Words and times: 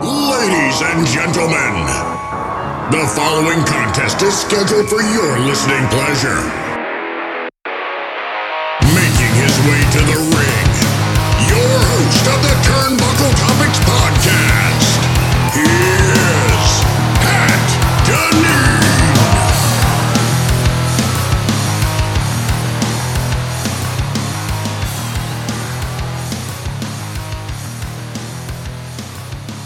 Ladies 0.00 0.80
and 0.80 1.06
gentlemen, 1.06 1.84
the 2.90 3.04
following 3.14 3.62
contest 3.66 4.22
is 4.22 4.32
scheduled 4.32 4.88
for 4.88 5.02
your 5.02 5.38
listening 5.40 5.86
pleasure. 5.88 6.40
Making 8.96 9.32
his 9.36 9.54
way 9.68 9.80
to 9.92 10.00
the 10.08 10.18
ring, 10.32 10.70
your 11.52 11.76
host 11.92 12.24
of 12.32 12.40
the 12.40 12.56
Turnbuckle 12.64 13.09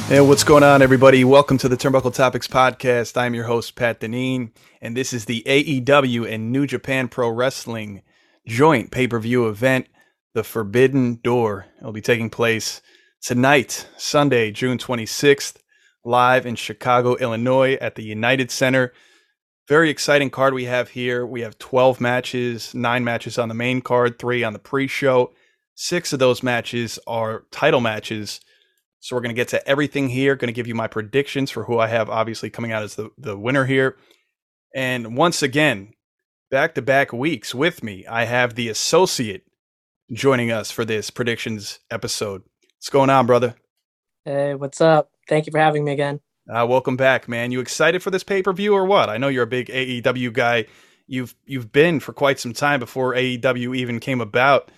Hey, 0.06 0.20
what's 0.20 0.44
going 0.44 0.62
on, 0.62 0.82
everybody? 0.82 1.24
Welcome 1.24 1.56
to 1.56 1.68
the 1.68 1.78
Turnbuckle 1.78 2.12
Topics 2.12 2.46
podcast. 2.46 3.16
I'm 3.16 3.32
your 3.32 3.44
host, 3.44 3.74
Pat 3.74 4.00
Deneen, 4.00 4.50
and 4.82 4.94
this 4.94 5.14
is 5.14 5.24
the 5.24 5.42
AEW 5.46 6.30
and 6.30 6.52
New 6.52 6.66
Japan 6.66 7.08
Pro 7.08 7.30
Wrestling 7.30 8.02
joint 8.46 8.90
pay 8.90 9.08
per 9.08 9.18
view 9.18 9.48
event, 9.48 9.86
The 10.34 10.44
Forbidden 10.44 11.20
Door. 11.24 11.66
It'll 11.80 11.90
be 11.90 12.02
taking 12.02 12.28
place 12.28 12.82
tonight, 13.22 13.88
Sunday, 13.96 14.50
June 14.50 14.76
26th, 14.76 15.56
live 16.04 16.44
in 16.44 16.54
Chicago, 16.56 17.16
Illinois, 17.16 17.78
at 17.80 17.94
the 17.94 18.04
United 18.04 18.50
Center. 18.50 18.92
Very 19.68 19.88
exciting 19.88 20.28
card 20.28 20.52
we 20.52 20.64
have 20.64 20.90
here. 20.90 21.24
We 21.24 21.40
have 21.40 21.58
12 21.58 21.98
matches, 21.98 22.74
nine 22.74 23.04
matches 23.04 23.38
on 23.38 23.48
the 23.48 23.54
main 23.54 23.80
card, 23.80 24.18
three 24.18 24.44
on 24.44 24.52
the 24.52 24.58
pre 24.58 24.86
show. 24.86 25.32
Six 25.74 26.12
of 26.12 26.18
those 26.18 26.42
matches 26.42 26.98
are 27.06 27.46
title 27.50 27.80
matches. 27.80 28.42
So 29.04 29.14
we're 29.14 29.20
going 29.20 29.34
to 29.34 29.38
get 29.38 29.48
to 29.48 29.68
everything 29.68 30.08
here. 30.08 30.34
Going 30.34 30.48
to 30.48 30.54
give 30.54 30.66
you 30.66 30.74
my 30.74 30.86
predictions 30.86 31.50
for 31.50 31.64
who 31.64 31.78
I 31.78 31.88
have 31.88 32.08
obviously 32.08 32.48
coming 32.48 32.72
out 32.72 32.82
as 32.82 32.94
the, 32.94 33.10
the 33.18 33.36
winner 33.36 33.66
here. 33.66 33.98
And 34.74 35.14
once 35.14 35.42
again, 35.42 35.92
back 36.50 36.74
to 36.76 36.80
back 36.80 37.12
weeks 37.12 37.54
with 37.54 37.82
me, 37.82 38.06
I 38.06 38.24
have 38.24 38.54
the 38.54 38.70
associate 38.70 39.42
joining 40.10 40.50
us 40.50 40.70
for 40.70 40.86
this 40.86 41.10
predictions 41.10 41.80
episode. 41.90 42.44
What's 42.78 42.88
going 42.88 43.10
on, 43.10 43.26
brother? 43.26 43.56
Hey, 44.24 44.54
what's 44.54 44.80
up? 44.80 45.10
Thank 45.28 45.44
you 45.44 45.50
for 45.50 45.60
having 45.60 45.84
me 45.84 45.92
again. 45.92 46.20
Uh, 46.48 46.66
welcome 46.66 46.96
back, 46.96 47.28
man. 47.28 47.50
You 47.50 47.60
excited 47.60 48.02
for 48.02 48.10
this 48.10 48.24
pay 48.24 48.42
per 48.42 48.54
view 48.54 48.72
or 48.72 48.86
what? 48.86 49.10
I 49.10 49.18
know 49.18 49.28
you're 49.28 49.42
a 49.42 49.46
big 49.46 49.66
AEW 49.66 50.32
guy. 50.32 50.64
You've 51.06 51.34
you've 51.44 51.70
been 51.70 52.00
for 52.00 52.14
quite 52.14 52.40
some 52.40 52.54
time 52.54 52.80
before 52.80 53.12
AEW 53.14 53.76
even 53.76 54.00
came 54.00 54.22
about 54.22 54.70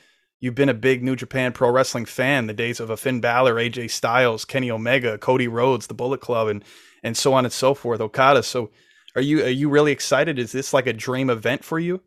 you've 0.46 0.54
been 0.54 0.68
a 0.68 0.74
big 0.74 1.02
New 1.02 1.16
Japan 1.16 1.52
Pro 1.52 1.70
Wrestling 1.70 2.04
fan. 2.04 2.46
The 2.46 2.54
days 2.54 2.78
of 2.78 2.88
a 2.88 2.96
Finn 2.96 3.20
Balor, 3.20 3.56
AJ 3.56 3.90
Styles, 3.90 4.44
Kenny 4.44 4.70
Omega, 4.70 5.18
Cody 5.18 5.48
Rhodes, 5.48 5.88
the 5.88 5.94
Bullet 5.94 6.20
Club, 6.20 6.46
and 6.46 6.64
and 7.02 7.16
so 7.16 7.34
on 7.34 7.44
and 7.44 7.52
so 7.52 7.74
forth. 7.74 8.00
Okada. 8.00 8.44
So, 8.44 8.70
are 9.16 9.20
you 9.20 9.42
are 9.44 9.48
you 9.48 9.68
really 9.68 9.90
excited? 9.90 10.38
Is 10.38 10.52
this 10.52 10.72
like 10.72 10.86
a 10.86 10.92
dream 10.92 11.28
event 11.28 11.64
for 11.64 11.80
you? 11.80 12.00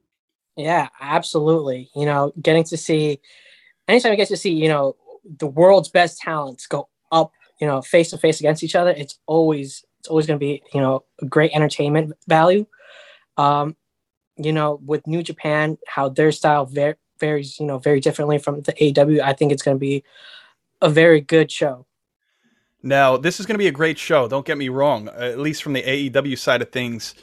Yeah, 0.55 0.87
absolutely. 1.01 1.89
You 1.93 2.05
know, 2.05 2.31
getting 2.41 2.63
to 2.63 2.77
see 2.77 3.19
anytime 3.89 4.13
I 4.13 4.15
get 4.15 4.29
to 4.29 4.37
see 4.37 4.53
you 4.53 4.69
know 4.69 4.95
the 5.25 5.47
world's 5.47 5.89
best 5.89 6.19
talents 6.19 6.65
go 6.65 6.87
up, 7.11 7.33
you 7.59 7.67
know, 7.67 7.81
face 7.81 8.09
to 8.11 8.17
face 8.17 8.39
against 8.39 8.63
each 8.63 8.75
other, 8.75 8.91
it's 8.91 9.19
always 9.27 9.83
it's 9.99 10.07
always 10.07 10.27
going 10.27 10.39
to 10.39 10.43
be 10.43 10.63
you 10.73 10.79
know 10.79 11.03
a 11.21 11.25
great 11.25 11.51
entertainment 11.53 12.13
value. 12.27 12.65
Um, 13.35 13.75
you 14.37 14.53
know, 14.53 14.79
with 14.85 15.05
New 15.05 15.23
Japan, 15.23 15.77
how 15.85 16.07
their 16.07 16.31
style 16.31 16.65
very 16.65 16.95
varies, 17.19 17.59
you 17.59 17.65
know, 17.65 17.79
very 17.79 17.99
differently 17.99 18.37
from 18.37 18.61
the 18.61 18.73
AW. 18.73 19.25
I 19.25 19.33
think 19.33 19.51
it's 19.51 19.63
going 19.63 19.75
to 19.75 19.79
be 19.79 20.03
a 20.81 20.89
very 20.89 21.21
good 21.21 21.51
show. 21.51 21.85
Now, 22.81 23.17
this 23.17 23.39
is 23.39 23.45
going 23.45 23.55
to 23.55 23.59
be 23.59 23.67
a 23.67 23.71
great 23.71 23.97
show. 23.97 24.27
Don't 24.27 24.45
get 24.45 24.57
me 24.57 24.69
wrong. 24.69 25.09
At 25.09 25.39
least 25.39 25.63
from 25.63 25.73
the 25.73 25.83
AEW 25.83 26.37
side 26.37 26.61
of 26.61 26.71
things, 26.71 27.13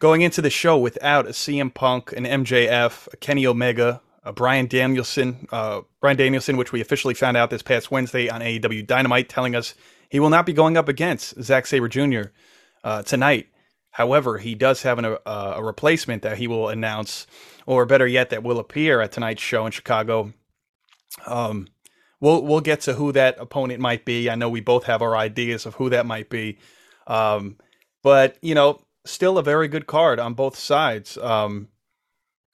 going 0.00 0.22
into 0.22 0.40
the 0.40 0.50
show 0.50 0.78
without 0.78 1.26
a 1.26 1.30
CM 1.30 1.74
Punk, 1.74 2.12
an 2.12 2.24
MJF, 2.24 3.12
a 3.12 3.16
Kenny 3.16 3.46
Omega, 3.46 4.00
a 4.22 4.32
Bryan 4.32 4.66
Danielson, 4.66 5.48
uh, 5.50 5.80
Bryan 6.00 6.16
Danielson, 6.16 6.56
which 6.56 6.72
we 6.72 6.80
officially 6.80 7.14
found 7.14 7.36
out 7.36 7.50
this 7.50 7.62
past 7.62 7.90
Wednesday 7.90 8.28
on 8.28 8.42
AEW 8.42 8.86
Dynamite, 8.86 9.28
telling 9.28 9.56
us 9.56 9.74
he 10.08 10.20
will 10.20 10.30
not 10.30 10.46
be 10.46 10.52
going 10.52 10.76
up 10.76 10.88
against 10.88 11.42
Zack 11.42 11.66
Sabre 11.66 11.88
Jr. 11.88 12.30
Uh, 12.84 13.02
tonight. 13.02 13.48
However, 13.92 14.38
he 14.38 14.54
does 14.54 14.82
have 14.82 14.98
an, 14.98 15.04
a, 15.04 15.18
a 15.26 15.62
replacement 15.64 16.22
that 16.22 16.38
he 16.38 16.46
will 16.46 16.68
announce 16.68 17.26
or 17.70 17.86
better 17.86 18.06
yet, 18.06 18.30
that 18.30 18.42
will 18.42 18.58
appear 18.58 19.00
at 19.00 19.12
tonight's 19.12 19.42
show 19.42 19.64
in 19.64 19.70
Chicago. 19.70 20.32
Um, 21.26 21.68
we'll 22.20 22.42
we'll 22.42 22.60
get 22.60 22.80
to 22.82 22.94
who 22.94 23.12
that 23.12 23.36
opponent 23.38 23.80
might 23.80 24.04
be. 24.04 24.28
I 24.28 24.34
know 24.34 24.48
we 24.48 24.60
both 24.60 24.84
have 24.84 25.02
our 25.02 25.16
ideas 25.16 25.66
of 25.66 25.76
who 25.76 25.88
that 25.90 26.04
might 26.04 26.28
be, 26.30 26.58
um, 27.06 27.58
but 28.02 28.36
you 28.42 28.56
know, 28.56 28.80
still 29.04 29.38
a 29.38 29.42
very 29.42 29.68
good 29.68 29.86
card 29.86 30.18
on 30.18 30.34
both 30.34 30.56
sides. 30.56 31.16
Um, 31.18 31.68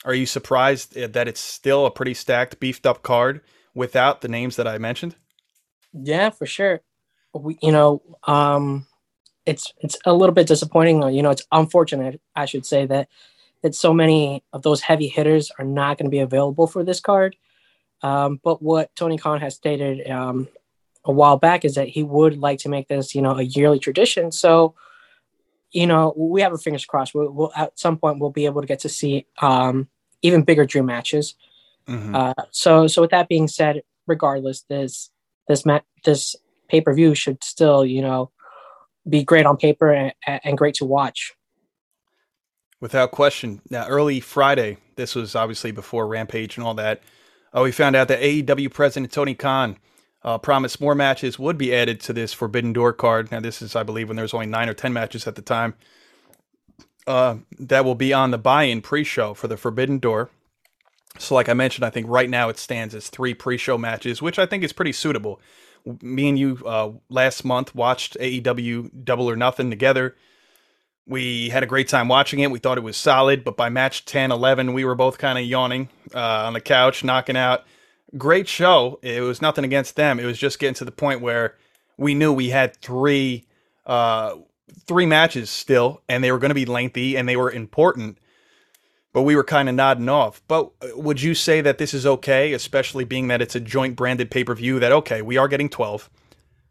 are 0.05 0.15
you 0.15 0.27
surprised 0.27 0.95
that 0.95 1.29
it's 1.29 1.41
still 1.41 1.87
a 1.87 1.91
pretty 1.91 2.15
stacked, 2.15 2.61
beefed 2.61 2.87
up 2.87 3.03
card 3.03 3.41
without 3.75 4.21
the 4.21 4.29
names 4.29 4.57
that 4.57 4.69
I 4.69 4.77
mentioned? 4.77 5.17
Yeah, 5.95 6.29
for 6.29 6.45
sure. 6.45 6.83
We, 7.33 7.59
you 7.63 7.73
know, 7.73 8.03
um, 8.25 8.87
it's 9.47 9.73
it's 9.79 9.99
a 10.05 10.13
little 10.13 10.35
bit 10.35 10.47
disappointing. 10.47 11.03
You 11.15 11.23
know, 11.23 11.31
it's 11.31 11.47
unfortunate, 11.51 12.21
I 12.35 12.45
should 12.45 12.67
say 12.67 12.85
that 12.87 13.09
that 13.63 13.75
so 13.75 13.93
many 13.93 14.45
of 14.53 14.63
those 14.63 14.81
heavy 14.81 15.09
hitters 15.09 15.51
are 15.59 15.65
not 15.65 15.99
going 15.99 16.07
to 16.07 16.15
be 16.15 16.21
available 16.21 16.67
for 16.67 16.85
this 16.85 17.01
card. 17.01 17.37
Um, 18.03 18.41
but 18.43 18.63
what 18.63 18.95
Tony 18.95 19.19
Khan 19.19 19.41
has 19.41 19.55
stated 19.55 20.09
um, 20.11 20.49
a 21.05 21.13
while 21.13 21.37
back 21.37 21.65
is 21.65 21.75
that 21.77 21.89
he 21.89 22.03
would 22.03 22.37
like 22.39 22.59
to 22.61 22.69
make 22.69 22.89
this, 22.89 23.15
you 23.15 23.23
know, 23.23 23.39
a 23.39 23.43
yearly 23.43 23.79
tradition. 23.79 24.31
So, 24.31 24.75
you 25.73 25.87
know, 25.87 26.15
we 26.17 26.43
have 26.43 26.53
our 26.53 26.59
fingers 26.59 26.85
crossed. 26.85 27.15
We'll, 27.15 27.31
we'll 27.31 27.53
at 27.57 27.79
some 27.79 27.97
point 27.97 28.19
we'll 28.19 28.31
be 28.31 28.47
able 28.47 28.61
to 28.61 28.67
get 28.67 28.81
to 28.81 28.89
see 28.89 29.27
um, 29.41 29.89
even 30.23 30.43
bigger 30.43 30.67
dream 30.67 30.87
matches. 30.87 31.35
Mm-hmm. 31.89 32.15
Uh, 32.15 32.35
so, 32.51 32.87
so 32.87 33.03
with 33.03 33.11
that 33.11 33.29
being 33.29 33.49
said, 33.49 33.83
regardless, 34.07 34.63
this 34.69 35.11
this 35.49 35.65
mat 35.65 35.85
this 36.05 36.37
pay 36.69 36.81
per 36.81 36.93
view 36.93 37.15
should 37.15 37.43
still, 37.45 37.85
you 37.85 38.03
know, 38.03 38.31
be 39.09 39.23
great 39.23 39.47
on 39.47 39.57
paper 39.57 39.93
and, 39.93 40.13
and 40.27 40.59
great 40.59 40.75
to 40.75 40.85
watch. 40.85 41.33
Without 42.81 43.11
question. 43.11 43.63
Now, 43.71 43.87
early 43.87 44.21
Friday, 44.21 44.79
this 44.97 45.15
was 45.15 45.35
obviously 45.35 45.71
before 45.71 46.07
Rampage 46.07 46.57
and 46.57 46.67
all 46.67 46.75
that. 46.75 47.03
Uh, 47.57 47.63
we 47.63 47.73
found 47.73 47.97
out 47.97 48.09
that 48.09 48.21
AEW 48.21 48.71
president 48.71 49.13
Tony 49.13 49.35
Khan 49.35 49.79
uh, 50.23 50.37
promised 50.37 50.81
more 50.81 50.95
matches 50.95 51.39
would 51.39 51.57
be 51.57 51.75
added 51.75 52.01
to 52.01 52.13
this 52.13 52.35
Forbidden 52.35 52.73
Door 52.73 52.95
card. 52.95 53.31
Now, 53.31 53.41
this 53.41 53.63
is, 53.63 53.75
I 53.77 53.83
believe, 53.83 54.09
when 54.09 54.17
there 54.17 54.25
was 54.25 54.35
only 54.35 54.47
nine 54.47 54.69
or 54.69 54.75
ten 54.75 54.93
matches 54.93 55.27
at 55.27 55.37
the 55.37 55.43
time. 55.43 55.75
Uh, 57.07 57.37
that 57.59 57.85
will 57.85 57.95
be 57.95 58.13
on 58.13 58.33
the 58.33 58.39
buy-in 58.39 58.83
pre-show 58.83 59.33
for 59.33 59.47
the 59.47 59.57
Forbidden 59.57 59.99
Door. 59.99 60.29
So, 61.19 61.35
like 61.35 61.49
I 61.49 61.55
mentioned, 61.55 61.85
I 61.85 61.91
think 61.91 62.07
right 62.09 62.29
now 62.29 62.49
it 62.49 62.59
stands 62.59 62.95
as 62.95 63.09
three 63.09 63.33
pre-show 63.33 63.79
matches, 63.79 64.21
which 64.21 64.39
I 64.39 64.45
think 64.45 64.65
is 64.65 64.73
pretty 64.73 64.93
suitable. 64.93 65.41
Me 66.03 66.29
and 66.29 66.39
you 66.39 66.61
uh, 66.67 66.91
last 67.09 67.45
month 67.45 67.75
watched 67.75 68.17
AEW 68.21 69.05
Double 69.05 69.31
or 69.31 69.37
Nothing 69.37 69.71
together. 69.71 70.17
We 71.09 71.51
had 71.51 71.63
a 71.63 71.67
great 71.67 71.89
time 71.89 72.09
watching 72.09 72.41
it. 72.41 72.51
We 72.51 72.59
thought 72.59 72.79
it 72.79 72.83
was 72.83 72.97
solid, 72.97 73.45
but 73.45 73.57
by 73.57 73.69
match 73.69 74.05
10, 74.07 74.33
11, 74.33 74.73
we 74.73 74.85
were 74.85 74.97
both 74.97 75.19
kind 75.19 75.39
of 75.39 75.45
yawning 75.45 75.89
uh, 76.15 76.47
on 76.47 76.53
the 76.53 76.61
couch, 76.61 77.05
knocking 77.05 77.37
out. 77.37 77.65
Great 78.17 78.49
show. 78.49 78.99
It 79.03 79.21
was 79.21 79.41
nothing 79.41 79.65
against 79.65 79.95
them. 79.95 80.19
It 80.19 80.25
was 80.25 80.39
just 80.39 80.59
getting 80.59 80.75
to 80.75 80.85
the 80.85 80.93
point 80.93 81.21
where 81.21 81.55
we 81.97 82.15
knew 82.15 82.33
we 82.33 82.51
had 82.51 82.77
three 82.77 83.47
uh, 83.87 84.37
three 84.87 85.07
matches 85.07 85.51
still, 85.51 86.03
and 86.09 86.23
they 86.23 86.33
were 86.33 86.39
going 86.39 86.51
to 86.51 86.55
be 86.55 86.67
lengthy 86.67 87.17
and 87.17 87.29
they 87.29 87.37
were 87.37 87.51
important. 87.51 88.19
But 89.13 89.23
we 89.23 89.35
were 89.35 89.45
kind 89.45 89.69
of 89.69 89.75
nodding 89.75 90.09
off. 90.09 90.43
But 90.47 90.71
uh, 90.83 90.89
would 90.97 91.23
you 91.23 91.35
say 91.35 91.61
that 91.63 91.79
this 91.79 91.95
is 91.95 92.05
okay, 92.05 92.53
especially 92.53 93.05
being 93.05 93.29
that 93.29 93.41
it's 93.41 93.55
a 93.55 93.61
joint 93.61 93.97
branded 93.97 94.31
pay 94.31 94.45
per 94.45 94.55
view? 94.55 94.79
That 94.79 94.93
okay, 94.93 95.23
we 95.23 95.37
are 95.37 95.49
getting 95.49 95.71
twelve, 95.71 96.11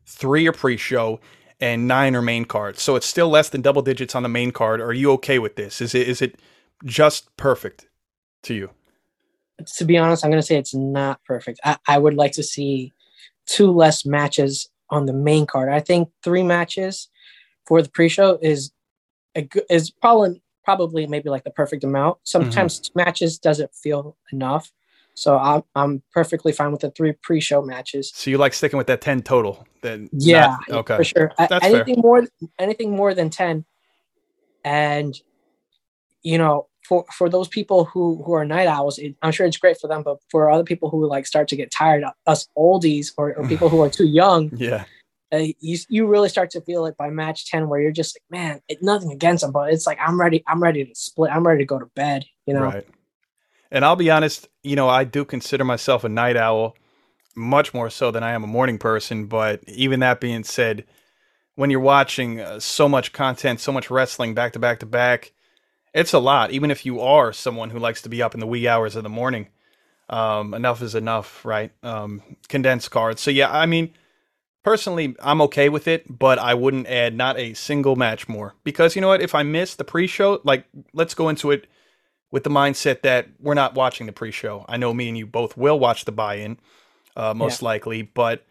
three 0.05 0.47
are 0.47 0.51
pre 0.51 0.77
show, 0.77 1.19
and 1.59 1.87
nine 1.87 2.15
are 2.15 2.21
main 2.21 2.45
cards. 2.45 2.81
So 2.81 2.95
it's 2.95 3.05
still 3.05 3.29
less 3.29 3.49
than 3.49 3.61
double 3.61 3.81
digits 3.81 4.15
on 4.15 4.23
the 4.23 4.29
main 4.29 4.51
card. 4.51 4.81
Are 4.81 4.93
you 4.93 5.11
okay 5.13 5.39
with 5.39 5.55
this? 5.55 5.81
Is 5.81 5.95
it 5.95 6.07
is 6.07 6.21
it 6.21 6.39
just 6.83 7.35
perfect 7.37 7.87
to 8.43 8.53
you? 8.53 8.69
To 9.77 9.85
be 9.85 9.97
honest, 9.97 10.25
I'm 10.25 10.31
going 10.31 10.41
to 10.41 10.45
say 10.45 10.57
it's 10.57 10.75
not 10.75 11.23
perfect. 11.23 11.59
I, 11.63 11.77
I 11.87 11.97
would 11.97 12.15
like 12.15 12.33
to 12.33 12.43
see 12.43 12.93
two 13.45 13.71
less 13.71 14.05
matches 14.05 14.69
on 14.89 15.05
the 15.05 15.13
main 15.13 15.45
card. 15.45 15.69
I 15.69 15.79
think 15.79 16.09
three 16.23 16.43
matches 16.43 17.09
for 17.65 17.81
the 17.81 17.89
pre-show 17.89 18.37
is 18.41 18.71
a 19.33 19.43
good, 19.43 19.63
is 19.69 19.89
probably 19.89 20.41
probably 20.63 21.07
maybe 21.07 21.29
like 21.29 21.43
the 21.43 21.51
perfect 21.51 21.83
amount. 21.83 22.17
Sometimes 22.23 22.79
mm-hmm. 22.79 22.99
matches 22.99 23.37
doesn't 23.37 23.73
feel 23.73 24.17
enough. 24.33 24.71
So 25.15 25.37
I'm 25.37 25.63
I'm 25.75 26.03
perfectly 26.11 26.51
fine 26.51 26.71
with 26.71 26.81
the 26.81 26.91
three 26.91 27.13
pre-show 27.23 27.61
matches. 27.61 28.11
So 28.13 28.29
you 28.29 28.37
like 28.37 28.53
sticking 28.53 28.77
with 28.77 28.87
that 28.87 29.01
ten 29.01 29.21
total? 29.21 29.65
Then 29.81 30.09
yeah, 30.11 30.57
not, 30.67 30.79
okay, 30.79 30.97
for 30.97 31.03
sure. 31.03 31.31
That's 31.37 31.65
anything 31.65 31.95
fair. 31.95 32.03
more 32.03 32.27
anything 32.59 32.95
more 32.95 33.13
than 33.13 33.29
ten, 33.29 33.65
and 34.65 35.15
you 36.21 36.37
know, 36.37 36.67
for 36.83 37.05
for 37.13 37.29
those 37.29 37.47
people 37.47 37.85
who 37.85 38.21
who 38.25 38.33
are 38.33 38.43
night 38.43 38.67
owls, 38.67 38.97
it, 38.97 39.15
I'm 39.21 39.31
sure 39.31 39.45
it's 39.45 39.57
great 39.57 39.79
for 39.79 39.87
them. 39.87 40.03
But 40.03 40.17
for 40.29 40.51
other 40.51 40.65
people 40.65 40.89
who 40.89 41.07
like 41.07 41.25
start 41.25 41.47
to 41.49 41.55
get 41.55 41.71
tired, 41.71 42.03
us 42.27 42.49
oldies 42.57 43.13
or, 43.17 43.35
or 43.35 43.47
people 43.47 43.69
who 43.69 43.81
are 43.81 43.89
too 43.89 44.07
young, 44.07 44.51
yeah, 44.57 44.83
uh, 45.33 45.37
you 45.61 45.77
you 45.87 46.07
really 46.07 46.29
start 46.29 46.49
to 46.51 46.61
feel 46.61 46.85
it 46.87 46.97
by 46.97 47.09
match 47.09 47.49
ten, 47.49 47.69
where 47.69 47.79
you're 47.79 47.91
just 47.91 48.17
like, 48.17 48.39
man, 48.41 48.61
it, 48.67 48.79
nothing 48.81 49.13
against 49.13 49.43
them, 49.43 49.53
but 49.53 49.71
it's 49.71 49.87
like 49.87 49.97
I'm 50.05 50.19
ready. 50.19 50.43
I'm 50.45 50.61
ready 50.61 50.83
to 50.83 50.93
split. 50.93 51.31
I'm 51.31 51.47
ready 51.47 51.59
to 51.59 51.65
go 51.65 51.79
to 51.79 51.87
bed. 51.95 52.25
You 52.45 52.55
know. 52.55 52.63
Right. 52.63 52.87
And 53.71 53.83
I'll 53.83 53.95
be 53.95 54.11
honest, 54.11 54.47
you 54.63 54.75
know, 54.75 54.89
I 54.89 55.03
do 55.03 55.25
consider 55.25 55.63
myself 55.63 56.03
a 56.03 56.09
night 56.09 56.37
owl, 56.37 56.75
much 57.35 57.73
more 57.73 57.89
so 57.89 58.11
than 58.11 58.23
I 58.23 58.31
am 58.31 58.43
a 58.43 58.47
morning 58.47 58.77
person. 58.77 59.25
But 59.25 59.63
even 59.67 59.99
that 60.01 60.21
being 60.21 60.43
said, 60.43 60.85
when 61.55 61.69
you're 61.69 61.79
watching 61.79 62.41
uh, 62.41 62.59
so 62.59 62.87
much 62.87 63.13
content, 63.13 63.59
so 63.59 63.71
much 63.71 63.89
wrestling 63.89 64.33
back 64.33 64.53
to 64.53 64.59
back 64.59 64.79
to 64.79 64.85
back, 64.85 65.31
it's 65.93 66.13
a 66.13 66.19
lot. 66.19 66.51
Even 66.51 66.71
if 66.71 66.85
you 66.85 66.99
are 66.99 67.31
someone 67.33 67.69
who 67.69 67.79
likes 67.79 68.01
to 68.03 68.09
be 68.09 68.21
up 68.21 68.33
in 68.33 68.39
the 68.39 68.47
wee 68.47 68.67
hours 68.67 68.95
of 68.95 69.03
the 69.03 69.09
morning, 69.09 69.47
um, 70.09 70.53
enough 70.53 70.81
is 70.81 70.93
enough, 70.93 71.43
right? 71.45 71.71
Um, 71.81 72.21
condensed 72.47 72.91
cards. 72.91 73.21
So 73.21 73.31
yeah, 73.31 73.51
I 73.51 73.65
mean, 73.65 73.93
personally, 74.63 75.15
I'm 75.21 75.41
okay 75.43 75.69
with 75.69 75.87
it, 75.87 76.05
but 76.07 76.37
I 76.37 76.53
wouldn't 76.53 76.87
add 76.87 77.15
not 77.15 77.39
a 77.39 77.53
single 77.53 77.95
match 77.95 78.27
more 78.27 78.53
because 78.63 78.95
you 78.95 79.01
know 79.01 79.07
what? 79.07 79.21
If 79.21 79.33
I 79.33 79.43
miss 79.43 79.75
the 79.75 79.85
pre-show, 79.85 80.41
like 80.43 80.65
let's 80.93 81.13
go 81.13 81.29
into 81.29 81.51
it 81.51 81.67
with 82.35 82.43
the 82.43 82.49
mindset 82.49 83.01
that 83.01 83.29
we're 83.39 83.53
not 83.53 83.75
watching 83.75 84.07
the 84.07 84.11
pre-show. 84.11 84.65
I 84.67 84.75
know 84.75 84.93
me 84.93 85.07
and 85.07 85.17
you 85.17 85.25
both 85.25 85.55
will 85.55 85.79
watch 85.79 86.03
the 86.03 86.11
buy-in, 86.11 86.59
uh, 87.15 87.33
most 87.33 87.61
yeah. 87.61 87.67
likely, 87.67 88.01
but 88.01 88.45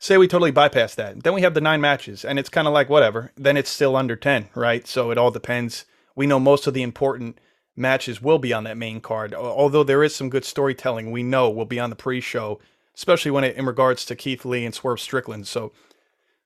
say 0.00 0.18
we 0.18 0.26
totally 0.26 0.50
bypass 0.50 0.96
that, 0.96 1.22
then 1.22 1.32
we 1.32 1.42
have 1.42 1.54
the 1.54 1.60
nine 1.60 1.80
matches, 1.80 2.24
and 2.24 2.36
it's 2.36 2.48
kind 2.48 2.66
of 2.66 2.74
like 2.74 2.88
whatever. 2.88 3.30
Then 3.36 3.56
it's 3.56 3.70
still 3.70 3.94
under 3.94 4.16
ten, 4.16 4.48
right? 4.56 4.88
So 4.88 5.12
it 5.12 5.18
all 5.18 5.30
depends. 5.30 5.84
We 6.16 6.26
know 6.26 6.40
most 6.40 6.66
of 6.66 6.74
the 6.74 6.82
important 6.82 7.38
matches 7.76 8.20
will 8.20 8.40
be 8.40 8.52
on 8.52 8.64
that 8.64 8.76
main 8.76 9.00
card, 9.00 9.34
although 9.34 9.84
there 9.84 10.02
is 10.02 10.12
some 10.12 10.28
good 10.28 10.44
storytelling. 10.44 11.12
We 11.12 11.22
know 11.22 11.48
will 11.48 11.64
be 11.64 11.78
on 11.78 11.90
the 11.90 11.94
pre-show, 11.94 12.58
especially 12.96 13.30
when 13.30 13.44
it 13.44 13.54
in 13.54 13.66
regards 13.66 14.04
to 14.06 14.16
Keith 14.16 14.44
Lee 14.44 14.64
and 14.64 14.74
Swerve 14.74 14.98
Strickland. 14.98 15.46
So 15.46 15.70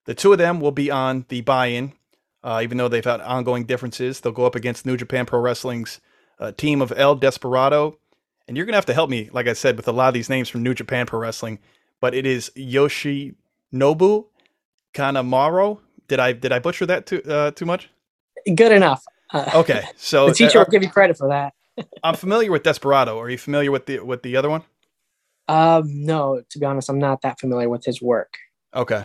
the 0.04 0.14
two 0.14 0.32
of 0.32 0.38
them 0.38 0.60
will 0.60 0.72
be 0.72 0.90
on 0.90 1.24
the 1.30 1.40
buy-in. 1.40 1.94
Uh, 2.44 2.60
even 2.62 2.76
though 2.76 2.88
they've 2.88 3.02
had 3.02 3.22
ongoing 3.22 3.64
differences, 3.64 4.20
they'll 4.20 4.30
go 4.30 4.44
up 4.44 4.54
against 4.54 4.84
New 4.84 4.98
Japan 4.98 5.24
Pro 5.24 5.40
Wrestling's 5.40 6.02
a 6.40 6.50
team 6.50 6.82
of 6.82 6.92
El 6.96 7.14
Desperado. 7.14 7.98
And 8.48 8.56
you're 8.56 8.66
going 8.66 8.72
to 8.72 8.78
have 8.78 8.86
to 8.86 8.94
help 8.94 9.08
me, 9.08 9.30
like 9.32 9.46
I 9.46 9.52
said, 9.52 9.76
with 9.76 9.86
a 9.86 9.92
lot 9.92 10.08
of 10.08 10.14
these 10.14 10.28
names 10.28 10.48
from 10.48 10.64
New 10.64 10.74
Japan 10.74 11.06
Pro 11.06 11.20
Wrestling. 11.20 11.60
But 12.00 12.14
it 12.14 12.26
is 12.26 12.50
Yoshi 12.56 13.34
Nobu 13.72 14.26
Kanemaru. 14.92 15.78
Did 16.08 16.18
I 16.18 16.32
did 16.32 16.50
I 16.50 16.58
butcher 16.58 16.86
that 16.86 17.06
too 17.06 17.22
uh, 17.22 17.52
too 17.52 17.66
much? 17.66 17.90
Good 18.52 18.72
enough. 18.72 19.04
Uh, 19.32 19.50
okay, 19.54 19.84
so 19.96 20.26
the 20.28 20.34
teacher 20.34 20.58
uh, 20.58 20.64
will 20.64 20.70
give 20.70 20.82
you 20.82 20.90
credit 20.90 21.16
for 21.16 21.28
that. 21.28 21.54
I'm 22.02 22.16
familiar 22.16 22.50
with 22.50 22.64
Desperado. 22.64 23.20
Are 23.20 23.30
you 23.30 23.38
familiar 23.38 23.70
with 23.70 23.86
the 23.86 24.00
with 24.00 24.22
the 24.22 24.36
other 24.36 24.50
one? 24.50 24.62
Um, 25.46 25.84
no, 26.04 26.42
to 26.48 26.58
be 26.58 26.66
honest, 26.66 26.88
I'm 26.88 26.98
not 26.98 27.22
that 27.22 27.38
familiar 27.38 27.68
with 27.68 27.84
his 27.84 28.02
work. 28.02 28.34
Okay, 28.74 29.04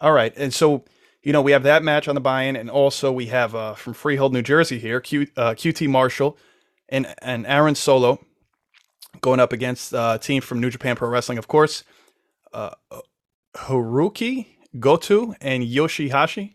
all 0.00 0.12
right, 0.12 0.32
and 0.36 0.54
so 0.54 0.84
you 1.22 1.32
know, 1.32 1.42
we 1.42 1.52
have 1.52 1.64
that 1.64 1.82
match 1.82 2.08
on 2.08 2.14
the 2.14 2.20
buy-in, 2.20 2.56
and 2.56 2.70
also 2.70 3.12
we 3.12 3.26
have 3.26 3.54
uh, 3.54 3.74
from 3.74 3.92
Freehold, 3.92 4.32
New 4.32 4.42
Jersey 4.42 4.78
here, 4.78 5.00
Q, 5.00 5.26
uh, 5.36 5.50
QT 5.50 5.88
Marshall 5.88 6.38
and 6.90 7.14
and 7.22 7.46
Aaron 7.46 7.74
Solo 7.74 8.18
going 9.20 9.40
up 9.40 9.52
against 9.52 9.94
uh, 9.94 10.12
a 10.16 10.18
team 10.22 10.40
from 10.42 10.60
New 10.60 10.70
Japan 10.70 10.96
Pro 10.96 11.08
Wrestling, 11.08 11.38
of 11.38 11.48
course. 11.48 11.84
Uh, 12.52 12.70
Haruki 13.56 14.46
Goto 14.78 15.34
and 15.40 15.62
Yoshihashi. 15.64 16.54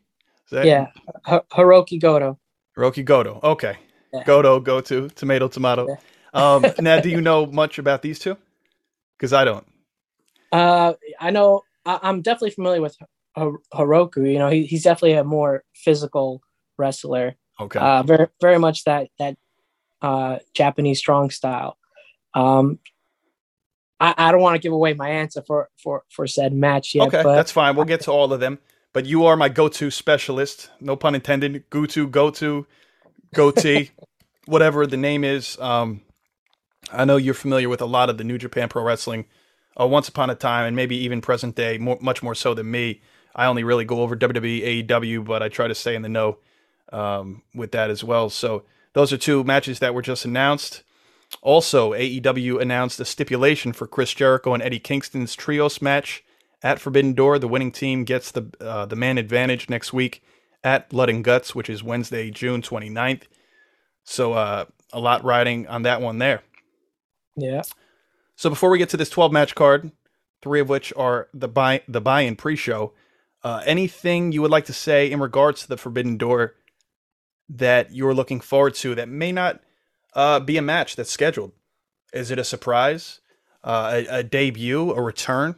yeah, 0.51 0.87
H- 1.27 1.41
Hirooki 1.51 2.01
Goto. 2.01 2.39
Hirooki 2.77 3.03
Goto. 3.03 3.39
Okay. 3.43 3.77
Yeah. 4.13 4.23
Goto, 4.23 4.59
Goto, 4.59 5.07
tomato, 5.09 5.47
tomato. 5.47 5.87
Yeah. 5.89 5.95
um, 6.33 6.65
now, 6.79 6.99
do 6.99 7.09
you 7.09 7.21
know 7.21 7.45
much 7.45 7.79
about 7.79 8.01
these 8.01 8.19
two? 8.19 8.37
Because 9.17 9.33
I 9.33 9.45
don't. 9.45 9.65
Uh, 10.51 10.93
I 11.19 11.31
know. 11.31 11.63
I- 11.85 11.99
I'm 12.03 12.21
definitely 12.21 12.51
familiar 12.51 12.81
with 12.81 12.95
Hiroku. 13.37 14.31
You 14.31 14.39
know, 14.39 14.49
he, 14.49 14.65
he's 14.65 14.83
definitely 14.83 15.13
a 15.13 15.23
more 15.23 15.63
physical 15.73 16.41
wrestler. 16.77 17.35
Okay. 17.59 17.79
Uh, 17.79 18.03
very 18.03 18.27
very 18.41 18.59
much 18.59 18.83
that 18.83 19.07
that 19.19 19.37
uh, 20.01 20.39
Japanese 20.53 20.99
strong 20.99 21.29
style. 21.29 21.77
Um, 22.33 22.79
I, 23.99 24.13
I 24.17 24.31
don't 24.31 24.41
want 24.41 24.55
to 24.55 24.59
give 24.59 24.73
away 24.73 24.93
my 24.93 25.09
answer 25.09 25.41
for 25.45 25.69
for 25.81 26.03
for 26.09 26.27
said 26.27 26.53
match 26.53 26.95
yet. 26.95 27.07
Okay, 27.07 27.23
that's 27.23 27.51
fine. 27.51 27.75
We'll 27.75 27.85
get 27.85 28.01
to 28.01 28.11
all 28.11 28.31
of 28.33 28.39
them. 28.39 28.59
But 28.95 29.05
you 29.05 29.25
are 29.25 29.35
my 29.35 29.49
go-to 29.49 29.91
specialist. 29.91 30.69
No 30.79 30.95
pun 30.95 31.15
intended. 31.15 31.69
Go 31.69 31.85
to, 31.85 32.07
go 32.07 32.29
to, 32.31 32.65
goatee, 33.33 33.91
whatever 34.45 34.87
the 34.87 34.95
name 34.95 35.25
is. 35.25 35.59
Um, 35.59 36.01
I 36.93 37.03
know 37.03 37.17
you're 37.17 37.33
familiar 37.33 37.67
with 37.67 37.81
a 37.81 37.85
lot 37.85 38.09
of 38.09 38.17
the 38.17 38.23
New 38.23 38.37
Japan 38.37 38.69
Pro 38.69 38.83
Wrestling. 38.83 39.25
Uh, 39.77 39.85
once 39.85 40.07
upon 40.07 40.29
a 40.29 40.35
time, 40.35 40.65
and 40.65 40.77
maybe 40.77 40.95
even 40.95 41.19
present 41.19 41.55
day, 41.55 41.77
more, 41.77 41.97
much 41.99 42.23
more 42.23 42.33
so 42.33 42.53
than 42.53 42.71
me. 42.71 43.01
I 43.35 43.47
only 43.47 43.65
really 43.65 43.83
go 43.83 43.99
over 43.99 44.15
WWE, 44.15 44.87
AEW, 44.87 45.25
but 45.25 45.43
I 45.43 45.49
try 45.49 45.67
to 45.67 45.75
stay 45.75 45.95
in 45.95 46.01
the 46.01 46.07
know 46.07 46.37
um, 46.93 47.41
with 47.53 47.73
that 47.73 47.89
as 47.89 48.01
well. 48.01 48.29
So 48.29 48.63
those 48.95 49.11
are 49.11 49.17
two 49.17 49.43
matches 49.43 49.79
that 49.79 49.93
were 49.93 50.01
just 50.01 50.23
announced. 50.23 50.81
Also, 51.41 51.91
AEW 51.91 52.61
announced 52.61 52.99
a 53.01 53.05
stipulation 53.05 53.73
for 53.73 53.87
Chris 53.87 54.13
Jericho 54.13 54.53
and 54.53 54.63
Eddie 54.63 54.79
Kingston's 54.79 55.35
trios 55.35 55.81
match 55.81 56.23
at 56.63 56.79
Forbidden 56.79 57.13
Door. 57.13 57.39
The 57.39 57.49
winning 57.49 57.73
team 57.73 58.05
gets 58.05 58.31
the 58.31 58.49
uh, 58.61 58.85
the 58.85 58.95
man 58.95 59.17
advantage 59.17 59.69
next 59.69 59.91
week 59.91 60.23
at 60.63 60.89
Blood 60.89 61.09
and 61.09 61.25
Guts, 61.25 61.53
which 61.53 61.69
is 61.69 61.83
Wednesday, 61.83 62.31
June 62.31 62.61
29th. 62.61 63.23
So 64.05 64.31
uh, 64.31 64.65
a 64.93 64.99
lot 65.01 65.25
riding 65.25 65.67
on 65.67 65.81
that 65.81 66.01
one 66.01 66.19
there. 66.19 66.41
Yeah. 67.35 67.63
So 68.37 68.49
before 68.49 68.69
we 68.69 68.77
get 68.77 68.89
to 68.89 68.97
this 68.97 69.09
12 69.09 69.33
match 69.33 69.55
card, 69.55 69.91
three 70.41 70.61
of 70.61 70.69
which 70.69 70.93
are 70.95 71.27
the 71.33 71.49
buy 71.49 71.81
the 71.89 71.99
buy-in 71.99 72.37
pre-show, 72.37 72.93
uh, 73.43 73.61
anything 73.65 74.31
you 74.31 74.41
would 74.41 74.51
like 74.51 74.65
to 74.65 74.73
say 74.73 75.11
in 75.11 75.19
regards 75.19 75.63
to 75.63 75.67
the 75.67 75.77
Forbidden 75.77 76.15
Door 76.15 76.55
that 77.49 77.93
you're 77.93 78.13
looking 78.13 78.39
forward 78.39 78.73
to 78.75 78.95
that 78.95 79.09
may 79.09 79.31
not 79.31 79.61
uh, 80.13 80.39
be 80.39 80.57
a 80.57 80.61
match 80.61 80.95
that's 80.95 81.11
scheduled? 81.11 81.51
Is 82.13 82.31
it 82.31 82.39
a 82.39 82.43
surprise, 82.43 83.19
uh, 83.63 84.03
a, 84.09 84.19
a 84.19 84.23
debut, 84.23 84.91
a 84.91 85.01
return? 85.01 85.55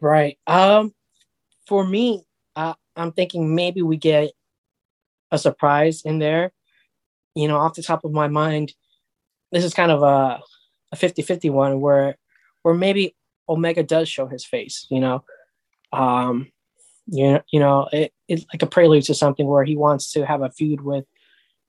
Right. 0.00 0.38
Um, 0.46 0.94
for 1.66 1.86
me, 1.86 2.24
uh, 2.54 2.74
I'm 2.96 3.12
thinking 3.12 3.54
maybe 3.54 3.82
we 3.82 3.96
get 3.96 4.30
a 5.30 5.38
surprise 5.38 6.02
in 6.02 6.18
there. 6.18 6.52
You 7.34 7.48
know, 7.48 7.58
off 7.58 7.74
the 7.74 7.82
top 7.82 8.04
of 8.04 8.12
my 8.12 8.28
mind, 8.28 8.72
this 9.52 9.64
is 9.64 9.74
kind 9.74 9.90
of 9.90 10.02
a 10.02 10.40
a 10.92 10.96
50-50 10.96 11.50
one 11.50 11.80
where 11.80 12.16
where 12.62 12.74
maybe 12.74 13.16
Omega 13.48 13.82
does 13.82 14.08
show 14.08 14.26
his 14.26 14.44
face, 14.44 14.86
you 14.88 15.00
know 15.00 15.24
um, 15.92 16.50
you 17.06 17.40
you 17.50 17.60
know, 17.60 17.88
it, 17.92 18.12
it's 18.28 18.44
like 18.52 18.62
a 18.62 18.66
prelude 18.66 19.04
to 19.04 19.14
something 19.14 19.46
where 19.46 19.64
he 19.64 19.76
wants 19.76 20.12
to 20.12 20.26
have 20.26 20.42
a 20.42 20.50
feud 20.50 20.80
with 20.80 21.04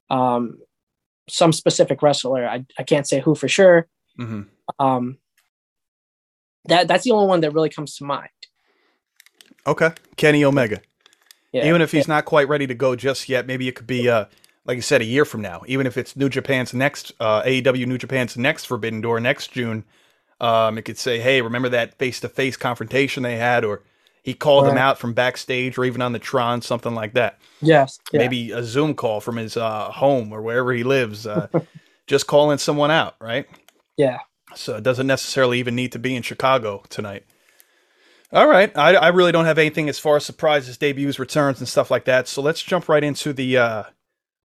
um, 0.10 0.58
some 1.30 1.54
specific 1.54 2.02
wrestler. 2.02 2.48
I, 2.48 2.66
I 2.78 2.84
can't 2.84 3.08
say 3.08 3.20
who 3.20 3.36
for 3.36 3.48
sure. 3.48 3.88
Mm-hmm. 4.20 4.42
Um, 4.80 5.18
that 6.66 6.88
that's 6.88 7.04
the 7.04 7.12
only 7.12 7.28
one 7.28 7.42
that 7.42 7.52
really 7.52 7.70
comes 7.70 7.96
to 7.98 8.04
mind. 8.04 8.30
Okay, 9.66 9.92
Kenny 10.16 10.44
Omega. 10.44 10.82
Yeah, 11.52 11.68
Even 11.68 11.82
if 11.82 11.92
he's 11.92 12.08
yeah. 12.08 12.16
not 12.16 12.26
quite 12.26 12.48
ready 12.50 12.68
to 12.68 12.74
go 12.74 12.96
just 12.96 13.30
yet, 13.30 13.48
maybe 13.48 13.68
it 13.68 13.76
could 13.76 13.88
be, 13.88 14.10
uh, 14.10 14.26
like 14.66 14.76
you 14.76 14.82
said, 14.82 15.02
a 15.02 15.06
year 15.06 15.26
from 15.26 15.42
now. 15.42 15.62
Even 15.66 15.88
if 15.88 15.98
it's 15.98 16.16
New 16.16 16.30
Japan's 16.30 16.74
next 16.74 17.14
uh, 17.20 17.42
AEW 17.44 17.86
New 17.86 17.98
Japan's 17.98 18.38
next 18.38 18.66
Forbidden 18.66 19.02
Door 19.02 19.22
next 19.22 19.52
June, 19.52 19.86
um, 20.40 20.78
it 20.78 20.84
could 20.84 20.98
say, 20.98 21.20
"Hey, 21.20 21.42
remember 21.42 21.70
that 21.70 21.98
face-to-face 21.98 22.58
confrontation 22.58 23.24
they 23.24 23.38
had?" 23.38 23.64
or 23.64 23.82
he 24.28 24.34
called 24.34 24.66
right. 24.66 24.74
him 24.74 24.78
out 24.78 25.00
from 25.00 25.14
backstage 25.14 25.78
or 25.78 25.86
even 25.86 26.02
on 26.02 26.12
the 26.12 26.20
Tron, 26.20 26.62
something 26.62 26.94
like 26.94 27.14
that. 27.14 27.40
Yes. 27.62 27.98
Yeah. 28.12 28.18
Maybe 28.18 28.52
a 28.52 28.62
Zoom 28.62 28.94
call 28.94 29.22
from 29.22 29.38
his 29.38 29.56
uh, 29.56 29.90
home 29.90 30.34
or 30.34 30.42
wherever 30.42 30.74
he 30.74 30.84
lives, 30.84 31.26
uh, 31.26 31.48
just 32.08 32.28
calling 32.28 32.58
someone 32.58 32.92
out, 32.92 33.16
right? 33.22 33.48
Yeah. 33.96 34.18
So 34.54 34.76
it 34.76 34.84
doesn't 34.84 35.08
necessarily 35.08 35.60
even 35.60 35.76
need 35.76 35.94
to 35.94 36.00
be 36.00 36.14
in 36.14 36.24
Chicago 36.24 36.84
tonight. 36.90 37.24
All 38.34 38.50
right. 38.50 38.70
I, 38.78 38.96
I 38.96 39.08
really 39.08 39.32
don't 39.32 39.46
have 39.46 39.58
anything 39.58 39.88
as 39.88 39.98
far 39.98 40.18
as 40.18 40.26
surprises, 40.26 40.78
debuts, 40.78 41.20
returns, 41.20 41.60
and 41.60 41.68
stuff 41.70 41.90
like 41.90 42.04
that. 42.04 42.28
So 42.28 42.42
let's 42.42 42.62
jump 42.62 42.90
right 42.90 43.06
into 43.06 43.32
the 43.32 43.56
uh, 43.56 43.84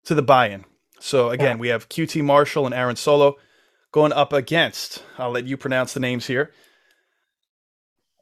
to 0.05 0.15
the 0.15 0.23
buy-in. 0.23 0.65
So 0.99 1.29
again, 1.29 1.57
yeah. 1.57 1.61
we 1.61 1.67
have 1.67 1.87
QT 1.87 2.23
Marshall 2.23 2.65
and 2.65 2.73
Aaron 2.73 2.95
Solo 2.95 3.35
going 3.91 4.11
up 4.11 4.33
against. 4.33 5.03
I'll 5.19 5.29
let 5.29 5.45
you 5.45 5.55
pronounce 5.55 5.93
the 5.93 5.99
names 5.99 6.25
here 6.25 6.51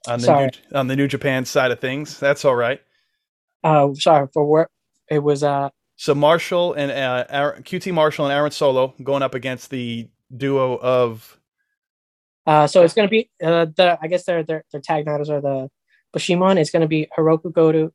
on 0.07 0.19
the 0.19 0.25
sorry. 0.25 0.45
New, 0.45 0.77
on 0.77 0.87
the 0.87 0.95
New 0.95 1.07
Japan 1.07 1.45
side 1.45 1.71
of 1.71 1.79
things. 1.79 2.19
That's 2.19 2.45
all 2.45 2.55
right. 2.55 2.81
Uh, 3.63 3.93
sorry 3.95 4.27
for 4.33 4.45
what 4.45 4.69
it 5.09 5.19
was. 5.19 5.43
Uh, 5.43 5.69
so 5.95 6.13
Marshall 6.13 6.73
and 6.73 6.91
uh, 6.91 7.25
Aaron, 7.29 7.63
QT 7.63 7.93
Marshall 7.93 8.25
and 8.25 8.33
Aaron 8.33 8.51
Solo 8.51 8.93
going 9.03 9.23
up 9.23 9.33
against 9.33 9.69
the 9.69 10.09
duo 10.35 10.77
of. 10.77 11.39
Uh, 12.45 12.67
so 12.67 12.83
it's 12.83 12.93
going 12.93 13.07
to 13.07 13.11
be 13.11 13.29
uh, 13.43 13.65
the 13.75 13.97
I 14.01 14.07
guess 14.07 14.25
their 14.25 14.43
their 14.43 14.63
their 14.71 14.81
tag 14.81 15.05
titles 15.05 15.29
are 15.29 15.41
the 15.41 15.69
Bishamon. 16.15 16.57
It's 16.57 16.69
going 16.69 16.81
to 16.81 16.87
be 16.87 17.07
Hiroku 17.17 17.51
Goto, 17.51 17.91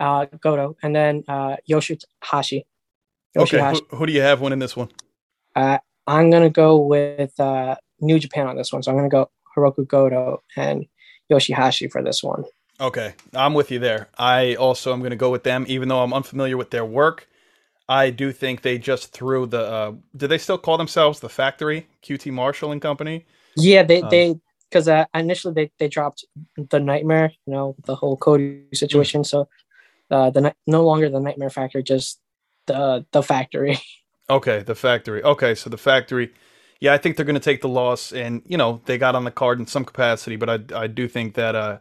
uh, 0.00 0.26
Goto, 0.40 0.76
and 0.82 0.94
then 0.94 1.24
uh, 1.28 1.56
Yoshihashi. 1.68 2.64
Okay, 3.36 3.58
who, 3.58 3.96
who, 3.96 4.06
do 4.06 4.12
you 4.12 4.22
have 4.22 4.40
winning 4.40 4.60
this 4.60 4.74
one? 4.74 4.88
Uh, 5.54 5.78
I'm 6.06 6.30
gonna 6.30 6.50
go 6.50 6.78
with 6.78 7.38
uh, 7.38 7.76
New 8.00 8.18
Japan 8.18 8.46
on 8.46 8.56
this 8.56 8.72
one, 8.72 8.82
so 8.82 8.90
I'm 8.90 8.96
gonna 8.96 9.10
go 9.10 9.30
Hiroku 9.54 9.86
Goto 9.86 10.42
and 10.56 10.86
Yoshihashi 11.30 11.90
for 11.90 12.02
this 12.02 12.22
one. 12.22 12.44
Okay, 12.80 13.14
I'm 13.34 13.54
with 13.54 13.70
you 13.70 13.78
there. 13.78 14.08
I 14.18 14.54
also 14.56 14.92
am 14.92 15.00
going 15.00 15.10
to 15.10 15.16
go 15.16 15.30
with 15.30 15.44
them, 15.44 15.64
even 15.68 15.88
though 15.88 16.02
I'm 16.02 16.12
unfamiliar 16.12 16.56
with 16.56 16.70
their 16.70 16.84
work. 16.84 17.28
I 17.88 18.10
do 18.10 18.32
think 18.32 18.62
they 18.62 18.78
just 18.78 19.12
threw 19.12 19.46
the. 19.46 19.60
Uh, 19.60 19.92
do 20.16 20.26
they 20.26 20.38
still 20.38 20.58
call 20.58 20.76
themselves 20.76 21.20
the 21.20 21.28
Factory 21.28 21.86
QT 22.02 22.32
Marshall 22.32 22.72
and 22.72 22.82
Company? 22.82 23.24
Yeah, 23.56 23.82
they 23.82 24.02
Um, 24.02 24.08
they 24.10 24.34
because 24.68 24.88
uh, 24.88 25.06
initially 25.14 25.54
they, 25.54 25.70
they 25.78 25.88
dropped 25.88 26.24
the 26.56 26.80
Nightmare, 26.80 27.32
you 27.46 27.52
know, 27.52 27.76
the 27.84 27.94
whole 27.94 28.16
Cody 28.16 28.64
situation. 28.74 29.22
So 29.24 29.48
uh, 30.10 30.30
the 30.30 30.54
no 30.66 30.84
longer 30.84 31.08
the 31.08 31.20
Nightmare 31.20 31.50
Factory, 31.50 31.82
just 31.82 32.20
the 32.66 33.06
the 33.12 33.22
Factory. 33.22 33.78
Okay, 34.28 34.64
the 34.64 34.74
Factory. 34.74 35.22
Okay, 35.22 35.54
so 35.54 35.70
the 35.70 35.78
Factory. 35.78 36.32
Yeah, 36.80 36.92
I 36.92 36.98
think 36.98 37.16
they're 37.16 37.24
going 37.24 37.34
to 37.34 37.40
take 37.40 37.62
the 37.62 37.68
loss, 37.68 38.12
and 38.12 38.42
you 38.46 38.56
know 38.56 38.80
they 38.84 38.98
got 38.98 39.14
on 39.14 39.24
the 39.24 39.30
card 39.30 39.58
in 39.58 39.66
some 39.66 39.84
capacity, 39.84 40.36
but 40.36 40.50
I 40.50 40.82
I 40.82 40.86
do 40.86 41.08
think 41.08 41.34
that 41.34 41.54
uh 41.54 41.78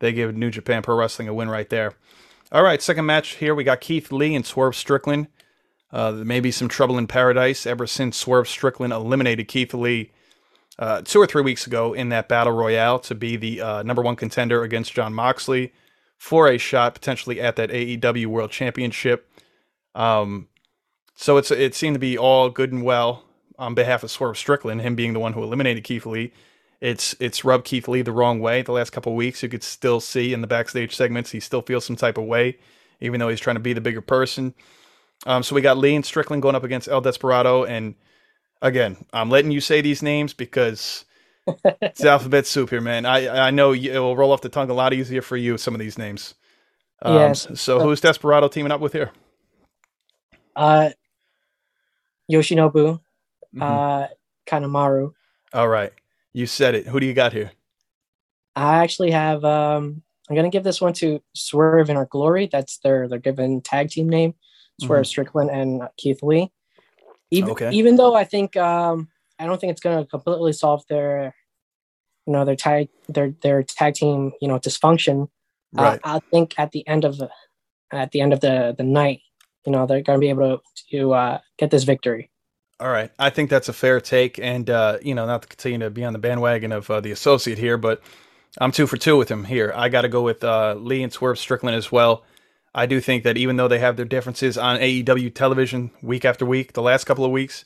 they 0.00 0.12
give 0.12 0.36
New 0.36 0.50
Japan 0.50 0.82
Pro 0.82 0.96
Wrestling 0.96 1.28
a 1.28 1.34
win 1.34 1.48
right 1.48 1.68
there. 1.70 1.94
All 2.52 2.62
right, 2.62 2.82
second 2.82 3.06
match 3.06 3.36
here 3.36 3.54
we 3.54 3.64
got 3.64 3.80
Keith 3.80 4.12
Lee 4.12 4.34
and 4.34 4.44
Swerve 4.44 4.76
Strickland. 4.76 5.28
Uh, 5.92 6.10
there 6.10 6.24
may 6.24 6.40
be 6.40 6.50
some 6.50 6.68
trouble 6.68 6.98
in 6.98 7.06
paradise 7.06 7.66
ever 7.66 7.86
since 7.86 8.16
Swerve 8.16 8.48
Strickland 8.48 8.92
eliminated 8.92 9.46
Keith 9.46 9.72
Lee 9.72 10.10
uh, 10.78 11.02
two 11.02 11.20
or 11.20 11.26
three 11.26 11.42
weeks 11.42 11.66
ago 11.66 11.92
in 11.92 12.08
that 12.08 12.28
battle 12.28 12.52
royale 12.52 12.98
to 12.98 13.14
be 13.14 13.36
the 13.36 13.60
uh, 13.60 13.82
number 13.84 14.02
one 14.02 14.16
contender 14.16 14.62
against 14.64 14.92
Jon 14.92 15.14
Moxley 15.14 15.72
for 16.18 16.48
a 16.48 16.58
shot 16.58 16.94
potentially 16.94 17.40
at 17.40 17.56
that 17.56 17.70
AEW 17.70 18.26
World 18.26 18.50
Championship. 18.50 19.30
Um, 19.94 20.48
so 21.14 21.36
it's 21.36 21.50
it 21.52 21.74
seemed 21.74 21.94
to 21.94 22.00
be 22.00 22.18
all 22.18 22.50
good 22.50 22.72
and 22.72 22.82
well 22.82 23.24
on 23.58 23.74
behalf 23.74 24.02
of 24.02 24.10
Swerve 24.10 24.38
Strickland, 24.38 24.82
him 24.82 24.94
being 24.94 25.12
the 25.12 25.20
one 25.20 25.32
who 25.34 25.42
eliminated 25.42 25.84
Keith 25.84 26.06
Lee. 26.06 26.32
It's 26.80 27.16
it's 27.20 27.44
rubbed 27.44 27.64
Keith 27.64 27.88
Lee 27.88 28.02
the 28.02 28.12
wrong 28.12 28.40
way 28.40 28.62
the 28.62 28.72
last 28.72 28.90
couple 28.90 29.12
of 29.12 29.16
weeks. 29.16 29.42
You 29.42 29.48
could 29.48 29.62
still 29.64 30.00
see 30.00 30.32
in 30.32 30.40
the 30.42 30.46
backstage 30.46 30.94
segments 30.96 31.30
he 31.30 31.40
still 31.40 31.62
feels 31.62 31.84
some 31.84 31.96
type 31.96 32.18
of 32.18 32.24
way, 32.24 32.58
even 33.00 33.20
though 33.20 33.28
he's 33.28 33.40
trying 33.40 33.56
to 33.56 33.60
be 33.60 33.72
the 33.72 33.80
bigger 33.80 34.02
person. 34.02 34.54
Um, 35.26 35.42
so 35.42 35.54
we 35.54 35.62
got 35.62 35.78
Lee 35.78 35.94
and 35.96 36.04
Strickland 36.06 36.42
going 36.42 36.54
up 36.56 36.64
against 36.64 36.88
El 36.88 37.00
Desperado, 37.00 37.64
and 37.64 37.94
again, 38.62 39.06
I'm 39.12 39.30
letting 39.30 39.52
you 39.52 39.60
say 39.60 39.80
these 39.80 40.02
names 40.02 40.34
because 40.34 41.04
it's 41.82 42.04
alphabet 42.04 42.46
soup 42.46 42.70
here, 42.70 42.80
man. 42.82 43.06
I 43.06 43.48
I 43.48 43.50
know 43.50 43.72
you, 43.72 43.92
it 43.92 43.98
will 43.98 44.16
roll 44.16 44.32
off 44.32 44.42
the 44.42 44.50
tongue 44.50 44.70
a 44.70 44.74
lot 44.74 44.92
easier 44.94 45.22
for 45.22 45.36
you 45.36 45.58
some 45.58 45.74
of 45.74 45.80
these 45.80 45.98
names. 45.98 46.34
Um, 47.02 47.14
Yes. 47.14 47.48
So 47.54 47.80
who's 47.80 48.00
Desperado 48.00 48.48
teaming 48.48 48.72
up 48.72 48.80
with 48.80 48.92
here? 48.92 49.12
Uh, 50.56 50.90
Yoshinobu. 52.30 53.00
Uh, 53.60 54.06
Kanemaru. 54.46 55.12
All 55.52 55.68
right, 55.68 55.92
you 56.32 56.46
said 56.46 56.74
it. 56.74 56.86
Who 56.86 57.00
do 57.00 57.06
you 57.06 57.14
got 57.14 57.32
here? 57.32 57.52
I 58.56 58.82
actually 58.82 59.10
have. 59.10 59.44
Um, 59.44 60.02
I'm 60.28 60.36
gonna 60.36 60.50
give 60.50 60.64
this 60.64 60.80
one 60.80 60.92
to 60.94 61.20
Swerve 61.34 61.90
in 61.90 61.96
Our 61.96 62.06
Glory. 62.06 62.48
That's 62.50 62.78
their 62.78 63.08
their 63.08 63.18
given 63.18 63.60
tag 63.60 63.90
team 63.90 64.08
name. 64.08 64.34
Swerve 64.80 65.06
Strickland 65.06 65.50
and 65.50 65.82
Keith 65.96 66.22
Lee. 66.22 66.50
Even 67.30 67.50
Okay. 67.50 67.70
even 67.70 67.96
though 67.96 68.14
I 68.14 68.24
think 68.24 68.56
um, 68.56 69.08
I 69.38 69.46
don't 69.46 69.60
think 69.60 69.70
it's 69.70 69.80
gonna 69.80 70.06
completely 70.06 70.52
solve 70.52 70.84
their, 70.88 71.34
you 72.26 72.32
know, 72.32 72.44
their 72.44 72.56
tag 72.56 72.88
their 73.08 73.34
their 73.42 73.62
tag 73.62 73.94
team 73.94 74.32
you 74.40 74.48
know 74.48 74.58
dysfunction. 74.58 75.28
Right. 75.72 76.00
Uh, 76.04 76.18
I 76.18 76.20
think 76.32 76.54
at 76.58 76.72
the 76.72 76.86
end 76.88 77.04
of 77.04 77.18
the 77.18 77.30
at 77.92 78.12
the 78.12 78.20
end 78.20 78.32
of 78.32 78.40
the 78.40 78.74
the 78.76 78.84
night, 78.84 79.20
you 79.66 79.72
know, 79.72 79.86
they're 79.86 80.02
gonna 80.02 80.18
be 80.18 80.30
able 80.30 80.58
to 80.58 80.62
to 80.90 81.12
uh, 81.14 81.38
get 81.58 81.70
this 81.70 81.84
victory. 81.84 82.30
All 82.84 82.90
right. 82.90 83.10
I 83.18 83.30
think 83.30 83.48
that's 83.48 83.70
a 83.70 83.72
fair 83.72 83.98
take. 83.98 84.38
And, 84.38 84.68
uh, 84.68 84.98
you 85.00 85.14
know, 85.14 85.24
not 85.24 85.40
to 85.40 85.48
continue 85.48 85.78
to 85.78 85.88
be 85.88 86.04
on 86.04 86.12
the 86.12 86.18
bandwagon 86.18 86.70
of 86.70 86.90
uh, 86.90 87.00
the 87.00 87.12
associate 87.12 87.56
here, 87.56 87.78
but 87.78 88.02
I'm 88.58 88.72
two 88.72 88.86
for 88.86 88.98
two 88.98 89.16
with 89.16 89.30
him 89.30 89.44
here. 89.44 89.72
I 89.74 89.88
got 89.88 90.02
to 90.02 90.08
go 90.10 90.20
with 90.20 90.44
uh, 90.44 90.74
Lee 90.74 91.02
and 91.02 91.10
Swerve 91.10 91.38
Strickland 91.38 91.76
as 91.76 91.90
well. 91.90 92.24
I 92.74 92.84
do 92.84 93.00
think 93.00 93.24
that 93.24 93.38
even 93.38 93.56
though 93.56 93.68
they 93.68 93.78
have 93.78 93.96
their 93.96 94.04
differences 94.04 94.58
on 94.58 94.80
AEW 94.80 95.34
television 95.34 95.92
week 96.02 96.26
after 96.26 96.44
week, 96.44 96.74
the 96.74 96.82
last 96.82 97.04
couple 97.04 97.24
of 97.24 97.30
weeks, 97.30 97.64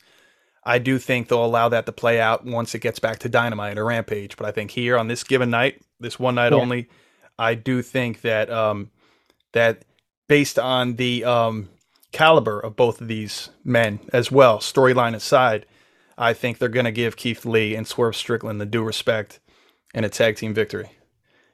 I 0.63 0.79
do 0.79 0.97
think 0.97 1.27
they'll 1.27 1.43
allow 1.43 1.67
that 1.67 1.85
to 1.87 1.91
play 1.91 2.21
out 2.21 2.45
once 2.45 2.73
it 2.73 2.79
gets 2.79 2.99
back 2.99 3.19
to 3.19 3.29
Dynamite 3.29 3.77
or 3.77 3.83
Rampage. 3.83 4.37
But 4.37 4.47
I 4.47 4.51
think 4.51 4.71
here 4.71 4.97
on 4.97 5.09
this 5.09 5.25
given 5.25 5.49
night, 5.49 5.81
this 5.99 6.17
one 6.17 6.35
night 6.35 6.53
Yeah. 6.53 6.59
only, 6.59 6.87
I 7.37 7.55
do 7.55 7.81
think 7.81 8.21
that 8.21 8.49
um, 8.49 8.89
that 9.51 9.83
based 10.29 10.57
on 10.57 10.95
the 10.95 11.25
um, 11.25 11.67
caliber 12.11 12.59
of 12.59 12.75
both 12.75 13.01
of 13.01 13.07
these 13.07 13.49
men 13.63 13.99
as 14.11 14.31
well, 14.31 14.59
storyline 14.59 15.15
aside, 15.15 15.65
I 16.17 16.33
think 16.33 16.57
they're 16.57 16.69
going 16.69 16.85
to 16.85 16.91
give 16.91 17.15
Keith 17.15 17.45
Lee 17.45 17.75
and 17.75 17.87
Swerve 17.87 18.15
Strickland 18.15 18.59
the 18.59 18.65
due 18.65 18.83
respect 18.83 19.39
and 19.93 20.05
a 20.05 20.09
tag 20.09 20.35
team 20.35 20.53
victory. 20.53 20.91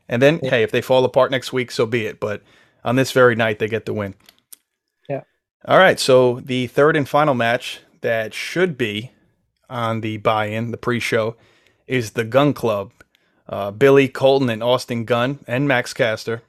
And 0.09 0.21
then, 0.21 0.39
Yeah. 0.41 0.49
hey, 0.51 0.63
if 0.63 0.71
they 0.71 0.81
fall 0.81 1.03
apart 1.05 1.31
next 1.31 1.53
week, 1.53 1.71
so 1.71 1.85
be 1.85 2.05
it. 2.05 2.19
But 2.19 2.41
on 2.83 2.95
this 2.95 3.11
very 3.11 3.35
night, 3.35 3.59
they 3.59 3.67
get 3.67 3.85
the 3.85 3.93
win. 3.93 4.15
Yeah. 5.09 5.21
All 5.67 5.77
right. 5.77 5.99
So 5.99 6.39
the 6.39 6.67
third 6.67 6.95
and 6.95 7.07
final 7.07 7.33
match 7.33 7.79
that 8.01 8.33
should 8.33 8.77
be 8.77 9.11
on 9.69 10.01
the 10.01 10.17
buy-in, 10.17 10.71
the 10.71 10.77
pre-show, 10.77 11.35
is 11.87 12.11
the 12.11 12.23
Gunn 12.23 12.53
Club. 12.53 12.91
Uh, 13.47 13.71
Billy 13.71 14.09
Colten 14.09 14.51
and 14.51 14.63
Austin 14.63 15.05
Gunn 15.05 15.39
and 15.47 15.67
Max 15.67 15.93
Caster 15.93 16.41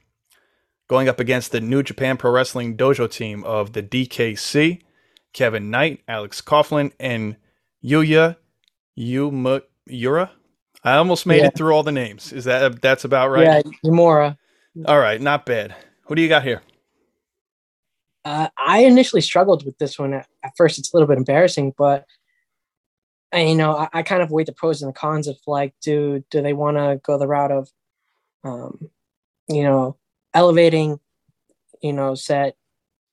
going 0.87 1.09
up 1.09 1.19
against 1.19 1.51
the 1.51 1.61
New 1.61 1.83
Japan 1.83 2.17
Pro 2.17 2.31
Wrestling 2.31 2.77
Dojo 2.77 3.09
team 3.11 3.43
of 3.43 3.73
the 3.73 3.83
DKC, 3.83 4.81
Kevin 5.33 5.69
Knight, 5.69 6.01
Alex 6.07 6.41
Coughlin, 6.41 6.91
and 6.99 7.35
Yuya 7.83 8.37
Yumura. 8.97 10.29
I 10.83 10.95
almost 10.95 11.25
made 11.25 11.39
Yeah. 11.41 11.47
it 11.47 11.55
through 11.57 11.73
all 11.73 11.83
the 11.83 11.91
names. 11.91 12.31
Is 12.31 12.45
that 12.45 12.81
that's 12.81 13.03
about 13.03 13.29
right? 13.29 13.43
Yeah, 13.43 13.61
Yumura. 13.85 14.37
All 14.85 14.99
right, 14.99 15.19
not 15.19 15.45
bad. 15.45 15.75
Who 16.03 16.15
do 16.15 16.21
you 16.21 16.29
got 16.29 16.43
here? 16.43 16.61
Uh, 18.23 18.49
I 18.57 18.79
initially 18.79 19.21
struggled 19.21 19.65
with 19.65 19.77
this 19.77 19.97
one. 19.97 20.13
At, 20.13 20.27
at 20.43 20.51
first, 20.57 20.77
it's 20.77 20.93
a 20.93 20.95
little 20.95 21.07
bit 21.07 21.17
embarrassing, 21.17 21.73
but 21.77 22.05
and, 23.31 23.49
you 23.49 23.55
know, 23.55 23.75
I, 23.75 23.89
I 23.93 24.03
kind 24.03 24.21
of 24.21 24.31
weighed 24.31 24.47
the 24.47 24.53
pros 24.53 24.81
and 24.81 24.89
the 24.89 24.93
cons 24.97 25.27
of 25.27 25.37
like, 25.47 25.73
do 25.81 26.23
do 26.29 26.41
they 26.41 26.53
want 26.53 26.77
to 26.77 26.99
go 27.03 27.17
the 27.17 27.27
route 27.27 27.51
of, 27.51 27.69
um, 28.43 28.89
you 29.49 29.63
know, 29.63 29.97
elevating, 30.37 30.99
you 31.81 31.93
know, 31.93 32.15
said 32.15 32.53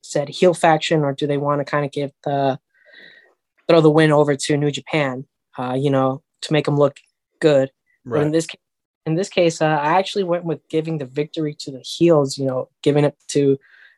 said 0.01 0.29
heel 0.29 0.53
faction, 0.53 1.01
or 1.01 1.13
do 1.13 1.25
they 1.27 1.37
want 1.37 1.59
to 1.59 1.65
kind 1.65 1.85
of 1.85 1.91
give 1.91 2.11
the 2.23 2.59
throw 3.67 3.81
the 3.81 3.89
win 3.89 4.11
over 4.11 4.35
to 4.35 4.57
New 4.57 4.71
Japan, 4.71 5.25
uh, 5.57 5.73
you 5.73 5.89
know, 5.89 6.21
to 6.41 6.53
make 6.53 6.65
them 6.65 6.77
look 6.77 6.97
good. 7.39 7.71
But 8.05 8.21
in 8.21 8.31
this 8.31 8.47
in 9.07 9.15
this 9.15 9.29
case, 9.29 9.61
uh, 9.61 9.65
I 9.65 9.97
actually 9.99 10.23
went 10.23 10.45
with 10.45 10.61
giving 10.69 10.99
the 10.99 11.05
victory 11.05 11.55
to 11.61 11.71
the 11.71 11.79
heels. 11.79 12.37
You 12.37 12.45
know, 12.45 12.69
giving 12.83 13.03
it 13.03 13.15
to 13.29 13.57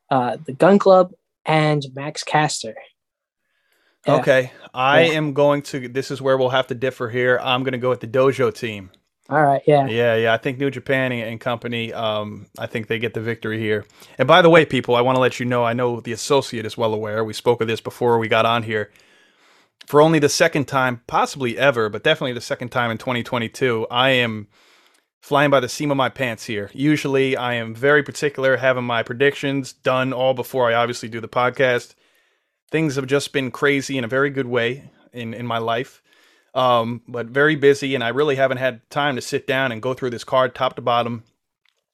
uh, 0.09 0.37
the 0.45 0.53
Gunn 0.53 0.79
Club 0.79 1.11
and 1.45 1.85
Max 1.93 2.23
Caster. 2.23 2.75
Yeah. 4.05 4.15
Okay, 4.15 4.51
I 4.73 5.01
Yeah. 5.01 5.17
am 5.17 5.33
going 5.33 5.61
to. 5.63 5.89
This 5.89 6.11
is 6.11 6.21
where 6.21 6.37
we'll 6.37 6.49
have 6.49 6.67
to 6.67 6.75
differ 6.75 7.09
here. 7.09 7.39
I'm 7.43 7.63
going 7.63 7.73
to 7.73 7.77
go 7.77 7.89
with 7.89 7.99
the 7.99 8.07
Dojo 8.07 8.53
team. 8.53 8.91
All 9.29 9.43
right. 9.43 9.61
Yeah. 9.67 9.87
Yeah, 9.87 10.15
yeah. 10.15 10.33
I 10.33 10.37
think 10.37 10.57
New 10.57 10.71
Japan 10.71 11.11
and 11.11 11.39
company. 11.39 11.91
Um, 11.91 12.47
I 12.57 12.65
think 12.65 12.87
they 12.87 12.97
get 12.97 13.13
the 13.13 13.21
victory 13.21 13.59
here. 13.59 13.85
And 14.17 14.27
by 14.27 14.41
the 14.41 14.49
way, 14.49 14.65
people, 14.65 14.95
I 14.95 15.01
want 15.01 15.17
to 15.17 15.19
let 15.19 15.39
you 15.39 15.45
know. 15.45 15.65
I 15.65 15.73
know 15.73 15.99
the 15.99 16.13
associate 16.13 16.65
is 16.65 16.77
well 16.77 16.93
aware. 16.93 17.23
We 17.23 17.33
spoke 17.33 17.59
of 17.59 17.67
this 17.67 17.81
before 17.81 18.19
we 18.19 18.29
got 18.29 18.45
on 18.45 18.63
here. 18.63 18.89
For 19.85 20.01
only 20.01 20.19
the 20.19 20.29
second 20.29 20.67
time, 20.67 21.01
possibly 21.07 21.57
ever, 21.57 21.89
but 21.89 22.03
definitely 22.03 22.33
the 22.33 22.41
second 22.41 22.69
time 22.69 22.91
in 22.91 22.97
2022, 22.97 23.87
I 23.91 24.09
am 24.11 24.47
flying 25.21 25.49
by 25.49 25.59
the 25.59 25.69
seam 25.69 25.91
of 25.91 25.97
my 25.97 26.09
pants 26.09 26.45
here. 26.45 26.69
Usually, 26.73 27.35
I 27.35 27.55
am 27.55 27.75
very 27.75 28.03
particular, 28.03 28.57
having 28.57 28.83
my 28.83 29.03
predictions 29.03 29.73
done 29.73 30.13
all 30.13 30.33
before 30.33 30.69
I 30.69 30.73
obviously 30.73 31.09
do 31.09 31.19
the 31.19 31.27
podcast. 31.27 31.95
Things 32.69 32.95
have 32.95 33.07
just 33.07 33.33
been 33.33 33.51
crazy 33.51 33.97
in 33.97 34.03
a 34.03 34.09
very 34.09 34.29
good 34.29 34.47
way 34.47 34.89
in 35.13 35.33
in 35.33 35.45
my 35.45 35.57
life 35.57 36.01
um, 36.57 37.03
but 37.07 37.27
very 37.27 37.55
busy, 37.55 37.93
and 37.93 38.03
I 38.03 38.07
really 38.07 38.35
haven't 38.35 38.57
had 38.57 38.81
time 38.89 39.15
to 39.15 39.21
sit 39.21 39.45
down 39.45 39.71
and 39.71 39.79
go 39.79 39.93
through 39.93 40.09
this 40.09 40.23
card 40.23 40.55
top 40.55 40.75
to 40.77 40.81
bottom, 40.81 41.23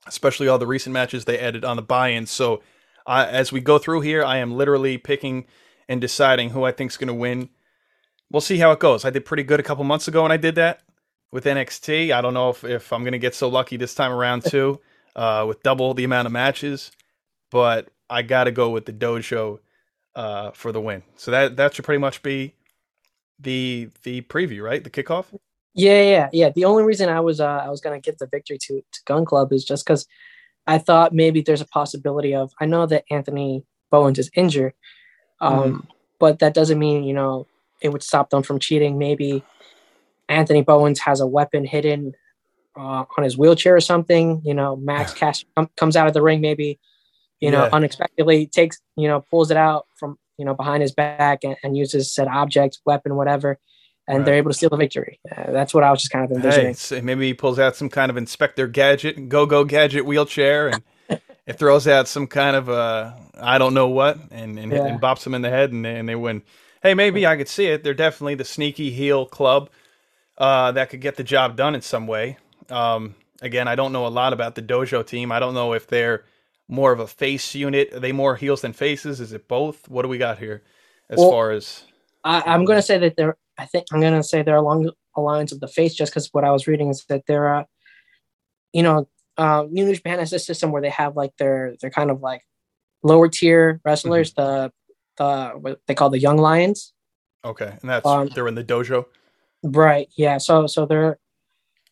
especially 0.08 0.48
all 0.48 0.58
the 0.58 0.65
recent 0.65 0.93
matches 0.93 1.25
they 1.25 1.38
added 1.38 1.65
on 1.65 1.75
the 1.75 1.82
buy-in. 1.82 2.27
So, 2.27 2.63
uh, 3.05 3.27
as 3.29 3.51
we 3.51 3.60
go 3.60 3.77
through 3.77 4.01
here, 4.01 4.24
I 4.24 4.38
am 4.38 4.55
literally 4.55 4.98
picking 4.98 5.46
and 5.89 6.00
deciding 6.00 6.51
who 6.51 6.63
I 6.63 6.72
think 6.72 6.91
is 6.91 6.98
going 6.98 7.10
to 7.10 7.13
win. 7.13 7.50
We'll 8.32 8.39
see 8.39 8.58
how 8.58 8.72
it 8.72 8.79
goes. 8.79 9.03
I 9.03 9.10
did 9.10 9.25
pretty 9.25 9.43
good 9.43 9.60
a 9.60 9.63
couple 9.63 9.84
months 9.84 10.08
ago 10.08 10.24
when 10.24 10.32
I 10.32 10.38
did 10.38 10.55
that 10.55 10.79
with 11.29 11.43
NXT. 11.43 12.13
I 12.13 12.22
don't 12.22 12.34
know 12.34 12.50
if, 12.50 12.63
if 12.63 12.93
I'm 12.93 13.03
going 13.03 13.12
to 13.12 13.20
get 13.20 13.36
so 13.36 13.50
lucky 13.50 13.75
this 13.75 13.93
time 13.93 14.13
around 14.13 14.46
too, 14.50 14.79
uh, 15.13 15.43
with 15.46 15.62
double 15.62 15.93
the 15.93 16.05
amount 16.05 16.27
of 16.27 16.32
matches, 16.32 16.89
but 17.51 17.89
I 18.10 18.22
got 18.22 18.46
to 18.46 18.51
go 18.51 18.70
with 18.70 18.86
the 18.86 18.93
Dojo 18.93 19.60
uh, 20.15 20.51
for 20.51 20.72
the 20.72 20.79
win. 20.79 21.03
So 21.17 21.32
that 21.32 21.58
that 21.58 21.74
should 21.74 21.84
pretty 21.84 22.00
much 22.00 22.24
be 22.24 22.55
the 23.39 23.89
the 24.03 24.21
preview, 24.21 24.63
right? 24.63 24.83
The 24.83 24.89
kickoff. 24.89 25.25
Yeah. 25.73 26.01
Yeah. 26.03 26.29
Yeah. 26.31 26.49
The 26.49 26.65
only 26.65 26.83
reason 26.83 27.09
I 27.09 27.19
was 27.19 27.39
uh, 27.39 27.45
I 27.47 27.69
was 27.69 27.81
gonna 27.81 27.99
give 27.99 28.17
the 28.17 28.27
victory 28.27 28.57
to 28.61 28.81
to 28.81 28.99
Gunn 29.05 29.25
Club 29.25 29.51
is 29.51 29.65
just 29.65 29.85
because 29.85 30.07
I 30.67 30.77
thought 30.77 31.13
maybe 31.13 31.41
there's 31.41 31.61
a 31.61 31.65
possibility 31.67 32.35
of 32.35 32.53
I 32.59 32.65
know 32.65 32.85
that 32.85 33.03
Anthony 33.11 33.63
Bowens 33.91 34.19
is 34.19 34.29
injured, 34.35 34.73
um, 35.41 35.87
but 36.19 36.39
that 36.39 36.53
doesn't 36.53 36.79
mean 36.79 37.03
you 37.03 37.13
know 37.13 37.47
it 37.81 37.89
would 37.89 38.03
stop 38.03 38.29
them 38.29 38.43
from 38.43 38.59
cheating. 38.59 38.97
Maybe 38.97 39.43
Anthony 40.29 40.61
Bowens 40.61 40.99
has 41.01 41.19
a 41.19 41.27
weapon 41.27 41.65
hidden 41.65 42.13
uh, 42.77 43.03
on 43.17 43.23
his 43.23 43.37
wheelchair 43.37 43.75
or 43.75 43.81
something. 43.81 44.41
You 44.45 44.53
know, 44.53 44.75
Max 44.77 45.13
com- 45.13 45.69
comes 45.75 45.95
out 45.97 46.07
of 46.07 46.13
the 46.13 46.21
ring 46.21 46.39
maybe, 46.39 46.79
you 47.41 47.51
know, 47.51 47.63
Yeah. 47.65 47.69
unexpectedly 47.73 48.47
takes 48.47 48.79
you 48.95 49.07
know 49.07 49.21
pulls 49.29 49.51
it 49.51 49.57
out 49.57 49.87
from 49.95 50.17
you 50.37 50.45
know 50.45 50.53
behind 50.53 50.81
his 50.81 50.91
back 50.93 51.39
and, 51.43 51.55
and 51.63 51.77
uses 51.77 52.13
said 52.13 52.27
object, 52.27 52.79
weapon, 52.85 53.15
whatever, 53.15 53.59
and 54.07 54.25
they're 54.25 54.35
able 54.35 54.51
to 54.51 54.57
steal 54.57 54.69
the 54.69 54.77
victory. 54.77 55.19
Uh, 55.35 55.51
that's 55.51 55.73
what 55.73 55.83
I 55.83 55.91
was 55.91 56.01
just 56.01 56.11
kind 56.11 56.25
of 56.25 56.31
envisioning. 56.31 56.67
Hey, 56.67 56.73
so 56.73 57.01
maybe 57.01 57.27
he 57.27 57.33
pulls 57.33 57.59
out 57.59 57.75
some 57.75 57.89
kind 57.89 58.09
of 58.09 58.17
Inspector 58.17 58.65
Gadget, 58.67 59.29
Go 59.29 59.45
Go 59.45 59.63
Gadget 59.63 60.05
wheelchair, 60.05 60.67
and 60.69 60.83
it 61.47 61.57
throws 61.59 61.87
out 61.87 62.07
some 62.07 62.27
kind 62.27 62.55
of 62.55 62.69
uh, 62.69 63.11
I 63.39 63.57
don't 63.57 63.73
know 63.73 63.87
what, 63.87 64.17
and 64.31 64.57
and, 64.59 64.71
Yeah. 64.71 64.85
and 64.85 65.01
bops 65.01 65.25
him 65.25 65.33
in 65.33 65.41
the 65.41 65.49
head, 65.49 65.71
and 65.71 65.83
they, 65.85 65.97
and 65.97 66.07
they 66.07 66.15
win. 66.15 66.41
Hey, 66.81 66.93
maybe 66.93 67.25
I 67.25 67.37
could 67.37 67.47
see 67.47 67.67
it. 67.67 67.83
They're 67.83 67.93
definitely 67.93 68.35
the 68.35 68.43
sneaky 68.43 68.91
heel 68.91 69.25
club 69.25 69.69
uh, 70.37 70.73
that 70.73 70.89
could 70.89 70.99
get 70.99 71.15
the 71.15 71.23
job 71.23 71.55
done 71.55 71.75
in 71.75 71.81
some 71.81 72.07
way. 72.07 72.37
Um, 72.69 73.15
again, 73.41 73.67
I 73.69 73.75
don't 73.75 73.93
know 73.93 74.05
a 74.05 74.09
lot 74.09 74.33
about 74.33 74.55
the 74.55 74.61
dojo 74.61 75.05
team. 75.05 75.31
I 75.31 75.39
don't 75.39 75.53
know 75.53 75.73
if 75.73 75.87
they're 75.87 76.25
more 76.67 76.91
of 76.91 77.00
a 77.00 77.08
face 77.08 77.55
unit. 77.55 77.93
Are 77.93 78.00
they 78.00 78.12
more 78.12 78.36
heels 78.36 78.62
than 78.62 78.74
faces? 78.74 79.20
Is 79.20 79.34
it 79.34 79.48
both? 79.48 79.89
What 79.89 80.03
do 80.03 80.08
we 80.08 80.17
got 80.17 80.39
here 80.39 80.63
as 81.10 81.20
Well, 81.20 81.29
far 81.29 81.51
as 81.51 81.84
I, 82.24 82.41
I'm 82.46 82.65
going 82.65 82.77
to 82.77 82.84
say 82.84 82.98
that 83.00 83.15
they're. 83.15 83.38
I 83.58 83.65
think 83.65 83.86
I'm 83.91 84.01
going 84.01 84.13
to 84.13 84.24
say 84.24 84.41
they're 84.41 84.55
along 84.55 84.84
the 84.84 85.22
lines 85.22 85.51
of 85.51 85.60
the 85.60 85.67
face, 85.67 85.93
just 85.93 86.12
because 86.12 86.29
what 86.32 86.43
I 86.43 86.51
was 86.51 86.65
reading 86.65 86.89
is 86.89 87.05
that 87.05 87.24
they're, 87.27 87.53
uh, 87.53 87.63
you 88.72 88.82
know, 88.82 89.08
uh, 89.38 89.65
New 89.70 89.93
Japan 89.93 90.20
has 90.20 90.34
a 90.34 90.39
system 90.39 90.72
where 90.72 90.82
they 90.82 90.89
have 90.89 91.15
like 91.15 91.36
their 91.38 91.75
they're 91.79 91.91
kind 91.91 92.10
of 92.10 92.22
like 92.22 92.41
lower 93.03 93.29
tier 93.29 93.79
wrestlers, 93.86 94.34
the 94.34 94.72
the 95.17 95.51
what 95.60 95.82
they 95.88 95.93
call 95.93 96.10
the 96.10 96.20
young 96.20 96.38
lions. 96.38 96.93
okay? 97.46 97.77
And 97.82 97.89
that's 97.89 98.05
Um, 98.08 98.29
they're 98.29 98.48
in 98.48 98.55
the 98.55 98.63
dojo. 98.63 99.05
Right. 99.63 100.10
Yeah. 100.17 100.39
So 100.39 100.67
so 100.67 100.86
they're 100.86 101.20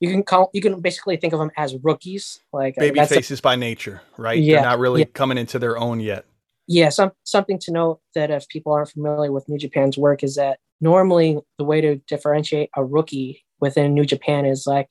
you 0.02 0.12
can 0.12 0.24
call 0.24 0.50
you 0.54 0.62
can 0.62 0.82
basically 0.82 1.16
think 1.16 1.32
of 1.32 1.40
them 1.40 1.52
as 1.56 1.76
rookies. 1.82 2.42
Like 2.52 2.78
uh, 2.78 2.82
baby 2.82 3.06
faces 3.06 3.40
by 3.40 3.56
nature, 3.56 4.02
right? 4.18 4.38
Yeah, 4.42 4.56
They're 4.56 4.70
not 4.72 4.80
really 4.80 5.02
yeah. 5.02 5.08
coming 5.14 5.38
into 5.38 5.58
their 5.60 5.78
own 5.78 6.02
yet. 6.02 6.26
yeah 6.68 6.90
some 6.90 7.12
something 7.24 7.58
to 7.60 7.72
note 7.72 8.00
that 8.16 8.30
if 8.32 8.48
people 8.50 8.72
aren't 8.74 8.90
familiar 8.92 9.32
with 9.32 9.48
new 9.50 9.58
japan's 9.58 9.98
work 9.98 10.24
is 10.24 10.36
that 10.36 10.60
normally 10.80 11.38
the 11.58 11.64
way 11.66 11.82
to 11.82 11.96
differentiate 12.08 12.70
a 12.76 12.84
rookie 12.84 13.44
within 13.60 13.94
new 13.94 14.06
japan 14.06 14.46
is 14.46 14.68
like 14.68 14.88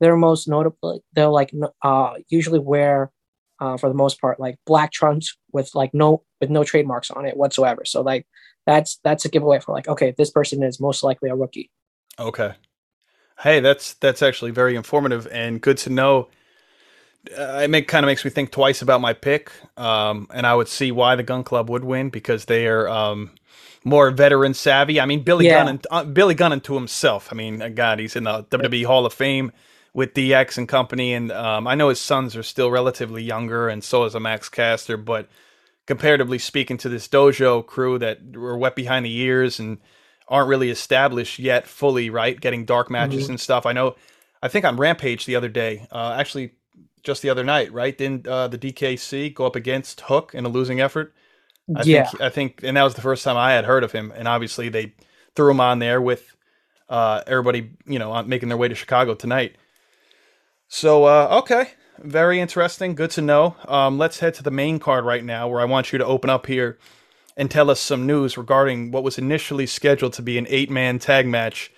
they're 0.00 0.16
most 0.16 0.48
notable 0.48 1.00
they'll 1.14 1.32
like 1.32 1.52
uh 1.82 2.14
usually 2.28 2.58
wear 2.58 3.10
uh 3.60 3.76
for 3.76 3.88
the 3.88 3.94
most 3.94 4.20
part 4.20 4.40
like 4.40 4.56
black 4.66 4.90
trunks 4.92 5.36
with 5.52 5.70
like 5.74 5.94
no 5.94 6.22
with 6.40 6.50
no 6.50 6.64
trademarks 6.64 7.10
on 7.10 7.24
it 7.24 7.36
whatsoever 7.36 7.84
so 7.84 8.02
like 8.02 8.26
that's 8.66 8.98
that's 9.04 9.24
a 9.24 9.28
giveaway 9.28 9.60
for 9.60 9.72
like 9.72 9.86
okay 9.88 10.12
this 10.18 10.30
person 10.30 10.62
is 10.62 10.80
most 10.80 11.02
likely 11.04 11.30
a 11.30 11.36
rookie 11.36 11.70
Okay. 12.18 12.52
Hey, 13.42 13.60
that's 13.60 13.94
that's 13.94 14.22
actually 14.22 14.52
very 14.52 14.76
informative 14.76 15.26
and 15.32 15.60
good 15.60 15.78
to 15.78 15.90
know. 15.90 16.28
Uh, 17.36 17.60
it 17.64 17.70
make 17.70 17.88
kind 17.88 18.04
of 18.04 18.08
makes 18.08 18.24
me 18.24 18.30
think 18.30 18.50
twice 18.50 18.82
about 18.82 19.00
my 19.00 19.12
pick, 19.12 19.52
um, 19.76 20.28
and 20.32 20.46
I 20.46 20.54
would 20.54 20.68
see 20.68 20.92
why 20.92 21.16
the 21.16 21.22
Gunn 21.22 21.44
Club 21.44 21.70
would 21.70 21.84
win 21.84 22.10
because 22.10 22.44
they 22.46 22.66
are 22.66 22.88
um, 22.88 23.32
more 23.84 24.10
veteran 24.10 24.54
savvy. 24.54 25.00
I 25.00 25.06
mean, 25.06 25.22
Billy 25.22 25.46
Yeah. 25.46 25.60
Gunn, 25.60 25.68
and, 25.68 25.86
uh, 25.90 26.04
Billy 26.04 26.34
Gunn 26.34 26.60
to 26.60 26.74
himself. 26.74 27.28
I 27.32 27.34
mean, 27.34 27.62
uh, 27.62 27.68
God, 27.68 27.98
he's 27.98 28.16
in 28.16 28.24
the 28.24 28.44
WWE 28.44 28.84
Hall 28.84 29.06
of 29.06 29.12
Fame 29.12 29.52
with 29.94 30.14
DX 30.14 30.58
and 30.58 30.68
company, 30.68 31.12
and 31.12 31.30
um, 31.32 31.66
I 31.66 31.74
know 31.74 31.88
his 31.88 32.00
sons 32.00 32.34
are 32.36 32.42
still 32.42 32.70
relatively 32.70 33.22
younger, 33.22 33.68
and 33.68 33.84
so 33.84 34.04
is 34.04 34.14
a 34.14 34.20
Max 34.20 34.48
Caster, 34.48 34.96
but 34.96 35.28
comparatively 35.86 36.38
speaking 36.38 36.78
to 36.78 36.88
this 36.88 37.08
dojo 37.08 37.64
crew 37.66 37.98
that 37.98 38.36
were 38.36 38.56
wet 38.56 38.76
behind 38.76 39.04
the 39.04 39.16
ears 39.16 39.58
and 39.58 39.78
aren't 40.28 40.48
really 40.48 40.70
established 40.70 41.38
yet 41.38 41.66
fully, 41.66 42.10
right? 42.10 42.40
Getting 42.40 42.64
dark 42.64 42.90
matches 42.90 43.28
and 43.28 43.40
stuff. 43.40 43.66
I 43.66 43.72
know. 43.72 43.96
I 44.42 44.48
think 44.48 44.64
on 44.64 44.76
Rampage 44.76 45.26
the 45.26 45.36
other 45.36 45.48
day, 45.48 45.86
uh, 45.92 46.16
actually 46.18 46.52
just 47.02 47.22
the 47.22 47.30
other 47.30 47.44
night, 47.44 47.72
right? 47.72 47.96
Didn't 47.96 48.26
uh, 48.26 48.48
the 48.48 48.58
DKC 48.58 49.34
go 49.34 49.46
up 49.46 49.56
against 49.56 50.02
Hook 50.02 50.34
in 50.34 50.44
a 50.44 50.48
losing 50.48 50.80
effort? 50.80 51.14
I 51.74 51.82
yeah 51.84 52.06
think 52.06 52.22
I 52.22 52.28
think, 52.28 52.60
and 52.62 52.76
that 52.76 52.82
was 52.82 52.94
the 52.94 53.00
first 53.00 53.24
time 53.24 53.36
I 53.36 53.52
had 53.52 53.64
heard 53.64 53.84
of 53.84 53.92
him. 53.92 54.12
And 54.14 54.28
obviously 54.28 54.68
they 54.68 54.94
threw 55.34 55.50
him 55.50 55.60
on 55.60 55.78
there 55.78 56.00
with 56.00 56.36
uh, 56.88 57.22
everybody, 57.26 57.70
you 57.86 57.98
know, 57.98 58.22
making 58.22 58.48
their 58.48 58.58
way 58.58 58.68
to 58.68 58.74
Chicago 58.74 59.14
tonight. 59.14 59.56
So 60.68 61.04
uh, 61.04 61.40
okay, 61.42 61.70
very 61.98 62.40
interesting. 62.40 62.94
Good 62.94 63.10
to 63.12 63.22
know. 63.22 63.56
Um, 63.66 63.98
let's 63.98 64.18
head 64.18 64.34
to 64.34 64.42
the 64.42 64.50
main 64.50 64.78
card 64.78 65.04
right 65.04 65.24
now, 65.24 65.48
where 65.48 65.60
I 65.60 65.64
want 65.64 65.92
you 65.92 65.98
to 65.98 66.06
open 66.06 66.30
up 66.30 66.46
here 66.46 66.78
and 67.36 67.50
tell 67.50 67.70
us 67.70 67.80
some 67.80 68.06
news 68.06 68.36
regarding 68.36 68.90
what 68.90 69.02
was 69.02 69.18
initially 69.18 69.66
scheduled 69.66 70.12
to 70.14 70.22
be 70.22 70.38
an 70.38 70.46
eight-man 70.48 70.98
tag 70.98 71.26
match, 71.26 71.70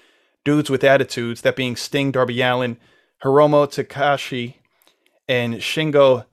dudes 0.44 0.70
with 0.70 0.84
attitudes, 0.84 1.42
that 1.42 1.56
being 1.56 1.76
Sting, 1.76 2.10
Darby 2.10 2.40
Allin, 2.42 2.76
Hiromo 3.22 3.66
Takashi, 3.66 4.54
and 5.28 5.54
Shingo. 5.54 6.26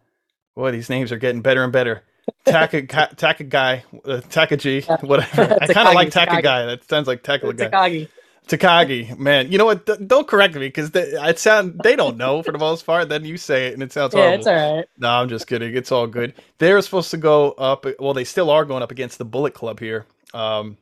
Boy, 0.55 0.71
these 0.71 0.89
names 0.89 1.11
are 1.11 1.17
getting 1.17 1.41
better 1.41 1.63
and 1.63 1.71
better. 1.71 2.03
Taka 2.45 2.81
Taka 3.15 3.43
guy, 3.43 3.83
uh, 4.05 4.21
Takaji, 4.29 5.03
whatever. 5.03 5.57
I 5.61 5.67
kind 5.73 5.87
of 5.87 5.93
like 5.93 6.11
Taka 6.11 6.41
guy. 6.41 6.65
That 6.65 6.87
sounds 6.87 7.07
like 7.07 7.23
Taka 7.23 7.53
guy. 7.53 8.07
Takagi. 8.47 9.17
Man. 9.17 9.51
You 9.51 9.57
know 9.57 9.65
what? 9.65 9.85
D- 9.85 9.95
don't 10.05 10.27
correct 10.27 10.55
me 10.55 10.61
because 10.61 10.91
it 10.93 11.39
sound 11.39 11.81
they 11.83 11.95
don't 11.95 12.17
know 12.17 12.43
for 12.43 12.51
the 12.51 12.59
most 12.59 12.85
part. 12.85 13.09
Then 13.09 13.25
you 13.25 13.37
say 13.37 13.67
it 13.67 13.73
and 13.75 13.83
it 13.83 13.93
sounds 13.93 14.13
yeah 14.13 14.21
horrible. 14.23 14.39
it's 14.39 14.47
all 14.47 14.55
right 14.77 14.85
No, 14.97 15.09
I'm 15.09 15.29
just 15.29 15.47
kidding. 15.47 15.75
It's 15.75 15.91
all 15.91 16.07
good. 16.07 16.35
They're 16.59 16.81
supposed 16.81 17.11
to 17.11 17.17
go 17.17 17.51
up. 17.53 17.85
Well, 17.99 18.13
they 18.13 18.23
still 18.25 18.49
are 18.49 18.65
going 18.65 18.83
up 18.83 18.91
against 18.91 19.17
the 19.19 19.25
Bullet 19.25 19.53
Club 19.53 19.79
here, 19.79 20.05
um, 20.33 20.77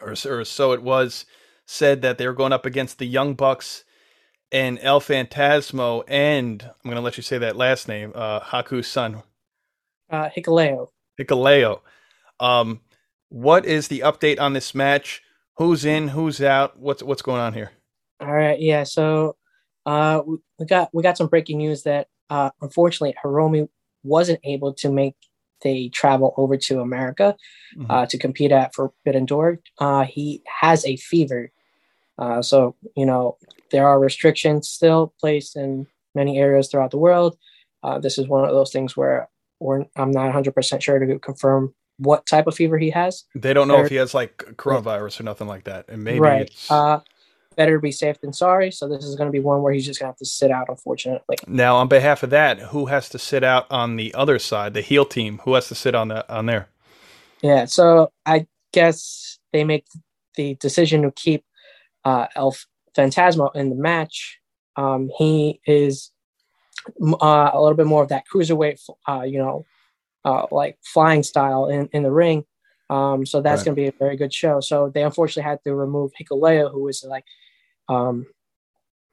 or, 0.00 0.12
or 0.12 0.44
so 0.44 0.72
it 0.72 0.82
was 0.82 1.26
said 1.66 2.02
that 2.02 2.18
they 2.18 2.26
were 2.26 2.34
going 2.34 2.52
up 2.52 2.66
against 2.66 2.98
the 2.98 3.06
Young 3.06 3.34
Bucks 3.34 3.84
and 4.52 4.78
El 4.82 5.00
Phantasmo, 5.00 6.04
and 6.08 6.62
I'm 6.62 6.70
going 6.84 6.96
to 6.96 7.00
let 7.02 7.16
you 7.16 7.22
say 7.22 7.38
that 7.38 7.56
last 7.56 7.88
name, 7.88 8.12
uh, 8.14 8.40
Haku's 8.40 8.88
son, 8.88 9.22
uh 10.10 10.28
hikaleo 10.36 10.88
Hikuleo. 11.20 11.80
Um, 12.40 12.80
what 13.28 13.66
is 13.66 13.88
the 13.88 14.00
update 14.00 14.40
on 14.40 14.52
this 14.54 14.74
match? 14.74 15.22
Who's 15.60 15.84
in? 15.84 16.08
Who's 16.08 16.40
out? 16.40 16.78
What's 16.78 17.02
what's 17.02 17.20
going 17.20 17.42
on 17.42 17.52
here? 17.52 17.70
All 18.18 18.32
right, 18.32 18.58
yeah. 18.58 18.84
So 18.84 19.36
uh, 19.84 20.22
we, 20.26 20.38
we 20.58 20.64
got 20.64 20.88
we 20.94 21.02
got 21.02 21.18
some 21.18 21.26
breaking 21.26 21.58
news 21.58 21.82
that 21.82 22.06
uh, 22.30 22.48
unfortunately 22.62 23.14
Hiromi 23.22 23.68
wasn't 24.02 24.40
able 24.42 24.72
to 24.72 24.90
make 24.90 25.16
the 25.60 25.90
travel 25.90 26.32
over 26.38 26.56
to 26.56 26.80
America 26.80 27.36
Mhm. 27.76 27.90
uh, 27.90 28.06
to 28.06 28.16
compete 28.16 28.52
at 28.52 28.74
Forbidden 28.74 29.26
Door. 29.26 29.58
Uh, 29.78 30.04
he 30.04 30.42
has 30.46 30.86
a 30.86 30.96
fever, 30.96 31.50
uh, 32.16 32.40
so 32.40 32.74
you 32.96 33.04
know 33.04 33.36
there 33.70 33.86
are 33.86 34.00
restrictions 34.00 34.66
still 34.66 35.12
placed 35.20 35.56
in 35.56 35.86
many 36.14 36.38
areas 36.38 36.70
throughout 36.70 36.90
the 36.90 36.96
world. 36.96 37.36
Uh, 37.82 37.98
this 37.98 38.16
is 38.16 38.26
one 38.26 38.46
of 38.46 38.52
those 38.52 38.72
things 38.72 38.96
where 38.96 39.28
I'm 39.94 40.10
not 40.10 40.24
100 40.24 40.54
percent 40.54 40.82
sure 40.82 40.98
to 40.98 41.18
confirm 41.18 41.74
what 42.00 42.26
type 42.26 42.46
of 42.46 42.54
fever 42.54 42.78
he 42.78 42.90
has. 42.90 43.24
They 43.34 43.52
don't 43.52 43.68
know 43.68 43.76
Or- 43.76 43.84
if 43.84 43.90
he 43.90 43.96
has 43.96 44.14
like 44.14 44.38
coronavirus 44.56 45.20
or 45.20 45.22
nothing 45.24 45.46
like 45.46 45.64
that, 45.64 45.84
and 45.88 46.02
maybe 46.02 46.20
right. 46.20 46.42
it's 46.42 46.70
Uh, 46.70 47.00
better 47.56 47.76
to 47.76 47.80
be 47.80 47.92
safe 47.92 48.20
than 48.20 48.32
sorry. 48.32 48.70
So 48.70 48.88
this 48.88 49.04
is 49.04 49.16
going 49.16 49.26
to 49.28 49.32
be 49.32 49.40
one 49.40 49.62
where 49.62 49.72
he's 49.72 49.84
just 49.84 50.00
going 50.00 50.06
to 50.08 50.12
have 50.12 50.18
to 50.18 50.24
sit 50.26 50.50
out, 50.50 50.68
unfortunately. 50.68 51.36
Now, 51.46 51.76
on 51.76 51.88
behalf 51.88 52.22
of 52.22 52.30
that, 52.30 52.58
who 52.58 52.86
has 52.86 53.08
to 53.10 53.18
sit 53.18 53.44
out 53.44 53.66
on 53.70 53.96
the 53.96 54.14
other 54.14 54.38
side, 54.38 54.72
the 54.72 54.80
heel 54.80 55.04
team? 55.04 55.38
Who 55.44 55.54
has 55.54 55.68
to 55.68 55.74
sit 55.74 55.94
on 55.94 56.08
the 56.08 56.32
on 56.32 56.46
there? 56.46 56.68
Yeah. 57.42 57.66
So 57.66 58.12
I 58.24 58.46
guess 58.72 59.38
they 59.52 59.64
make 59.64 59.84
the 60.36 60.54
decision 60.54 61.02
to 61.02 61.10
keep 61.10 61.44
uh, 62.04 62.26
El 62.34 62.56
Phantasmo 62.96 63.54
in 63.54 63.68
the 63.68 63.76
match. 63.76 64.38
Um, 64.76 65.10
he 65.18 65.60
is 65.66 66.12
uh, 67.02 67.50
a 67.52 67.60
little 67.60 67.76
bit 67.76 67.86
more 67.86 68.02
of 68.02 68.08
that 68.08 68.24
cruiserweight, 68.32 68.80
uh, 69.08 69.22
you 69.22 69.38
know, 69.38 69.66
uh, 70.24 70.46
like 70.50 70.78
flying 70.84 71.22
style 71.22 71.66
in, 71.66 71.88
in 71.92 72.02
the 72.02 72.10
ring. 72.12 72.44
Um, 72.90 73.24
so 73.24 73.40
that's 73.40 73.60
Right. 73.60 73.66
going 73.66 73.76
to 73.76 73.82
be 73.82 73.88
a 73.88 73.92
very 73.98 74.16
good 74.16 74.34
show. 74.34 74.60
So 74.60 74.90
they 74.92 75.02
unfortunately 75.04 75.48
had 75.48 75.62
to 75.64 75.74
remove 75.74 76.10
Hikuleo, 76.20 76.70
who 76.72 76.82
was 76.82 77.04
like, 77.04 77.24
um, 77.88 78.26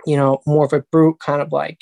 you 0.06 0.17
know, 0.17 0.41
more 0.46 0.65
of 0.65 0.74
a 0.74 0.82
brute 0.91 1.20
kind 1.20 1.41
of 1.41 1.52
like, 1.52 1.82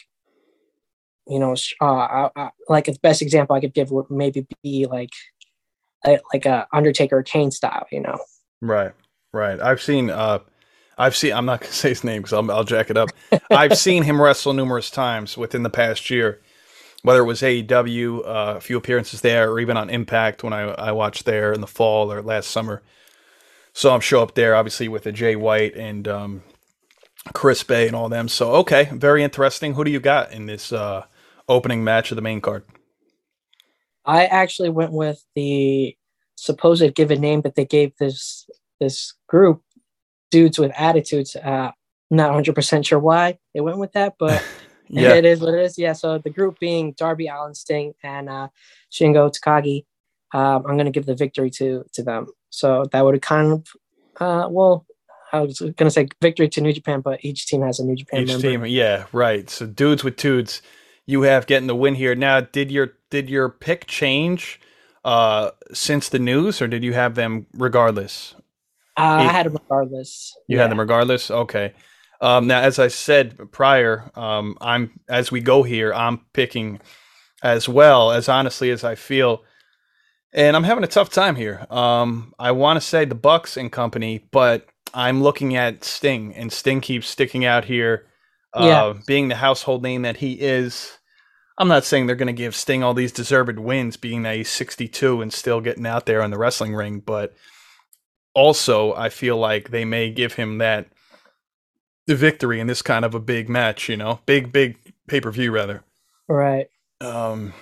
you 1.28 1.40
know, 1.40 1.56
uh, 1.82 1.86
uh, 1.86 2.30
uh, 2.36 2.50
like 2.70 2.86
the 2.86 2.98
best 3.02 3.22
example 3.22 3.56
I 3.56 3.62
could 3.62 3.74
give 3.74 3.92
would 3.92 4.10
maybe 4.10 4.46
be 4.64 4.86
like, 4.88 5.10
a, 6.06 6.20
like 6.34 6.46
a 6.46 6.68
Undertaker 6.72 7.24
Kane 7.24 7.52
style, 7.52 7.88
you 7.92 8.02
know. 8.02 8.18
Right, 8.62 8.92
right. 9.34 9.60
I've 9.62 9.82
seen. 9.82 10.10
uh 10.10 10.40
I've 10.98 11.16
seen. 11.16 11.34
I'm 11.34 11.46
not 11.46 11.62
gonna 11.62 11.74
say 11.74 11.90
his 11.90 12.04
name 12.04 12.22
because 12.22 12.34
I'll, 12.34 12.50
I'll 12.52 12.64
jack 12.64 12.90
it 12.90 12.98
up. 12.98 13.10
I've 13.52 13.78
seen 13.78 14.04
him 14.04 14.22
wrestle 14.22 14.54
numerous 14.54 14.90
times 14.90 15.38
within 15.38 15.64
the 15.64 15.70
past 15.70 16.10
year, 16.10 16.42
whether 17.06 17.20
it 17.20 17.26
was 17.26 17.42
AEW, 17.42 18.20
uh, 18.26 18.56
a 18.58 18.62
few 18.62 18.78
appearances 18.78 19.22
there, 19.22 19.52
or 19.52 19.60
even 19.60 19.78
on 19.78 19.90
Impact 19.90 20.44
when 20.44 20.54
I 20.54 20.62
I 20.64 20.92
watched 20.92 21.26
there 21.26 21.54
in 21.54 21.62
the 21.62 21.68
fall 21.68 22.12
or 22.12 22.22
last 22.22 22.50
summer. 22.50 22.82
Saw 23.74 23.94
him 23.94 24.02
show 24.02 24.24
up 24.24 24.36
there, 24.36 24.56
obviously 24.56 24.88
with 24.88 25.06
a 25.06 25.12
Jay 25.12 25.36
White 25.36 25.76
and 25.76 26.08
um, 26.08 26.44
Chris 27.34 27.64
Bey 27.64 27.88
and 27.88 27.96
all 27.96 28.10
them. 28.10 28.28
So 28.28 28.54
okay, 28.54 28.90
very 28.92 29.24
interesting. 29.24 29.76
Who 29.76 29.84
do 29.84 29.92
you 29.92 30.00
got 30.00 30.32
in 30.32 30.48
this 30.48 30.74
uh, 30.74 31.06
opening 31.48 31.84
match 31.84 32.12
of 32.12 32.16
the 32.16 32.22
main 32.22 32.42
card? 32.42 32.64
I 34.06 34.26
actually 34.26 34.70
went 34.70 34.92
with 34.92 35.24
the 35.36 35.96
supposed 36.36 36.96
given 36.96 37.22
name 37.22 37.42
that 37.42 37.56
they 37.56 37.66
gave 37.66 37.96
this 37.98 38.50
this 38.80 39.14
group, 39.28 39.62
dudes 40.32 40.58
with 40.58 40.72
attitudes. 40.76 41.36
Uh, 41.36 41.72
Not 42.10 42.30
100 42.30 42.56
percent 42.56 42.86
sure 42.88 43.00
why 43.00 43.38
they 43.54 43.62
went 43.62 43.78
with 43.78 43.94
that, 43.94 44.16
but 44.18 44.44
Yeah. 44.90 45.14
it 45.16 45.26
is 45.26 45.42
what 45.42 45.54
it 45.56 45.62
is. 45.66 45.78
Yeah. 45.78 45.94
So 45.94 46.18
the 46.20 46.30
group 46.30 46.60
being 46.60 46.94
Darby 46.98 47.28
Allin 47.28 47.56
Sting 47.56 47.94
and 48.04 48.30
uh, 48.30 48.50
Shingo 48.92 49.32
Takagi, 49.34 49.86
um, 50.38 50.66
I'm 50.68 50.76
going 50.78 50.86
to 50.86 50.92
give 50.92 51.06
the 51.06 51.16
victory 51.16 51.50
to 51.52 51.86
to 51.94 52.04
them. 52.04 52.28
So 52.52 52.86
that 52.92 53.04
would 53.06 53.22
kind 53.22 53.54
of, 53.54 53.68
uh, 54.20 54.48
well, 54.50 54.86
I 55.34 55.42
was 55.42 55.60
going 55.60 55.76
to 55.76 55.92
say 55.92 56.08
victory 56.22 56.50
to 56.50 56.62
New 56.62 56.74
Japan, 56.74 57.02
but 57.02 57.24
each 57.26 57.48
team 57.48 57.62
has 57.64 57.80
a 57.80 57.86
New 57.86 57.96
Japan 57.96 58.22
Each 58.22 58.28
member. 58.30 58.42
team, 58.48 58.66
yeah, 58.66 59.06
right. 59.12 59.50
So 59.50 59.66
dudes 59.66 60.04
with 60.04 60.18
dudes, 60.18 60.62
you 61.06 61.24
have 61.24 61.48
getting 61.48 61.68
the 61.68 61.76
win 61.76 61.96
here. 61.96 62.16
Now, 62.16 62.42
did 62.42 62.72
your 62.72 62.94
did 63.10 63.30
your 63.30 63.50
pick 63.50 63.88
change 63.88 64.60
uh 65.06 65.52
since 65.74 66.10
the 66.10 66.20
news, 66.20 66.62
or 66.62 66.68
did 66.68 66.84
you 66.84 66.94
have 66.94 67.16
them 67.16 67.48
regardless? 67.54 68.36
Uh. 68.98 69.04
I 69.04 69.24
had 69.24 69.48
them 69.48 69.54
regardless. 69.56 70.34
You 70.48 70.58
Yeah. 70.58 70.64
had 70.64 70.72
them 70.72 70.80
regardless. 70.80 71.32
Okay. 71.32 71.74
Um, 72.22 72.48
now, 72.48 72.62
as 72.62 72.80
I 72.80 72.88
said 72.88 73.52
prior, 73.52 74.10
um, 74.16 74.58
I'm 74.62 75.00
as 75.10 75.32
we 75.32 75.42
go 75.42 75.64
here, 75.64 75.94
I'm 75.94 76.20
picking 76.34 76.80
as 77.44 77.68
well 77.70 78.12
as 78.12 78.30
honestly 78.30 78.72
as 78.72 78.84
I 78.84 78.96
feel, 78.96 79.44
and 80.34 80.56
I'm 80.56 80.64
having 80.64 80.84
a 80.84 80.88
tough 80.88 81.10
time 81.10 81.36
here. 81.36 81.66
Um, 81.70 82.34
I 82.40 82.52
want 82.52 82.78
to 82.78 82.82
say 82.88 83.06
the 83.06 83.16
Bucks 83.16 83.58
and 83.58 83.72
company, 83.72 84.28
but 84.32 84.68
I'm 84.94 85.22
looking 85.22 85.56
at 85.56 85.84
Sting, 85.84 86.34
and 86.36 86.52
Sting 86.52 86.82
keeps 86.82 87.08
sticking 87.08 87.44
out 87.46 87.66
here, 87.66 88.08
uh, 88.54 88.64
Yeah. 88.66 88.94
being 89.06 89.28
the 89.28 89.36
household 89.36 89.84
name 89.84 90.04
that 90.04 90.18
he 90.18 90.34
is. 90.34 90.98
I'm 91.58 91.68
not 91.68 91.86
saying 91.86 92.08
they're 92.08 92.16
going 92.16 92.28
to 92.28 92.34
give 92.34 92.56
Sting 92.56 92.84
all 92.84 92.94
these 92.94 93.12
deserved 93.12 93.60
wins, 93.60 93.98
being 93.98 94.24
that 94.24 94.36
he's 94.38 94.50
62 94.50 95.22
and 95.22 95.32
still 95.34 95.62
getting 95.62 95.86
out 95.86 96.06
there 96.06 96.22
on 96.22 96.32
the 96.32 96.38
wrestling 96.38 96.74
ring, 96.74 97.00
but 97.00 97.34
also 98.34 98.94
I 98.94 99.10
feel 99.10 99.38
like 99.38 99.70
they 99.70 99.86
may 99.86 100.12
give 100.12 100.34
him 100.34 100.58
that 100.60 100.88
victory 102.14 102.60
in 102.60 102.68
this 102.68 102.84
kind 102.84 103.04
of 103.04 103.16
a 103.16 103.20
big 103.20 103.50
match, 103.50 103.90
you 103.90 103.98
know, 103.98 104.20
big 104.28 104.52
big 104.52 104.78
pay 105.08 105.20
per 105.20 105.32
view 105.32 105.52
rather. 105.52 105.84
Right. 106.28 106.68
Um, 107.02 107.54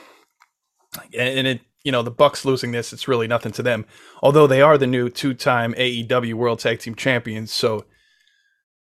and 1.17 1.47
it, 1.47 1.61
you 1.83 1.91
know, 1.91 2.01
the 2.03 2.11
Bucks 2.11 2.43
losing 2.45 2.71
this, 2.71 2.91
it's 2.93 3.07
really 3.07 3.27
nothing 3.27 3.51
to 3.53 3.63
them. 3.63 3.85
Although 4.21 4.47
they 4.47 4.61
are 4.61 4.77
the 4.77 4.87
new 4.87 5.09
two-time 5.09 5.73
AEW 5.75 6.33
World 6.33 6.59
Tag 6.59 6.79
Team 6.79 6.95
Champions, 6.95 7.51
so. 7.51 7.85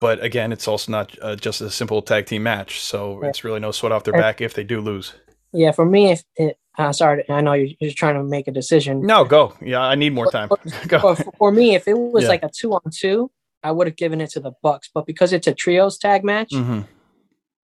But 0.02 0.24
again, 0.24 0.54
it's 0.54 0.66
also 0.66 0.94
not 0.94 1.18
uh, 1.22 1.36
just 1.36 1.60
a 1.60 1.70
simple 1.70 2.02
tag 2.02 2.26
team 2.26 2.44
match, 2.44 2.80
so 2.80 3.20
Yeah. 3.22 3.28
it's 3.30 3.44
really 3.44 3.60
no 3.60 3.72
sweat 3.72 3.92
off 3.92 4.06
their 4.06 4.14
back 4.14 4.40
if 4.40 4.54
they 4.54 4.64
do 4.64 4.80
lose. 4.80 5.14
Yeah. 5.52 5.72
For 5.74 5.86
me, 5.86 6.12
if 6.12 6.24
it, 6.38 6.58
uh, 6.78 6.94
sorry, 6.94 7.30
I 7.30 7.42
know 7.42 7.52
you're, 7.52 7.76
you're 7.82 7.92
trying 7.92 8.16
to 8.16 8.24
make 8.24 8.48
a 8.48 8.52
decision. 8.52 9.02
No, 9.02 9.26
go. 9.26 9.56
Yeah, 9.62 9.82
I 9.82 9.96
need 9.96 10.14
more 10.14 10.32
time. 10.32 10.48
go. 10.88 11.00
For, 11.16 11.16
for 11.38 11.52
me, 11.52 11.76
if 11.76 11.86
it 11.86 11.98
was 11.98 12.24
Yeah. 12.24 12.30
like 12.30 12.44
a 12.44 12.50
two 12.50 12.72
on 12.72 12.80
two, 12.94 13.30
I 13.64 13.72
would 13.72 13.88
have 13.88 13.96
given 13.98 14.22
it 14.22 14.30
to 14.32 14.40
the 14.40 14.52
Bucks. 14.64 14.90
But 14.94 15.06
because 15.06 15.34
it's 15.34 15.48
a 15.48 15.54
trios 15.54 15.98
tag 15.98 16.24
match, 16.24 16.54
hmm 16.54 16.82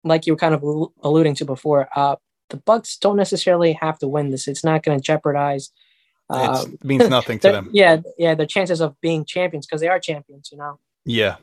like 0.04 0.28
you 0.28 0.34
were 0.34 0.38
kind 0.38 0.54
of 0.54 0.62
al- 0.62 0.94
alluding 1.02 1.34
to 1.34 1.46
before, 1.46 1.90
uh, 1.96 2.16
the 2.52 2.58
Bucks 2.58 2.96
don't 2.98 3.18
necessarily 3.18 3.74
have 3.74 3.98
to 4.00 4.08
win 4.08 4.30
this. 4.30 4.48
It's 4.48 4.64
not 4.64 4.84
going 4.84 5.00
to 5.00 5.04
jeopardize. 5.04 5.72
It 6.30 6.36
Um, 6.36 6.78
means 6.84 7.10
nothing 7.10 7.40
to 7.40 7.52
them. 7.52 7.70
yeah, 7.74 7.98
yeah, 8.18 8.36
their 8.36 8.46
chances 8.46 8.82
of 8.82 9.00
being 9.02 9.26
champions 9.26 9.66
because 9.66 9.82
they 9.82 9.88
are 9.88 10.00
champions. 10.00 10.50
You 10.52 10.60
know. 10.60 10.80
Yeah. 11.06 11.38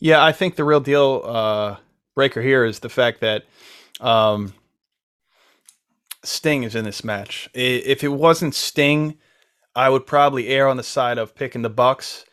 Yeah, 0.00 0.22
I 0.24 0.32
think 0.32 0.56
the 0.56 0.64
real 0.64 0.80
deal 0.80 1.22
uh, 1.24 1.76
breaker 2.16 2.42
here 2.42 2.64
is 2.64 2.80
the 2.80 2.88
fact 2.88 3.20
that 3.20 3.44
um, 4.00 4.52
Sting 6.24 6.64
is 6.64 6.74
in 6.74 6.84
this 6.84 7.04
match. 7.04 7.48
If 7.54 8.02
it 8.02 8.08
wasn't 8.08 8.54
Sting, 8.54 9.16
I 9.76 9.88
would 9.90 10.06
probably 10.06 10.48
err 10.48 10.66
on 10.68 10.76
the 10.76 10.82
side 10.82 11.18
of 11.18 11.34
picking 11.34 11.62
the 11.62 11.70
Bucks. 11.70 12.24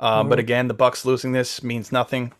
Um, 0.00 0.28
But 0.28 0.38
Mhm. 0.38 0.42
again, 0.42 0.68
the 0.68 0.74
Bucks 0.74 1.04
losing 1.04 1.32
this 1.32 1.62
means 1.62 1.92
nothing. 1.92 2.32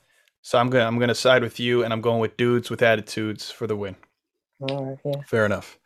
So 0.43 0.59
I'm 0.59 0.71
gonna 0.71 0.87
I'm 0.87 0.99
gonna 0.99 1.15
side 1.15 1.43
with 1.43 1.61
you, 1.61 1.85
and 1.85 1.93
I'm 1.93 2.01
going 2.01 2.19
with 2.21 2.37
dudes 2.39 2.71
with 2.71 2.83
attitudes 2.83 3.51
for 3.51 3.67
the 3.67 3.77
win. 3.77 3.97
Right, 4.59 4.99
yeah. 5.05 5.21
Fair 5.27 5.45
enough. 5.47 5.79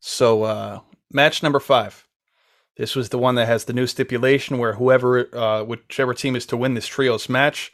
So, 0.00 0.42
uh, 0.44 0.80
match 1.10 1.42
number 1.42 1.60
five. 1.60 2.06
This 2.76 2.94
was 2.94 3.08
the 3.08 3.18
one 3.18 3.36
that 3.36 3.46
has 3.46 3.64
the 3.64 3.72
new 3.72 3.86
stipulation 3.86 4.58
where 4.58 4.74
whoever, 4.74 5.34
uh, 5.34 5.64
whichever 5.64 6.12
team 6.12 6.36
is 6.36 6.44
to 6.46 6.56
win 6.58 6.74
this 6.74 6.86
trios 6.86 7.28
match, 7.30 7.72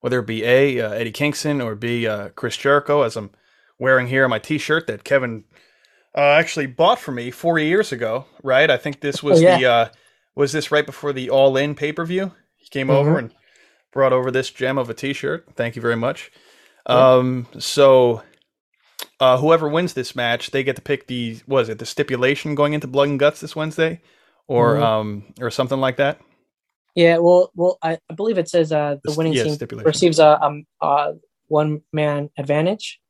whether 0.00 0.20
it 0.20 0.26
be 0.26 0.42
A, 0.44 0.80
uh, 0.80 0.90
Eddie 0.92 1.12
Kingston, 1.12 1.60
or 1.60 1.74
B, 1.74 2.06
uh, 2.06 2.30
Chris 2.30 2.56
Jericho, 2.56 3.02
as 3.02 3.14
I'm 3.16 3.30
wearing 3.78 4.06
here 4.06 4.24
on 4.24 4.30
my 4.30 4.38
t 4.38 4.56
shirt 4.56 4.86
that 4.86 5.04
Kevin 5.04 5.44
uh, 6.16 6.20
actually 6.20 6.66
bought 6.66 6.98
for 6.98 7.12
me 7.12 7.30
four 7.30 7.58
years 7.58 7.92
ago, 7.92 8.24
right? 8.42 8.70
I 8.70 8.78
think 8.78 9.00
this 9.02 9.22
was 9.22 9.38
Oh, 9.40 9.42
yeah. 9.42 9.58
the, 9.58 9.66
uh, 9.66 9.88
was 10.34 10.52
this 10.52 10.72
right 10.72 10.86
before 10.86 11.12
the 11.12 11.28
All 11.28 11.56
In 11.58 11.74
pay 11.74 11.92
per 11.92 12.06
view? 12.06 12.32
He 12.58 12.68
came 12.68 12.90
over 12.90 13.14
Mhm. 13.14 13.18
and 13.18 13.34
brought 13.92 14.12
over 14.12 14.30
this 14.30 14.50
gem 14.50 14.78
of 14.78 14.90
a 14.90 14.94
t 14.94 15.12
shirt. 15.12 15.46
Thank 15.56 15.76
you 15.76 15.82
very 15.82 15.96
much. 15.96 16.30
Um, 16.86 17.46
so 17.58 18.22
uh, 19.20 19.38
whoever 19.38 19.68
wins 19.68 19.94
this 19.94 20.14
match, 20.16 20.50
they 20.50 20.62
get 20.62 20.76
to 20.76 20.82
pick 20.82 21.06
the 21.06 21.40
was 21.46 21.68
it 21.68 21.78
the 21.78 21.86
stipulation 21.86 22.54
going 22.54 22.72
into 22.72 22.86
Blood 22.86 23.08
and 23.08 23.18
Guts 23.18 23.40
this 23.40 23.54
Wednesday, 23.56 24.00
or 24.46 24.76
Mhm. 24.76 24.82
um 24.82 25.34
or 25.40 25.50
something 25.50 25.80
like 25.80 25.96
that. 25.96 26.20
Yeah, 26.94 27.18
well, 27.18 27.50
well, 27.54 27.78
I, 27.82 27.98
I 28.10 28.14
believe 28.14 28.38
it 28.38 28.48
says 28.48 28.72
uh, 28.72 28.96
the 29.04 29.12
The- 29.12 29.18
winning 29.18 29.32
yeah, 29.34 29.44
team 29.44 29.52
receives 29.84 30.18
a 30.18 30.42
um, 30.44 30.66
uh, 30.80 31.12
one 31.46 31.82
man 31.92 32.30
advantage. 32.36 33.00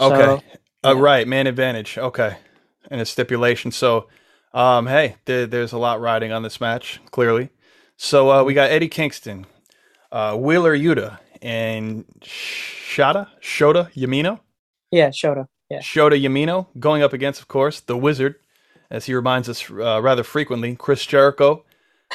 Okay, 0.00 0.16
So, 0.16 0.42
uh, 0.84 0.96
right, 0.96 1.26
man 1.28 1.46
advantage. 1.46 1.98
Okay, 1.98 2.36
and 2.90 3.00
a 3.00 3.04
stipulation. 3.06 3.72
So, 3.72 4.08
um, 4.54 4.86
hey, 4.86 5.16
there, 5.26 5.46
there's 5.46 5.72
a 5.72 5.78
lot 5.78 6.00
riding 6.00 6.32
on 6.32 6.42
this 6.42 6.60
match 6.60 7.00
clearly. 7.10 7.50
So 7.96 8.30
uh, 8.30 8.44
we 8.44 8.54
got 8.54 8.70
Eddie 8.70 8.88
Kingston, 8.88 9.46
uh, 10.12 10.36
Wheeler 10.36 10.76
Yuta, 10.76 11.18
and 11.42 12.04
Shota 12.20 13.28
Shota 13.40 13.92
Yamino. 13.94 14.40
Yeah, 14.90 15.08
Shota. 15.08 15.46
Yeah. 15.70 15.80
Shota 15.80 16.20
Yamino 16.20 16.68
going 16.78 17.02
up 17.02 17.12
against, 17.12 17.40
of 17.40 17.48
course, 17.48 17.80
the 17.80 17.96
Wizard, 17.96 18.36
as 18.90 19.06
he 19.06 19.14
reminds 19.14 19.48
us 19.48 19.68
uh, 19.70 20.00
rather 20.00 20.22
frequently, 20.22 20.76
Chris 20.76 21.04
Jericho, 21.04 21.64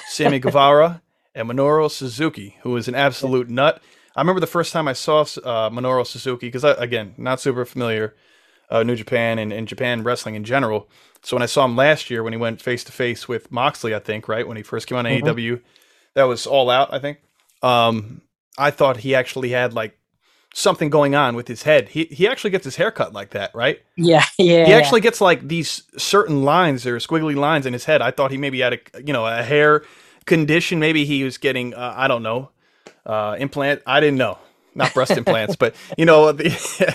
Sammy 0.08 0.40
Guevara, 0.46 1.02
and 1.36 1.50
Minoru 1.50 1.90
Suzuki, 1.90 2.58
who 2.62 2.76
is 2.78 2.88
an 2.88 2.96
absolute 2.96 3.50
nut. 3.50 3.82
I 4.16 4.22
remember 4.22 4.40
the 4.40 4.48
first 4.48 4.74
time 4.74 4.88
I 4.88 4.94
saw 4.94 5.22
uh, 5.22 5.70
Minoru 5.70 6.06
Suzuki, 6.06 6.48
because, 6.48 6.64
again, 6.64 7.14
not 7.18 7.42
super 7.42 7.66
familiar, 7.66 8.16
uh, 8.70 8.84
New 8.84 8.96
Japan 8.96 9.38
and, 9.38 9.52
and 9.52 9.68
Japan 9.68 10.04
wrestling 10.04 10.36
in 10.36 10.44
general. 10.44 10.90
So 11.24 11.36
when 11.36 11.44
I 11.44 11.48
saw 11.48 11.66
him 11.66 11.76
last 11.76 12.10
year, 12.10 12.24
when 12.24 12.34
he 12.34 12.38
went 12.40 12.62
face 12.62 12.84
to 12.86 12.92
face 12.92 13.28
with 13.28 13.52
Moxley, 13.52 13.96
I 13.96 14.00
think, 14.00 14.28
right, 14.28 14.48
when 14.48 14.58
he 14.58 14.64
first 14.64 14.88
came 14.88 14.98
on 14.98 15.06
Mhm. 15.10 15.24
AEW, 15.24 15.62
that 16.16 16.24
was 16.24 16.48
all 16.48 16.70
out, 16.70 16.94
I 16.94 17.00
think. 17.00 17.20
Um, 17.62 18.24
I 18.58 18.72
thought 18.72 18.98
he 18.98 19.16
actually 19.16 19.52
had, 19.52 19.74
like, 19.74 20.00
something 20.54 20.90
going 20.90 21.16
on 21.16 21.36
with 21.36 21.48
his 21.48 21.64
head. 21.64 21.90
He 21.90 22.06
he 22.06 22.28
actually 22.28 22.52
gets 22.52 22.66
his 22.66 22.78
hair 22.78 22.92
cut 22.92 23.14
like 23.14 23.32
that, 23.32 23.54
right? 23.56 23.82
Yeah, 23.98 24.26
yeah. 24.40 24.64
he 24.64 24.74
actually 24.74 25.02
gets 25.02 25.22
like 25.22 25.48
these 25.48 25.84
certain 25.98 26.44
lines 26.44 26.86
or 26.86 26.98
squiggly 26.98 27.36
lines 27.36 27.66
in 27.66 27.74
his 27.74 27.86
head. 27.86 28.02
I 28.02 28.12
thought 28.12 28.32
he 28.32 28.38
maybe 28.38 28.62
had 28.62 28.74
a 28.74 28.80
you 29.06 29.14
know 29.14 29.26
a 29.26 29.44
hair 29.44 29.84
condition. 30.26 30.80
Maybe 30.80 31.06
he 31.06 31.24
was 31.24 31.38
getting 31.38 31.74
uh, 31.74 31.94
I 31.98 32.08
don't 32.08 32.24
know 32.24 32.52
uh, 33.06 33.36
implant. 33.40 33.82
I 33.86 34.00
didn't 34.00 34.18
know. 34.18 34.40
Not 34.76 34.94
breast 34.94 35.18
implants, 35.18 35.56
but 35.56 35.76
you 35.98 36.06
know 36.06 36.32
the 36.32 36.50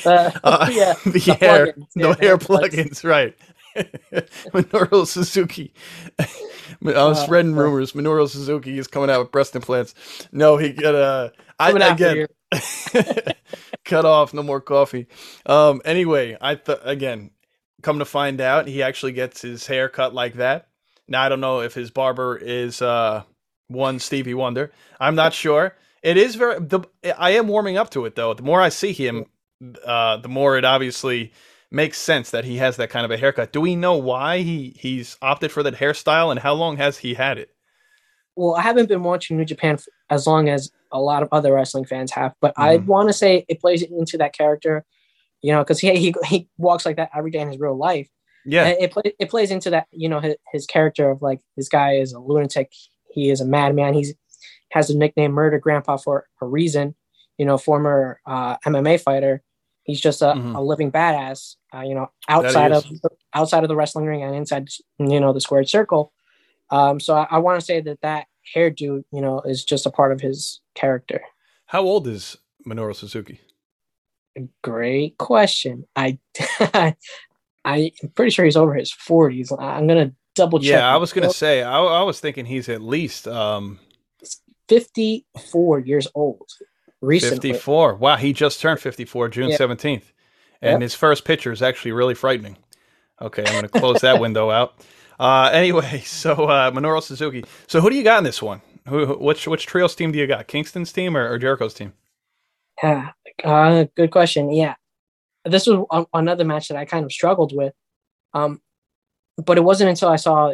Uh, 0.05 0.31
uh, 0.45 0.69
yeah, 0.69 0.95
the, 1.07 1.21
the 1.27 1.35
hair, 1.35 1.71
plugins. 1.75 1.87
the 1.97 2.15
Yeah, 2.17 2.17
hair 2.21 2.39
the 2.39 2.39
plugins, 2.39 3.05
right? 3.05 3.37
Minoru 4.53 5.07
Suzuki. 5.07 5.73
I 6.21 7.05
was 7.05 7.21
spreading 7.21 7.55
rumors. 7.55 7.93
Minoru 7.93 8.29
Suzuki 8.29 8.79
is 8.79 8.89
coming 8.89 9.11
out 9.11 9.21
with 9.21 9.33
breast 9.33 9.57
implants. 9.57 9.95
No, 10.33 10.57
he 10.57 10.73
got 10.73 10.95
uh, 10.95 11.31
I 11.59 11.71
again 11.73 12.27
cut 13.85 14.05
off. 14.05 14.35
No 14.35 14.43
more 14.43 14.61
coffee. 14.61 15.07
Um. 15.47 15.83
Anyway, 15.85 16.37
I 16.41 16.57
th- 16.57 16.79
again 16.85 17.31
come 17.83 17.99
to 18.01 18.05
find 18.05 18.41
out 18.41 18.67
he 18.67 18.83
actually 18.83 19.13
gets 19.13 19.43
his 19.43 19.67
hair 19.67 19.89
cut 19.89 20.15
like 20.15 20.35
that. 20.35 20.69
Now 21.09 21.23
I 21.23 21.29
don't 21.29 21.41
know 21.41 21.61
if 21.61 21.75
his 21.75 21.91
barber 21.91 22.37
is 22.37 22.83
uh 22.83 23.23
one 23.69 23.99
Stevie 23.99 24.35
Wonder. 24.35 24.73
I'm 25.01 25.15
not 25.15 25.35
sure. 25.35 25.77
It 26.03 26.17
is 26.17 26.37
very. 26.37 26.61
The 26.61 26.81
I 27.19 27.31
am 27.33 27.49
warming 27.49 27.77
up 27.77 27.91
to 27.91 28.05
it 28.07 28.15
though. 28.15 28.35
The 28.35 28.43
more 28.43 28.61
I 28.61 28.69
see 28.69 28.93
him, 28.93 29.27
uh, 29.85 30.19
the 30.19 30.29
more 30.29 30.57
it 30.57 30.65
obviously 30.65 31.33
makes 31.71 31.99
sense 31.99 32.31
that 32.31 32.45
he 32.45 32.57
has 32.59 32.77
that 32.77 32.91
kind 32.91 33.05
of 33.05 33.11
a 33.11 33.17
haircut. 33.17 33.53
Do 33.53 33.61
we 33.61 33.77
know 33.77 33.97
why 33.97 34.39
he 34.39 34.75
he's 34.79 35.17
opted 35.23 35.53
for 35.53 35.63
that 35.63 35.77
hairstyle 35.77 36.31
and 36.31 36.41
how 36.41 36.55
long 36.55 36.77
has 36.79 36.99
he 36.99 37.15
had 37.15 37.39
it? 37.39 37.51
well, 38.37 38.55
I 38.55 38.63
haven't 38.63 38.89
been 38.89 39.03
watching 39.03 39.37
New 39.37 39.45
Japan 39.45 39.79
as 40.11 40.27
long 40.27 40.49
as 40.49 40.71
a 40.93 41.01
lot 41.01 41.23
of 41.23 41.29
other 41.33 41.53
wrestling 41.55 41.85
fans 41.85 42.13
have, 42.13 42.35
but 42.41 42.53
I 42.57 42.79
Mhm. 42.79 42.87
want 42.87 43.09
to 43.09 43.13
say 43.13 43.45
it 43.49 43.61
plays 43.61 43.83
into 43.83 44.19
that 44.19 44.35
character, 44.35 44.85
you 45.43 45.53
know, 45.53 45.63
because 45.63 45.81
he, 45.81 45.97
he 45.99 46.15
he 46.27 46.49
walks 46.59 46.87
like 46.87 46.97
that 46.97 47.11
every 47.17 47.31
day 47.31 47.41
in 47.41 47.49
his 47.49 47.59
real 47.61 47.77
life. 47.77 48.09
Yeah, 48.45 48.65
And 48.67 48.79
it 48.81 48.93
play, 48.93 49.15
it 49.19 49.31
plays 49.31 49.51
into 49.51 49.71
that, 49.71 49.89
you 49.93 50.09
know, 50.09 50.21
his, 50.21 50.37
his 50.53 50.67
character 50.67 51.11
of 51.11 51.23
like 51.23 51.41
this 51.57 51.69
guy 51.69 51.95
is 51.97 52.13
a 52.13 52.21
lunatic, 52.21 52.73
he 53.13 53.31
is 53.31 53.41
a 53.41 53.47
madman. 53.47 53.95
He's 53.95 54.15
has 54.73 54.89
the 54.89 54.95
nickname 54.97 55.33
Murder 55.33 55.59
Grandpa 55.59 55.97
for 55.97 56.27
a 56.43 56.47
reason. 56.47 56.95
You 57.39 57.47
know, 57.47 57.59
former 57.59 58.21
uh, 58.27 58.57
MMA 58.67 58.99
fighter. 58.99 59.43
He's 59.87 60.01
just 60.01 60.21
a, 60.21 60.27
Mhm. 60.35 60.57
a 60.57 60.61
living 60.61 60.91
badass. 60.91 61.57
Uh, 61.73 61.81
you 61.83 61.95
know, 61.95 62.11
outside 62.29 62.73
of 62.73 62.85
outside 63.35 63.63
of 63.63 63.69
the 63.69 63.77
wrestling 63.77 64.07
ring 64.07 64.23
and 64.23 64.35
inside, 64.35 64.69
you 64.99 65.21
know, 65.21 65.33
the 65.33 65.41
squared 65.41 65.69
circle. 65.69 66.13
Um, 66.71 66.99
so 66.99 67.15
I, 67.15 67.27
I 67.31 67.39
want 67.39 67.61
to 67.61 67.65
say 67.65 67.81
that 67.81 68.01
that 68.01 68.27
hairdo, 68.55 69.05
you 69.13 69.21
know, 69.21 69.41
is 69.43 69.65
just 69.65 69.87
a 69.87 69.91
part 69.91 70.13
of 70.13 70.21
his 70.21 70.61
character. 70.75 71.21
How 71.67 71.83
old 71.83 72.07
is 72.09 72.37
Minoru 72.67 72.95
Suzuki? 72.95 73.41
Great 74.63 75.17
question. 75.19 75.87
I 75.95 76.19
I'm 77.65 77.91
pretty 78.15 78.31
sure 78.31 78.45
he's 78.45 78.57
over 78.57 78.75
his 78.75 78.93
40s. 78.93 79.51
I'm 79.59 79.87
gonna 79.87 80.13
double 80.35 80.59
check. 80.59 80.69
Yeah, 80.71 80.93
I 80.93 80.97
was 80.97 81.13
gonna 81.13 81.31
say 81.33 81.63
I, 81.63 81.79
I 81.81 82.03
was 82.03 82.21
thinking 82.21 82.45
he's 82.45 82.69
at 82.69 82.83
least 82.83 83.27
um 83.29 83.79
54 84.69 85.81
years 85.81 86.09
old. 86.15 86.49
Recently. 87.01 87.53
54. 87.53 87.95
Wow, 87.97 88.17
he 88.17 88.33
just 88.33 88.61
turned 88.61 88.81
54 88.81 89.29
June 89.29 89.51
Yeah. 89.51 89.57
17th. 89.59 90.13
And 90.63 90.73
Yep. 90.75 90.81
his 90.83 90.95
first 90.95 91.25
picture 91.25 91.53
is 91.53 91.63
actually 91.63 91.93
really 91.93 92.15
frightening. 92.15 92.57
Okay, 93.21 93.45
I'm 93.47 93.53
going 93.53 93.69
to 93.69 93.81
close 93.81 94.01
that 94.01 94.21
window 94.21 94.51
out. 94.51 94.75
Uh, 95.21 95.51
anyway, 95.53 96.01
so 96.07 96.33
uh, 96.33 96.71
Minoru 96.71 97.03
Suzuki. 97.03 97.45
So 97.67 97.81
who 97.81 97.91
do 97.91 97.97
you 97.97 98.03
got 98.05 98.19
in 98.19 98.25
this 98.25 98.43
one? 98.43 98.61
Who, 98.89 99.05
who- 99.07 99.19
which 99.19 99.47
which 99.49 99.67
trios 99.67 99.95
team 99.95 100.13
do 100.13 100.19
you 100.19 100.27
got? 100.27 100.47
Kingston's 100.49 100.93
team 100.93 101.17
or, 101.17 101.29
or 101.31 101.39
Jericho's 101.39 101.75
team? 101.75 101.93
Yeah, 102.83 103.11
uh, 103.45 103.87
good 103.97 104.11
question. 104.11 104.51
Yeah, 104.53 104.75
this 105.45 105.67
was 105.67 105.87
a- 105.91 106.07
another 106.19 106.45
match 106.45 106.69
that 106.69 106.77
I 106.77 106.85
kind 106.85 107.05
of 107.05 107.13
struggled 107.13 107.55
with, 107.57 107.73
um, 108.35 108.61
but 109.39 109.57
it 109.59 109.65
wasn't 109.65 109.91
until 109.91 110.09
I 110.09 110.17
saw 110.17 110.53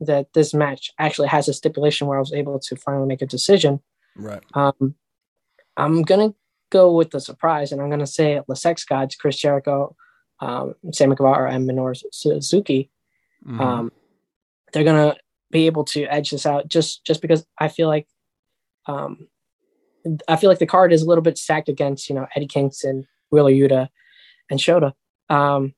that 0.00 0.32
this 0.34 0.54
match 0.54 0.92
actually 0.98 1.28
has 1.28 1.48
a 1.48 1.52
stipulation 1.52 2.06
where 2.06 2.16
I 2.16 2.20
was 2.20 2.32
able 2.32 2.58
to 2.60 2.76
finally 2.76 3.06
make 3.06 3.22
a 3.22 3.26
decision. 3.26 3.80
Right. 4.16 4.42
Um, 4.54 4.94
I'm 5.78 6.02
gonna 6.02 6.34
go 6.70 6.92
with 6.94 7.10
the 7.10 7.20
surprise, 7.20 7.72
and 7.72 7.80
I'm 7.80 7.88
gonna 7.88 8.06
say 8.06 8.40
the 8.46 8.56
Sex 8.56 8.84
Gods, 8.84 9.16
Chris 9.16 9.38
Jericho, 9.38 9.96
um, 10.40 10.74
Sammy 10.92 11.16
Guevara, 11.16 11.52
and 11.52 11.68
Minoru 11.68 11.96
Suzuki. 12.12 12.90
Mhm. 13.46 13.60
Um, 13.60 13.92
they're 14.72 14.84
gonna 14.84 15.16
be 15.50 15.66
able 15.66 15.84
to 15.84 16.04
edge 16.04 16.30
this 16.30 16.44
out 16.44 16.68
just 16.68 17.04
just 17.04 17.22
because 17.22 17.46
I 17.58 17.68
feel 17.68 17.88
like, 17.88 18.06
um, 18.86 19.28
I 20.28 20.36
feel 20.36 20.50
like 20.50 20.58
the 20.58 20.66
card 20.66 20.92
is 20.92 21.02
a 21.02 21.06
little 21.06 21.22
bit 21.22 21.38
stacked 21.38 21.68
against 21.68 22.08
you 22.08 22.14
know 22.14 22.26
Eddie 22.34 22.46
Kingston, 22.46 23.06
Wheeler 23.30 23.52
Yuta, 23.52 23.88
and 24.50 24.60
Shota. 24.60 24.92
Um, 25.30 25.74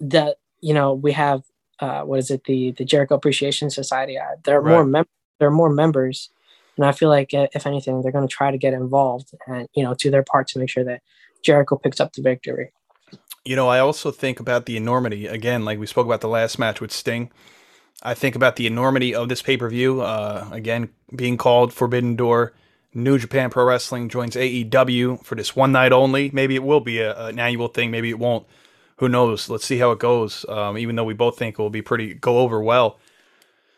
that 0.00 0.36
you 0.60 0.74
know 0.74 0.94
we 0.94 1.12
have 1.12 1.42
uh, 1.80 2.02
what 2.02 2.18
is 2.18 2.30
it 2.30 2.44
the 2.44 2.72
the 2.72 2.84
Jericho 2.84 3.14
Appreciation 3.14 3.70
Society? 3.70 4.18
Uh, 4.18 4.36
there 4.44 4.58
are 4.58 4.62
more 4.62 4.84
mem- 4.84 5.08
there 5.38 5.48
are 5.48 5.52
more 5.52 5.70
members, 5.70 6.30
and 6.76 6.86
I 6.86 6.92
feel 6.92 7.08
like 7.08 7.32
uh, 7.34 7.46
if 7.54 7.66
anything, 7.66 8.02
they're 8.02 8.12
going 8.12 8.26
to 8.26 8.32
try 8.32 8.50
to 8.50 8.58
get 8.58 8.74
involved 8.74 9.34
and 9.46 9.68
you 9.74 9.84
know 9.84 9.94
do 9.94 10.10
their 10.10 10.22
part 10.22 10.48
to 10.48 10.58
make 10.58 10.70
sure 10.70 10.84
that 10.84 11.02
Jericho 11.42 11.76
picks 11.76 12.00
up 12.00 12.12
the 12.12 12.22
victory. 12.22 12.72
You 13.44 13.56
know, 13.56 13.68
I 13.68 13.78
also 13.78 14.10
think 14.10 14.40
about 14.40 14.66
the 14.66 14.76
enormity 14.76 15.26
again, 15.26 15.64
like 15.64 15.78
we 15.78 15.86
spoke 15.86 16.06
about 16.06 16.20
the 16.20 16.28
last 16.28 16.58
match 16.58 16.80
with 16.80 16.92
Sting. 16.92 17.30
I 18.02 18.14
think 18.14 18.34
about 18.34 18.56
the 18.56 18.66
enormity 18.66 19.14
of 19.14 19.28
this 19.28 19.42
pay 19.42 19.56
per 19.56 19.68
view. 19.68 20.02
Uh, 20.02 20.48
again, 20.50 20.90
being 21.14 21.36
called 21.36 21.72
Forbidden 21.72 22.16
Door. 22.16 22.52
New 22.96 23.18
Japan 23.18 23.50
Pro 23.50 23.64
Wrestling 23.64 24.08
joins 24.08 24.36
AEW 24.36 25.24
for 25.24 25.34
this 25.34 25.56
one 25.56 25.72
night 25.72 25.92
only. 25.92 26.30
Maybe 26.32 26.54
it 26.54 26.62
will 26.62 26.80
be 26.80 27.00
a, 27.00 27.26
an 27.26 27.40
annual 27.40 27.66
thing. 27.66 27.90
Maybe 27.90 28.08
it 28.08 28.20
won't. 28.20 28.46
Who 28.98 29.08
knows? 29.08 29.50
Let's 29.50 29.64
see 29.64 29.78
how 29.78 29.90
it 29.90 29.98
goes. 29.98 30.46
Um, 30.48 30.78
even 30.78 30.94
though 30.94 31.04
we 31.04 31.14
both 31.14 31.36
think 31.36 31.58
it 31.58 31.62
will 31.62 31.70
be 31.70 31.82
pretty 31.82 32.14
go 32.14 32.38
over 32.38 32.62
well. 32.62 33.00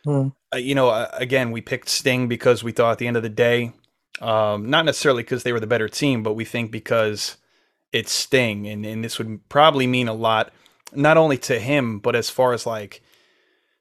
Hmm. 0.05 0.29
Uh, 0.57 0.59
you 0.59 0.75
know, 0.75 0.89
uh, 0.89 1.11
again, 1.13 1.51
we 1.51 1.61
picked 1.61 1.89
Sting 1.89 2.29
because 2.29 2.65
we 2.65 2.73
thought 2.73 2.93
at 2.93 2.99
the 2.99 3.07
end 3.07 3.19
of 3.19 3.23
the 3.23 3.29
day, 3.29 3.73
um, 4.23 4.71
not 4.71 4.87
necessarily 4.87 5.23
because 5.23 5.43
they 5.43 5.53
were 5.53 5.61
the 5.61 5.67
better 5.67 5.89
team, 5.89 6.23
but 6.23 6.33
we 6.33 6.47
think 6.47 6.71
because 6.71 7.37
it's 7.93 8.11
Sting, 8.11 8.67
and, 8.67 8.87
and 8.87 9.05
this 9.05 9.19
would 9.19 9.47
probably 9.51 9.87
mean 9.87 10.09
a 10.09 10.15
lot, 10.15 10.51
not 10.95 11.19
only 11.19 11.37
to 11.39 11.59
him, 11.59 11.99
but 11.99 12.17
as 12.17 12.31
far 12.31 12.55
as 12.55 12.65
like 12.65 13.03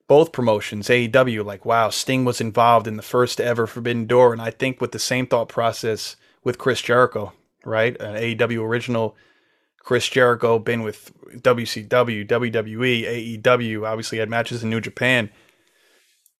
both 0.08 0.34
promotions, 0.34 0.90
AEW, 0.90 1.46
like, 1.46 1.64
wow, 1.64 1.90
Sting 1.90 2.26
was 2.26 2.42
involved 2.42 2.88
in 2.88 2.98
the 2.98 3.02
first 3.02 3.40
ever 3.40 3.66
Forbidden 3.66 4.06
Door. 4.06 4.34
And 4.34 4.42
I 4.42 4.52
think 4.52 4.82
with 4.82 4.92
the 4.92 5.00
same 5.00 5.28
thought 5.28 5.48
process 5.48 6.18
with 6.44 6.58
Chris 6.58 6.82
Jericho, 6.82 7.32
right? 7.64 8.00
An 8.02 8.16
AEW 8.16 8.62
original 8.62 9.16
Chris 9.80 10.10
Jericho, 10.10 10.60
been 10.60 10.84
with 10.84 11.14
WCW, 11.42 12.28
WWE, 12.28 13.42
AEW, 13.42 13.88
obviously 13.88 14.18
had 14.18 14.30
matches 14.30 14.64
in 14.64 14.70
New 14.70 14.82
Japan, 14.82 15.30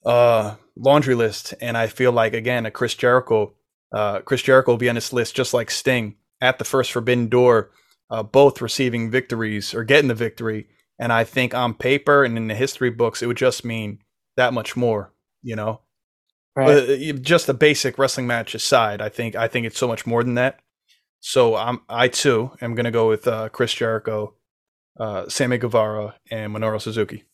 uh, 0.06 0.56
laundry 0.76 1.16
list. 1.16 1.54
And 1.62 1.78
I 1.78 1.88
feel 1.88 2.12
like, 2.12 2.34
again, 2.34 2.66
a 2.66 2.72
Chris 2.72 2.94
Jericho, 2.94 3.54
uh, 3.94 4.20
Chris 4.20 4.42
Jericho 4.42 4.72
will 4.72 4.78
be 4.78 4.90
on 4.90 4.96
this 4.96 5.14
list 5.14 5.36
just 5.36 5.54
like 5.54 5.72
Sting 5.72 6.16
at 6.42 6.60
the 6.60 6.66
first 6.66 6.92
Forbidden 6.92 7.28
Door, 7.28 7.72
uh, 8.10 8.24
both 8.24 8.62
receiving 8.62 9.10
victories 9.10 9.74
or 9.74 9.84
getting 9.84 10.08
the 10.08 10.14
victory. 10.14 10.68
And 11.00 11.12
I 11.12 11.24
think 11.24 11.54
on 11.54 11.74
paper 11.74 12.24
and 12.24 12.38
in 12.38 12.48
the 12.48 12.56
history 12.56 12.90
books, 12.90 13.22
it 13.22 13.28
would 13.28 13.38
just 13.38 13.66
mean 13.66 14.00
that 14.38 14.54
much 14.54 14.76
more, 14.78 15.14
you 15.42 15.56
know? 15.56 15.82
Right. 16.56 16.90
Uh, 16.90 17.14
just 17.14 17.50
a 17.50 17.54
basic 17.54 17.98
wrestling 17.98 18.28
match 18.28 18.56
aside, 18.56 19.02
I 19.02 19.10
think 19.10 19.36
I 19.36 19.50
think 19.50 19.66
it's 19.66 19.78
so 19.78 19.90
much 19.90 20.06
more 20.06 20.24
than 20.24 20.36
that. 20.36 20.62
So 21.20 21.58
I'm 21.58 21.82
I 21.90 22.08
too 22.08 22.52
am 22.62 22.76
gonna 22.76 22.92
go 22.92 23.10
with 23.10 23.28
uh, 23.28 23.50
Chris 23.50 23.74
Jericho, 23.74 24.36
uh, 24.98 25.28
Sammy 25.28 25.58
Guevara, 25.58 26.16
and 26.32 26.56
Minoru 26.56 26.82
Suzuki. 26.82 27.26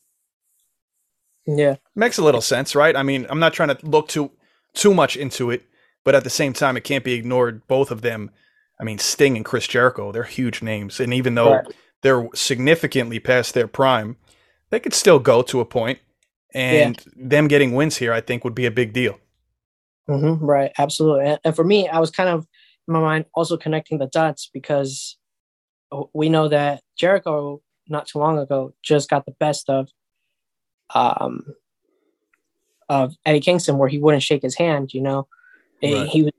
Yeah. 1.57 1.75
Makes 1.95 2.17
a 2.17 2.23
little 2.23 2.41
sense, 2.41 2.75
right? 2.75 2.95
I 2.95 3.03
mean, 3.03 3.25
I'm 3.29 3.39
not 3.39 3.53
trying 3.53 3.75
to 3.75 3.85
look 3.85 4.07
too 4.07 4.31
too 4.73 4.93
much 4.93 5.17
into 5.17 5.51
it, 5.51 5.63
but 6.03 6.15
at 6.15 6.23
the 6.23 6.29
same 6.29 6.53
time, 6.53 6.77
it 6.77 6.83
can't 6.83 7.03
be 7.03 7.13
ignored. 7.13 7.67
Both 7.67 7.91
of 7.91 8.01
them, 8.01 8.31
I 8.79 8.83
mean, 8.83 8.99
Sting 8.99 9.35
and 9.35 9.45
Chris 9.45 9.67
Jericho, 9.67 10.11
they're 10.11 10.23
huge 10.23 10.61
names, 10.61 10.99
and 10.99 11.13
even 11.13 11.35
though 11.35 11.51
Right. 11.51 11.65
they're 12.01 12.27
significantly 12.33 13.19
past 13.19 13.53
their 13.53 13.67
prime, 13.67 14.17
they 14.69 14.79
could 14.79 14.93
still 14.93 15.19
go 15.19 15.41
to 15.43 15.59
a 15.59 15.65
point, 15.65 15.99
and 16.53 17.03
them 17.15 17.47
getting 17.47 17.73
wins 17.73 17.97
here, 17.97 18.13
I 18.13 18.21
think, 18.21 18.43
would 18.43 18.55
be 18.55 18.65
a 18.65 18.71
big 18.71 18.93
deal. 18.93 19.19
hmm 20.07 20.35
right, 20.43 20.71
absolutely. 20.77 21.25
And, 21.25 21.39
and 21.43 21.55
for 21.55 21.63
me, 21.63 21.87
I 21.87 21.99
was 21.99 22.11
kind 22.11 22.29
of 22.29 22.47
in 22.87 22.93
my 22.93 22.99
mind 22.99 23.25
also 23.33 23.57
connecting 23.57 23.99
the 23.99 24.07
dots 24.07 24.49
because 24.53 25.17
we 26.13 26.29
know 26.29 26.47
that 26.47 26.81
Jericho 26.97 27.61
not 27.87 28.07
too 28.07 28.19
long 28.19 28.37
ago 28.39 28.73
just 28.83 29.09
got 29.09 29.25
the 29.25 29.35
best 29.39 29.69
of 29.69 29.89
um 30.95 31.45
of 32.89 33.15
Eddie 33.25 33.39
Kingston, 33.39 33.77
where 33.77 33.87
he 33.89 33.97
wouldn't 33.99 34.23
shake 34.23 34.41
his 34.41 34.55
hand. 34.55 34.93
You 34.93 35.01
know, 35.01 35.27
Eh, 35.81 35.93
Right. 35.93 36.07
he 36.09 36.23
was 36.23 36.31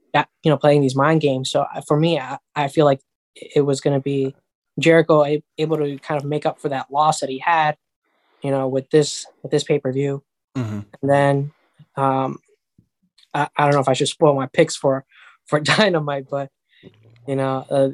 you 0.45 0.51
know 0.51 0.57
playing 0.59 0.83
these 0.83 0.95
mind 0.97 1.21
games. 1.21 1.51
So 1.51 1.67
for 1.87 1.99
me, 1.99 2.19
I, 2.19 2.39
I 2.55 2.69
feel 2.69 2.85
like 2.85 3.01
it 3.35 3.63
was 3.63 3.81
going 3.81 3.95
to 3.99 4.03
be 4.03 4.35
Jericho 4.79 5.25
able 5.59 5.77
to 5.79 5.99
kind 5.99 6.21
of 6.21 6.27
make 6.29 6.45
up 6.47 6.61
for 6.61 6.69
that 6.69 6.91
loss 6.91 7.21
that 7.21 7.31
he 7.31 7.39
had. 7.39 7.77
You 8.43 8.51
know, 8.51 8.69
with 8.69 8.91
this 8.91 9.27
with 9.43 9.51
this 9.53 9.65
pay 9.65 9.79
per 9.79 9.93
view. 9.93 10.23
Mm-hmm. 10.57 10.81
And 11.01 11.11
then 11.11 11.53
um, 11.97 12.39
I, 13.33 13.49
I 13.57 13.65
don't 13.65 13.75
know 13.75 13.81
if 13.81 13.89
I 13.89 13.95
should 13.95 14.09
spoil 14.09 14.35
my 14.35 14.47
picks 14.47 14.77
for 14.77 15.05
for 15.47 15.61
Dynamite, 15.73 16.29
but 16.31 16.51
you 17.27 17.37
know, 17.37 17.65
uh, 17.71 17.89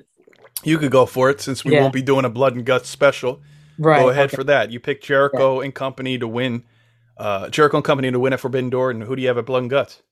You 0.65 0.79
could 0.79 0.91
go 0.91 1.07
for 1.07 1.29
it 1.31 1.41
since 1.41 1.65
we 1.65 1.73
Yeah. 1.73 1.83
won't 1.83 1.93
be 1.93 2.03
doing 2.03 2.25
a 2.25 2.31
blood 2.31 2.57
and 2.57 2.65
guts 2.65 2.89
special. 2.89 3.41
Right? 3.79 4.01
go 4.01 4.09
ahead 4.11 4.27
okay. 4.27 4.37
for 4.37 4.45
that. 4.45 4.71
You 4.71 4.81
pick 4.81 5.03
Jericho 5.03 5.61
and 5.61 5.75
company 5.75 6.19
to 6.19 6.29
win. 6.29 6.65
Uh, 7.17 7.49
Jericho 7.49 7.79
and 7.79 7.85
company 7.85 8.11
to 8.11 8.21
win 8.21 8.33
at 8.33 8.41
Forbidden 8.41 8.71
Door, 8.71 8.93
and 8.93 9.03
who 9.03 9.17
do 9.17 9.23
you 9.23 9.29
have 9.29 9.39
at 9.39 9.47
Blood 9.47 9.63
and 9.63 9.71
Guts? 9.71 10.03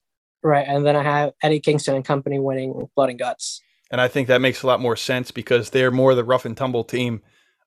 right, 0.43 0.67
and 0.67 0.87
then 0.87 0.97
I 0.97 1.03
have 1.03 1.33
Eddie 1.43 1.61
Kingston 1.61 1.95
and 1.95 2.05
company 2.05 2.39
winning 2.39 2.89
Blood 2.95 3.11
and 3.11 3.19
Guts. 3.19 3.61
And 3.91 4.01
I 4.01 4.09
think 4.09 4.29
that 4.29 4.41
makes 4.41 4.63
a 4.63 4.67
lot 4.67 4.81
more 4.81 4.97
sense 4.97 5.31
because 5.31 5.71
they're 5.71 5.91
more 5.91 6.15
the 6.15 6.25
rough 6.25 6.45
and 6.45 6.57
tumble 6.57 6.85
team 6.85 7.23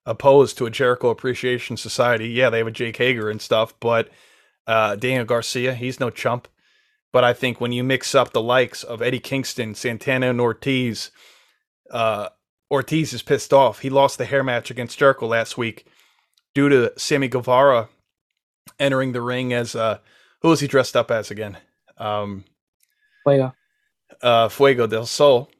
opposed 0.06 0.58
to 0.58 0.66
a 0.66 0.70
Jericho 0.70 1.08
Appreciation 1.08 1.76
Society. 1.76 2.28
Yeah, 2.28 2.50
they 2.50 2.58
have 2.58 2.66
a 2.66 2.72
Jake 2.72 2.96
Hager 2.96 3.30
and 3.30 3.40
stuff, 3.40 3.74
but 3.80 4.08
uh, 4.66 4.96
Daniel 4.96 5.24
Garcia, 5.24 5.74
he's 5.74 6.00
no 6.00 6.10
chump. 6.10 6.48
But 7.12 7.24
I 7.24 7.32
think 7.32 7.60
when 7.60 7.72
you 7.72 7.82
mix 7.82 8.14
up 8.14 8.32
the 8.32 8.42
likes 8.42 8.84
of 8.84 9.02
Eddie 9.02 9.20
Kingston, 9.20 9.74
Santana, 9.74 10.30
and 10.30 10.40
Ortiz, 10.40 11.10
uh, 11.90 12.28
Ortiz 12.70 13.12
is 13.12 13.22
pissed 13.22 13.52
off. 13.52 13.80
He 13.80 13.90
lost 13.90 14.18
the 14.18 14.24
hair 14.24 14.42
match 14.44 14.70
against 14.70 14.98
Jericho 14.98 15.26
last 15.26 15.58
week 15.58 15.86
due 16.54 16.68
to 16.68 16.92
Sammy 16.96 17.28
Guevara 17.28 17.88
entering 18.78 19.12
the 19.12 19.22
ring 19.22 19.52
as 19.52 19.74
uh, 19.74 19.98
who 20.42 20.48
was 20.48 20.60
he 20.60 20.66
dressed 20.68 20.96
up 20.96 21.10
as 21.10 21.30
again? 21.30 21.58
Um, 21.98 22.44
Fuego. 23.24 23.52
uh, 24.22 24.48
Fuego 24.48 24.86
del 24.86 25.06
Sol 25.06 25.50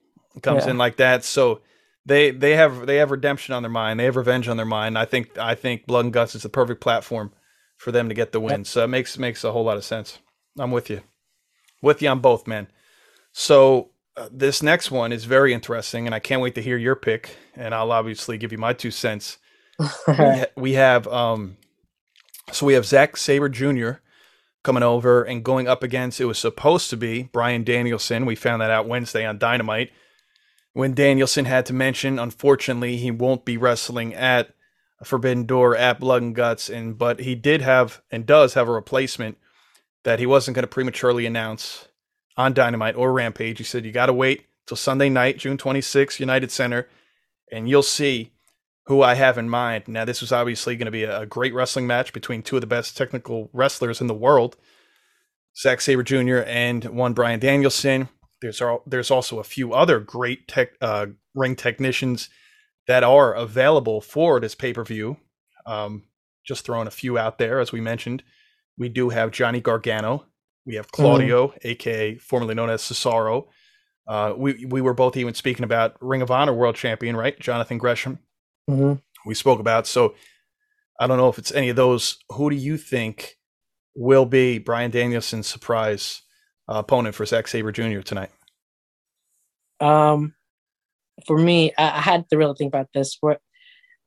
comes 0.42 0.64
Yeah. 0.64 0.70
in 0.70 0.78
like 0.78 0.96
that. 0.96 1.24
So 1.24 1.60
they 2.06 2.30
they 2.30 2.54
have 2.56 2.86
they 2.86 2.96
have 2.96 3.10
redemption 3.10 3.54
on 3.54 3.62
their 3.62 3.70
mind. 3.70 4.00
They 4.00 4.04
have 4.04 4.16
revenge 4.16 4.48
on 4.48 4.56
their 4.56 4.64
mind. 4.66 4.96
I 4.96 5.04
think 5.04 5.36
I 5.36 5.54
think 5.54 5.86
Blood 5.86 6.06
and 6.06 6.12
Guts 6.14 6.34
is 6.34 6.42
the 6.42 6.48
perfect 6.48 6.80
platform 6.80 7.32
for 7.76 7.92
them 7.92 8.08
to 8.08 8.14
get 8.14 8.32
the 8.32 8.40
win. 8.40 8.64
So 8.64 8.84
it 8.84 8.88
makes 8.88 9.18
makes 9.18 9.44
a 9.44 9.52
whole 9.52 9.64
lot 9.64 9.76
of 9.76 9.84
sense. 9.84 10.18
I'm 10.58 10.70
with 10.70 10.88
you, 10.90 11.02
with 11.82 12.00
you 12.02 12.08
on 12.08 12.20
both, 12.20 12.46
man. 12.46 12.68
So 13.32 13.90
uh, 14.20 14.28
this 14.30 14.62
next 14.62 14.90
one 14.90 15.12
is 15.12 15.24
very 15.24 15.54
interesting, 15.54 16.04
and 16.04 16.14
I 16.14 16.18
can't 16.18 16.42
wait 16.42 16.54
to 16.56 16.62
hear 16.62 16.76
your 16.76 16.94
pick. 16.94 17.36
And 17.56 17.74
I'll 17.74 17.90
obviously 17.90 18.36
give 18.36 18.52
you 18.52 18.58
my 18.58 18.74
two 18.74 18.90
cents. 18.90 19.38
we, 19.78 20.14
ha- 20.14 20.44
we 20.56 20.72
have 20.74 21.08
um 21.08 21.56
so 22.52 22.66
we 22.66 22.74
have 22.74 22.84
Zack 22.84 23.16
Sabre 23.16 23.48
Jr. 23.48 23.92
coming 24.62 24.82
over 24.82 25.22
and 25.22 25.42
going 25.42 25.66
up 25.66 25.82
against 25.82 26.20
it 26.20 26.26
was 26.26 26.38
supposed 26.38 26.90
to 26.90 26.98
be 26.98 27.24
Bryan 27.24 27.64
Danielson. 27.64 28.26
We 28.26 28.34
found 28.34 28.60
that 28.60 28.70
out 28.70 28.86
Wednesday 28.86 29.24
on 29.24 29.38
Dynamite. 29.38 29.90
When 30.74 30.94
Danielson 30.94 31.46
had 31.46 31.64
to 31.66 31.72
mention, 31.72 32.18
unfortunately, 32.18 32.98
he 32.98 33.10
won't 33.10 33.44
be 33.44 33.56
wrestling 33.56 34.14
at 34.14 34.54
Forbidden 35.02 35.46
Door 35.46 35.76
at 35.76 35.98
Blood 35.98 36.22
and 36.22 36.34
Guts, 36.34 36.68
and 36.68 36.98
but 36.98 37.20
he 37.20 37.34
did 37.34 37.62
have 37.62 38.02
and 38.10 38.26
does 38.26 38.52
have 38.54 38.68
a 38.68 38.72
replacement 38.72 39.38
that 40.02 40.18
he 40.18 40.26
wasn't 40.26 40.54
going 40.54 40.62
to 40.64 40.68
prematurely 40.68 41.24
announce 41.24 41.88
on 42.36 42.54
Dynamite 42.54 42.96
or 42.96 43.12
Rampage. 43.12 43.58
He 43.58 43.64
said 43.64 43.84
you 43.84 43.92
got 43.92 44.06
to 44.06 44.12
wait 44.12 44.46
till 44.66 44.76
Sunday 44.76 45.08
night, 45.08 45.38
June 45.38 45.58
26th, 45.58 46.20
United 46.20 46.50
Center, 46.50 46.88
and 47.50 47.68
you'll 47.68 47.82
see 47.82 48.32
who 48.86 49.02
I 49.02 49.14
have 49.14 49.38
in 49.38 49.48
mind. 49.48 49.84
Now, 49.86 50.04
this 50.04 50.20
was 50.20 50.32
obviously 50.32 50.76
going 50.76 50.86
to 50.86 50.90
be 50.90 51.04
a, 51.04 51.26
great 51.26 51.54
wrestling 51.54 51.86
match 51.86 52.12
between 52.12 52.42
two 52.42 52.56
of 52.56 52.60
the 52.60 52.66
best 52.66 52.96
technical 52.96 53.50
wrestlers 53.52 54.00
in 54.00 54.06
the 54.06 54.14
world, 54.14 54.56
Zack 55.56 55.80
Sabre 55.80 56.02
Jr. 56.02 56.38
and 56.46 56.84
one 56.84 57.12
Bryan 57.12 57.40
Danielson. 57.40 58.08
There's 58.40 58.62
there's 58.86 59.10
also 59.10 59.38
a 59.38 59.44
few 59.44 59.74
other 59.74 60.00
great 60.00 60.48
tech, 60.48 60.70
uh, 60.80 61.06
ring 61.34 61.56
technicians 61.56 62.30
that 62.86 63.04
are 63.04 63.34
available 63.34 64.00
for 64.00 64.40
this 64.40 64.54
pay 64.54 64.72
per 64.72 64.84
view. 64.84 65.18
Um, 65.66 66.04
just 66.44 66.64
throwing 66.64 66.88
a 66.88 66.90
few 66.90 67.18
out 67.18 67.38
there, 67.38 67.60
as 67.60 67.70
we 67.70 67.80
mentioned. 67.80 68.22
We 68.78 68.88
do 68.88 69.10
have 69.10 69.30
Johnny 69.30 69.60
Gargano. 69.60 70.24
We 70.66 70.74
have 70.76 70.90
Claudio, 70.90 71.48
mm-hmm. 71.48 71.58
aka 71.68 72.18
formerly 72.18 72.54
known 72.54 72.70
as 72.70 72.82
Cesaro. 72.82 73.46
Uh, 74.06 74.34
we 74.36 74.66
we 74.66 74.80
were 74.80 74.94
both 74.94 75.16
even 75.16 75.34
speaking 75.34 75.64
about 75.64 75.96
Ring 76.00 76.22
of 76.22 76.30
Honor 76.30 76.54
World 76.54 76.76
Champion, 76.76 77.16
right? 77.16 77.38
Jonathan 77.38 77.78
Gresham. 77.78 78.18
Mm-hmm. 78.68 78.94
We 79.26 79.34
spoke 79.34 79.60
about. 79.60 79.86
So 79.86 80.14
I 80.98 81.06
don't 81.06 81.16
know 81.16 81.28
if 81.28 81.38
it's 81.38 81.52
any 81.52 81.68
of 81.68 81.76
those. 81.76 82.18
Who 82.30 82.50
do 82.50 82.56
you 82.56 82.76
think 82.76 83.36
will 83.94 84.26
be 84.26 84.58
Bryan 84.58 84.90
Danielson's 84.90 85.46
surprise 85.46 86.22
uh, 86.68 86.78
opponent 86.78 87.14
for 87.14 87.24
Zack 87.26 87.48
Sabre 87.48 87.72
Jr. 87.72 88.00
tonight? 88.00 88.30
Um, 89.80 90.34
for 91.26 91.38
me, 91.38 91.72
I, 91.78 91.84
I 91.90 92.00
had 92.00 92.28
to 92.30 92.36
really 92.36 92.54
think 92.56 92.70
about 92.70 92.88
this. 92.92 93.16
What 93.20 93.40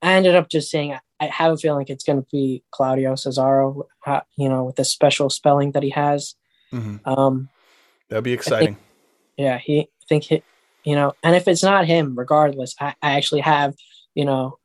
I 0.01 0.13
ended 0.13 0.35
up 0.35 0.49
just 0.49 0.69
saying, 0.69 0.93
I, 0.93 0.99
I 1.19 1.25
have 1.27 1.53
a 1.53 1.57
feeling 1.57 1.85
it's 1.87 2.03
going 2.03 2.21
to 2.21 2.27
be 2.31 2.63
Claudio 2.71 3.13
Cesaro. 3.13 3.83
Uh, 4.05 4.21
you 4.37 4.49
know, 4.49 4.65
with 4.65 4.75
the 4.75 4.85
special 4.85 5.29
spelling 5.29 5.71
that 5.71 5.83
he 5.83 5.89
has. 5.91 6.35
Mm-hmm. 6.73 7.09
Um, 7.09 7.49
That'd 8.09 8.23
be 8.23 8.33
exciting. 8.33 8.75
Think, 8.75 8.85
yeah, 9.37 9.57
he 9.57 9.81
I 9.81 10.05
think 10.07 10.23
he, 10.23 10.43
you 10.83 10.95
know, 10.95 11.13
and 11.23 11.35
if 11.35 11.47
it's 11.47 11.63
not 11.63 11.85
him, 11.85 12.15
regardless, 12.17 12.75
I, 12.79 12.95
I 13.01 13.13
actually 13.13 13.41
have, 13.41 13.75
you 14.15 14.25
know, 14.25 14.57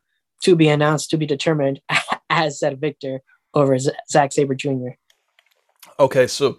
to 0.43 0.57
be 0.57 0.69
announced, 0.69 1.11
to 1.11 1.17
be 1.17 1.27
determined 1.27 1.81
as 2.31 2.59
said 2.59 2.81
Victor 2.81 3.21
over 3.55 3.79
Z- 3.79 3.93
Zack 4.11 4.33
Sabre 4.33 4.55
Jr. 4.55 4.91
Okay, 6.01 6.27
so 6.27 6.59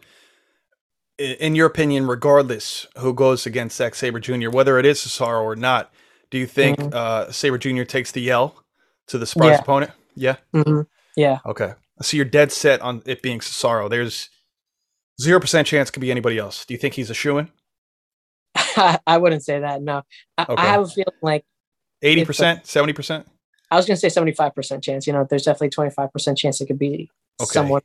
in 1.18 1.56
your 1.56 1.68
opinion, 1.68 2.08
regardless 2.08 2.88
who 2.98 3.14
goes 3.14 3.46
against 3.46 3.78
Zack 3.78 3.96
Sabre 3.96 4.20
Jr., 4.20 4.50
whether 4.50 4.80
it 4.80 4.86
is 4.86 5.00
Cesaro 5.00 5.44
or 5.44 5.56
not, 5.56 5.92
do 6.30 6.38
you 6.38 6.46
think 6.46 6.80
mm-hmm. 6.80 6.94
uh, 6.94 7.32
Sabre 7.32 7.58
Jr. 7.58 7.84
takes 7.84 8.12
the 8.12 8.30
L 8.30 8.64
to 9.08 9.18
the 9.18 9.26
surprise 9.26 9.52
yeah. 9.52 9.62
opponent? 9.62 9.92
Yeah. 10.16 10.36
Mm-hmm. 10.54 10.82
Yeah. 11.16 11.40
Okay. 11.46 11.74
So 12.02 12.16
you're 12.16 12.26
dead 12.26 12.52
set 12.52 12.82
on 12.82 13.02
it 13.06 13.22
being 13.22 13.40
Cesaro. 13.40 13.90
There's 13.90 14.30
zero 15.20 15.40
percent 15.40 15.68
chance 15.68 15.92
could 15.92 16.02
be 16.02 16.12
anybody 16.12 16.38
else. 16.38 16.66
Do 16.66 16.74
you 16.74 16.78
think 16.78 16.94
he's 16.94 17.10
a 17.10 17.14
shoe 17.14 17.38
in? 17.38 17.50
I 19.06 19.18
wouldn't 19.18 19.44
say 19.44 19.60
that. 19.60 19.82
No, 19.82 20.04
I, 20.38 20.44
okay. 20.44 20.62
I 20.62 20.66
have 20.68 20.82
a 20.82 20.88
feeling 20.88 21.18
like 21.22 21.46
eighty 22.02 22.26
percent, 22.26 22.66
seventy 22.66 22.94
percent. 22.94 23.28
I 23.72 23.76
was 23.76 23.86
going 23.86 23.96
to 23.96 24.02
say 24.02 24.10
seventy-five 24.10 24.56
percent 24.56 24.84
chance. 24.84 25.06
You 25.06 25.14
know, 25.14 25.28
there's 25.30 25.44
definitely 25.44 25.70
twenty-five 25.70 26.12
percent 26.12 26.38
chance 26.38 26.60
it 26.62 26.68
could 26.68 26.80
be 26.80 27.10
okay. 27.40 27.48
someone. 27.48 27.82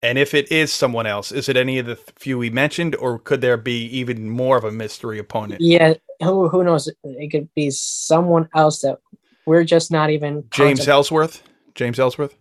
And 0.00 0.16
if 0.16 0.32
it 0.32 0.50
is 0.52 0.72
someone 0.72 1.06
else, 1.06 1.32
is 1.32 1.48
it 1.48 1.56
any 1.56 1.78
of 1.78 1.86
the 1.86 1.96
few 1.96 2.38
we 2.38 2.50
mentioned, 2.50 2.94
or 2.96 3.18
could 3.18 3.40
there 3.40 3.56
be 3.56 3.84
even 3.86 4.30
more 4.30 4.56
of 4.56 4.62
a 4.62 4.70
mystery 4.70 5.18
opponent? 5.18 5.60
Yeah, 5.60 5.94
who 6.22 6.48
who 6.48 6.62
knows? 6.62 6.90
It 7.04 7.30
could 7.30 7.52
be 7.54 7.70
someone 7.70 8.48
else 8.54 8.80
that 8.82 8.98
we're 9.46 9.64
just 9.64 9.90
not 9.90 10.10
even. 10.10 10.44
James 10.50 10.86
Ellsworth. 10.86 11.42
James 11.74 11.98
Ellsworth. 11.98 12.34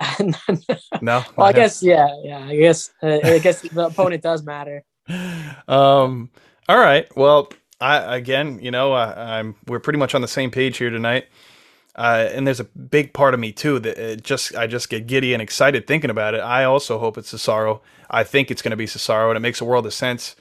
no. 1.00 1.24
Well, 1.36 1.46
I 1.46 1.52
guess 1.52 1.82
yeah, 1.82 2.08
yeah. 2.22 2.44
I 2.44 2.56
guess 2.56 2.90
uh, 3.02 3.18
I 3.22 3.38
guess 3.38 3.62
the 3.62 3.86
opponent 3.86 4.22
does 4.22 4.42
matter. 4.42 4.84
Um. 5.68 6.30
All 6.68 6.78
right. 6.78 7.06
Well, 7.16 7.50
I 7.80 8.16
again, 8.16 8.60
you 8.60 8.70
know, 8.70 8.92
I, 8.92 9.38
am 9.38 9.56
we're 9.66 9.80
pretty 9.80 9.98
much 9.98 10.14
on 10.14 10.22
the 10.22 10.28
same 10.28 10.50
page 10.50 10.76
here 10.78 10.90
tonight. 10.90 11.26
Uh, 11.94 12.28
and 12.32 12.46
there's 12.46 12.60
a 12.60 12.64
big 12.64 13.12
part 13.12 13.34
of 13.34 13.40
me 13.40 13.52
too 13.52 13.78
that 13.80 14.22
just 14.22 14.54
I 14.56 14.66
just 14.66 14.88
get 14.88 15.06
giddy 15.06 15.34
and 15.34 15.42
excited 15.42 15.86
thinking 15.86 16.10
about 16.10 16.34
it. 16.34 16.38
I 16.38 16.64
also 16.64 16.98
hope 16.98 17.18
it's 17.18 17.32
Cesaro. 17.32 17.80
I 18.08 18.24
think 18.24 18.50
it's 18.50 18.62
going 18.62 18.70
to 18.70 18.76
be 18.76 18.86
Cesaro, 18.86 19.28
and 19.28 19.36
it 19.36 19.40
makes 19.40 19.60
a 19.60 19.64
world 19.64 19.86
of 19.86 19.92
sense. 19.92 20.36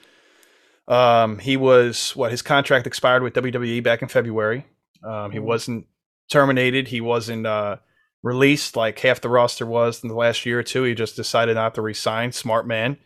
Um, 0.88 1.40
he 1.40 1.58
was 1.58 2.16
what 2.16 2.32
his 2.32 2.42
contract 2.42 2.88
expired 2.88 3.24
with 3.24 3.34
WWE 3.34 3.84
back 3.84 4.02
in 4.02 4.08
February. 4.08 4.66
Um, 5.04 5.32
he 5.32 5.38
mm-hmm. 5.38 5.48
wasn't 5.48 5.88
terminated. 6.30 6.88
He 6.88 7.02
wasn't 7.02 7.46
uh, 7.46 7.78
released 8.24 8.76
like 8.76 9.00
half 9.00 9.22
the 9.22 9.30
roster 9.30 9.66
was 9.66 10.04
in 10.04 10.10
the 10.10 10.16
last 10.16 10.46
year 10.46 10.60
or 10.60 10.64
two. 10.64 10.84
He 10.84 10.94
just 10.94 11.16
decided 11.16 11.56
not 11.56 11.76
to 11.76 11.82
resign. 11.82 12.32
Smart 12.32 12.68
man, 12.68 12.98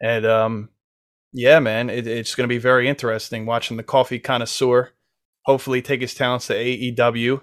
and 0.00 0.26
um, 0.26 0.68
yeah, 1.32 1.60
man, 1.60 1.90
it, 1.90 2.06
it's 2.06 2.34
going 2.34 2.48
to 2.48 2.52
be 2.52 2.58
very 2.58 2.88
interesting 2.88 3.46
watching 3.46 3.76
the 3.76 3.82
coffee 3.82 4.18
connoisseur. 4.18 4.90
Hopefully, 5.46 5.82
take 5.82 6.00
his 6.00 6.14
talents 6.14 6.48
to 6.48 6.54
AEW 6.54 7.42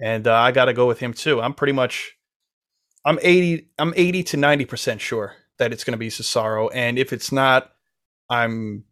and 0.00 0.26
uh, 0.26 0.34
I 0.34 0.50
got 0.50 0.64
to 0.64 0.72
go 0.72 0.86
with 0.86 0.98
him 0.98 1.12
too. 1.12 1.40
I'm 1.40 1.54
pretty 1.54 1.74
much, 1.74 2.16
I'm 3.04 3.18
eighty, 3.22 3.68
I'm 3.78 3.92
eighty 3.96 4.22
to 4.24 4.36
ninety 4.36 4.64
percent 4.64 5.00
sure 5.00 5.36
that 5.58 5.72
it's 5.72 5.84
going 5.84 5.92
to 5.92 5.98
be 5.98 6.08
Cesaro, 6.08 6.70
and 6.74 6.98
if 6.98 7.12
it's 7.12 7.30
not, 7.30 7.70
I'm 8.30 8.84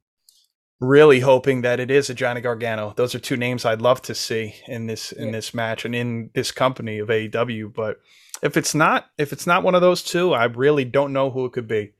really 0.81 1.21
hoping 1.21 1.63
that 1.63 1.81
it 1.81 1.91
is 1.91 2.09
a 2.09 2.15
Johnny 2.15 2.41
Gargano. 2.41 2.93
Those 2.97 3.15
are 3.15 3.19
two 3.19 3.37
names 3.37 3.65
I'd 3.65 3.83
love 3.83 4.01
to 4.03 4.15
see 4.15 4.55
in 4.67 4.87
this 4.87 5.13
in 5.13 5.27
yeah. 5.27 5.33
this 5.33 5.53
match 5.53 5.85
and 5.85 5.95
in 5.95 6.31
this 6.35 6.53
company 6.53 6.99
of 6.99 7.09
AEW. 7.09 7.75
But 7.75 8.01
if 8.43 8.57
it's 8.57 8.75
not, 8.75 9.07
if 9.19 9.33
it's 9.33 9.47
not 9.47 9.63
one 9.63 9.75
of 9.75 9.81
those 9.81 10.03
two, 10.03 10.33
I 10.33 10.45
really 10.45 10.85
don't 10.85 11.13
know 11.13 11.31
who 11.31 11.45
it 11.45 11.53
could 11.53 11.69
be. 11.69 11.95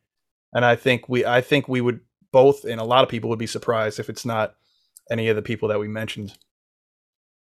And 0.53 0.65
I 0.65 0.77
think 0.77 1.09
we, 1.09 1.25
I 1.25 1.41
think 1.41 1.69
we 1.69 1.81
would 1.81 2.01
both, 2.33 2.65
and 2.65 2.81
a 2.81 2.85
lot 2.85 3.03
of 3.03 3.11
people 3.11 3.31
would 3.31 3.39
be 3.39 3.47
surprised 3.47 3.99
if 3.99 4.09
it's 4.09 4.25
not 4.25 4.55
any 5.11 5.29
of 5.29 5.37
the 5.37 5.43
people 5.43 5.69
that 5.69 5.81
we 5.81 5.89
mentioned. 5.89 6.35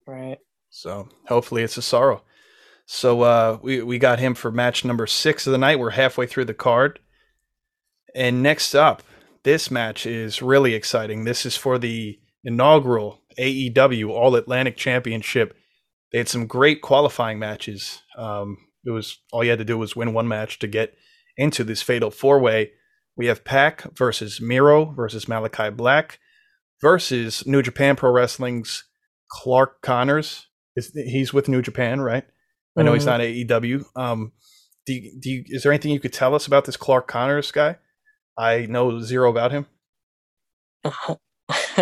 Right. 0.06 0.38
So 0.70 1.08
hopefully 1.26 1.62
it's 1.62 1.76
Cesaro. 1.76 2.20
So 2.86 3.22
uh, 3.22 3.58
we 3.62 3.82
we 3.82 3.98
got 3.98 4.20
him 4.20 4.34
for 4.34 4.52
match 4.52 4.84
number 4.84 5.06
six 5.08 5.46
of 5.46 5.50
the 5.50 5.58
night. 5.58 5.80
We're 5.80 5.90
halfway 5.90 6.26
through 6.26 6.44
the 6.44 6.54
card, 6.54 7.00
and 8.14 8.44
next 8.44 8.76
up, 8.76 9.02
this 9.46 9.70
match 9.70 10.06
is 10.06 10.42
really 10.42 10.74
exciting. 10.74 11.22
This 11.24 11.46
is 11.46 11.56
for 11.56 11.78
the 11.78 12.18
inaugural 12.42 13.22
AEW 13.38 14.10
All 14.10 14.34
Atlantic 14.34 14.76
Championship. 14.76 15.56
They 16.10 16.18
had 16.18 16.28
some 16.28 16.48
great 16.48 16.82
qualifying 16.82 17.38
matches. 17.38 18.02
Um, 18.18 18.58
it 18.84 18.90
was 18.90 19.18
all 19.32 19.44
you 19.44 19.50
had 19.50 19.60
to 19.60 19.64
do 19.64 19.78
was 19.78 19.94
win 19.94 20.12
one 20.12 20.26
match 20.26 20.58
to 20.58 20.66
get 20.66 20.94
into 21.36 21.62
this 21.62 21.80
fatal 21.80 22.10
four 22.10 22.40
way. 22.40 22.72
We 23.16 23.26
have 23.26 23.44
Pac 23.44 23.96
versus 23.96 24.40
Miro 24.40 24.86
versus 24.86 25.26
Malakai 25.26 25.76
Black 25.76 26.18
versus 26.82 27.46
New 27.46 27.62
Japan 27.62 27.94
Pro 27.94 28.10
Wrestling's 28.10 28.82
Clark 29.30 29.80
Connors 29.80 30.48
is 30.74 30.90
he's 30.92 31.32
with 31.32 31.48
New 31.48 31.62
Japan, 31.62 32.00
right? 32.00 32.24
I 32.76 32.82
know 32.82 32.90
mm-hmm. 32.90 32.94
he's 32.96 33.06
not 33.06 33.20
AEW. 33.20 33.84
Um, 33.94 34.32
do 34.86 34.92
you, 34.92 35.20
do 35.20 35.30
you, 35.30 35.44
is 35.46 35.62
there 35.62 35.70
anything 35.70 35.92
you 35.92 36.00
could 36.00 36.12
tell 36.12 36.34
us 36.34 36.48
about 36.48 36.64
this 36.64 36.76
Clark 36.76 37.06
Connors 37.06 37.52
guy? 37.52 37.76
I 38.36 38.66
know 38.66 39.00
zero 39.00 39.30
about 39.30 39.52
him. 39.52 39.66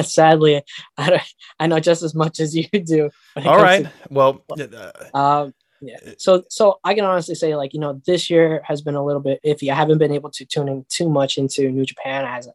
Sadly, 0.02 0.62
I, 0.98 1.22
I 1.58 1.66
know 1.66 1.80
just 1.80 2.02
as 2.02 2.14
much 2.14 2.40
as 2.40 2.54
you 2.54 2.68
do. 2.68 3.10
All 3.36 3.56
right. 3.56 3.84
To, 3.84 3.92
well, 4.10 4.44
uh, 4.50 5.16
um, 5.16 5.54
yeah. 5.80 5.96
So, 6.18 6.44
so 6.48 6.78
I 6.84 6.94
can 6.94 7.04
honestly 7.04 7.34
say, 7.34 7.56
like, 7.56 7.74
you 7.74 7.80
know, 7.80 8.00
this 8.06 8.30
year 8.30 8.62
has 8.64 8.82
been 8.82 8.94
a 8.94 9.04
little 9.04 9.22
bit 9.22 9.40
iffy. 9.44 9.70
I 9.70 9.74
haven't 9.74 9.98
been 9.98 10.12
able 10.12 10.30
to 10.32 10.44
tune 10.44 10.68
in 10.68 10.86
too 10.88 11.08
much 11.08 11.38
into 11.38 11.70
New 11.70 11.84
Japan 11.84 12.24
as 12.24 12.48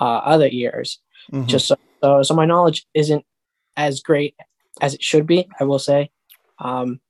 uh, 0.00 0.04
other 0.04 0.48
years. 0.48 0.98
Mm-hmm. 1.32 1.46
Just 1.46 1.66
so, 1.66 1.76
so, 2.02 2.22
so 2.22 2.34
my 2.34 2.46
knowledge 2.46 2.86
isn't 2.94 3.24
as 3.76 4.00
great 4.00 4.34
as 4.80 4.94
it 4.94 5.02
should 5.02 5.26
be, 5.26 5.48
I 5.58 5.64
will 5.64 5.78
say. 5.78 6.10
Um, 6.58 7.00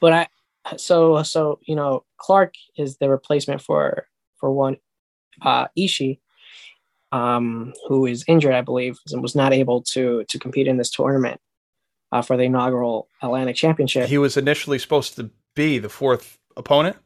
but 0.00 0.12
I 0.12 0.28
so 0.76 1.22
so 1.22 1.58
you 1.66 1.74
know 1.74 2.04
Clark 2.18 2.54
is 2.76 2.98
the 2.98 3.08
replacement 3.08 3.62
for 3.62 4.06
for 4.38 4.52
one 4.52 4.76
uh, 5.42 5.66
Ishii, 5.78 6.18
um, 7.12 7.72
who 7.86 8.06
is 8.06 8.24
injured, 8.28 8.54
I 8.54 8.60
believe, 8.60 8.98
and 9.12 9.22
was 9.22 9.34
not 9.34 9.52
able 9.52 9.82
to 9.94 10.24
to 10.28 10.38
compete 10.38 10.66
in 10.66 10.76
this 10.76 10.90
tournament 10.90 11.40
uh, 12.12 12.22
for 12.22 12.36
the 12.36 12.44
inaugural 12.44 13.08
Atlantic 13.22 13.56
Championship. 13.56 14.08
He 14.08 14.18
was 14.18 14.36
initially 14.36 14.78
supposed 14.78 15.16
to 15.16 15.30
be 15.54 15.78
the 15.78 15.88
fourth 15.88 16.38
opponent, 16.56 16.96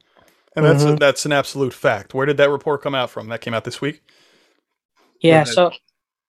and 0.56 0.64
that's 0.64 0.82
mm-hmm. 0.82 0.94
a, 0.94 0.98
that's 0.98 1.24
an 1.26 1.32
absolute 1.32 1.74
fact. 1.74 2.14
Where 2.14 2.26
did 2.26 2.36
that 2.38 2.50
report 2.50 2.82
come 2.82 2.94
out 2.94 3.10
from? 3.10 3.28
That 3.28 3.40
came 3.40 3.54
out 3.54 3.64
this 3.64 3.80
week. 3.80 4.02
Yeah. 5.20 5.44
So 5.44 5.72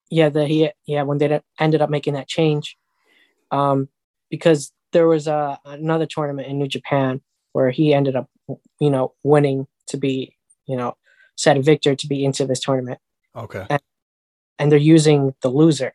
yeah, 0.09 0.29
the 0.29 0.45
he 0.45 0.69
yeah 0.85 1.03
when 1.03 1.17
they 1.17 1.41
ended 1.59 1.81
up 1.81 1.89
making 1.89 2.13
that 2.13 2.27
change, 2.27 2.77
um, 3.51 3.89
because 4.29 4.71
there 4.91 5.07
was 5.07 5.27
a, 5.27 5.59
another 5.65 6.05
tournament 6.05 6.47
in 6.47 6.59
New 6.59 6.67
Japan 6.67 7.19
where 7.51 7.71
he 7.71 7.93
ended 7.93 8.15
up, 8.15 8.29
you 8.79 8.89
know, 8.89 9.13
winning 9.23 9.67
to 9.87 9.97
be, 9.97 10.35
you 10.67 10.77
know, 10.77 10.95
set 11.35 11.57
victor 11.63 11.95
to 11.95 12.07
be 12.07 12.23
into 12.23 12.45
this 12.45 12.59
tournament. 12.59 12.99
Okay. 13.35 13.65
And, 13.69 13.81
and 14.59 14.71
they're 14.71 14.79
using 14.79 15.33
the 15.41 15.49
loser 15.49 15.93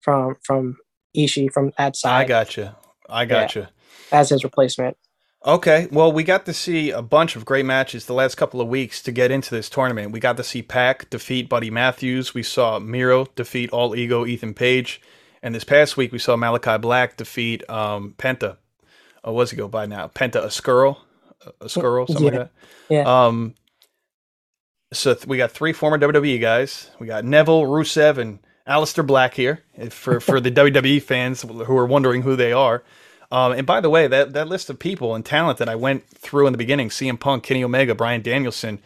from 0.00 0.36
from 0.42 0.76
Ishii 1.16 1.52
from 1.52 1.72
that 1.78 1.96
side. 1.96 2.24
I 2.24 2.24
got 2.24 2.56
you. 2.56 2.70
I 3.08 3.24
got 3.24 3.54
yeah, 3.54 3.62
you. 3.62 3.68
As 4.12 4.30
his 4.30 4.44
replacement. 4.44 4.96
Okay, 5.44 5.88
well, 5.90 6.12
we 6.12 6.22
got 6.22 6.44
to 6.46 6.52
see 6.52 6.90
a 6.90 7.00
bunch 7.00 7.34
of 7.34 7.46
great 7.46 7.64
matches 7.64 8.04
the 8.04 8.12
last 8.12 8.34
couple 8.34 8.60
of 8.60 8.68
weeks 8.68 9.00
to 9.02 9.10
get 9.10 9.30
into 9.30 9.54
this 9.54 9.70
tournament. 9.70 10.12
We 10.12 10.20
got 10.20 10.36
to 10.36 10.44
see 10.44 10.60
Pac 10.60 11.08
defeat 11.08 11.48
Buddy 11.48 11.70
Matthews. 11.70 12.34
We 12.34 12.42
saw 12.42 12.78
Miro 12.78 13.24
defeat 13.36 13.70
All 13.70 13.96
Ego 13.96 14.26
Ethan 14.26 14.52
Page. 14.52 15.00
And 15.42 15.54
this 15.54 15.64
past 15.64 15.96
week, 15.96 16.12
we 16.12 16.18
saw 16.18 16.36
Malakai 16.36 16.78
Black 16.78 17.16
defeat 17.16 17.68
um, 17.70 18.14
Penta. 18.18 18.58
Oh, 19.24 19.32
what's 19.32 19.50
he 19.50 19.56
go 19.56 19.66
by 19.66 19.86
now? 19.86 20.08
Penta 20.08 20.44
Oscuro? 20.44 20.98
A 21.62 21.64
Skrull, 21.64 22.06
something 22.06 22.26
Yeah. 22.26 22.38
like 22.38 22.50
that. 22.50 22.50
Yeah. 22.90 23.24
Um, 23.26 23.54
so 24.92 25.14
th- 25.14 25.26
we 25.26 25.36
got 25.36 25.52
three 25.52 25.72
former 25.72 25.98
WWE 25.98 26.40
guys. 26.40 26.90
We 26.98 27.06
got 27.06 27.24
Neville, 27.24 27.62
Rusev, 27.62 28.18
and 28.18 28.38
Aleister 28.66 29.06
Black 29.06 29.34
here 29.34 29.62
for 29.90 30.20
for 30.20 30.40
the 30.40 30.50
WWE 30.50 31.02
fans 31.02 31.42
who 31.42 31.76
are 31.76 31.86
wondering 31.86 32.22
who 32.22 32.36
they 32.36 32.52
are. 32.52 32.82
Um, 33.32 33.52
and 33.52 33.66
by 33.66 33.80
the 33.80 33.90
way, 33.90 34.06
that 34.08 34.32
that 34.32 34.48
list 34.48 34.70
of 34.70 34.78
people 34.78 35.14
and 35.14 35.24
talent 35.24 35.58
that 35.58 35.68
I 35.68 35.76
went 35.76 36.08
through 36.08 36.46
in 36.46 36.52
the 36.52 36.58
beginning: 36.58 36.88
CM 36.88 37.18
Punk, 37.18 37.44
Kenny 37.44 37.62
Omega, 37.62 37.94
Bryan 37.94 38.22
Danielson, 38.22 38.80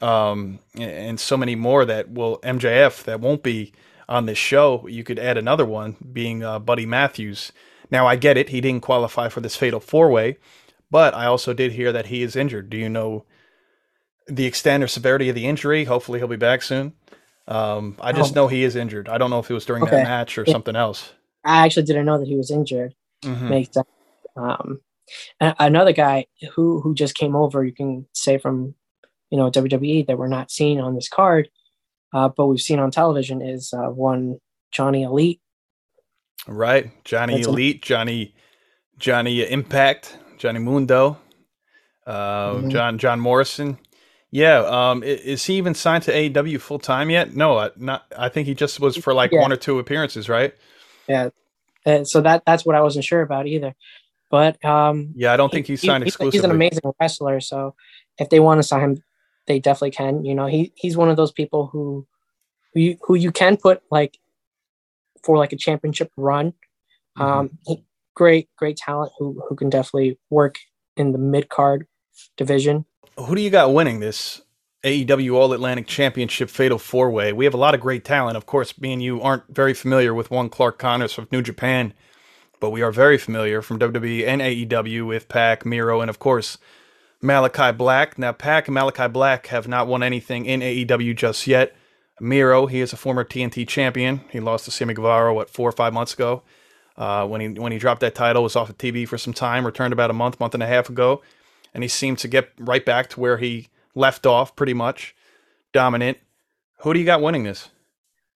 um, 0.00 0.58
and- 0.74 0.90
and 0.90 1.20
so 1.20 1.36
many 1.36 1.54
more 1.54 1.84
that 1.84 2.10
will 2.10 2.38
MJF 2.42 3.04
that 3.04 3.20
won't 3.20 3.42
be 3.42 3.72
on 4.08 4.26
this 4.26 4.38
show. 4.38 4.86
You 4.88 5.04
could 5.04 5.18
add 5.18 5.36
another 5.38 5.64
one, 5.66 5.96
being 6.12 6.42
uh, 6.42 6.58
Buddy 6.58 6.86
Matthews. 6.86 7.52
Now 7.90 8.06
I 8.06 8.16
get 8.16 8.38
it; 8.38 8.48
he 8.48 8.60
didn't 8.62 8.82
qualify 8.82 9.28
for 9.28 9.40
this 9.42 9.56
fatal 9.56 9.80
four 9.80 10.10
way, 10.10 10.38
but 10.90 11.14
I 11.14 11.26
also 11.26 11.52
did 11.52 11.72
hear 11.72 11.92
that 11.92 12.06
he 12.06 12.22
is 12.22 12.34
injured. 12.36 12.70
Do 12.70 12.78
you 12.78 12.88
know 12.88 13.24
the 14.28 14.46
extent 14.46 14.82
or 14.82 14.88
severity 14.88 15.28
of 15.28 15.34
the 15.34 15.46
injury? 15.46 15.84
Hopefully, 15.84 16.18
he'll 16.18 16.28
be 16.28 16.36
back 16.36 16.62
soon. 16.62 16.92
Um, 17.48 17.96
I 18.00 18.12
just 18.12 18.36
Oh. 18.36 18.42
know 18.42 18.48
he 18.48 18.62
is 18.64 18.76
injured. 18.76 19.08
I 19.08 19.18
don't 19.18 19.30
know 19.30 19.40
if 19.40 19.50
it 19.50 19.54
was 19.54 19.64
during 19.66 19.82
Okay. 19.82 19.96
that 19.96 20.04
match 20.04 20.38
or 20.38 20.44
Yeah. 20.46 20.52
something 20.52 20.76
else. 20.76 21.12
I 21.44 21.64
actually 21.64 21.82
didn't 21.84 22.06
know 22.06 22.18
that 22.18 22.28
he 22.28 22.36
was 22.36 22.50
injured. 22.50 22.94
Mhm. 23.24 23.50
Makes 23.50 23.74
sense. 23.74 23.88
Um, 24.36 24.80
another 25.40 25.92
guy 25.92 26.26
who 26.54 26.80
who 26.80 26.94
just 26.94 27.14
came 27.16 27.34
over, 27.36 27.64
you 27.64 27.72
can 27.72 28.06
say 28.12 28.38
from 28.38 28.74
you 29.30 29.38
know 29.38 29.50
WWE 29.50 30.02
that 30.06 30.18
we're 30.18 30.28
not 30.28 30.50
seeing 30.50 30.80
on 30.80 30.94
this 30.94 31.08
card, 31.08 31.48
uh, 32.14 32.28
but 32.28 32.46
we've 32.46 32.60
seen 32.60 32.78
on 32.78 32.90
television 32.90 33.42
is 33.42 33.72
uh, 33.72 33.88
one 33.90 34.38
Johnny 34.70 35.02
Elite. 35.02 35.40
Right, 36.46 36.90
Johnny 37.04 37.34
That's 37.36 37.46
a- 37.46 37.50
Elite, 37.50 37.82
Johnny, 37.82 38.34
Johnny 38.98 39.42
Impact, 39.48 40.16
Johnny 40.38 40.58
Mundo, 40.60 41.18
uh, 42.06 42.54
Mhm. 42.54 42.70
John 42.70 42.98
John 42.98 43.20
Morrison. 43.20 43.78
Yeah, 44.34 44.60
um, 44.60 45.02
is 45.02 45.44
he 45.44 45.54
even 45.58 45.74
signed 45.74 46.04
to 46.04 46.12
AEW 46.12 46.58
full 46.58 46.78
time 46.78 47.10
yet? 47.10 47.36
No, 47.36 47.70
not. 47.76 48.06
I 48.16 48.30
think 48.30 48.48
he 48.48 48.54
just 48.54 48.80
was 48.80 48.96
for 48.96 49.12
like 49.12 49.30
Yeah. 49.30 49.42
one 49.42 49.52
or 49.52 49.56
two 49.56 49.78
appearances, 49.78 50.28
right? 50.28 50.54
Yeah, 51.06 51.28
uh, 51.84 52.04
so 52.04 52.22
that 52.22 52.42
that's 52.46 52.64
what 52.64 52.74
I 52.74 52.80
wasn't 52.80 53.04
sure 53.04 53.20
about 53.20 53.46
either. 53.46 53.74
But 54.30 54.62
um, 54.64 55.12
Yeah, 55.14 55.34
I 55.34 55.36
don't 55.36 55.52
think 55.52 55.66
he- 55.66 55.74
he's 55.74 55.82
signed 55.82 56.04
he- 56.04 56.08
exclusively. 56.08 56.38
He's 56.38 56.44
an 56.44 56.50
amazing 56.50 56.80
wrestler, 56.98 57.40
so 57.40 57.74
if 58.18 58.30
they 58.30 58.40
want 58.40 58.58
to 58.58 58.62
sign 58.62 58.80
him, 58.80 59.02
they 59.46 59.58
definitely 59.58 59.90
can. 59.90 60.24
You 60.24 60.34
know, 60.34 60.46
he 60.46 60.72
he's 60.76 60.96
one 60.96 61.10
of 61.10 61.16
those 61.18 61.32
people 61.32 61.66
who 61.66 62.06
who 62.72 62.80
you, 62.80 62.96
who 63.02 63.14
you 63.14 63.32
can 63.32 63.58
put 63.58 63.82
like 63.90 64.16
for 65.22 65.36
like 65.36 65.52
a 65.52 65.56
championship 65.56 66.10
run. 66.16 66.52
Mm-hmm. 67.18 67.22
Um, 67.22 67.58
he, 67.66 67.84
great 68.14 68.48
great 68.56 68.78
talent 68.78 69.12
who 69.18 69.42
who 69.46 69.56
can 69.56 69.68
definitely 69.68 70.18
work 70.30 70.56
in 70.96 71.12
the 71.12 71.18
mid 71.18 71.50
card 71.50 71.86
division. 72.38 72.86
Who 73.18 73.34
do 73.34 73.42
you 73.42 73.50
got 73.50 73.74
winning 73.74 74.00
this 74.00 74.40
AEW 74.84 75.34
All 75.34 75.52
Atlantic 75.52 75.86
Championship 75.86 76.48
Fatal 76.48 76.78
Four 76.78 77.10
Way? 77.10 77.32
We 77.32 77.44
have 77.44 77.52
a 77.52 77.58
lot 77.58 77.74
of 77.74 77.80
great 77.80 78.04
talent. 78.04 78.38
Of 78.38 78.46
course, 78.46 78.80
me 78.80 78.94
and 78.94 79.02
you 79.02 79.20
aren't 79.20 79.54
very 79.54 79.74
familiar 79.74 80.14
with 80.14 80.30
one 80.30 80.48
Clark 80.48 80.78
Connors 80.78 81.12
from 81.12 81.28
New 81.30 81.42
Japan, 81.42 81.92
but 82.58 82.70
we 82.70 82.80
are 82.80 82.90
very 82.90 83.18
familiar 83.18 83.60
from 83.60 83.78
WWE 83.78 84.26
and 84.26 84.40
AEW 84.40 85.06
with 85.06 85.28
Pac, 85.28 85.66
Miro, 85.66 86.00
and 86.00 86.08
of 86.08 86.18
course 86.18 86.56
Malakai 87.22 87.76
Black. 87.76 88.18
Now, 88.18 88.32
Pac 88.32 88.68
and 88.68 88.76
Malakai 88.76 89.12
Black 89.12 89.48
have 89.48 89.68
not 89.68 89.86
won 89.86 90.02
anything 90.02 90.46
in 90.46 90.60
AEW 90.60 91.14
just 91.14 91.46
yet. 91.46 91.76
Miro, 92.18 92.66
he 92.66 92.80
is 92.80 92.94
a 92.94 92.96
former 92.96 93.24
TNT 93.24 93.68
champion. 93.68 94.22
He 94.30 94.40
lost 94.40 94.64
to 94.64 94.70
Sammy 94.70 94.94
Guevara 94.94 95.34
what 95.34 95.50
four 95.50 95.68
or 95.68 95.72
five 95.72 95.92
months 95.92 96.14
ago. 96.14 96.44
Uh, 96.96 97.26
when 97.26 97.40
he 97.42 97.48
when 97.48 97.72
he 97.72 97.78
dropped 97.78 98.00
that 98.00 98.14
title, 98.14 98.42
was 98.42 98.56
off 98.56 98.70
of 98.70 98.78
TV 98.78 99.06
for 99.06 99.18
some 99.18 99.34
time. 99.34 99.66
Returned 99.66 99.92
about 99.92 100.10
a 100.10 100.14
month, 100.14 100.40
month 100.40 100.54
and 100.54 100.62
a 100.62 100.66
half 100.66 100.88
ago, 100.88 101.22
and 101.74 101.82
he 101.84 101.88
seemed 101.88 102.18
to 102.18 102.28
get 102.28 102.50
right 102.58 102.84
back 102.84 103.08
to 103.10 103.20
where 103.20 103.38
he 103.38 103.68
left 103.94 104.26
off, 104.26 104.54
pretty 104.56 104.74
much 104.74 105.14
dominant. 105.72 106.18
Who 106.80 106.92
do 106.94 106.98
you 107.00 107.06
got 107.06 107.22
winning 107.22 107.44
this? 107.44 107.68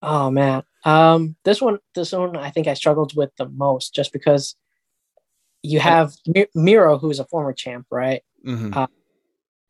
Oh 0.02 0.30
man, 0.30 0.62
um, 0.84 1.36
this 1.44 1.60
one 1.60 1.78
this 1.94 2.12
one 2.12 2.36
I 2.36 2.50
think 2.50 2.66
I 2.68 2.74
struggled 2.74 3.16
with 3.16 3.30
the 3.38 3.48
most 3.48 3.94
just 3.94 4.12
because 4.12 4.54
you 5.62 5.80
have 5.80 6.12
Mi- 6.26 6.46
Miro 6.54 6.98
who's 6.98 7.18
a 7.18 7.24
former 7.24 7.52
champ, 7.52 7.86
right? 7.90 8.22
hmm 8.44 8.72
Uh, 8.74 8.86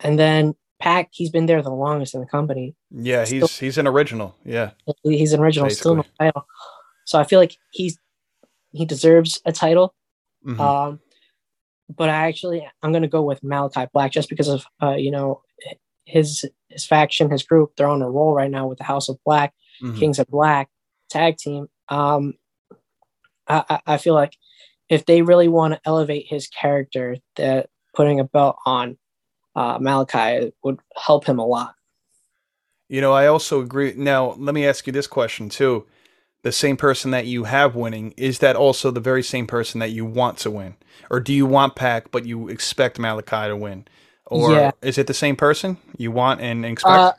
And 0.01 0.19
then 0.19 0.55
Pac, 0.79 1.09
he's 1.13 1.31
been 1.31 1.47
there 1.47 1.63
the 1.63 1.71
longest 1.71 2.15
in 2.15 2.21
the 2.21 2.27
company. 2.27 2.75
yeah, 2.91 3.25
he's 3.25 3.59
he's 3.59 3.79
an 3.79 3.87
original. 3.87 4.37
Yeah, 4.45 4.73
He's 5.03 5.33
an 5.33 5.41
original, 5.41 5.71
still 5.71 5.95
no 5.95 6.03
Basically. 6.03 6.27
title. 6.27 6.47
So 7.07 7.19
I 7.19 7.25
feel 7.25 7.39
like 7.41 7.57
he's 7.71 7.99
he 8.73 8.85
deserves 8.85 9.41
a 9.47 9.53
title. 9.53 9.95
Mhm. 10.45 10.61
Um, 10.61 11.01
but 11.95 12.09
I 12.09 12.27
actually 12.29 12.67
I'm 12.83 12.93
gonna 12.93 13.09
go 13.09 13.23
with 13.23 13.43
Malakai 13.43 13.91
Black 13.93 14.13
just 14.13 14.29
because 14.29 14.49
of 14.49 14.65
uh, 14.83 14.95
you 14.95 15.11
know 15.11 15.43
his 16.05 16.45
his 16.69 16.85
faction, 16.85 17.31
his 17.31 17.43
group. 17.43 17.73
They're 17.77 17.89
on 17.89 18.03
a 18.03 18.11
roll 18.11 18.35
right 18.35 18.51
now 18.51 18.67
with 18.67 18.79
the 18.79 18.85
House 18.85 19.09
of 19.09 19.19
Black, 19.25 19.55
Mhm. 19.83 19.99
Kings 19.99 20.19
of 20.19 20.27
Black 20.29 20.69
tag 21.09 21.37
team. 21.37 21.69
Um, 21.89 22.35
I, 23.49 23.65
I 23.69 23.81
I 23.87 23.97
feel 23.99 24.15
like 24.15 24.37
if 24.89 25.07
they 25.07 25.23
really 25.23 25.49
want 25.49 25.75
to 25.75 25.81
elevate 25.85 26.27
his 26.29 26.49
character, 26.49 27.17
that 27.37 27.71
putting 27.95 28.21
a 28.21 28.25
belt 28.25 28.57
on 28.67 28.99
uh, 29.55 29.79
Malakai 29.79 30.53
would 30.63 30.79
help 30.97 31.25
him 31.25 31.39
a 31.39 31.47
lot. 31.47 31.75
You 32.89 33.01
know, 33.01 33.13
I 33.13 33.27
also 33.27 33.61
agree. 33.61 33.95
Now, 33.97 34.35
let 34.39 34.55
me 34.55 34.67
ask 34.67 34.87
you 34.87 34.93
this 34.93 35.07
question 35.09 35.49
too: 35.49 35.87
the 36.47 36.53
same 36.53 36.77
person 36.77 37.11
that 37.11 37.27
you 37.27 37.43
have 37.43 37.75
winning 37.75 38.15
is 38.17 38.39
that 38.39 38.55
also 38.55 38.93
the 38.93 39.01
very 39.01 39.21
same 39.25 39.49
person 39.49 39.81
that 39.81 39.91
you 39.91 40.05
want 40.05 40.39
to 40.39 40.49
win, 40.49 40.77
or 41.11 41.19
do 41.19 41.33
you 41.33 41.45
want 41.45 41.75
Pac 41.75 42.13
but 42.13 42.25
you 42.25 42.47
expect 42.49 42.99
Malakai 42.99 43.49
to 43.49 43.57
win, 43.57 43.89
or 44.27 44.53
Yeah. 44.53 44.71
is 44.81 44.97
it 44.97 45.09
the 45.09 45.13
same 45.13 45.35
person 45.35 45.77
you 45.99 46.13
want 46.13 46.41
and 46.41 46.65
expect? 46.65 46.95
Uh, 46.95 47.13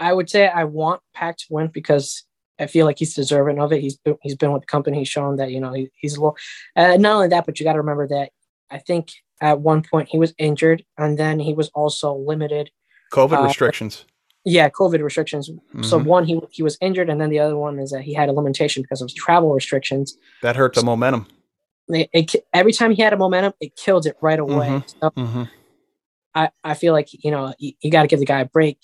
I 0.00 0.12
would 0.12 0.28
say 0.28 0.48
I 0.48 0.64
want 0.64 1.00
Pac 1.14 1.36
to 1.36 1.44
win 1.48 1.68
because 1.68 2.24
I 2.58 2.66
feel 2.66 2.86
like 2.86 2.98
he's 2.98 3.14
deserving 3.14 3.60
of 3.60 3.72
it. 3.72 3.80
He's 3.80 3.98
been, 3.98 4.18
he's 4.20 4.34
been 4.34 4.50
with 4.52 4.62
the 4.62 4.66
company. 4.66 4.98
He's 4.98 5.08
shown 5.08 5.36
that 5.36 5.52
you 5.52 5.60
know 5.60 5.72
he, 5.72 5.88
he's 6.00 6.16
a 6.16 6.20
little. 6.20 6.36
Uh, 6.74 6.96
not 6.96 7.14
only 7.14 7.28
that, 7.28 7.46
but 7.46 7.60
you 7.60 7.64
got 7.64 7.74
to 7.74 7.78
remember 7.78 8.08
that 8.08 8.32
I 8.68 8.78
think 8.78 9.12
at 9.40 9.60
one 9.60 9.84
point 9.88 10.08
he 10.08 10.18
was 10.18 10.34
injured, 10.38 10.84
and 10.98 11.16
then 11.16 11.38
he 11.38 11.54
was 11.54 11.68
also 11.68 12.14
limited. 12.16 12.72
COVID 13.12 13.38
uh, 13.38 13.44
restrictions. 13.44 14.06
Yeah, 14.48 14.68
COVID 14.70 15.02
restrictions. 15.02 15.50
So 15.82 15.98
Mhm. 15.98 16.04
one, 16.04 16.24
he 16.24 16.40
he 16.52 16.62
was 16.62 16.78
injured, 16.80 17.10
and 17.10 17.20
then 17.20 17.30
the 17.30 17.40
other 17.40 17.56
one 17.56 17.80
is 17.80 17.90
that 17.90 18.02
he 18.02 18.14
had 18.14 18.28
a 18.28 18.32
limitation 18.32 18.80
because 18.80 19.02
of 19.02 19.12
travel 19.12 19.52
restrictions. 19.52 20.16
that 20.40 20.54
hurt 20.54 20.74
the 20.74 20.84
momentum. 20.84 21.26
It, 21.88 22.08
it, 22.12 22.34
every 22.54 22.72
time 22.72 22.92
he 22.92 23.02
had 23.02 23.12
a 23.12 23.16
momentum, 23.16 23.54
it 23.60 23.74
killed 23.74 24.06
it 24.06 24.16
right 24.20 24.38
away. 24.38 24.68
Mhm. 24.68 24.94
So 25.00 25.10
hmm 25.10 25.42
I, 26.34 26.50
I 26.62 26.74
feel 26.74 26.92
like 26.92 27.08
you 27.24 27.30
know 27.32 27.54
you, 27.58 27.72
you 27.80 27.90
got 27.90 28.02
to 28.02 28.08
give 28.08 28.20
the 28.20 28.24
guy 28.26 28.40
a 28.40 28.44
break. 28.44 28.78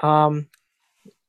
Um, 0.00 0.48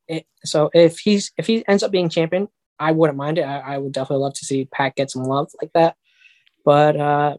it, 0.07 0.25
so 0.43 0.69
if 0.73 0.99
he's 0.99 1.31
if 1.37 1.47
he 1.47 1.65
ends 1.67 1.81
up 1.81 1.91
being 1.91 2.09
champion, 2.09 2.49
I 2.79 2.91
wouldn't 2.91 3.17
mind 3.17 3.37
it. 3.37 3.43
I, 3.43 3.59
I 3.59 3.77
would 3.77 3.93
definitely 3.93 4.23
love 4.23 4.33
to 4.33 4.45
see 4.45 4.65
Pac 4.65 4.95
get 4.97 5.11
some 5.11 5.23
love 5.23 5.49
like 5.61 5.71
that. 5.73 5.95
But 6.65 6.97
uh, 6.99 7.37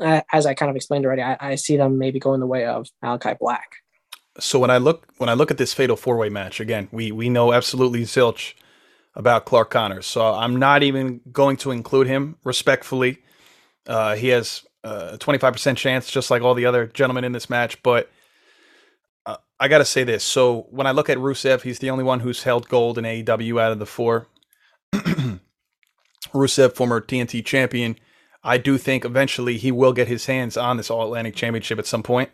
uh, 0.00 0.20
as 0.32 0.46
I 0.46 0.54
kind 0.54 0.70
of 0.70 0.76
explained 0.76 1.04
already, 1.04 1.22
I, 1.22 1.36
I 1.40 1.54
see 1.56 1.76
them 1.76 1.98
maybe 1.98 2.20
going 2.20 2.38
the 2.38 2.46
way 2.46 2.64
of 2.66 2.86
Malakai 3.02 3.38
Black. 3.40 3.68
So 4.40 4.58
when 4.58 4.70
I 4.70 4.78
look 4.78 5.12
when 5.18 5.28
I 5.28 5.34
look 5.34 5.50
at 5.50 5.58
this 5.58 5.72
fatal 5.72 5.96
four 5.96 6.16
way 6.16 6.28
match 6.28 6.60
again, 6.60 6.88
we 6.92 7.12
we 7.12 7.28
know 7.28 7.52
absolutely 7.52 8.02
zilch 8.02 8.54
about 9.14 9.44
Clark 9.44 9.70
Connors. 9.70 10.06
So 10.06 10.24
I'm 10.34 10.56
not 10.56 10.82
even 10.82 11.20
going 11.32 11.56
to 11.58 11.70
include 11.70 12.06
him 12.06 12.36
respectfully. 12.44 13.18
Uh, 13.86 14.14
he 14.14 14.28
has 14.28 14.64
a 14.84 15.18
25% 15.18 15.76
chance, 15.76 16.10
just 16.10 16.30
like 16.30 16.42
all 16.42 16.54
the 16.54 16.66
other 16.66 16.86
gentlemen 16.86 17.24
in 17.24 17.32
this 17.32 17.50
match. 17.50 17.82
But 17.82 18.10
uh, 19.26 19.36
I 19.58 19.68
got 19.68 19.78
to 19.78 19.84
say 19.84 20.04
this. 20.04 20.22
So 20.22 20.66
when 20.70 20.86
I 20.86 20.92
look 20.92 21.10
at 21.10 21.18
Rusev, 21.18 21.62
he's 21.62 21.80
the 21.80 21.90
only 21.90 22.04
one 22.04 22.20
who's 22.20 22.44
held 22.44 22.68
gold 22.68 22.98
in 22.98 23.04
AEW 23.04 23.60
out 23.60 23.72
of 23.72 23.78
the 23.78 23.86
four. 23.86 24.28
Rusev, 26.32 26.74
former 26.74 27.00
TNT 27.00 27.44
champion. 27.44 27.96
I 28.42 28.58
do 28.58 28.78
think 28.78 29.04
eventually 29.04 29.58
he 29.58 29.72
will 29.72 29.92
get 29.92 30.08
his 30.08 30.26
hands 30.26 30.56
on 30.56 30.76
this 30.76 30.90
All 30.90 31.04
Atlantic 31.04 31.34
Championship 31.34 31.78
at 31.78 31.86
some 31.86 32.02
point. 32.02 32.30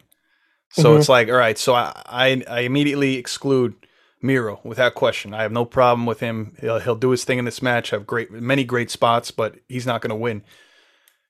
So 0.71 0.95
Mhm. 0.95 0.99
it's 0.99 1.09
like, 1.09 1.29
all 1.29 1.37
right. 1.37 1.57
So 1.59 1.75
I, 1.75 2.03
I, 2.07 2.43
I 2.49 2.61
immediately 2.61 3.17
exclude 3.17 3.75
Miro 4.21 4.61
without 4.65 4.95
question. 4.95 5.33
I 5.35 5.43
have 5.43 5.53
no 5.53 5.65
problem 5.65 6.07
with 6.07 6.21
him. 6.21 6.57
He'll, 6.61 6.79
he'll 6.81 6.97
do 6.97 7.11
his 7.11 7.25
thing 7.25 7.39
in 7.39 7.45
this 7.45 7.63
match. 7.63 7.91
Have 7.91 8.07
great, 8.07 8.31
many 8.31 8.65
great 8.65 8.91
spots, 8.91 9.31
but 9.31 9.57
he's 9.69 9.87
not 9.87 10.01
going 10.01 10.11
to 10.11 10.17
win. 10.17 10.43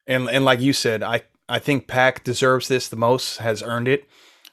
And 0.06 0.28
and 0.30 0.44
like 0.44 0.60
you 0.60 0.72
said, 0.72 1.02
I 1.02 1.22
I 1.48 1.58
think 1.58 1.86
Pac 1.88 2.24
deserves 2.24 2.68
this 2.68 2.88
the 2.88 2.96
most. 2.96 3.38
Has 3.38 3.62
earned 3.62 3.88
it, 3.88 4.08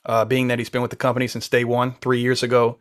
uh, 0.06 0.26
being 0.26 0.48
that 0.48 0.60
he's 0.60 0.70
been 0.70 0.82
with 0.82 0.92
the 0.92 0.98
company 0.98 1.28
since 1.28 1.48
day 1.48 1.64
one, 1.64 1.94
three 2.02 2.20
years 2.20 2.42
ago. 2.44 2.78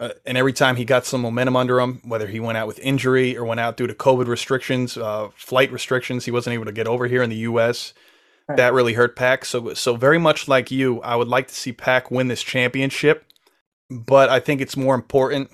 Uh, 0.00 0.10
and 0.26 0.36
every 0.38 0.52
time 0.52 0.76
he 0.76 0.84
got 0.84 1.04
some 1.06 1.20
momentum 1.20 1.54
under 1.54 1.78
him, 1.78 2.00
whether 2.04 2.26
he 2.26 2.40
went 2.40 2.58
out 2.58 2.66
with 2.66 2.78
injury 2.80 3.36
or 3.36 3.44
went 3.44 3.60
out 3.60 3.76
due 3.76 3.86
to 3.86 3.94
COVID 3.94 4.26
restrictions, 4.26 4.96
uh, 4.96 5.28
flight 5.36 5.70
restrictions, 5.70 6.24
he 6.24 6.30
wasn't 6.30 6.54
able 6.54 6.64
to 6.64 6.72
get 6.72 6.88
over 6.88 7.06
here 7.06 7.22
in 7.22 7.30
the 7.30 7.36
U.S. 7.36 7.92
That 8.48 8.74
really 8.74 8.94
hurt 8.94 9.16
Pac. 9.16 9.44
So 9.44 9.74
so 9.74 9.96
very 9.96 10.18
much 10.18 10.48
like 10.48 10.70
you, 10.70 11.00
I 11.00 11.16
would 11.16 11.28
like 11.28 11.48
to 11.48 11.54
see 11.54 11.72
Pac 11.72 12.10
win 12.10 12.28
this 12.28 12.42
championship, 12.42 13.24
but 13.90 14.28
I 14.28 14.40
think 14.40 14.60
it's 14.60 14.76
more 14.76 14.94
important. 14.94 15.50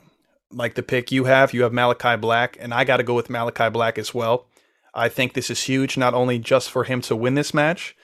Like 0.51 0.74
the 0.74 0.82
pick 0.82 1.12
you 1.12 1.24
have, 1.24 1.53
you 1.53 1.62
have 1.62 1.72
Malakai 1.72 2.20
Black, 2.20 2.57
and 2.59 2.72
I 2.72 2.84
got 2.84 2.97
to 2.97 3.03
go 3.03 3.14
with 3.14 3.28
Malakai 3.28 3.72
Black 3.72 3.99
as 3.99 4.14
well. 4.14 4.47
I 4.95 5.09
think 5.09 5.34
this 5.34 5.51
is 5.51 5.64
huge, 5.64 5.97
not 5.97 6.14
only 6.14 6.39
just 6.39 6.70
for 6.70 6.84
him 6.84 7.01
to 7.03 7.14
win 7.14 7.34
this 7.34 7.53
match, 7.53 7.95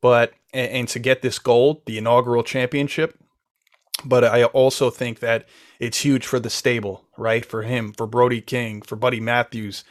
but 0.00 0.32
and, 0.52 0.70
and 0.70 0.88
to 0.88 0.98
get 0.98 1.22
this 1.22 1.38
gold, 1.38 1.82
the 1.86 1.98
inaugural 1.98 2.42
championship. 2.42 3.18
But 4.04 4.24
I 4.24 4.44
also 4.44 4.90
think 4.90 5.20
that 5.20 5.46
it's 5.78 6.00
huge 6.00 6.26
for 6.26 6.40
the 6.40 6.50
stable, 6.50 7.04
right? 7.16 7.46
For 7.46 7.62
him, 7.62 7.92
for 7.92 8.06
Brody 8.06 8.40
King, 8.40 8.82
for 8.82 8.96
Buddy 8.96 9.20
Matthews. 9.20 9.84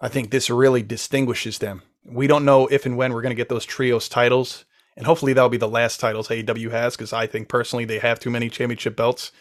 I 0.00 0.08
think 0.08 0.30
this 0.30 0.48
really 0.48 0.82
distinguishes 0.82 1.58
them. 1.58 1.82
We 2.04 2.26
don't 2.26 2.44
know 2.44 2.66
if 2.66 2.86
and 2.86 2.96
when 2.96 3.12
we're 3.12 3.22
going 3.22 3.30
to 3.30 3.36
get 3.36 3.48
those 3.48 3.64
trios 3.64 4.08
titles, 4.08 4.64
and 4.96 5.06
hopefully 5.06 5.32
that'll 5.32 5.48
be 5.48 5.56
the 5.58 5.68
last 5.68 6.00
titles 6.00 6.28
AEW 6.28 6.70
has 6.70 6.96
because 6.96 7.12
I 7.12 7.26
think 7.26 7.48
personally 7.48 7.84
they 7.84 7.98
have 7.98 8.18
too 8.18 8.30
many 8.30 8.48
championship 8.48 8.96
belts. 8.96 9.32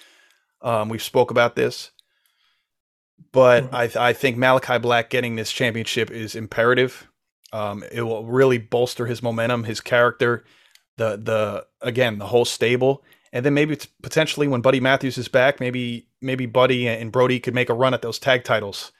Um, 0.61 0.89
we've 0.89 1.03
spoke 1.03 1.31
about 1.31 1.55
this, 1.55 1.91
but 3.31 3.73
I, 3.73 3.89
I 4.09 4.13
think 4.13 4.37
Malakai 4.37 4.81
Black 4.81 5.09
getting 5.09 5.35
this 5.35 5.51
championship 5.51 6.11
is 6.11 6.35
imperative. 6.35 7.07
Um, 7.53 7.83
it 7.91 8.01
will 8.01 8.25
really 8.25 8.57
bolster 8.57 9.05
his 9.05 9.23
momentum, 9.23 9.63
his 9.63 9.79
character, 9.79 10.43
the 10.97 11.17
the 11.17 11.65
again 11.81 12.17
the 12.17 12.27
whole 12.27 12.45
stable, 12.45 13.03
and 13.31 13.45
then 13.45 13.53
maybe 13.53 13.77
potentially 14.01 14.47
when 14.47 14.61
Buddy 14.61 14.79
Matthews 14.79 15.17
is 15.17 15.27
back, 15.27 15.59
maybe 15.59 16.07
maybe 16.21 16.45
Buddy 16.45 16.87
and 16.87 17.11
Brody 17.11 17.39
could 17.39 17.55
make 17.55 17.69
a 17.69 17.73
run 17.73 17.93
at 17.93 18.01
those 18.01 18.19
tag 18.19 18.43
titles. 18.43 18.91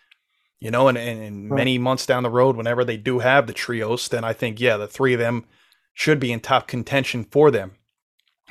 You 0.59 0.71
know, 0.71 0.87
and, 0.87 0.97
and, 0.97 1.21
and 1.21 1.51
Right. 1.51 1.57
many 1.57 1.77
months 1.77 2.05
down 2.05 2.23
the 2.23 2.29
road, 2.29 2.55
whenever 2.55 2.83
they 2.83 2.97
do 2.97 3.19
have 3.19 3.45
the 3.45 3.53
trios, 3.53 4.07
then 4.07 4.23
I 4.23 4.33
think 4.33 4.59
yeah, 4.59 4.77
the 4.77 4.87
three 4.87 5.13
of 5.13 5.19
them 5.19 5.45
should 5.93 6.19
be 6.19 6.31
in 6.31 6.39
top 6.39 6.67
contention 6.67 7.23
for 7.25 7.51
them. 7.51 7.73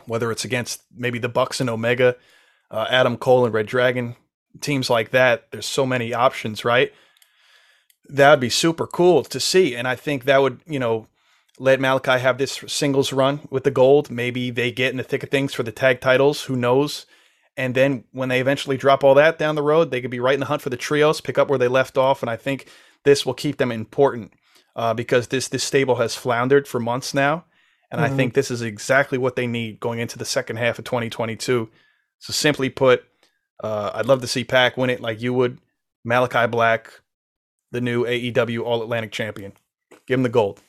Whether 0.06 0.30
it's 0.30 0.44
against 0.44 0.82
maybe 0.94 1.18
the 1.18 1.28
Bucks 1.28 1.60
and 1.60 1.68
Omega, 1.68 2.16
uh, 2.70 2.86
Adam 2.90 3.16
Cole 3.16 3.44
and 3.44 3.52
Red 3.54 3.66
Dragon, 3.66 4.14
teams 4.60 4.88
like 4.88 5.10
that. 5.10 5.50
There's 5.50 5.66
so 5.66 5.84
many 5.84 6.14
options, 6.14 6.64
right? 6.64 6.92
That'd 8.08 8.38
be 8.40 8.50
super 8.50 8.86
cool 8.86 9.24
to 9.24 9.40
see, 9.40 9.74
and 9.74 9.88
I 9.88 9.96
think 9.96 10.24
that 10.24 10.40
would 10.40 10.60
you 10.64 10.78
know 10.78 11.08
let 11.58 11.80
Malakai 11.80 12.20
have 12.20 12.38
this 12.38 12.62
singles 12.68 13.12
run 13.12 13.40
with 13.50 13.64
the 13.64 13.70
gold. 13.72 14.10
Maybe 14.10 14.50
they 14.50 14.70
get 14.70 14.90
in 14.92 14.98
the 14.98 15.02
thick 15.02 15.24
of 15.24 15.30
things 15.30 15.54
for 15.54 15.64
the 15.64 15.72
tag 15.72 16.00
titles. 16.00 16.44
Who 16.44 16.54
knows? 16.54 17.06
And 17.56 17.74
then 17.74 18.04
when 18.12 18.28
they 18.28 18.40
eventually 18.40 18.76
drop 18.76 19.02
all 19.02 19.14
that 19.14 19.38
down 19.38 19.54
the 19.54 19.62
road, 19.62 19.90
they 19.90 20.00
could 20.02 20.10
be 20.10 20.20
right 20.20 20.34
in 20.34 20.40
the 20.40 20.46
hunt 20.46 20.60
for 20.62 20.70
the 20.70 20.76
trios, 20.76 21.20
pick 21.20 21.38
up 21.38 21.48
where 21.48 21.58
they 21.58 21.68
left 21.68 21.96
off. 21.96 22.22
And 22.22 22.28
I 22.30 22.36
think 22.36 22.68
this 23.04 23.24
will 23.24 23.34
keep 23.34 23.56
them 23.56 23.72
important 23.72 24.32
uh, 24.74 24.92
because 24.92 25.28
this 25.28 25.48
this 25.48 25.64
stable 25.64 25.96
has 25.96 26.14
floundered 26.14 26.68
for 26.68 26.78
months 26.78 27.14
now, 27.14 27.44
and 27.90 27.98
I 28.00 28.10
Mhm. 28.10 28.16
think 28.16 28.34
this 28.34 28.50
is 28.50 28.60
exactly 28.60 29.16
what 29.16 29.34
they 29.36 29.46
need 29.46 29.80
going 29.80 30.00
into 30.00 30.18
the 30.18 30.26
second 30.26 30.56
half 30.56 30.78
of 30.78 30.84
2022. 30.84 31.70
So 32.18 32.32
simply 32.32 32.68
put, 32.68 33.04
uh, 33.64 33.92
I'd 33.94 34.06
love 34.06 34.20
to 34.20 34.26
see 34.26 34.44
Pac 34.44 34.76
win 34.76 34.90
it 34.90 35.00
like 35.00 35.22
you 35.22 35.32
would. 35.32 35.58
Malakai 36.06 36.50
Black, 36.50 37.00
the 37.70 37.80
new 37.80 38.04
AEW 38.04 38.64
All 38.64 38.82
Atlantic 38.82 39.12
Champion, 39.12 39.52
give 40.06 40.18
him 40.18 40.22
the 40.24 40.28
gold. 40.28 40.60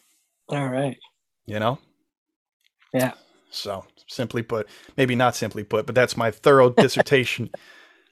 All 0.49 0.67
right. 0.69 0.97
You 1.45 1.59
know. 1.59 1.79
Yeah. 2.93 3.13
So 3.49 3.85
simply 4.07 4.43
put, 4.43 4.67
maybe 4.95 5.15
not 5.15 5.35
simply 5.35 5.63
put, 5.63 5.85
but 5.85 5.95
that's 5.95 6.17
my 6.17 6.31
thorough 6.31 6.69
dissertation 6.77 7.49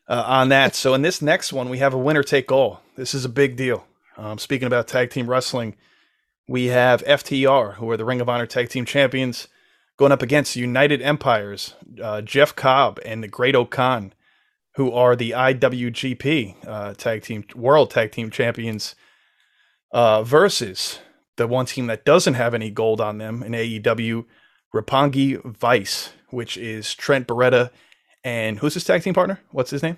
uh, 0.08 0.24
on 0.26 0.50
that. 0.50 0.76
So 0.76 0.94
in 0.94 1.02
this 1.02 1.22
next 1.22 1.54
one, 1.54 1.70
we 1.70 1.80
have 1.80 1.94
a 1.94 1.98
winner 1.98 2.24
take 2.24 2.52
all. 2.52 2.82
This 2.96 3.14
is 3.14 3.26
a 3.26 3.30
big 3.30 3.56
deal. 3.56 3.86
Um, 4.18 4.38
speaking 4.38 4.68
about 4.68 4.88
tag 4.88 5.10
team 5.10 5.30
wrestling, 5.30 5.76
we 6.48 6.66
have 6.66 7.04
FTR, 7.04 7.76
who 7.76 7.90
are 7.90 7.98
the 7.98 8.06
Ring 8.06 8.22
of 8.22 8.30
Honor 8.30 8.46
tag 8.46 8.70
team 8.70 8.86
champions, 8.86 9.48
going 9.98 10.12
up 10.12 10.22
against 10.22 10.56
United 10.56 11.02
Empires, 11.02 11.74
uh, 12.02 12.22
Jeff 12.22 12.56
Cobb 12.56 13.00
and 13.06 13.24
the 13.24 13.28
Great-O-Khan, 13.28 14.14
who 14.76 14.92
are 14.92 15.16
the 15.16 15.32
IWGP 15.32 16.68
uh, 16.68 16.94
tag 16.94 17.24
team 17.24 17.46
world 17.56 17.92
tag 17.92 18.12
team 18.12 18.30
champions, 18.30 18.96
uh, 19.92 20.22
versus 20.24 21.00
the 21.38 21.48
one 21.48 21.66
team 21.66 21.88
that 21.88 22.06
doesn't 22.06 22.34
have 22.36 22.54
any 22.54 22.70
gold 22.70 23.02
on 23.02 23.18
them 23.18 23.42
in 23.42 23.54
AEW, 23.54 24.26
Roppongi 24.76 25.42
Vice, 25.44 26.12
which 26.30 26.58
is 26.58 26.94
Trent 26.94 27.28
Beretta 27.28 27.72
and 28.26 28.60
who's 28.60 28.74
his 28.74 28.84
tag 28.84 29.04
team 29.04 29.14
partner? 29.14 29.40
What's 29.52 29.70
his 29.70 29.84
name? 29.84 29.98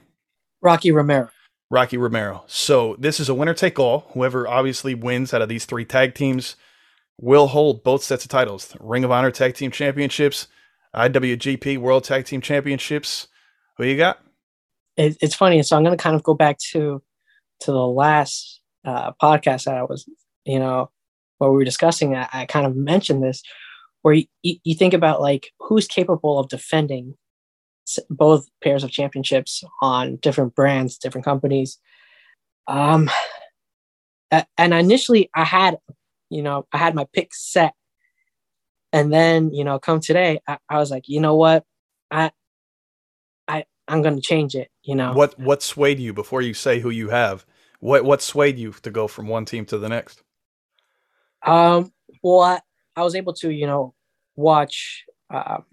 Rocky 0.62 0.92
Romero. 0.92 1.30
Rocky 1.72 1.98
Romero. 1.98 2.44
So 2.46 2.96
this 3.00 3.20
is 3.20 3.30
a 3.30 3.34
winner 3.34 3.54
take 3.54 3.80
all. 3.80 4.06
Whoever 4.12 4.48
obviously 4.48 4.94
wins 4.94 5.34
out 5.34 5.42
of 5.42 5.50
these 5.50 5.66
three 5.66 5.86
tag 5.86 6.14
teams 6.14 6.56
will 7.18 7.48
hold 7.48 7.84
both 7.84 8.04
sets 8.04 8.26
of 8.26 8.30
titles: 8.30 8.76
Ring 8.80 9.04
of 9.04 9.12
Honor 9.12 9.32
Tag 9.32 9.56
Team 9.56 9.72
Championships, 9.72 10.48
IWGP 10.96 11.78
World 11.78 12.04
Tag 12.04 12.26
Team 12.26 12.42
Championships. 12.42 13.28
Who 13.78 13.86
you 13.86 13.98
got? 13.98 14.20
It, 14.96 15.18
it's 15.22 15.36
funny. 15.36 15.64
So 15.64 15.76
I'm 15.76 15.84
going 15.84 15.98
to 15.98 16.02
kind 16.02 16.16
of 16.16 16.24
go 16.24 16.34
back 16.34 16.58
to 16.72 17.02
to 17.62 17.72
the 17.72 17.88
last 17.88 18.62
uh, 18.86 19.12
podcast 19.22 19.66
that 19.66 19.76
I 19.76 19.84
was, 19.84 20.06
you 20.46 20.60
know, 20.60 20.90
where 21.38 21.50
we 21.50 21.58
were 21.58 21.66
discussing. 21.66 22.16
I, 22.16 22.28
I 22.32 22.46
kind 22.46 22.66
of 22.66 22.76
mentioned 22.76 23.24
this, 23.24 23.42
where 24.02 24.16
you, 24.16 24.26
you, 24.64 24.76
think 24.76 24.93
about 24.93 25.22
like 25.22 25.52
who's 25.60 25.88
capable 25.88 26.39
of 26.39 26.50
defending 26.50 27.16
both 28.10 28.48
pairs 28.64 28.84
of 28.84 28.91
championships 28.91 29.64
on 29.82 30.18
different 30.18 30.56
brands, 30.56 30.98
different 30.98 31.26
companies. 31.26 31.80
Um, 32.68 33.10
and 34.32 34.74
initially 34.74 35.30
I 35.34 35.45
had, 35.45 35.78
you 36.30 36.41
know, 36.41 36.68
I 36.74 36.78
had 36.78 36.95
my 36.95 37.08
pick 37.14 37.34
set, 37.34 37.74
and 38.91 39.12
then 39.12 39.54
you 39.54 39.64
know, 39.64 39.80
come 39.80 40.00
today, 40.00 40.41
I, 40.48 40.58
I 40.70 40.78
was 40.78 40.91
like, 40.91 41.08
you 41.08 41.22
know 41.22 41.36
what, 41.36 41.64
I, 42.12 42.32
I, 43.48 43.66
I'm 43.88 44.02
going 44.02 44.16
to 44.16 44.22
change 44.22 44.56
it. 44.56 44.70
You 44.84 44.95
know, 44.95 45.14
What 45.14 45.39
what 45.39 45.64
swayed 45.64 46.00
you 46.00 46.14
before 46.14 46.41
you 46.41 46.54
say 46.54 46.80
who 46.80 46.89
you 46.89 47.10
have? 47.10 47.45
What 47.80 48.04
what 48.04 48.22
swayed 48.22 48.58
you 48.58 48.74
to 48.82 48.91
go 48.91 49.08
from 49.08 49.28
one 49.28 49.45
team 49.45 49.66
to 49.68 49.78
the 49.78 49.89
next? 49.89 50.24
Um, 51.45 51.93
well, 52.24 52.41
I, 52.41 52.60
I 52.98 53.04
was 53.04 53.16
able 53.16 53.34
to, 53.34 53.52
you 53.52 53.68
know, 53.68 53.93
watch 54.36 55.06
um, 55.30 55.64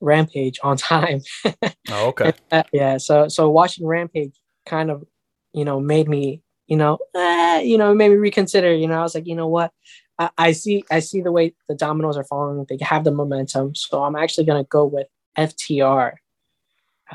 Rampage 0.00 0.58
on 0.62 0.76
time. 0.76 1.20
Oh, 1.92 2.08
okay. 2.08 2.32
Uh, 2.52 2.62
yeah, 2.72 2.98
so 2.98 3.26
so 3.26 3.50
watching 3.50 3.84
Rampage 3.86 4.32
kind 4.64 4.90
of, 4.90 5.04
you 5.52 5.64
know, 5.64 5.80
made 5.80 6.08
me, 6.08 6.40
you 6.68 6.76
know, 6.76 6.98
eh, 7.16 7.60
you 7.60 7.76
know, 7.76 7.92
made 7.94 8.10
me 8.10 8.16
reconsider. 8.16 8.72
You 8.72 8.86
know, 8.86 9.00
I 9.00 9.02
was 9.02 9.14
like, 9.14 9.26
you 9.26 9.34
know 9.34 9.48
what, 9.48 9.72
I, 10.20 10.30
I 10.38 10.52
see, 10.52 10.84
I 10.90 11.00
see 11.00 11.20
the 11.20 11.32
way 11.32 11.54
the 11.68 11.74
dominoes 11.74 12.16
are 12.16 12.24
falling. 12.24 12.64
They 12.68 12.78
have 12.82 13.02
the 13.02 13.10
momentum, 13.10 13.74
so 13.74 14.04
I'm 14.04 14.14
actually 14.14 14.44
gonna 14.44 14.64
go 14.64 14.84
with 14.84 15.08
FTR. 15.36 16.12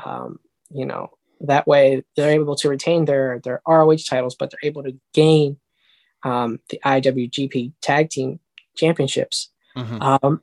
Um, 0.04 0.40
you 0.70 0.84
know, 0.84 1.08
that 1.40 1.66
way 1.66 2.04
they're 2.16 2.30
able 2.30 2.56
to 2.56 2.68
retain 2.68 3.06
their 3.06 3.40
their 3.42 3.62
ROH 3.66 4.04
titles, 4.08 4.36
but 4.38 4.50
they're 4.50 4.68
able 4.68 4.82
to 4.82 4.98
gain 5.14 5.58
um, 6.22 6.58
the 6.68 6.80
IWGP 6.84 7.72
Tag 7.80 8.10
Team 8.10 8.40
Championships. 8.76 9.50
Mhm. 9.76 10.02
Um, 10.02 10.40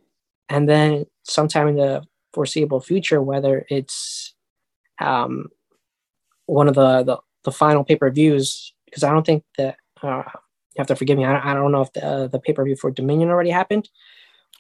and 0.49 0.69
then 0.69 1.05
sometime 1.23 1.67
in 1.67 1.75
the 1.75 2.03
foreseeable 2.33 2.81
future, 2.81 3.21
whether 3.21 3.65
it's 3.69 4.33
um, 5.01 5.49
one 6.45 6.67
of 6.67 6.75
the, 6.75 7.03
the, 7.03 7.17
the 7.43 7.51
final 7.51 7.83
pay 7.83 7.95
per 7.95 8.11
views, 8.11 8.73
because 8.85 9.03
I 9.03 9.11
don't 9.11 9.25
think 9.25 9.43
that, 9.57 9.77
uh, 10.01 10.23
you 10.75 10.79
have 10.79 10.87
to 10.87 10.95
forgive 10.95 11.17
me, 11.17 11.25
I 11.25 11.33
don't, 11.33 11.45
I 11.45 11.53
don't 11.53 11.71
know 11.71 11.81
if 11.81 11.93
the, 11.93 12.05
uh, 12.05 12.27
the 12.27 12.39
pay 12.39 12.53
per 12.53 12.63
view 12.63 12.75
for 12.75 12.91
Dominion 12.91 13.29
already 13.29 13.49
happened. 13.49 13.89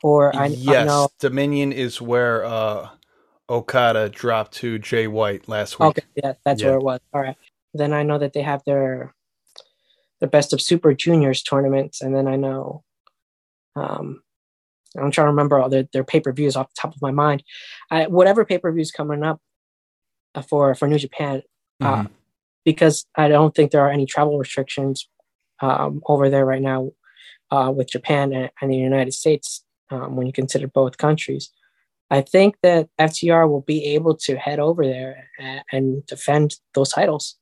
Or 0.01 0.35
I, 0.35 0.47
yes, 0.47 0.81
I 0.81 0.83
know. 0.85 1.09
Dominion 1.19 1.71
is 1.71 2.01
where 2.01 2.43
uh, 2.43 2.89
Okada 3.49 4.09
dropped 4.09 4.53
to 4.55 4.79
Jay 4.79 5.07
White 5.07 5.47
last 5.47 5.79
week. 5.79 5.89
Okay, 5.89 6.03
yeah, 6.15 6.33
that's 6.43 6.61
Yeah. 6.61 6.69
where 6.69 6.77
it 6.77 6.83
was. 6.83 6.99
All 7.13 7.21
right. 7.21 7.37
Then 7.73 7.93
I 7.93 8.03
know 8.03 8.17
that 8.17 8.33
they 8.33 8.41
have 8.41 8.63
their 8.65 9.13
their 10.19 10.29
best 10.29 10.53
of 10.53 10.61
super 10.61 10.93
juniors 10.93 11.41
tournaments, 11.43 12.01
and 12.01 12.15
then 12.15 12.27
I 12.27 12.35
know 12.35 12.83
um 13.75 14.22
I'm 14.97 15.11
trying 15.11 15.25
to 15.25 15.31
remember 15.31 15.59
all 15.59 15.69
their, 15.69 15.87
their 15.93 16.03
pay 16.03 16.19
per 16.19 16.31
views 16.31 16.55
off 16.55 16.69
the 16.69 16.81
top 16.81 16.95
of 16.95 17.01
my 17.01 17.11
mind. 17.11 17.43
I, 17.91 18.07
whatever 18.07 18.45
pay 18.45 18.57
per 18.57 18.71
views 18.71 18.91
coming 18.91 19.23
up 19.23 19.39
uh, 20.35 20.41
for 20.41 20.73
for 20.75 20.87
New 20.87 20.99
Japan, 20.99 21.41
uh, 21.81 22.03
Mhm. 22.03 22.09
because 22.65 23.05
I 23.15 23.27
don't 23.27 23.53
think 23.55 23.71
there 23.71 23.81
are 23.81 23.91
any 23.91 24.05
travel 24.05 24.37
restrictions 24.37 25.09
um, 25.61 26.01
over 26.07 26.29
there 26.29 26.45
right 26.45 26.61
now 26.61 26.91
uh, 27.51 27.71
with 27.75 27.89
Japan 27.89 28.33
and, 28.33 28.49
and 28.61 28.71
the 28.71 28.77
United 28.77 29.13
States 29.13 29.63
um, 29.89 30.15
when 30.15 30.27
you 30.27 30.33
consider 30.33 30.67
both 30.67 30.97
countries. 30.97 31.51
I 32.09 32.21
think 32.21 32.55
that 32.61 32.89
FTR 32.99 33.49
will 33.49 33.61
be 33.61 33.85
able 33.95 34.15
to 34.17 34.35
head 34.37 34.59
over 34.59 34.85
there 34.85 35.29
and, 35.39 35.63
and 35.71 36.05
defend 36.05 36.55
those 36.75 36.89
titles. 36.89 37.37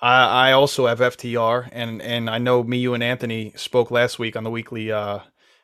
I, 0.00 0.48
I 0.48 0.52
also 0.52 0.86
have 0.86 1.00
FTR, 1.00 1.68
and 1.72 2.00
and 2.00 2.30
I 2.30 2.38
know 2.38 2.62
me, 2.62 2.78
you, 2.78 2.94
and 2.94 3.02
Anthony 3.02 3.52
spoke 3.56 3.90
last 3.90 4.18
week 4.18 4.34
on 4.36 4.44
the 4.44 4.50
weekly 4.50 4.90
uh, 4.90 5.20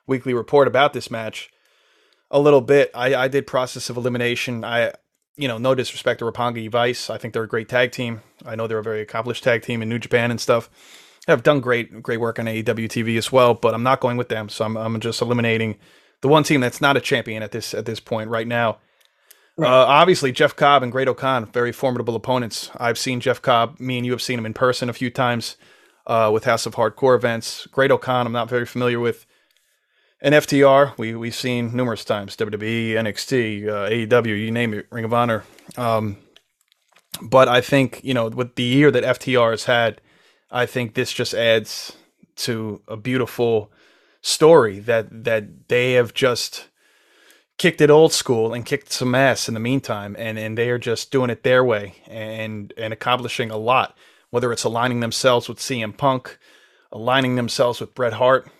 weekly 0.06 0.34
report 0.34 0.68
about 0.68 0.92
this 0.92 1.10
match 1.10 1.50
a 2.30 2.40
little 2.40 2.60
bit. 2.60 2.90
I, 2.94 3.14
I 3.14 3.28
did 3.28 3.46
process 3.46 3.90
of 3.90 3.96
elimination. 3.96 4.64
I 4.64 4.92
you 5.36 5.48
know 5.48 5.58
no 5.58 5.74
disrespect 5.74 6.20
to 6.20 6.24
Roppongi 6.24 6.70
Vice. 6.70 7.10
I 7.10 7.18
think 7.18 7.34
they're 7.34 7.42
a 7.42 7.48
great 7.48 7.68
tag 7.68 7.92
team. 7.92 8.22
I 8.44 8.56
know 8.56 8.66
they're 8.66 8.78
a 8.78 8.82
very 8.82 9.00
accomplished 9.00 9.44
tag 9.44 9.62
team 9.62 9.82
in 9.82 9.88
New 9.88 9.98
Japan 9.98 10.30
and 10.30 10.40
stuff. 10.40 10.70
Have 11.26 11.42
done 11.42 11.60
great 11.60 12.02
great 12.02 12.20
work 12.20 12.38
on 12.38 12.46
AEW 12.46 12.88
TV 12.88 13.18
as 13.18 13.32
well, 13.32 13.54
but 13.54 13.74
I'm 13.74 13.82
not 13.82 14.00
going 14.00 14.16
with 14.16 14.28
them. 14.28 14.48
So 14.48 14.64
I'm 14.64 14.76
I'm 14.76 15.00
just 15.00 15.20
eliminating 15.20 15.76
the 16.20 16.28
one 16.28 16.44
team 16.44 16.60
that's 16.60 16.80
not 16.80 16.96
a 16.96 17.00
champion 17.00 17.42
at 17.42 17.52
this 17.52 17.74
at 17.74 17.86
this 17.86 18.00
point 18.00 18.30
right 18.30 18.46
now. 18.46 18.78
Right. 19.58 19.70
Uh, 19.70 19.86
obviously, 19.86 20.32
Jeff 20.32 20.54
Cobb 20.54 20.82
and 20.82 20.92
Great-O-Khan, 20.92 21.46
very 21.46 21.72
formidable 21.72 22.14
opponents. 22.14 22.70
I've 22.76 22.98
seen 22.98 23.20
Jeff 23.20 23.40
Cobb. 23.40 23.80
Me 23.80 23.96
and 23.96 24.04
you 24.04 24.12
have 24.12 24.20
seen 24.20 24.38
him 24.38 24.44
in 24.44 24.52
person 24.52 24.90
a 24.90 24.92
few 24.92 25.08
times 25.08 25.56
uh, 26.06 26.30
with 26.30 26.44
House 26.44 26.66
of 26.66 26.74
Hardcore 26.74 27.16
events. 27.16 27.66
Great-O-Khan, 27.68 28.26
I'm 28.26 28.34
not 28.34 28.50
very 28.50 28.66
familiar 28.66 29.00
with. 29.00 29.24
And 30.20 30.34
FTR, 30.34 30.96
we 30.98 31.14
we've 31.14 31.34
seen 31.34 31.76
numerous 31.76 32.04
times. 32.04 32.36
WWE, 32.36 32.92
NXT, 32.92 33.68
uh, 33.68 33.90
AEW, 33.90 34.44
you 34.44 34.50
name 34.50 34.74
it, 34.74 34.86
Ring 34.90 35.04
of 35.04 35.12
Honor. 35.12 35.44
Um, 35.76 36.16
but 37.20 37.48
I 37.48 37.60
think 37.60 38.00
you 38.02 38.14
know 38.14 38.28
with 38.28 38.54
the 38.56 38.62
year 38.62 38.90
that 38.90 39.04
FTR 39.04 39.50
has 39.50 39.64
had, 39.64 40.00
I 40.50 40.66
think 40.66 40.94
this 40.94 41.12
just 41.12 41.34
adds 41.34 41.96
to 42.36 42.82
a 42.88 42.96
beautiful 42.96 43.70
story 44.22 44.78
that 44.80 45.24
that 45.24 45.68
they 45.68 45.92
have 45.92 46.14
just 46.14 46.68
kicked 47.58 47.80
it 47.80 47.90
old 47.90 48.12
school 48.12 48.52
and 48.52 48.66
kicked 48.66 48.92
some 48.92 49.14
ass 49.14 49.48
in 49.48 49.54
the 49.54 49.60
meantime 49.60 50.14
and 50.18 50.38
and 50.38 50.58
they 50.58 50.68
are 50.68 50.78
just 50.78 51.10
doing 51.10 51.30
it 51.30 51.42
their 51.42 51.64
way 51.64 51.94
and 52.06 52.72
and 52.76 52.92
accomplishing 52.92 53.50
a 53.50 53.56
lot 53.56 53.96
whether 54.30 54.52
it's 54.52 54.64
aligning 54.64 55.00
themselves 55.00 55.48
with 55.48 55.58
CM 55.58 55.96
Punk 55.96 56.38
aligning 56.92 57.36
themselves 57.36 57.80
with 57.80 57.94
Bret 57.94 58.14
Hart 58.14 58.50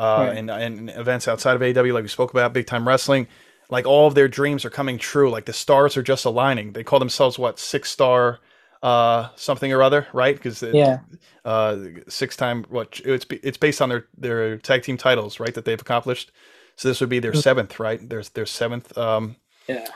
uh, 0.00 0.26
right. 0.26 0.36
and 0.36 0.50
and 0.50 0.90
events 0.90 1.28
outside 1.28 1.54
of 1.56 1.62
AEW 1.62 1.92
like 1.92 2.02
we 2.02 2.08
spoke 2.08 2.30
about 2.30 2.52
big 2.52 2.66
time 2.66 2.86
wrestling 2.86 3.26
like 3.68 3.86
all 3.86 4.06
of 4.06 4.14
their 4.14 4.28
dreams 4.28 4.64
are 4.64 4.70
coming 4.70 4.98
true 4.98 5.30
like 5.30 5.44
the 5.44 5.52
stars 5.52 5.96
are 5.96 6.02
just 6.02 6.24
aligning 6.24 6.72
they 6.72 6.84
call 6.84 6.98
themselves 6.98 7.38
what 7.38 7.58
six 7.58 7.90
star 7.90 8.40
uh 8.82 9.28
something 9.36 9.72
or 9.72 9.82
other 9.82 10.06
right 10.12 10.36
because 10.36 10.62
yeah 10.62 11.00
uh 11.44 11.76
six 12.08 12.34
time 12.34 12.64
what 12.70 13.00
it's 13.04 13.26
it's 13.30 13.58
based 13.58 13.82
on 13.82 13.88
their 13.90 14.06
their 14.16 14.56
tag 14.56 14.82
team 14.82 14.96
titles 14.96 15.38
right 15.38 15.54
that 15.54 15.64
they've 15.64 15.80
accomplished 15.80 16.32
so 16.80 16.88
this 16.88 16.98
would 17.00 17.10
be 17.10 17.18
their 17.18 17.32
mm. 17.32 17.42
seventh, 17.42 17.78
right? 17.78 18.00
There's 18.08 18.30
their 18.30 18.46
seventh 18.46 18.96
um, 18.96 19.36
yeah. 19.68 19.86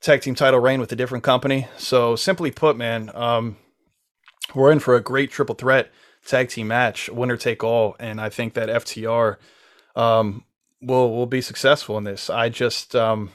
tag 0.00 0.22
team 0.22 0.34
title 0.34 0.58
reign 0.58 0.80
with 0.80 0.90
a 0.90 0.96
different 0.96 1.22
company. 1.22 1.68
So 1.76 2.16
simply 2.16 2.50
put, 2.50 2.78
man, 2.78 3.10
um, 3.14 3.58
we're 4.54 4.72
in 4.72 4.78
for 4.78 4.96
a 4.96 5.02
great 5.02 5.30
triple 5.30 5.54
threat 5.54 5.92
tag 6.26 6.48
team 6.48 6.68
match, 6.68 7.08
winner 7.08 7.36
take 7.36 7.64
all, 7.64 7.96
and 7.98 8.20
I 8.20 8.28
think 8.28 8.54
that 8.54 8.68
FTR 8.68 9.36
um, 9.96 10.44
will 10.80 11.10
will 11.14 11.26
be 11.26 11.40
successful 11.40 11.98
in 11.98 12.04
this. 12.04 12.30
I 12.30 12.48
just 12.48 12.94
um, 12.96 13.30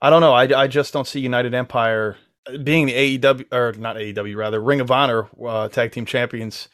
I 0.00 0.10
don't 0.10 0.20
know. 0.20 0.32
I, 0.32 0.62
I 0.62 0.66
just 0.66 0.92
don't 0.92 1.06
see 1.06 1.20
United 1.20 1.54
Empire 1.54 2.16
being 2.64 2.86
the 2.86 3.18
AEW 3.18 3.52
or 3.52 3.72
not 3.72 3.96
AEW 3.96 4.36
rather 4.36 4.60
Ring 4.60 4.80
of 4.80 4.90
Honor 4.90 5.28
uh, 5.44 5.68
tag 5.68 5.92
team 5.92 6.06
champions 6.06 6.68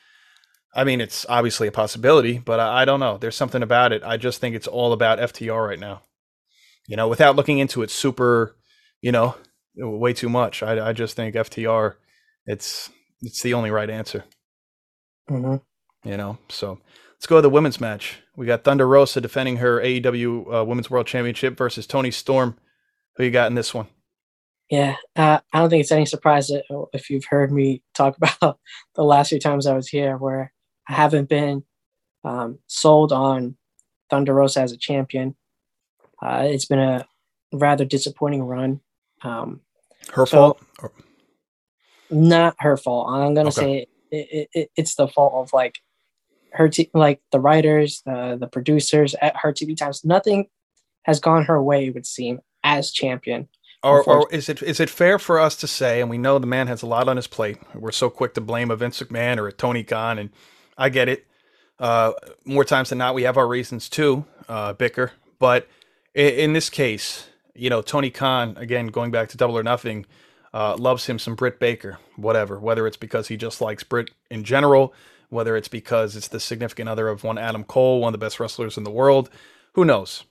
I 0.74 0.84
mean, 0.84 1.00
it's 1.00 1.26
obviously 1.28 1.66
a 1.66 1.72
possibility, 1.72 2.38
but 2.38 2.60
I, 2.60 2.82
I, 2.82 2.84
don't 2.84 3.00
know. 3.00 3.18
There's 3.18 3.36
something 3.36 3.62
about 3.62 3.92
it. 3.92 4.02
I 4.04 4.16
just 4.16 4.40
think 4.40 4.54
it's 4.54 4.66
all 4.66 4.92
about 4.92 5.18
FTR 5.18 5.66
right 5.66 5.78
now. 5.78 6.02
You 6.86 6.96
know, 6.96 7.08
without 7.08 7.36
looking 7.36 7.58
into 7.58 7.82
it 7.82 7.90
super, 7.90 8.56
you 9.00 9.12
know, 9.12 9.34
way 9.76 10.12
too 10.12 10.28
much. 10.28 10.62
I, 10.62 10.88
I 10.88 10.92
just 10.92 11.16
think 11.16 11.34
FTR, 11.34 11.94
it's 12.46 12.90
it's 13.20 13.42
the 13.42 13.54
only 13.54 13.70
right 13.70 13.90
answer. 13.90 14.24
Mm-hmm. 15.28 16.08
You 16.08 16.16
know, 16.16 16.38
so 16.48 16.78
let's 17.14 17.26
go 17.26 17.36
to 17.36 17.42
the 17.42 17.50
women's 17.50 17.80
match. 17.80 18.18
We 18.36 18.46
got 18.46 18.64
Thunder 18.64 18.86
Rosa 18.86 19.20
defending 19.20 19.56
her 19.56 19.80
AEW 19.80 20.60
uh, 20.60 20.64
Women's 20.64 20.90
World 20.90 21.06
Championship 21.06 21.56
versus 21.56 21.86
Toni 21.86 22.10
Storm. 22.10 22.56
Who 23.16 23.24
you 23.24 23.30
got 23.30 23.48
in 23.48 23.54
this 23.54 23.74
one? 23.74 23.88
Yeah, 24.70 24.96
uh, 25.16 25.40
I 25.52 25.58
don't 25.58 25.70
think 25.70 25.80
it's 25.80 25.92
any 25.92 26.06
surprise 26.06 26.50
if 26.92 27.10
you've 27.10 27.24
heard 27.24 27.50
me 27.50 27.82
talk 27.94 28.16
about 28.16 28.58
the 28.94 29.02
last 29.02 29.30
few 29.30 29.40
times 29.40 29.66
I 29.66 29.74
was 29.74 29.88
here, 29.88 30.16
where 30.16 30.52
I 30.88 30.92
haven't 30.92 31.28
been 31.28 31.64
um, 32.24 32.58
sold 32.66 33.12
on 33.12 33.56
Thunder 34.10 34.34
Rosa 34.34 34.60
as 34.60 34.72
a 34.72 34.76
champion. 34.76 35.34
Uh, 36.22 36.44
it's 36.46 36.66
been 36.66 36.78
a 36.78 37.06
rather 37.52 37.84
disappointing 37.84 38.42
run. 38.42 38.80
Um, 39.22 39.60
her 40.12 40.26
so 40.26 40.36
fault? 40.36 40.62
Not 42.10 42.56
her 42.60 42.76
fault. 42.76 43.08
I'm 43.10 43.34
gonna 43.34 43.48
okay. 43.48 43.60
say 43.60 43.86
it, 44.10 44.28
it, 44.30 44.48
it, 44.52 44.70
it's 44.76 44.94
the 44.94 45.08
fault 45.08 45.34
of 45.34 45.52
like 45.52 45.76
her, 46.52 46.68
te- 46.68 46.90
like 46.94 47.20
the 47.32 47.40
writers, 47.40 48.02
the 48.06 48.36
the 48.38 48.46
producers 48.46 49.14
at 49.20 49.36
her 49.36 49.52
TV 49.52 49.76
times. 49.76 50.04
Nothing 50.04 50.46
has 51.02 51.20
gone 51.20 51.44
her 51.44 51.62
way. 51.62 51.86
It 51.86 51.94
would 51.94 52.06
seem 52.06 52.40
as 52.64 52.90
champion. 52.90 53.48
Or, 53.84 54.02
or, 54.02 54.28
is 54.32 54.48
it 54.48 54.60
is 54.60 54.80
it 54.80 54.90
fair 54.90 55.20
for 55.20 55.38
us 55.38 55.54
to 55.56 55.68
say, 55.68 56.00
and 56.00 56.10
we 56.10 56.18
know 56.18 56.40
the 56.40 56.48
man 56.48 56.66
has 56.66 56.82
a 56.82 56.86
lot 56.86 57.08
on 57.08 57.16
his 57.16 57.28
plate. 57.28 57.58
We're 57.74 57.92
so 57.92 58.10
quick 58.10 58.34
to 58.34 58.40
blame 58.40 58.72
a 58.72 58.76
Vince 58.76 59.00
McMahon 59.00 59.38
or 59.38 59.46
a 59.46 59.52
Tony 59.52 59.84
Khan, 59.84 60.18
and 60.18 60.30
I 60.76 60.88
get 60.88 61.08
it. 61.08 61.26
Uh, 61.78 62.12
more 62.44 62.64
times 62.64 62.88
than 62.88 62.98
not, 62.98 63.14
we 63.14 63.22
have 63.22 63.36
our 63.36 63.46
reasons 63.46 63.88
too 63.88 64.24
uh, 64.48 64.72
bicker. 64.72 65.12
But 65.38 65.68
in, 66.12 66.34
in, 66.34 66.52
this 66.54 66.68
case, 66.68 67.28
you 67.54 67.70
know, 67.70 67.80
Tony 67.80 68.10
Khan, 68.10 68.56
again, 68.56 68.88
going 68.88 69.12
back 69.12 69.28
to 69.28 69.36
Double 69.36 69.56
or 69.56 69.62
Nothing, 69.62 70.06
uh, 70.52 70.76
loves 70.76 71.06
him 71.06 71.18
some 71.18 71.34
Britt 71.34 71.58
Baker, 71.58 71.98
whatever. 72.16 72.58
Whether 72.58 72.86
it's 72.86 72.96
because 72.96 73.28
he 73.28 73.36
just 73.36 73.60
likes 73.60 73.82
Britt 73.82 74.10
in 74.30 74.44
general, 74.44 74.94
whether 75.28 75.56
it's 75.56 75.68
because 75.68 76.16
it's 76.16 76.28
the 76.28 76.40
significant 76.40 76.88
other 76.88 77.08
of 77.08 77.24
one 77.24 77.38
Adam 77.38 77.64
Cole, 77.64 78.00
one 78.00 78.14
of 78.14 78.20
the 78.20 78.24
best 78.24 78.40
wrestlers 78.40 78.76
in 78.76 78.84
the 78.84 78.90
world, 78.90 79.30
who 79.74 79.84
knows? 79.84 80.24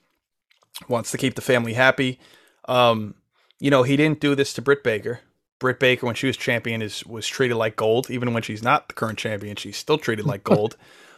Wants 0.88 1.10
to 1.10 1.18
keep 1.18 1.34
the 1.34 1.40
family 1.40 1.74
happy. 1.74 2.18
Um, 2.66 3.14
you 3.60 3.70
know, 3.70 3.82
he 3.82 3.96
didn't 3.96 4.20
do 4.20 4.34
this 4.34 4.52
to 4.54 4.62
Britt 4.62 4.84
Baker. 4.84 5.20
Britt 5.58 5.80
Baker, 5.80 6.06
when 6.06 6.14
she 6.14 6.28
was 6.28 6.36
champion, 6.36 6.82
is 6.82 7.04
was 7.04 7.26
treated 7.26 7.56
like 7.56 7.76
gold. 7.76 8.10
Even 8.10 8.32
when 8.32 8.42
she's 8.42 8.62
not 8.62 8.88
the 8.88 8.94
current 8.94 9.18
champion, 9.18 9.56
she's 9.56 9.76
still 9.76 9.98
treated 9.98 10.24
like 10.24 10.44
gold. 10.54 10.76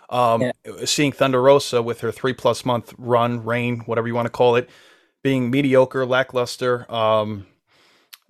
Um, 0.09 0.42
yeah. 0.42 0.53
Seeing 0.84 1.12
Thunder 1.12 1.40
Rosa 1.40 1.82
with 1.82 2.01
her 2.01 2.11
three 2.11 2.32
plus 2.32 2.64
month 2.64 2.94
run, 2.98 3.44
reign, 3.44 3.80
whatever 3.80 4.09
you 4.09 4.14
want 4.14 4.26
to 4.26 4.30
call 4.30 4.57
it, 4.57 4.68
being 5.22 5.51
mediocre, 5.51 6.07
lackluster, 6.07 6.90
um, 6.92 7.46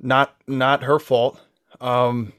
not 0.01 0.35
not 0.47 0.83
her 0.85 0.99
fault. 0.99 1.41
Um, 1.81 2.33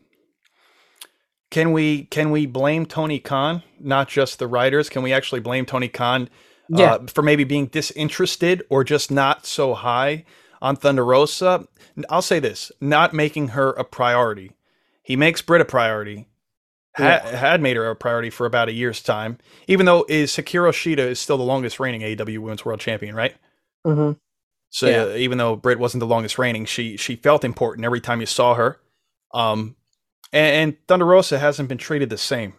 can 1.50 1.74
we 1.74 2.06
can 2.06 2.32
we 2.32 2.46
blame 2.46 2.86
Tony 2.86 3.20
Khan, 3.20 3.64
not 3.80 4.08
just 4.08 4.40
the 4.40 4.48
writers? 4.48 4.90
Can 4.90 5.04
we 5.04 5.14
actually 5.14 5.42
blame 5.42 5.66
Tony 5.66 5.88
Khan 5.88 6.30
uh, 6.74 6.78
yeah. 6.78 6.98
for 7.14 7.22
maybe 7.22 7.44
being 7.44 7.68
disinterested 7.68 8.64
or 8.70 8.84
just 8.84 9.12
not 9.12 9.46
so 9.46 9.74
high 9.74 10.26
on 10.62 10.76
Thunder 10.76 11.06
Rosa? 11.06 11.68
I'll 12.10 12.22
say 12.22 12.40
this: 12.40 12.72
not 12.80 13.14
making 13.14 13.50
her 13.50 13.72
a 13.72 13.84
priority. 13.84 14.54
He 15.04 15.16
makes 15.16 15.42
Britt 15.42 15.62
a 15.62 15.66
priority. 15.66 16.28
Yeah. 17.00 17.26
had 17.26 17.62
made 17.62 17.78
her 17.78 17.90
a 17.90 17.96
priority 17.96 18.30
for 18.30 18.46
about 18.46 18.68
a 18.68 18.74
year's 18.74 19.02
time, 19.02 19.38
even 19.66 19.86
though 19.86 20.06
is 20.10 20.34
Hikaru 20.34 20.72
Shida 20.72 20.98
is 20.98 21.20
still 21.22 21.38
the 21.38 21.44
longest 21.44 21.80
reigning 21.80 22.02
AEW 22.02 22.40
Women's 22.40 22.66
World 22.66 22.82
Champion, 22.82 23.16
right? 23.16 23.34
Mm-hmm. 23.88 24.20
So 24.72 24.88
yeah. 24.88 25.04
uh, 25.04 25.18
even 25.18 25.38
though 25.38 25.56
Britt 25.56 25.80
wasn't 25.80 26.00
the 26.00 26.08
longest 26.08 26.40
reigning, 26.40 26.66
she 26.66 26.98
she 26.98 27.18
felt 27.18 27.44
important 27.44 27.86
every 27.86 28.02
time 28.02 28.22
you 28.22 28.26
saw 28.26 28.56
her. 28.56 28.80
Um, 29.34 29.76
and, 30.32 30.56
and 30.56 30.88
Thunder 30.88 31.06
Rosa 31.06 31.38
hasn't 31.38 31.70
been 31.70 31.78
treated 31.78 32.10
the 32.10 32.18
same, 32.18 32.54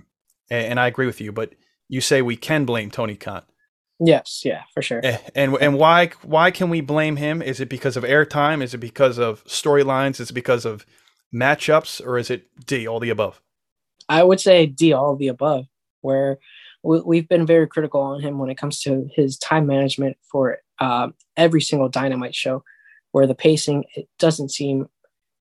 and, 0.50 0.66
and, 0.66 0.80
I 0.80 0.86
agree 0.86 1.06
with 1.06 1.20
you. 1.20 1.32
But 1.32 1.54
you 1.88 2.00
say 2.00 2.22
we 2.22 2.36
can 2.36 2.64
blame 2.64 2.90
Tony 2.90 3.16
Khan. 3.16 3.42
Yes, 3.98 4.42
yeah, 4.44 4.62
for 4.74 4.82
sure. 4.82 5.00
And 5.34 5.56
and 5.56 5.78
why 5.78 6.10
why 6.22 6.50
can 6.50 6.68
we 6.68 6.82
blame 6.82 7.16
him? 7.16 7.40
Is 7.40 7.60
it 7.60 7.70
because 7.70 7.96
of 7.96 8.04
airtime? 8.04 8.62
Is 8.62 8.74
it 8.74 8.78
because 8.78 9.18
of 9.18 9.42
storylines? 9.44 10.20
Is 10.20 10.30
it 10.30 10.34
because 10.34 10.66
of 10.66 10.84
matchups, 11.34 12.04
or 12.04 12.18
is 12.18 12.30
it 12.30 12.46
D, 12.66 12.86
all 12.86 13.00
the 13.00 13.10
above? 13.10 13.40
I 14.08 14.22
would 14.22 14.40
say 14.40 14.66
D, 14.66 14.92
all 14.92 15.16
the 15.16 15.28
above. 15.28 15.64
Where 16.02 16.38
we, 16.82 17.18
have 17.18 17.28
been 17.28 17.46
very 17.46 17.66
critical 17.68 18.00
on 18.00 18.20
him 18.20 18.38
when 18.38 18.50
it 18.50 18.58
comes 18.58 18.80
to 18.82 19.08
his 19.14 19.38
time 19.38 19.66
management 19.66 20.16
for 20.30 20.58
um, 20.82 21.14
every 21.36 21.60
single 21.60 21.88
Dynamite 21.88 22.34
show, 22.34 22.64
where 23.12 23.26
the 23.26 23.34
pacing 23.34 23.84
it 23.94 24.08
doesn't 24.18 24.50
seem 24.50 24.88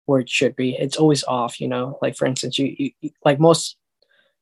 where 0.06 0.20
it 0.20 0.30
should 0.30 0.56
be. 0.56 0.74
It's 0.74 0.96
always 0.96 1.22
off. 1.24 1.60
You 1.60 1.68
know, 1.68 1.98
like 2.00 2.16
for 2.16 2.26
instance, 2.26 2.58
you, 2.58 2.92
you 3.00 3.10
like 3.24 3.38
most 3.38 3.76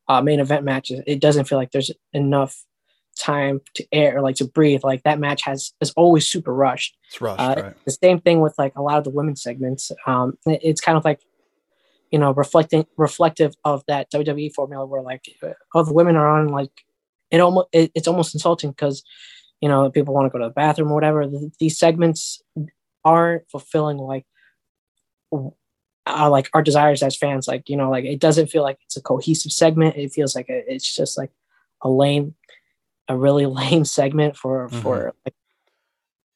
uh, 0.09 0.23
main 0.23 0.41
event 0.41 0.65
matches, 0.65 1.03
it 1.07 1.21
doesn't 1.21 1.47
feel 1.47 1.59
like 1.59 1.73
there's 1.73 1.91
enough 2.13 2.65
time 3.19 3.61
to 3.75 3.87
air, 3.93 4.21
like 4.21 4.37
to 4.37 4.45
breathe. 4.45 4.85
Like 4.85 5.03
that 5.03 5.19
match 5.19 5.43
has 5.43 5.73
is 5.81 5.93
always 5.97 6.29
super 6.29 6.55
rushed. 6.55 6.97
It's 7.09 7.21
rushed. 7.21 7.41
Uh, 7.41 7.55
right. 7.57 7.85
The 7.85 7.93
same 7.93 8.21
thing 8.21 8.41
with 8.41 8.55
like 8.59 8.77
a 8.77 8.83
lot 8.83 8.99
of 8.99 9.05
the 9.05 9.11
women's 9.11 9.43
segments. 9.43 9.91
Um, 10.07 10.39
it's 10.47 10.81
kind 10.81 10.97
of 10.97 11.05
like 11.05 11.21
you 12.11 12.19
know 12.19 12.33
reflecting 12.33 12.87
reflective 12.97 13.55
of 13.65 13.83
that 13.89 14.11
WWE 14.13 14.55
formula 14.55 14.87
where 14.87 15.03
like 15.03 15.25
oh 15.75 15.83
the 15.83 15.93
women 15.93 16.15
are 16.17 16.29
on 16.29 16.49
like 16.49 16.71
it 17.31 17.41
almost 17.41 17.69
it, 17.73 17.91
it's 17.95 18.07
almost 18.07 18.35
insulting 18.35 18.71
because 18.71 19.03
you 19.65 19.71
know 19.71 19.89
people 19.89 20.13
want 20.13 20.27
to 20.27 20.31
go 20.31 20.37
to 20.37 20.49
the 20.49 20.53
bathroom 20.53 20.91
or 20.91 20.95
whatever. 20.95 21.27
These 21.59 21.79
segments 21.79 22.43
aren't 23.03 23.49
fulfilling 23.51 23.97
like 23.97 24.27
uh, 25.33 26.29
like 26.29 26.51
our 26.53 26.63
desires 26.63 27.03
as 27.03 27.17
fans. 27.17 27.49
Like 27.49 27.71
you 27.71 27.77
know 27.79 27.89
like 27.89 28.05
it 28.05 28.21
doesn't 28.21 28.49
feel 28.49 28.63
like 28.63 28.77
it's 28.85 28.99
a 28.99 29.01
cohesive 29.01 29.53
segment. 29.53 29.97
It 29.97 30.13
feels 30.13 30.37
like 30.37 30.51
a, 30.51 30.71
it's 30.71 30.95
just 30.95 31.17
like 31.17 31.31
a 31.81 31.89
lame 31.89 32.35
a 33.09 33.17
really 33.17 33.47
lame 33.61 33.87
segment 33.87 34.37
for 34.37 34.69
mm-hmm. 34.69 34.83
for 34.83 35.15
like 35.25 35.35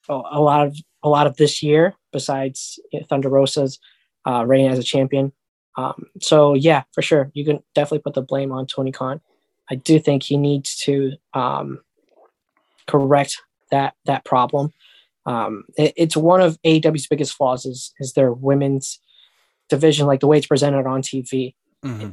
a, 0.09 0.41
lot 0.41 0.67
of 0.67 0.79
a 1.03 1.11
lot 1.11 1.27
of 1.27 1.37
this 1.37 1.63
year 1.63 1.95
besides 2.15 2.81
Thunder 3.11 3.29
Rosa's 3.29 3.79
uh, 4.27 4.43
reign 4.47 4.71
as 4.71 4.79
a 4.79 4.83
champion. 4.83 5.33
Um, 5.77 6.07
so 6.23 6.55
yeah, 6.55 6.85
for 6.95 7.03
sure, 7.03 7.31
you 7.35 7.45
can 7.45 7.63
definitely 7.75 7.99
put 7.99 8.15
the 8.15 8.23
blame 8.23 8.53
on 8.53 8.67
Tony 8.67 8.91
Khan. 8.91 9.21
I 9.71 9.75
do 9.75 10.01
think 10.01 10.23
he 10.23 10.39
needs 10.39 10.77
to 10.79 11.13
um, 11.35 11.81
correct 12.89 13.37
that 13.71 13.95
that 14.07 14.25
problem. 14.25 14.73
Um, 15.27 15.65
it, 15.77 15.93
it's 15.97 16.17
one 16.17 16.41
of 16.41 16.61
AEW's 16.63 17.07
biggest 17.07 17.35
flaws 17.35 17.67
is 17.67 17.93
is 18.01 18.15
their 18.15 18.33
women's 18.33 19.01
division, 19.69 20.07
like 20.07 20.21
the 20.21 20.27
way 20.27 20.39
it's 20.39 20.47
presented 20.47 20.87
on 20.87 21.03
TV. 21.03 21.55
Mm-hmm. 21.85 22.11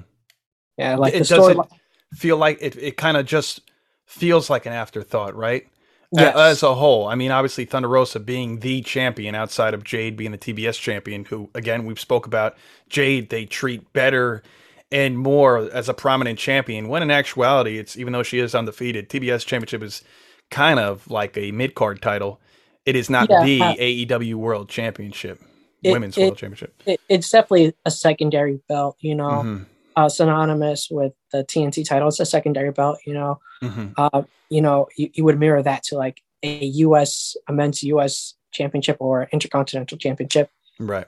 Yeah, 0.78 0.98
like 0.98 1.14
it 1.14 1.28
the 1.28 1.36
doesn't 1.36 1.68
feel 2.14 2.38
like 2.38 2.58
it. 2.62 2.76
It 2.76 2.98
kind 2.98 3.18
of 3.18 3.26
just 3.26 3.62
feels 4.06 4.50
like 4.50 4.66
an 4.66 4.74
afterthought, 4.74 5.36
right? 5.36 5.68
Yes. 6.12 6.36
As 6.36 6.64
a 6.64 6.76
whole, 6.76 7.08
I 7.08 7.16
mean, 7.16 7.32
obviously 7.32 7.66
Thunder 7.66 7.90
Rosa 7.90 8.20
being 8.20 8.60
the 8.60 8.82
champion 8.82 9.36
outside 9.36 9.74
of 9.74 9.84
Jade 9.84 10.16
being 10.16 10.32
the 10.32 10.38
TBS 10.38 10.80
champion, 10.80 11.26
who 11.26 11.50
again 11.56 11.86
we've 11.86 12.00
spoke 12.00 12.26
about 12.26 12.56
Jade, 12.90 13.30
they 13.30 13.46
treat 13.46 13.92
better 13.92 14.44
and 14.92 15.18
more 15.18 15.70
as 15.74 15.90
a 15.90 15.94
prominent 15.94 16.40
champion. 16.40 16.88
When 16.88 17.02
in 17.02 17.12
actuality, 17.12 17.80
it's 17.80 17.98
even 17.98 18.14
though 18.14 18.24
she 18.24 18.40
is 18.40 18.56
undefeated, 18.56 19.10
TBS 19.10 19.46
championship 19.46 19.84
is 19.84 20.04
kind 20.52 20.80
of 20.80 21.10
like 21.10 21.38
a 21.38 21.52
mid 21.52 21.76
card 21.76 22.02
title. 22.02 22.40
It 22.86 22.96
is 22.96 23.10
not 23.10 23.30
Yeah, 23.30 23.44
the 23.44 23.62
uh, 23.62 23.74
AEW 23.76 24.36
World 24.36 24.70
Championship, 24.70 25.42
It- 25.84 25.92
Women's 25.92 26.18
it- 26.18 26.22
World 26.24 26.38
Championship. 26.38 26.82
it, 26.86 27.02
it's 27.10 27.30
definitely 27.30 27.74
a 27.86 27.92
secondary 27.92 28.60
belt, 28.70 28.96
you 29.00 29.16
know, 29.16 29.44
Mhm, 29.44 29.66
uh, 29.96 30.10
synonymous 30.10 30.90
with 30.92 31.14
the 31.32 31.44
TNT 31.44 31.84
title. 31.84 32.08
It's 32.08 32.20
a 32.20 32.26
secondary 32.26 32.72
belt, 32.72 33.00
you 33.06 33.14
know. 33.14 33.40
mhm. 33.64 33.94
Uh, 33.98 34.24
you 34.50 34.62
know, 34.62 34.88
you, 34.96 35.10
you 35.14 35.24
would 35.24 35.40
mirror 35.40 35.64
that 35.64 35.82
to 35.84 35.98
like 35.98 36.22
a 36.44 36.64
U.S. 36.66 37.36
a 37.48 37.54
men's 37.54 37.82
U.S. 37.84 38.36
championship 38.52 38.98
or 39.00 39.28
intercontinental 39.32 39.98
championship. 39.98 40.52
Right. 40.80 41.06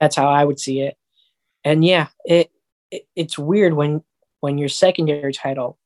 That's 0.00 0.16
how 0.16 0.28
I 0.28 0.44
would 0.44 0.58
see 0.58 0.80
it. 0.80 0.96
And 1.62 1.84
yeah, 1.84 2.08
it, 2.24 2.50
it 2.90 3.06
it's 3.14 3.38
weird 3.38 3.74
when 3.74 4.02
when 4.40 4.58
your 4.58 4.68
secondary 4.68 5.32
title, 5.32 5.78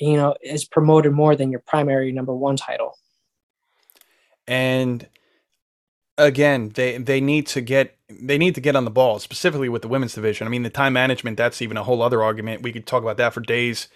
you 0.00 0.16
know, 0.16 0.36
is 0.42 0.64
promoted 0.66 1.12
more 1.12 1.36
than 1.36 1.50
your 1.50 1.62
primary 1.66 2.12
number 2.12 2.34
one 2.34 2.56
title. 2.56 2.98
and 4.46 5.08
again 6.18 6.70
they 6.74 6.98
they 6.98 7.20
need 7.20 7.46
to 7.48 7.60
get 7.60 7.96
they 8.08 8.38
need 8.38 8.54
to 8.54 8.60
get 8.60 8.76
on 8.76 8.84
the 8.84 8.90
ball 8.90 9.18
specifically 9.18 9.68
with 9.68 9.82
the 9.82 9.88
women's 9.88 10.14
division. 10.14 10.46
I 10.46 10.50
mean 10.50 10.62
the 10.64 10.70
time 10.70 10.94
management 10.94 11.36
that's 11.38 11.62
even 11.62 11.76
a 11.76 11.84
whole 11.84 12.02
other 12.02 12.22
argument. 12.22 12.62
We 12.62 12.72
could 12.72 12.86
talk 12.86 13.02
about 13.02 13.18
that 13.18 13.34
for 13.34 13.40
days 13.40 13.88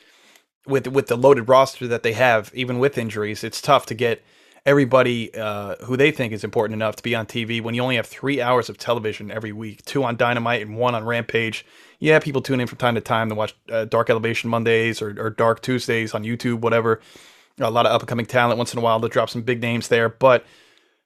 with 0.66 0.88
with 0.88 1.08
the 1.08 1.16
loaded 1.16 1.48
roster 1.48 1.88
that 1.88 2.02
they 2.02 2.14
have 2.14 2.50
even 2.54 2.78
with 2.78 2.98
injuries. 2.98 3.44
It's 3.44 3.62
tough 3.62 3.86
to 3.86 3.94
get 3.94 4.22
everybody 4.64 5.34
uh, 5.34 5.76
who 5.84 5.96
they 5.96 6.10
think 6.10 6.32
is 6.32 6.44
important 6.44 6.74
enough 6.74 6.96
to 6.96 7.02
be 7.02 7.14
on 7.14 7.26
tv 7.26 7.60
when 7.60 7.74
you 7.74 7.82
only 7.82 7.96
have 7.96 8.06
three 8.06 8.40
hours 8.40 8.68
of 8.68 8.78
television 8.78 9.30
every 9.30 9.52
week 9.52 9.84
two 9.84 10.04
on 10.04 10.16
dynamite 10.16 10.62
and 10.62 10.76
one 10.76 10.94
on 10.94 11.04
rampage 11.04 11.66
yeah 11.98 12.18
people 12.18 12.40
tune 12.40 12.60
in 12.60 12.66
from 12.66 12.78
time 12.78 12.94
to 12.94 13.00
time 13.00 13.28
to 13.28 13.34
watch 13.34 13.54
uh, 13.70 13.84
dark 13.84 14.08
elevation 14.08 14.48
mondays 14.48 15.02
or, 15.02 15.14
or 15.20 15.30
dark 15.30 15.60
tuesdays 15.62 16.14
on 16.14 16.22
youtube 16.22 16.60
whatever 16.60 17.00
a 17.58 17.70
lot 17.70 17.86
of 17.86 17.92
up 17.92 18.02
and 18.02 18.08
coming 18.08 18.26
talent 18.26 18.56
once 18.56 18.72
in 18.72 18.78
a 18.78 18.82
while 18.82 19.00
to 19.00 19.08
drop 19.08 19.28
some 19.28 19.42
big 19.42 19.60
names 19.60 19.88
there 19.88 20.08
but 20.08 20.44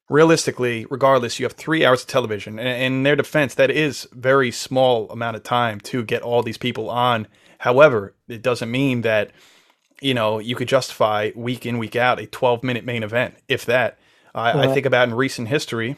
realistically, 0.09 0.87
regardless, 0.91 1.39
you 1.39 1.45
have 1.45 1.53
three 1.53 1.85
hours 1.85 2.03
of 2.03 2.09
television. 2.09 2.59
And 2.59 2.83
in 2.83 3.03
their 3.03 3.17
defense, 3.17 3.55
that 3.55 3.71
is 3.71 4.09
very 4.13 4.51
small 4.51 5.11
amount 5.11 5.37
of 5.37 5.43
time 5.43 5.81
to 5.81 6.05
get 6.05 6.23
all 6.23 6.43
these 6.43 6.59
people 6.59 6.89
on. 6.91 7.27
However, 7.59 8.15
it 8.29 8.43
doesn't 8.43 8.71
mean 8.71 9.03
that 9.03 9.31
you 10.01 10.15
know 10.15 10.39
you 10.39 10.55
could 10.57 10.69
justify 10.69 11.31
week 11.35 11.67
in 11.67 11.79
week 11.79 11.97
out 11.97 12.21
a 12.21 12.27
12 12.27 12.63
minute 12.63 12.85
main 12.85 13.03
event, 13.03 13.35
if 13.49 13.67
that. 13.67 13.99
I, 14.35 14.69
I 14.69 14.75
think 14.75 14.85
about 14.85 15.09
in 15.09 15.15
recent 15.15 15.49
history. 15.49 15.97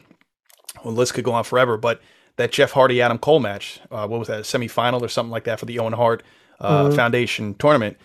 Well, 0.85 0.95
list 0.95 1.15
could 1.15 1.25
go 1.25 1.33
on 1.33 1.43
forever, 1.43 1.77
but 1.77 2.01
that 2.37 2.53
Jeff 2.53 2.71
Hardy 2.71 3.03
Adam 3.03 3.19
Cole 3.19 3.41
match, 3.41 3.81
uh, 3.91 4.07
what 4.07 4.21
was 4.21 4.29
that, 4.29 4.39
a 4.39 4.43
semifinal 4.43 5.03
or 5.03 5.09
something 5.09 5.33
like 5.33 5.43
that 5.45 5.59
for 5.59 5.67
the 5.67 5.81
Owen 5.81 5.93
Hart 5.93 6.23
uh, 6.61 6.85
Mhm. 6.85 6.95
Foundation 6.95 7.55
tournament, 7.55 7.97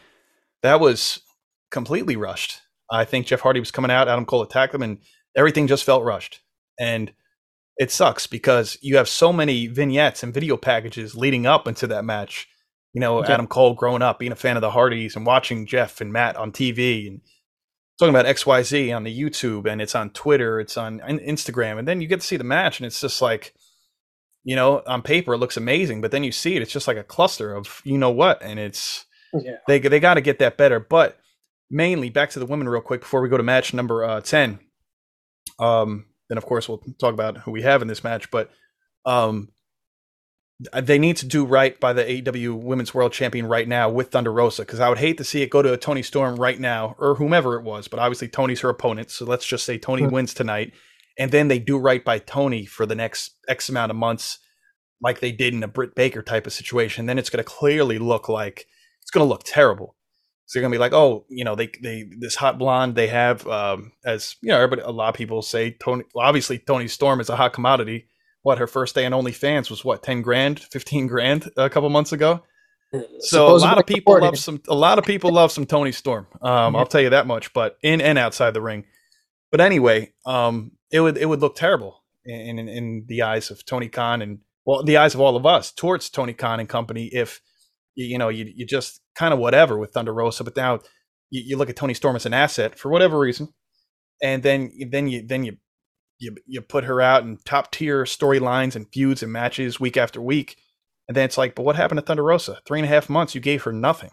that 0.64 0.80
was 0.80 1.20
completely 1.70 2.16
rushed. 2.16 2.62
I 2.92 3.06
think 3.06 3.28
Jeff 3.28 3.42
Hardy 3.42 3.60
was 3.60 3.70
coming 3.72 3.92
out, 3.92 4.08
Adam 4.08 4.26
Cole 4.26 4.42
attacked 4.42 4.74
him, 4.74 4.82
and 4.82 4.98
everything 5.36 5.68
just 5.68 5.84
felt 5.84 6.04
rushed. 6.04 6.42
And 6.80 7.14
it 7.78 7.92
sucks 7.92 8.26
because 8.26 8.78
you 8.82 8.98
have 8.98 9.08
so 9.08 9.32
many 9.32 9.68
vignettes 9.68 10.24
and 10.24 10.34
video 10.34 10.58
packages 10.58 11.16
leading 11.16 11.46
up 11.46 11.68
into 11.68 11.86
that 11.88 12.06
match. 12.06 12.48
You 12.94 13.02
know, 13.02 13.24
Yeah. 13.24 13.34
Adam 13.34 13.48
Cole 13.48 13.74
growing 13.74 14.02
up, 14.02 14.20
being 14.20 14.32
a 14.32 14.36
fan 14.36 14.56
of 14.58 14.62
the 14.62 14.72
Hardys 14.72 15.16
and 15.16 15.26
watching 15.26 15.66
Jeff 15.66 16.00
and 16.02 16.14
Matt 16.14 16.36
on 16.36 16.52
TV 16.52 17.08
and 17.08 17.22
talking 18.00 18.14
about 18.14 18.26
XYZ 18.26 18.96
on 18.96 19.04
the 19.04 19.20
YouTube 19.20 19.68
and 19.70 19.82
it's 19.82 19.96
on 19.96 20.12
Twitter, 20.12 20.60
it's 20.60 20.78
on 20.78 21.00
Instagram. 21.00 21.80
And 21.80 21.88
then 21.88 22.02
you 22.02 22.08
get 22.08 22.22
to 22.22 22.26
see 22.28 22.38
the 22.38 22.44
match 22.44 22.80
and 22.80 22.86
it's 22.88 23.02
just 23.02 23.22
like, 23.22 23.54
you 24.44 24.56
know, 24.56 24.82
on 24.88 25.02
paper 25.02 25.34
it 25.34 25.38
looks 25.40 25.58
amazing, 25.58 26.02
but 26.02 26.12
then 26.12 26.24
you 26.24 26.32
see 26.32 26.56
it, 26.56 26.62
it's 26.62 26.72
just 26.72 26.88
like 26.88 26.98
a 26.98 27.04
cluster 27.04 27.56
of 27.56 27.82
you 27.84 27.98
know 27.98 28.12
what. 28.12 28.42
And 28.44 28.60
it's, 28.60 29.06
Yeah. 29.34 29.58
they 29.68 29.80
they 29.80 30.00
got 30.00 30.16
to 30.16 30.22
get 30.22 30.40
that 30.40 30.58
better. 30.58 30.80
But 30.80 31.18
mainly 31.72 32.10
back 32.12 32.30
to 32.32 32.40
the 32.40 32.46
women 32.46 32.70
real 32.70 32.82
quick 32.82 33.02
before 33.02 33.22
we 33.22 33.30
go 33.30 33.38
to 33.38 33.44
match 33.44 33.74
number 33.74 34.04
uh, 34.04 34.22
ten. 34.22 34.60
Um, 35.60 36.06
then 36.30 36.38
of 36.38 36.46
course 36.46 36.68
we'll 36.70 36.84
talk 37.00 37.14
about 37.14 37.38
who 37.38 37.52
we 37.52 37.62
have 37.64 37.82
in 37.82 37.88
this 37.88 38.04
match, 38.04 38.30
but 38.32 38.52
um, 39.06 39.50
they 40.82 41.00
need 41.00 41.18
to 41.18 41.26
do 41.26 41.46
right 41.46 41.80
by 41.80 41.94
the 41.94 42.04
AEW 42.04 42.56
Women's 42.62 42.94
World 42.94 43.12
Champion 43.12 43.46
right 43.48 43.68
now 43.68 43.90
with 43.90 44.12
Thunder 44.12 44.32
Rosa 44.32 44.64
because 44.64 44.80
I 44.80 44.90
would 44.90 44.98
hate 45.00 45.18
to 45.18 45.24
see 45.24 45.42
it 45.42 45.50
go 45.50 45.62
to 45.62 45.74
a 45.74 45.78
Toni 45.78 46.04
Storm 46.04 46.36
right 46.36 46.60
now 46.60 46.96
or 47.00 47.16
whomever 47.16 47.56
it 47.56 47.64
was, 47.64 47.88
but 47.88 48.00
obviously 48.00 48.28
Toni's 48.28 48.62
her 48.62 48.70
opponent, 48.70 49.12
so 49.12 49.26
let's 49.26 49.46
just 49.46 49.66
say 49.66 49.78
Toni 49.78 50.04
Hmm. 50.04 50.12
wins 50.12 50.34
tonight, 50.34 50.74
and 51.18 51.32
then 51.32 51.48
they 51.48 51.60
do 51.60 51.78
right 51.78 52.04
by 52.04 52.20
Toni 52.20 52.66
for 52.66 52.86
the 52.86 52.96
next 52.96 53.32
X 53.48 53.70
amount 53.70 53.90
of 53.92 53.96
months, 53.96 54.40
like 55.02 55.20
they 55.20 55.32
did 55.32 55.54
in 55.54 55.64
a 55.64 55.68
Britt 55.68 55.96
Baker 55.96 56.22
type 56.22 56.48
of 56.48 56.54
situation. 56.54 57.06
Then 57.06 57.18
it's 57.20 57.30
going 57.30 57.44
to 57.44 57.50
clearly 57.50 58.00
look 58.00 58.30
like 58.30 58.66
it's 59.02 59.12
going 59.12 59.26
to 59.26 59.30
look 59.30 59.44
terrible. 59.44 59.96
So 60.46 60.60
you're 60.60 60.64
gonna 60.64 60.76
be 60.76 60.80
like, 60.80 60.94
oh, 60.94 61.26
you 61.30 61.46
know, 61.46 61.56
they 61.56 61.72
they 61.82 62.06
this 62.20 62.36
hot 62.36 62.60
blonde 62.60 62.96
they 62.96 63.08
have, 63.08 63.48
um, 63.48 63.94
as 64.06 64.36
you 64.42 64.50
know, 64.50 64.58
everybody, 64.58 64.82
a 64.82 64.92
lot 64.92 65.08
of 65.10 65.16
people 65.16 65.42
say 65.42 65.72
Toni. 65.72 66.04
Well, 66.14 66.28
obviously, 66.28 66.60
Toni 66.60 66.90
Storm 66.90 67.22
is 67.22 67.30
a 67.30 67.38
hot 67.38 67.54
commodity. 67.54 68.08
What 68.44 68.60
her 68.60 68.68
first 68.68 68.94
day 68.94 69.06
on 69.06 69.12
OnlyFans 69.14 69.70
was 69.70 69.84
what 69.84 70.04
ten 70.04 70.22
grand, 70.22 70.60
fifteen 70.60 71.08
grand 71.08 71.50
a 71.58 71.70
couple 71.70 71.90
months 71.90 72.12
ago. 72.12 72.44
So 73.20 73.56
a 73.56 73.58
lot 73.58 73.80
of 73.80 73.88
people 73.88 74.20
love 74.20 74.38
some. 74.38 74.62
A 74.68 74.76
lot 74.76 75.00
of 75.00 75.06
people 75.06 75.32
love 75.32 75.52
some 75.52 75.66
Toni 75.66 75.92
Storm. 75.92 76.28
Um, 76.42 76.76
I'll 76.76 76.86
tell 76.86 77.02
you 77.02 77.10
that 77.10 77.26
much. 77.26 77.52
But 77.54 77.78
in 77.82 78.02
and 78.02 78.20
outside 78.20 78.54
the 78.54 78.62
ring. 78.62 78.86
But 79.52 79.62
anyway, 79.62 80.14
um, 80.26 80.74
it 80.92 81.00
would 81.00 81.18
it 81.18 81.26
would 81.26 81.42
look 81.42 81.56
terrible 81.56 82.04
in, 82.26 82.60
in 82.60 82.70
in 82.70 83.06
the 83.08 83.24
eyes 83.24 83.50
of 83.50 83.66
Tony 83.66 83.90
Khan 83.90 84.22
and 84.22 84.40
well, 84.66 84.84
the 84.84 84.98
eyes 84.98 85.16
of 85.16 85.22
all 85.22 85.36
of 85.36 85.46
us 85.46 85.72
towards 85.72 86.10
Tony 86.10 86.34
Khan 86.34 86.60
and 86.60 86.70
company. 86.70 87.10
If 87.12 87.42
you, 87.96 88.06
you 88.06 88.18
know 88.18 88.30
you 88.30 88.52
you 88.54 88.66
just 88.66 89.02
kind 89.16 89.34
of 89.34 89.40
whatever 89.40 89.78
with 89.78 89.92
Thunder 89.92 90.14
Rosa, 90.14 90.44
but 90.44 90.56
now 90.56 90.80
you, 91.30 91.42
you 91.46 91.58
look 91.58 91.70
at 91.70 91.76
Toni 91.76 91.94
Storm 91.94 92.16
as 92.16 92.26
an 92.26 92.34
asset 92.34 92.78
for 92.78 92.90
whatever 92.90 93.18
reason, 93.18 93.50
and 94.22 94.44
then 94.44 94.72
then 94.92 95.08
you 95.08 95.26
then 95.26 95.44
you 95.44 95.58
you 96.24 96.36
you 96.48 96.62
put 96.62 96.86
her 96.86 97.02
out 97.02 97.24
in 97.24 97.38
top 97.46 97.72
tier 97.72 98.06
storylines 98.06 98.76
and 98.76 98.88
feuds 98.92 99.22
and 99.22 99.32
matches 99.32 99.80
week 99.80 99.98
after 99.98 100.22
week. 100.22 100.58
And 101.08 101.18
then 101.18 101.26
it's 101.26 101.38
like, 101.38 101.54
but 101.54 101.64
what 101.64 101.76
happened 101.76 102.00
to 102.00 102.06
Thunder 102.06 102.24
Rosa? 102.24 102.60
Three 102.66 102.80
and 102.80 102.86
a 102.86 102.90
half 102.90 103.10
months, 103.10 103.36
you 103.36 103.42
gave 103.42 103.64
her 103.64 103.74
nothing. 103.74 104.12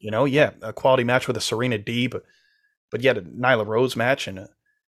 You 0.00 0.10
know, 0.10 0.24
yeah, 0.24 0.50
a 0.62 0.72
quality 0.72 1.04
match 1.04 1.28
with 1.28 1.36
a 1.36 1.40
Serena 1.40 1.78
Deeb, 1.78 2.10
but 2.10 2.24
but 2.90 3.02
yet 3.02 3.16
a 3.16 3.22
Nyla 3.22 3.66
Rose 3.66 3.94
match 3.94 4.26
and 4.26 4.40
a 4.40 4.48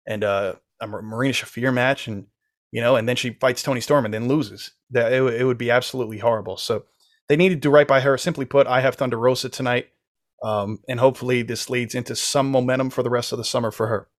and 0.07 0.23
a, 0.23 0.59
a 0.81 0.87
Marina 0.87 1.33
Shafir 1.33 1.73
match, 1.73 2.07
and 2.07 2.25
you 2.71 2.81
know, 2.81 2.95
and 2.95 3.07
then 3.07 3.15
she 3.15 3.31
fights 3.31 3.61
Toni 3.61 3.81
Storm 3.81 4.05
and 4.05 4.13
then 4.13 4.27
loses. 4.27 4.71
That 4.89 5.13
it, 5.13 5.21
it 5.21 5.45
would 5.45 5.59
be 5.59 5.69
absolutely 5.69 6.17
horrible. 6.17 6.57
So 6.57 6.85
they 7.29 7.35
need 7.35 7.49
to 7.49 7.55
do 7.55 7.69
right 7.69 7.87
by 7.87 8.01
her. 8.01 8.17
Simply 8.17 8.45
put, 8.45 8.67
I 8.67 8.81
have 8.81 8.95
Thunder 8.95 9.17
Rosa 9.17 9.49
tonight, 9.49 9.89
um, 10.43 10.79
and 10.89 10.99
hopefully 10.99 11.43
this 11.43 11.69
leads 11.69 11.93
into 11.93 12.15
some 12.15 12.49
momentum 12.49 12.89
for 12.89 13.03
the 13.03 13.09
rest 13.11 13.31
of 13.31 13.37
the 13.37 13.43
summer 13.43 13.71
for 13.71 13.87
her. 13.87 14.09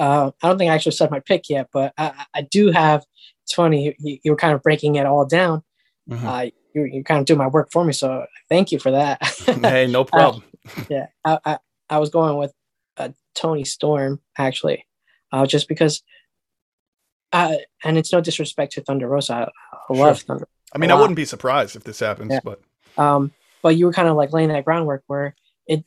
Uh, 0.00 0.30
I 0.42 0.48
don't 0.48 0.58
think 0.58 0.70
I 0.70 0.74
actually 0.74 0.92
said 0.92 1.10
my 1.10 1.20
pick 1.20 1.48
yet, 1.50 1.68
but 1.72 1.92
I, 1.98 2.24
I- 2.34 2.42
do 2.42 2.70
have. 2.72 3.04
It's 3.44 3.54
funny 3.54 3.94
you, 3.98 4.18
you 4.24 4.30
were 4.32 4.36
kind 4.36 4.54
of 4.54 4.62
breaking 4.62 4.94
it 4.96 5.06
all 5.06 5.26
down. 5.26 5.62
Mhm. 6.08 6.24
Uh, 6.24 6.50
you 6.74 6.84
you 6.84 7.04
kind 7.04 7.20
of 7.20 7.26
do 7.26 7.34
my 7.36 7.48
work 7.48 7.68
for 7.72 7.84
me, 7.84 7.92
so 7.92 8.24
thank 8.48 8.70
you 8.72 8.78
for 8.78 8.90
that. 8.92 9.18
hey, 9.62 9.86
no 9.86 10.04
problem. 10.04 10.42
yeah, 10.88 11.06
I, 11.24 11.38
I 11.44 11.58
I 11.88 11.98
was 11.98 12.10
going 12.10 12.36
with 12.36 12.52
uh, 12.96 13.10
Toni 13.34 13.64
Storm 13.64 14.20
actually, 14.38 14.86
uh, 15.32 15.46
just 15.46 15.68
because. 15.68 16.02
Uh, 17.32 17.56
and 17.84 17.96
it's 17.96 18.12
no 18.12 18.20
disrespect 18.20 18.72
to 18.72 18.82
Thunder 18.82 19.06
Rosa. 19.08 19.34
I, 19.34 19.76
I 19.88 19.96
love 19.96 20.18
Sure. 20.18 20.26
Thunder. 20.26 20.48
I 20.74 20.78
mean, 20.78 20.90
I 20.90 20.94
wouldn't 20.94 21.14
be 21.16 21.24
surprised 21.24 21.76
if 21.76 21.84
this 21.84 22.00
happens, 22.00 22.32
Yeah. 22.32 22.40
but 22.44 22.60
Um, 22.98 23.32
but 23.62 23.76
you 23.76 23.86
were 23.86 23.92
kind 23.92 24.08
of 24.08 24.16
like 24.16 24.32
laying 24.32 24.48
that 24.48 24.64
groundwork 24.64 25.04
where 25.06 25.34
it, 25.66 25.84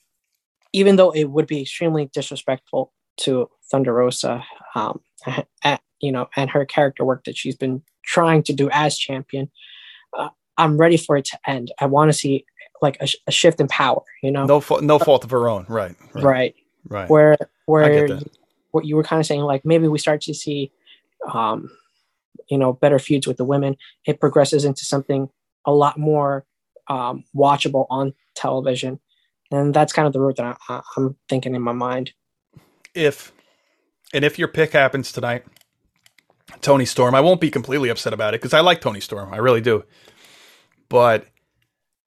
even 0.72 0.96
though 0.96 1.12
it 1.12 1.26
would 1.26 1.48
be 1.48 1.62
extremely 1.62 2.10
disrespectful 2.14 2.94
to 3.18 3.50
Thunder 3.74 3.92
Rosa, 3.92 4.46
um, 4.76 5.02
at, 5.64 5.82
you 6.00 6.12
know, 6.12 6.30
and 6.36 6.50
her 6.52 6.64
character 6.64 7.04
work 7.04 7.24
that 7.26 7.36
she's 7.36 7.56
been 7.56 7.82
trying 8.06 8.44
to 8.44 8.54
do 8.54 8.70
as 8.72 8.98
champion, 8.98 9.50
uh, 10.18 10.30
I'm 10.58 10.78
ready 10.78 10.96
for 10.96 11.18
it 11.18 11.26
to 11.26 11.40
end. 11.48 11.74
I 11.80 11.88
want 11.88 12.10
to 12.10 12.14
see 12.14 12.46
like 12.84 12.98
a, 13.02 13.08
a 13.26 13.32
shift 13.32 13.60
in 13.60 13.68
power, 13.68 14.04
you 14.22 14.30
know, 14.30 14.46
no 14.46 14.60
fa- 14.60 14.82
no 14.82 15.00
fault 15.00 15.24
of 15.24 15.32
her 15.32 15.50
own. 15.50 15.66
Right. 15.68 15.96
Right. 16.14 16.24
right? 16.24 16.56
right. 16.88 17.10
Where 17.10 17.38
where 17.66 18.08
you, 18.08 18.20
what 18.72 18.86
you 18.86 18.96
were 18.96 19.04
kind 19.04 19.20
of 19.20 19.26
saying, 19.26 19.42
like 19.42 19.66
maybe 19.66 19.88
we 19.88 19.98
start 19.98 20.22
to 20.22 20.34
see, 20.36 20.72
um, 21.34 21.72
you 22.50 22.58
know, 22.60 22.74
better 22.74 23.00
feuds 23.00 23.26
with 23.26 23.38
the 23.38 23.46
women. 23.46 23.76
It 24.06 24.20
progresses 24.20 24.66
into 24.66 24.86
something 24.86 25.30
a 25.66 25.72
lot 25.72 25.98
more 25.98 26.46
um, 26.90 27.24
watchable 27.36 27.88
on 27.90 28.14
television, 28.36 29.00
and 29.50 29.74
that's 29.74 29.94
kind 29.94 30.06
of 30.06 30.14
the 30.14 30.20
route 30.20 30.36
that 30.36 30.58
I, 30.70 30.76
I, 30.76 30.82
I'm 30.96 31.16
thinking 31.28 31.56
in 31.56 31.62
my 31.64 31.72
mind. 31.72 32.12
if 32.94 33.32
and 34.14 34.24
if 34.24 34.38
your 34.38 34.48
pick 34.48 34.74
happens 34.74 35.12
tonight, 35.12 35.44
Toni 36.62 36.86
Storm, 36.86 37.16
I 37.16 37.22
won't 37.22 37.42
be 37.42 37.50
completely 37.50 37.90
upset 37.90 38.14
about 38.14 38.34
it 38.34 38.42
because 38.42 38.54
I 38.54 38.62
like 38.62 38.82
Toni 38.82 39.00
Storm. 39.00 39.34
I 39.34 39.38
really 39.38 39.62
do. 39.62 39.84
But 40.90 41.28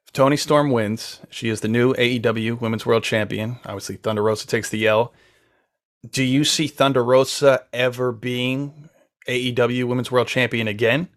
if 0.06 0.12
Toni 0.12 0.36
Storm 0.36 0.70
wins, 0.70 1.20
she 1.30 1.48
is 1.48 1.60
the 1.60 1.68
new 1.68 1.94
AEW 1.94 2.60
Women's 2.60 2.86
World 2.86 3.02
Champion. 3.02 3.58
Obviously, 3.64 3.96
Thunder 3.96 4.22
Rosa 4.22 4.46
takes 4.46 4.70
the 4.70 4.86
L. 4.86 5.12
Do 6.08 6.22
you 6.22 6.44
see 6.44 6.68
Thunder 6.68 7.02
Rosa 7.02 7.64
ever 7.72 8.12
being 8.12 8.88
AEW 9.28 9.84
Women's 9.84 10.10
World 10.10 10.28
Champion 10.28 10.68
again? 10.68 11.08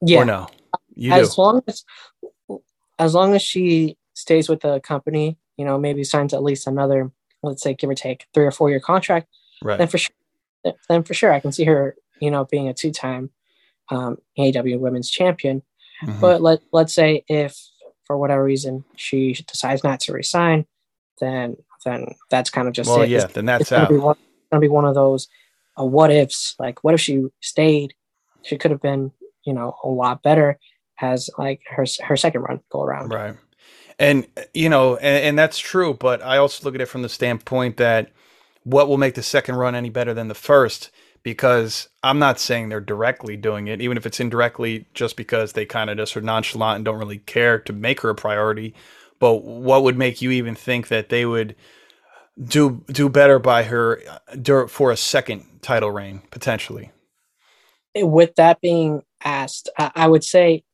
Yeah. 0.00 0.20
Or 0.20 0.24
no? 0.24 0.48
You 0.94 1.12
as 1.12 1.34
do. 1.34 1.42
long 1.42 1.62
as 1.66 1.84
as 2.98 3.14
long 3.14 3.34
as 3.34 3.42
she 3.42 3.96
stays 4.14 4.48
with 4.48 4.60
the 4.60 4.80
company, 4.80 5.36
you 5.56 5.64
know, 5.64 5.78
maybe 5.78 6.04
signs 6.04 6.32
at 6.32 6.42
least 6.42 6.66
another, 6.66 7.10
let's 7.42 7.62
say, 7.62 7.74
give 7.74 7.90
or 7.90 7.94
take, 7.94 8.26
three 8.32 8.44
or 8.44 8.52
four 8.52 8.70
year 8.70 8.80
contract, 8.80 9.28
then 9.64 9.88
for 9.88 9.98
sure, 9.98 10.14
then 10.88 11.02
for 11.02 11.14
sure, 11.14 11.32
I 11.32 11.40
can 11.40 11.52
see 11.52 11.64
her, 11.64 11.96
you 12.20 12.30
know, 12.30 12.44
being 12.44 12.68
a 12.68 12.74
two 12.74 12.90
time 12.92 13.30
um, 13.90 14.18
AEW 14.38 14.78
Women's 14.78 15.10
Champion. 15.10 15.62
Mhm. 16.04 16.20
But 16.20 16.42
let 16.42 16.60
let's 16.72 16.92
say 16.94 17.24
if 17.28 17.56
for 18.06 18.16
whatever 18.18 18.44
reason 18.44 18.84
she 18.96 19.32
decides 19.46 19.82
not 19.84 20.00
to 20.00 20.12
resign, 20.12 20.66
then 21.20 21.56
then 21.84 22.06
that's 22.30 22.50
kind 22.50 22.66
of 22.68 22.74
just 22.74 22.88
well, 22.88 23.02
it. 23.02 23.10
yeah, 23.10 23.18
It's- 23.18 23.32
then 23.34 23.48
it's 23.48 23.68
that's 23.68 23.70
gonna 23.70 23.82
out. 23.84 23.90
be 23.90 23.96
one, 23.98 24.16
gonna 24.50 24.60
be 24.60 24.68
one 24.68 24.84
of 24.84 24.94
those 24.94 25.28
uh, 25.78 25.84
what 25.84 26.10
ifs. 26.10 26.54
Like, 26.58 26.82
what 26.84 26.94
if 26.94 27.00
she 27.00 27.24
stayed? 27.40 27.94
She 28.42 28.56
could 28.58 28.70
have 28.70 28.80
been, 28.82 29.10
you 29.44 29.52
know, 29.54 29.76
a 29.82 29.88
lot 29.88 30.22
better 30.22 30.58
as 31.00 31.28
like 31.38 31.60
her 31.70 31.84
her 32.04 32.16
second 32.16 32.42
run 32.42 32.60
go 32.70 32.82
around. 32.82 33.10
Right. 33.12 33.34
And, 33.98 34.26
you 34.52 34.68
know, 34.68 34.96
and, 34.96 35.24
and 35.24 35.38
that's 35.38 35.58
true. 35.58 35.94
But 35.94 36.20
I 36.22 36.38
also 36.38 36.64
look 36.64 36.74
at 36.74 36.80
it 36.80 36.86
from 36.86 37.02
the 37.02 37.08
standpoint 37.08 37.76
that 37.76 38.10
what 38.64 38.88
will 38.88 38.98
make 38.98 39.14
the 39.14 39.22
second 39.22 39.56
run 39.56 39.74
any 39.74 39.90
better 39.90 40.14
than 40.14 40.28
the 40.28 40.34
first? 40.34 40.90
Because 41.22 41.88
I'm 42.02 42.18
not 42.18 42.38
saying 42.38 42.68
they're 42.68 42.80
directly 42.80 43.36
doing 43.36 43.68
it, 43.68 43.80
even 43.80 43.96
if 43.96 44.04
it's 44.04 44.20
indirectly, 44.20 44.86
just 44.92 45.16
because 45.16 45.52
they 45.52 45.64
kind 45.64 45.88
of 45.88 45.96
just 45.96 46.16
are 46.16 46.20
nonchalant 46.20 46.76
and 46.76 46.84
don't 46.84 46.98
really 46.98 47.18
care 47.18 47.58
to 47.60 47.72
make 47.72 48.00
her 48.00 48.10
a 48.10 48.14
priority. 48.14 48.74
But 49.20 49.44
what 49.44 49.82
would 49.84 49.96
make 49.96 50.20
you 50.20 50.30
even 50.32 50.54
think 50.54 50.88
that 50.88 51.08
they 51.08 51.24
would 51.24 51.56
do 52.42 52.84
do 52.88 53.08
better 53.08 53.38
by 53.38 53.62
her 53.64 54.02
uh, 54.08 54.66
for 54.66 54.90
a 54.90 54.96
second 54.96 55.46
title 55.62 55.90
reign 55.90 56.22
potentially? 56.30 56.90
With 57.96 58.34
that 58.36 58.60
being 58.60 59.02
asked, 59.22 59.70
I, 59.78 59.92
I 59.94 60.08
would 60.08 60.24
say, 60.24 60.64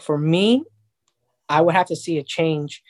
for 0.00 0.16
me, 0.16 0.64
I 1.48 1.60
would 1.60 1.74
have 1.74 1.88
to 1.88 1.96
see 1.96 2.18
a 2.18 2.22
change 2.22 2.82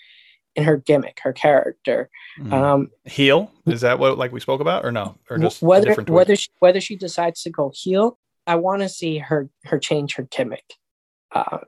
in 0.59 0.65
her 0.65 0.77
gimmick, 0.77 1.21
her 1.23 1.33
character. 1.33 2.11
Mhm. 2.41 2.53
Um, 2.53 2.91
Heel 3.05 3.53
is 3.65 3.83
that 3.83 4.01
what 4.01 4.19
like 4.19 4.33
we 4.33 4.41
spoke 4.41 4.61
about, 4.61 4.85
or 4.85 4.91
no, 4.91 5.15
or 5.31 5.39
just 5.39 5.63
whether 5.63 5.95
whether 6.09 6.35
she, 6.35 6.49
whether 6.59 6.81
she 6.81 6.97
decides 6.97 7.43
to 7.43 7.51
go 7.51 7.71
heel, 7.73 8.19
I 8.45 8.57
want 8.57 8.83
to 8.83 8.89
see 8.89 9.19
her 9.19 9.49
her 9.65 9.79
change 9.79 10.17
her 10.17 10.25
gimmick. 10.25 10.75
Uh, 11.33 11.59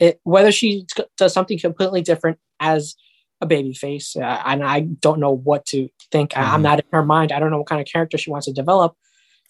it, 0.00 0.20
whether 0.24 0.50
she 0.50 0.86
does 1.16 1.32
something 1.32 1.56
completely 1.58 2.02
different 2.02 2.38
as 2.58 2.96
a 3.40 3.46
baby 3.46 3.72
face, 3.74 4.16
uh, 4.16 4.42
and 4.44 4.64
I 4.64 4.80
don't 4.80 5.20
know 5.20 5.30
what 5.32 5.64
to 5.66 5.88
think. 6.10 6.36
I, 6.36 6.42
Mhm. 6.42 6.48
I'm 6.48 6.62
not 6.62 6.80
in 6.80 6.86
her 6.92 7.04
mind. 7.04 7.30
I 7.30 7.38
don't 7.38 7.52
know 7.52 7.58
what 7.58 7.68
kind 7.68 7.80
of 7.80 7.86
character 7.86 8.18
she 8.18 8.30
wants 8.30 8.46
to 8.46 8.52
develop. 8.52 8.96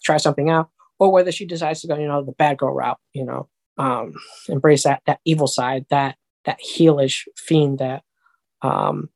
Try 0.03 0.17
something 0.17 0.51
out, 0.51 0.69
or 0.99 1.11
whether 1.11 1.31
she 1.31 1.47
decides 1.47 1.81
to 1.81 1.87
go, 1.87 1.97
you 1.97 2.07
know, 2.07 2.23
the 2.23 2.31
bad 2.33 2.59
girl 2.59 2.75
route. 2.75 2.99
You 3.13 3.25
know, 3.25 3.49
um, 3.79 4.13
embrace 4.47 4.83
that 4.83 5.01
that 5.07 5.19
evil 5.25 5.47
side, 5.47 5.87
that 5.89 6.15
that 6.45 6.59
heelish 6.61 7.27
fiend 7.35 7.79
that 7.79 8.03
um, 8.67 9.09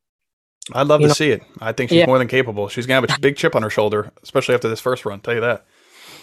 I'd 0.72 0.86
love 0.86 1.00
to 1.00 1.08
know- 1.08 1.12
see 1.12 1.30
it. 1.30 1.42
I 1.60 1.72
think 1.72 1.90
she's 1.90 1.98
Yeah. 2.00 2.06
more 2.06 2.18
than 2.18 2.28
capable. 2.28 2.68
She's 2.68 2.86
gonna 2.86 3.06
have 3.06 3.16
a 3.16 3.20
big 3.20 3.36
chip 3.36 3.54
on 3.56 3.62
her 3.62 3.70
shoulder, 3.70 4.12
especially 4.22 4.54
after 4.54 4.68
this 4.68 4.80
first 4.80 5.04
run. 5.04 5.20
Tell 5.20 5.34
you 5.34 5.40
that. 5.40 5.66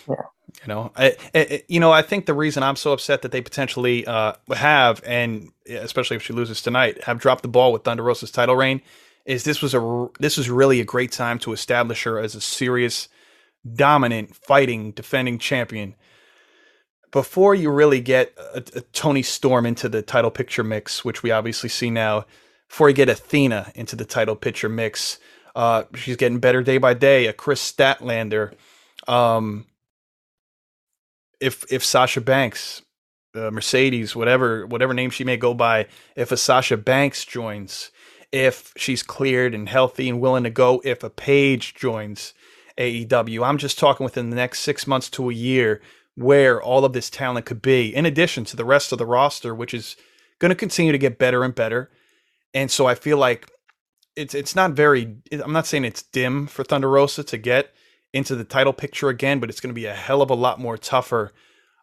Yeah. 0.07 0.15
You 0.63 0.67
know, 0.67 0.91
I, 0.95 1.15
I, 1.35 1.63
you 1.67 1.79
know, 1.79 1.91
I 1.91 2.01
think 2.01 2.25
the 2.25 2.33
reason 2.33 2.63
I'm 2.63 2.75
so 2.75 2.91
upset 2.91 3.21
that 3.21 3.31
they 3.31 3.41
potentially 3.41 4.05
uh, 4.07 4.33
have, 4.55 5.01
and 5.05 5.49
especially 5.69 6.15
if 6.17 6.23
she 6.23 6.33
loses 6.33 6.61
tonight, 6.61 7.03
have 7.03 7.19
dropped 7.19 7.43
the 7.43 7.47
ball 7.49 7.71
with 7.71 7.83
Thunder 7.83 8.01
Rosa's 8.01 8.31
title 8.31 8.55
reign, 8.55 8.81
is 9.25 9.43
this 9.43 9.61
was 9.61 9.75
a 9.75 10.07
this 10.19 10.37
was 10.37 10.49
really 10.49 10.79
a 10.79 10.85
great 10.85 11.11
time 11.11 11.37
to 11.39 11.53
establish 11.53 12.03
her 12.03 12.17
as 12.17 12.33
a 12.33 12.41
serious, 12.41 13.09
dominant, 13.75 14.35
fighting, 14.35 14.91
defending 14.91 15.37
champion. 15.37 15.93
Before 17.11 17.53
you 17.55 17.71
really 17.71 18.01
get 18.01 18.33
a, 18.53 18.63
a 18.75 18.81
Toni 18.81 19.21
Storm 19.23 19.65
into 19.65 19.87
the 19.89 20.01
title 20.01 20.31
picture 20.31 20.63
mix, 20.63 21.03
which 21.05 21.21
we 21.23 21.29
obviously 21.31 21.69
see 21.69 21.89
now, 21.91 22.25
before 22.69 22.89
you 22.89 22.95
get 22.95 23.09
Athena 23.09 23.71
into 23.75 23.95
the 23.95 24.05
title 24.05 24.35
picture 24.35 24.69
mix. 24.69 25.19
Uh, 25.55 25.83
she's 25.95 26.15
getting 26.15 26.39
better 26.39 26.61
day 26.61 26.77
by 26.77 26.93
day. 26.93 27.25
A 27.25 27.33
Kris 27.33 27.59
Statlander. 27.59 28.53
Um, 29.07 29.65
if 31.39 31.65
if 31.71 31.83
Sasha 31.83 32.21
Banks, 32.21 32.81
uh, 33.35 33.51
Mercedes, 33.51 34.15
whatever 34.15 34.65
whatever 34.67 34.93
name 34.93 35.09
she 35.09 35.23
may 35.23 35.37
go 35.37 35.53
by, 35.53 35.87
if 36.15 36.31
a 36.31 36.37
Sasha 36.37 36.77
Banks 36.77 37.25
joins, 37.25 37.91
if 38.31 38.73
she's 38.77 39.03
cleared 39.03 39.55
and 39.55 39.67
healthy 39.67 40.07
and 40.09 40.21
willing 40.21 40.43
to 40.43 40.49
go, 40.49 40.81
if 40.85 41.03
a 41.03 41.09
Paige 41.09 41.73
joins 41.73 42.33
AEW, 42.77 43.45
I'm 43.45 43.57
just 43.57 43.79
talking 43.79 44.03
within 44.03 44.29
the 44.29 44.35
next 44.35 44.59
six 44.59 44.85
months 44.85 45.09
to 45.11 45.29
a 45.29 45.33
year 45.33 45.81
where 46.15 46.61
all 46.61 46.85
of 46.85 46.93
this 46.93 47.09
talent 47.09 47.45
could 47.45 47.61
be, 47.61 47.95
in 47.95 48.05
addition 48.05 48.43
to 48.45 48.57
the 48.57 48.65
rest 48.65 48.91
of 48.91 48.97
the 48.97 49.05
roster, 49.05 49.55
which 49.55 49.73
is 49.73 49.95
going 50.37 50.49
to 50.49 50.55
continue 50.55 50.91
to 50.91 50.97
get 50.97 51.17
better 51.17 51.43
and 51.43 51.55
better. 51.55 51.89
And 52.53 52.71
so 52.71 52.85
I 52.87 52.95
feel 52.95 53.17
like 53.17 53.49
it's 54.15 54.33
it's 54.33 54.55
not 54.55 54.71
very. 54.71 55.15
I'm 55.31 55.53
not 55.53 55.67
saying 55.67 55.85
it's 55.85 56.03
dim 56.03 56.47
for 56.47 56.63
Thunder 56.63 56.89
Rosa 56.89 57.23
to 57.23 57.37
get 57.37 57.73
into 58.13 58.35
the 58.35 58.43
title 58.43 58.73
picture 58.73 59.09
again, 59.09 59.39
but 59.39 59.49
it's 59.49 59.59
going 59.59 59.73
to 59.73 59.79
be 59.79 59.85
a 59.85 59.93
hell 59.93 60.21
of 60.21 60.29
a 60.29 60.35
lot 60.35 60.59
more 60.59 60.77
tougher 60.77 61.31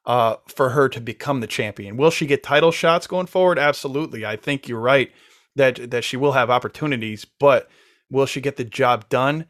uh, 0.05 0.37
for 0.49 0.71
her 0.71 0.89
to 0.89 1.01
become 1.01 1.41
the 1.41 1.47
champion. 1.47 1.97
Will 1.97 2.11
she 2.11 2.27
get 2.27 2.43
title 2.43 2.73
shots 2.73 3.07
going 3.07 3.27
forward? 3.27 3.59
Absolutely. 3.59 4.27
I 4.27 4.37
think 4.37 4.69
you're 4.69 4.81
right 4.81 5.12
that 5.55 5.91
that 5.91 6.05
she 6.05 6.17
will 6.17 6.33
have 6.33 6.51
opportunities, 6.51 7.25
but 7.25 7.69
will 8.11 8.27
she 8.27 8.41
get 8.41 8.57
the 8.57 8.64
job 8.64 9.09
done? 9.09 9.47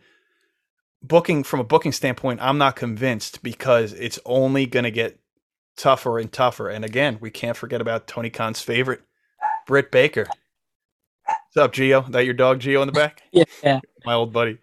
Booking 1.02 1.44
from 1.44 1.60
a 1.60 1.64
booking 1.64 1.92
standpoint, 1.92 2.40
I'm 2.42 2.58
not 2.58 2.74
convinced 2.74 3.42
because 3.42 3.92
it's 3.92 4.18
only 4.24 4.66
going 4.66 4.84
to 4.84 4.90
get 4.90 5.20
tougher 5.76 6.18
and 6.18 6.32
tougher. 6.32 6.68
And 6.68 6.84
again, 6.84 7.18
we 7.20 7.30
can't 7.30 7.56
forget 7.56 7.80
about 7.80 8.06
Tony 8.06 8.30
Khan's 8.30 8.60
favorite, 8.60 9.02
Britt 9.66 9.92
Baker. 9.92 10.26
What's 11.26 11.56
up, 11.56 11.72
Geo? 11.72 12.02
That 12.02 12.24
your 12.24 12.34
dog 12.34 12.60
Geo 12.60 12.82
in 12.82 12.86
the 12.86 12.92
back? 12.92 13.22
yeah, 13.32 13.44
yeah, 13.62 13.80
My 14.04 14.14
old 14.14 14.32
buddy. 14.32 14.58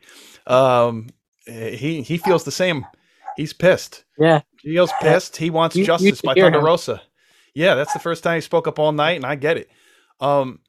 Um, 0.47 1.07
he 1.45 2.01
he 2.01 2.17
feels 2.17 2.43
the 2.43 2.51
same. 2.51 2.85
He's 3.37 3.53
pissed. 3.53 4.03
yeah. 4.17 4.41
Geo's 4.63 4.91
pissed. 5.01 5.37
He 5.37 5.49
wants 5.49 5.75
You- 5.75 5.81
you 5.81 5.87
justice 5.87 6.19
should 6.19 6.25
by 6.25 6.33
Thunder 6.35 6.59
him. 6.59 6.65
Rosa. 6.65 7.01
Yeah, 7.55 7.75
that's 7.75 7.93
the 7.93 7.99
first 7.99 8.23
time 8.23 8.35
he 8.35 8.41
spoke 8.41 8.67
up 8.67 8.79
all 8.79 8.91
night, 8.91 9.15
and 9.17 9.25
I 9.25 9.35
get 9.35 9.57
it. 9.57 9.69
Um, 10.19 10.59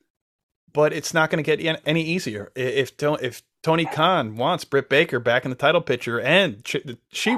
but 0.73 0.93
it's 0.93 1.15
not 1.15 1.31
going 1.31 1.43
to 1.43 1.57
get 1.57 1.81
any 1.87 2.03
easier 2.03 2.51
if 2.57 2.93
if 3.01 3.43
Tony 3.63 3.85
Khan 3.87 4.37
wants 4.37 4.65
Britt 4.65 4.91
Baker 4.91 5.19
back 5.21 5.45
in 5.45 5.51
the 5.51 5.57
title 5.57 5.81
picture, 5.81 6.21
and 6.21 6.67
she, 6.67 6.83
she, 7.13 7.31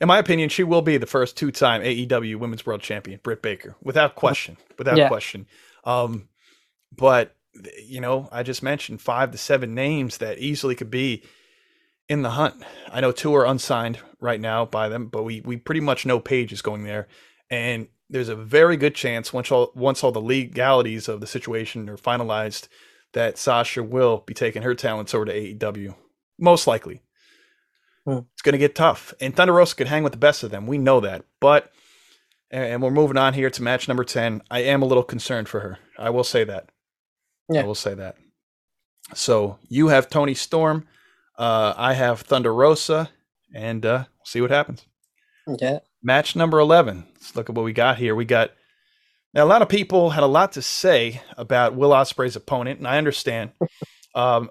in 0.00 0.06
my 0.06 0.18
opinion, 0.18 0.48
she 0.50 0.62
will 0.62 0.82
be 0.82 0.96
the 0.98 1.06
first 1.06 1.36
two-time 1.36 1.82
AEW 1.82 2.36
Women's 2.36 2.64
World 2.64 2.82
Champion, 2.82 3.18
Britt 3.22 3.42
Baker, 3.42 3.74
without 3.82 4.14
question, 4.14 4.56
without 4.78 4.96
Yeah. 4.96 5.08
question. 5.08 5.46
Um, 5.84 6.28
but 6.96 7.34
you 7.84 8.00
know, 8.00 8.28
I 8.32 8.42
just 8.42 8.62
mentioned 8.62 9.00
five 9.00 9.30
to 9.32 9.38
seven 9.38 9.74
names 9.74 10.18
that 10.18 10.38
easily 10.38 10.74
could 10.74 10.90
be 10.90 11.22
in 12.08 12.22
the 12.22 12.30
hunt. 12.30 12.62
I 12.90 13.00
know 13.00 13.12
two 13.12 13.34
are 13.34 13.46
unsigned 13.46 13.98
right 14.20 14.40
now 14.40 14.64
by 14.64 14.88
them, 14.88 15.06
but 15.06 15.22
we 15.22 15.40
we 15.42 15.56
pretty 15.56 15.80
much 15.80 16.06
know 16.06 16.18
Paige 16.20 16.52
is 16.52 16.62
going 16.62 16.84
there, 16.84 17.08
and 17.50 17.88
there's 18.08 18.28
a 18.28 18.36
very 18.36 18.76
good 18.76 18.94
chance 18.94 19.32
once 19.32 19.50
all 19.50 19.72
once 19.74 20.02
all 20.02 20.12
the 20.12 20.20
legalities 20.20 21.08
of 21.08 21.20
the 21.20 21.26
situation 21.26 21.88
are 21.88 21.96
finalized 21.96 22.68
that 23.12 23.38
Sasha 23.38 23.82
will 23.82 24.22
be 24.26 24.34
taking 24.34 24.62
her 24.62 24.74
talents 24.74 25.14
over 25.14 25.26
to 25.26 25.32
AEW. 25.32 25.94
Most 26.38 26.66
likely, 26.66 27.02
Hmm. 28.06 28.18
it's 28.32 28.42
going 28.42 28.54
to 28.54 28.58
get 28.58 28.74
tough, 28.74 29.14
and 29.20 29.36
Thunder 29.36 29.52
Rosa 29.52 29.76
could 29.76 29.86
hang 29.88 30.02
with 30.02 30.12
the 30.12 30.18
best 30.18 30.42
of 30.42 30.50
them. 30.50 30.66
We 30.66 30.78
know 30.78 30.98
that, 31.00 31.24
but 31.40 31.70
and 32.50 32.64
and 32.64 32.82
we're 32.82 32.90
moving 32.90 33.16
on 33.16 33.34
here 33.34 33.50
to 33.50 33.62
match 33.62 33.86
number 33.86 34.04
ten. 34.04 34.42
I 34.50 34.60
am 34.60 34.82
a 34.82 34.86
little 34.86 35.04
concerned 35.04 35.48
for 35.48 35.60
her. 35.60 35.78
I 35.98 36.10
will 36.10 36.24
say 36.24 36.42
that. 36.44 36.70
I 37.60 37.64
will 37.64 37.74
say 37.74 37.94
that. 37.94 38.16
So 39.14 39.58
you 39.68 39.88
have 39.88 40.08
Toni 40.08 40.34
Storm. 40.34 40.86
Uh, 41.38 41.74
I 41.76 41.94
have 41.94 42.20
Thunder 42.20 42.54
Rosa, 42.54 43.10
and 43.54 43.84
uh, 43.84 44.04
we'll 44.06 44.24
see 44.24 44.40
what 44.40 44.50
happens. 44.50 44.86
yeah. 45.60 45.80
Match 46.02 46.34
number 46.34 46.58
11. 46.58 47.06
Let's 47.14 47.36
look 47.36 47.48
at 47.48 47.54
what 47.54 47.64
we 47.64 47.72
got 47.72 47.98
here. 47.98 48.14
We 48.14 48.24
got 48.24 48.50
now 49.34 49.44
a 49.44 49.46
lot 49.46 49.62
of 49.62 49.68
people 49.68 50.10
had 50.10 50.22
a 50.22 50.26
lot 50.26 50.52
to 50.52 50.62
say 50.62 51.22
about 51.36 51.74
Will 51.74 51.90
Ospreay's 51.90 52.36
opponent, 52.36 52.78
and 52.78 52.88
I 52.88 52.98
understand. 52.98 53.52
um, 54.14 54.50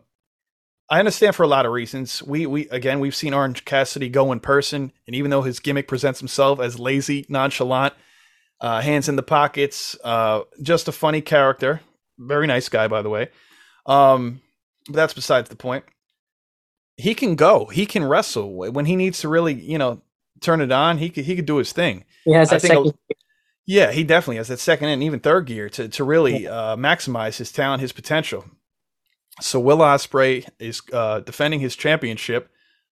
I 0.89 0.99
understand 0.99 1.35
for 1.35 1.43
a 1.43 1.47
lot 1.47 1.65
of 1.65 1.71
reasons. 1.71 2.21
We 2.23 2.45
we 2.45 2.67
again 2.69 2.99
we've 2.99 3.15
seen 3.15 3.33
Orange 3.33 3.63
Cassidy 3.63 4.09
go 4.09 4.31
in 4.31 4.39
person, 4.39 4.91
and 5.07 5.15
even 5.15 5.29
though 5.29 5.43
his 5.43 5.59
gimmick 5.59 5.87
presents 5.87 6.19
himself 6.19 6.59
as 6.59 6.79
lazy, 6.79 7.25
nonchalant, 7.29 7.93
uh, 8.59 8.81
hands 8.81 9.07
in 9.07 9.15
the 9.15 9.23
pockets, 9.23 9.95
uh, 10.03 10.41
just 10.61 10.87
a 10.87 10.91
funny 10.91 11.21
character, 11.21 11.81
very 12.21 12.47
nice 12.47 12.69
guy 12.69 12.87
by 12.89 13.01
the 13.03 13.09
way. 13.09 13.29
Um, 13.87 14.41
but 14.87 14.95
that's 14.95 15.13
besides 15.15 15.49
the 15.49 15.57
point. 15.57 15.85
he 16.97 17.15
can 17.15 17.35
go. 17.35 17.65
He 17.67 17.85
can 17.85 18.03
wrestle 18.05 18.53
when 18.71 18.85
he 18.85 18.95
needs 18.95 19.19
to 19.21 19.29
really, 19.29 19.53
you 19.55 19.77
know, 19.77 20.01
turn 20.41 20.61
it 20.61 20.71
on. 20.71 20.99
He 20.99 21.09
could 21.09 21.25
he 21.25 21.35
could 21.35 21.47
do 21.47 21.57
his 21.57 21.73
thing. 21.73 22.05
He 22.25 22.33
has 22.33 22.51
that 22.51 22.61
think 22.61 22.73
a- 22.73 22.77
second. 22.77 22.93
Yeah, 23.65 23.91
he 23.93 24.03
definitely 24.03 24.37
has 24.37 24.49
that 24.49 24.59
second 24.59 24.89
and 24.89 25.03
even 25.03 25.19
third 25.21 25.47
gear 25.47 25.69
to 25.71 25.89
to 25.89 26.03
really 26.03 26.47
uh, 26.47 26.75
maximize 26.77 27.37
his 27.37 27.51
talent, 27.51 27.81
his 27.81 27.93
potential. 27.93 28.45
So 29.41 29.59
Will 29.59 29.79
Ospreay 29.79 30.47
is 30.59 30.81
uh, 30.93 31.21
defending 31.21 31.61
his 31.61 31.75
championship, 31.75 32.51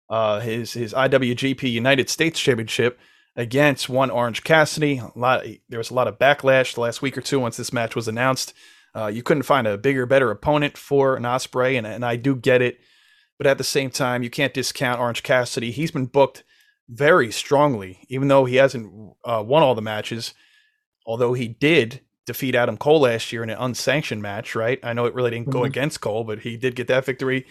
uh, 0.09 0.39
his 0.41 0.73
his 0.73 0.93
IWGP 0.93 1.71
United 1.71 2.09
States 2.09 2.39
Championship 2.39 2.99
against 3.35 3.89
one 3.89 4.11
Orange 4.11 4.43
Cassidy. 4.43 4.99
A 4.99 5.11
lot 5.19 5.45
there 5.69 5.79
was 5.79 5.91
a 5.91 5.95
lot 5.95 6.07
of 6.07 6.19
backlash 6.19 6.75
the 6.75 6.81
last 6.81 7.01
week 7.01 7.17
or 7.17 7.21
two 7.21 7.39
once 7.39 7.57
this 7.57 7.73
match 7.73 7.95
was 7.95 8.07
announced. 8.07 8.53
Uh, 8.95 9.07
you 9.07 9.23
couldn't 9.23 9.43
find 9.43 9.67
a 9.67 9.77
bigger, 9.77 10.05
better 10.05 10.31
opponent 10.31 10.77
for 10.77 11.15
an 11.15 11.23
Ospreay, 11.23 11.77
and 11.77 11.85
and 11.87 12.03
I 12.05 12.15
do 12.15 12.35
get 12.35 12.61
it, 12.61 12.79
but 13.37 13.47
at 13.47 13.57
the 13.57 13.63
same 13.63 13.89
time, 13.89 14.23
you 14.23 14.29
can't 14.29 14.53
discount 14.53 14.99
Orange 14.99 15.23
Cassidy. 15.23 15.71
He's 15.71 15.91
been 15.91 16.07
booked 16.07 16.43
very 16.89 17.31
strongly, 17.31 17.99
even 18.09 18.27
though 18.29 18.45
he 18.45 18.55
hasn't 18.55 18.91
uh, 19.23 19.43
won 19.45 19.63
all 19.63 19.75
the 19.75 19.81
matches 19.81 20.33
although 21.05 21.33
he 21.33 21.47
did 21.47 22.01
defeat 22.27 22.53
Adam 22.53 22.77
Cole 22.77 23.01
last 23.01 23.31
year 23.33 23.41
in 23.41 23.49
an 23.49 23.57
unsanctioned 23.59 24.21
match, 24.21 24.53
right? 24.53 24.79
I 24.83 24.93
know 24.93 25.05
it 25.05 25.15
really 25.15 25.31
didn't 25.31 25.49
go 25.49 25.61
Mhm. 25.61 25.67
against 25.67 26.01
Cole, 26.01 26.23
but 26.23 26.41
he 26.41 26.55
did 26.55 26.75
get 26.75 26.85
that 26.87 27.03
victory. 27.05 27.47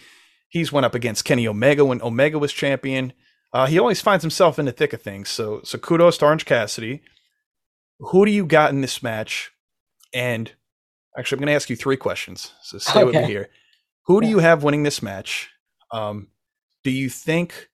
He's 0.47 0.71
went 0.71 0.85
up 0.85 0.95
against 0.95 1.25
Kenny 1.25 1.45
Omega 1.45 1.83
when 1.83 2.01
Omega 2.01 2.39
was 2.39 2.53
champion. 2.53 3.11
Uh, 3.51 3.65
he 3.65 3.77
always 3.77 3.99
finds 3.99 4.23
himself 4.23 4.59
in 4.59 4.65
the 4.65 4.71
thick 4.71 4.93
of 4.93 5.01
things. 5.01 5.27
So, 5.27 5.59
so 5.65 5.77
kudos 5.77 6.17
to 6.19 6.25
Orange 6.25 6.45
Cassidy. 6.45 7.01
Who 7.99 8.25
do 8.25 8.31
you 8.31 8.45
got 8.45 8.69
in 8.71 8.79
this 8.79 9.03
match? 9.03 9.51
And 10.13 10.53
actually, 11.17 11.37
I'm 11.37 11.39
going 11.41 11.47
to 11.47 11.55
ask 11.55 11.69
you 11.69 11.75
three 11.75 11.97
questions. 11.97 12.51
So 12.63 12.77
stay 12.77 13.03
with 13.03 13.15
me 13.15 13.23
here. 13.25 13.49
Who 14.05 14.21
do 14.21 14.27
you 14.27 14.39
have 14.39 14.63
winning 14.63 14.83
this 14.83 15.01
match? 15.01 15.49
Um, 15.91 16.27
do 16.83 16.91
you 16.91 17.09
think 17.09 17.69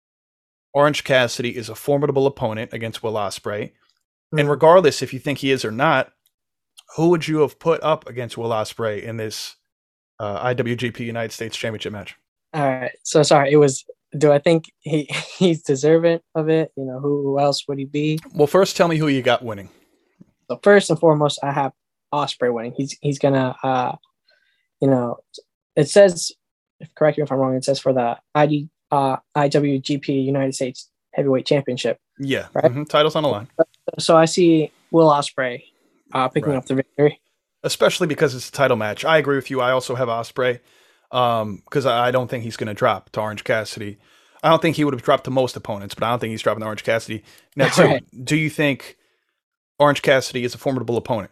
Orange 0.73 1.03
Cassidy 1.03 1.55
is 1.55 1.69
a 1.69 1.75
formidable 1.75 2.27
opponent 2.27 2.73
against 2.73 3.03
Will 3.03 3.13
Ospreay? 3.13 3.71
And 4.31 4.47
Mhm. 4.47 4.49
regardless 4.49 5.01
if 5.01 5.13
you 5.13 5.19
think 5.19 5.39
he 5.39 5.51
is 5.51 5.63
or 5.63 5.71
not, 5.71 6.11
who 6.95 7.09
would 7.09 7.27
you 7.27 7.39
have 7.39 7.59
put 7.59 7.81
up 7.83 8.07
against 8.07 8.37
Will 8.37 8.49
Ospreay 8.49 9.01
in 9.03 9.17
this 9.17 9.55
uh, 10.19 10.39
IWGP 10.45 10.99
United 11.05 11.33
States 11.33 11.57
Championship 11.57 11.91
match? 11.93 12.15
All 12.53 12.63
right. 12.63 12.91
So 13.03 13.21
sorry. 13.23 13.51
It 13.51 13.57
was. 13.57 13.83
Do 14.17 14.31
I 14.31 14.39
think 14.39 14.71
he 14.79 15.09
he's 15.37 15.61
deserving 15.61 16.21
of 16.35 16.47
it? 16.49 16.71
You 16.77 16.85
know, 16.85 16.99
who, 16.99 17.21
who 17.21 17.39
else 17.39 17.67
would 17.67 17.77
he 17.79 17.85
be? 17.85 18.19
Well, 18.33 18.47
first 18.47 18.77
tell 18.77 18.87
me 18.87 18.97
who 18.97 19.07
you 19.07 19.21
got 19.21 19.43
winning. 19.43 19.69
So 20.49 20.57
first 20.63 20.89
and 20.89 20.97
foremost, 20.99 21.39
I 21.43 21.51
have 21.51 21.73
Ospreay 22.15 22.53
winning. 22.53 22.73
He's 22.77 22.97
he's 23.01 23.19
gonna, 23.19 23.55
uh, 23.63 23.95
you 24.81 24.89
know, 24.89 25.17
it 25.75 25.89
says. 25.89 26.31
Correct 26.95 27.17
me 27.17 27.23
if 27.23 27.31
I'm 27.31 27.39
wrong. 27.39 27.55
It 27.55 27.65
says 27.65 27.79
for 27.79 27.93
the 27.93 28.17
ID 28.35 28.69
uh, 28.91 29.17
IWGP 29.37 30.25
United 30.25 30.55
States 30.55 30.89
Heavyweight 31.13 31.45
Championship. 31.45 31.99
Yeah, 32.19 32.47
Right. 32.53 32.65
mhm, 32.65 32.87
titles 32.89 33.15
on 33.15 33.23
the 33.23 33.29
line, 33.29 33.49
So 33.99 34.17
I 34.17 34.25
see 34.25 34.71
Will 34.91 35.09
Ospreay 35.09 35.63
uh, 36.13 36.29
picking 36.29 36.53
Right. 36.53 36.57
up 36.57 36.65
the 36.65 36.75
victory. 36.75 37.21
especially 37.63 38.07
because 38.07 38.35
it's 38.35 38.49
a 38.49 38.51
title 38.51 38.77
match. 38.77 39.05
I 39.05 39.17
agree 39.17 39.37
with 39.37 39.51
you. 39.51 39.61
I 39.61 39.71
also 39.71 39.95
have 39.95 40.09
Ospreay 40.09 40.59
because 41.11 41.85
I 41.85 42.07
I 42.07 42.11
don't 42.11 42.29
think 42.29 42.43
he's 42.43 42.57
going 42.57 42.67
to 42.67 42.73
drop 42.73 43.11
to 43.11 43.21
Orange 43.21 43.43
Cassidy. 43.43 43.97
I 44.43 44.49
don't 44.49 44.61
think 44.61 44.75
he 44.77 44.83
would 44.85 44.93
have 44.93 45.03
dropped 45.03 45.25
to 45.25 45.31
most 45.31 45.55
opponents, 45.57 45.95
but 45.95 46.05
I 46.05 46.11
don't 46.11 46.19
think 46.19 46.31
he's 46.31 46.41
dropping 46.43 46.61
to 46.61 46.67
Orange 46.67 46.83
Cassidy. 46.83 47.23
Now, 47.55 47.69
Right. 47.77 48.03
do 48.23 48.35
you 48.35 48.49
think 48.49 48.97
Orange 49.79 50.01
Cassidy 50.03 50.43
is 50.45 50.55
a 50.55 50.57
formidable 50.59 50.97
opponent? 50.97 51.31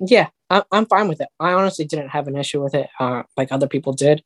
Yeah, 0.00 0.28
I, 0.50 0.62
I'm 0.72 0.86
fine 0.86 1.08
with 1.08 1.20
it. 1.20 1.28
I 1.40 1.52
honestly 1.52 1.84
didn't 1.84 2.08
have 2.10 2.28
an 2.28 2.36
issue 2.36 2.62
with 2.62 2.74
it, 2.74 2.88
uh, 3.00 3.24
like 3.36 3.50
other 3.52 3.68
people 3.68 3.92
did. 3.92 4.22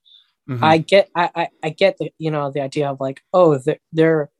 Mhm. 0.48 0.62
I 0.62 0.78
get, 0.78 1.08
I, 1.14 1.30
I, 1.34 1.48
I 1.62 1.70
get 1.70 1.98
the, 1.98 2.12
you 2.18 2.30
know, 2.30 2.50
the 2.50 2.60
idea 2.60 2.90
of 2.90 3.00
like, 3.00 3.22
oh, 3.32 3.58
there, 3.58 3.78
there, 3.92 4.30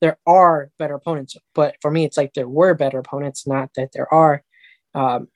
there 0.00 0.18
are 0.26 0.70
better 0.78 0.94
opponents, 0.94 1.36
but 1.54 1.76
for 1.80 1.90
me, 1.90 2.04
it's 2.04 2.16
like 2.16 2.34
there 2.34 2.48
were 2.48 2.74
better 2.74 2.98
opponents, 2.98 3.46
not 3.46 3.70
that 3.76 3.90
there 3.92 4.12
are. 4.12 4.42
Um, 4.94 5.28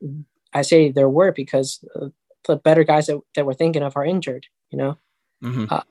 I 0.54 0.62
say 0.62 0.90
there 0.90 1.08
were 1.08 1.32
because 1.32 1.84
uh, 1.96 2.08
the 2.46 2.56
better 2.56 2.84
guys 2.84 3.06
that, 3.06 3.20
that 3.34 3.46
we're 3.46 3.54
thinking 3.54 3.82
of 3.82 3.96
are 3.96 4.04
injured. 4.04 4.46
You 4.70 4.78
know, 4.78 4.98
Mhm. 5.44 5.84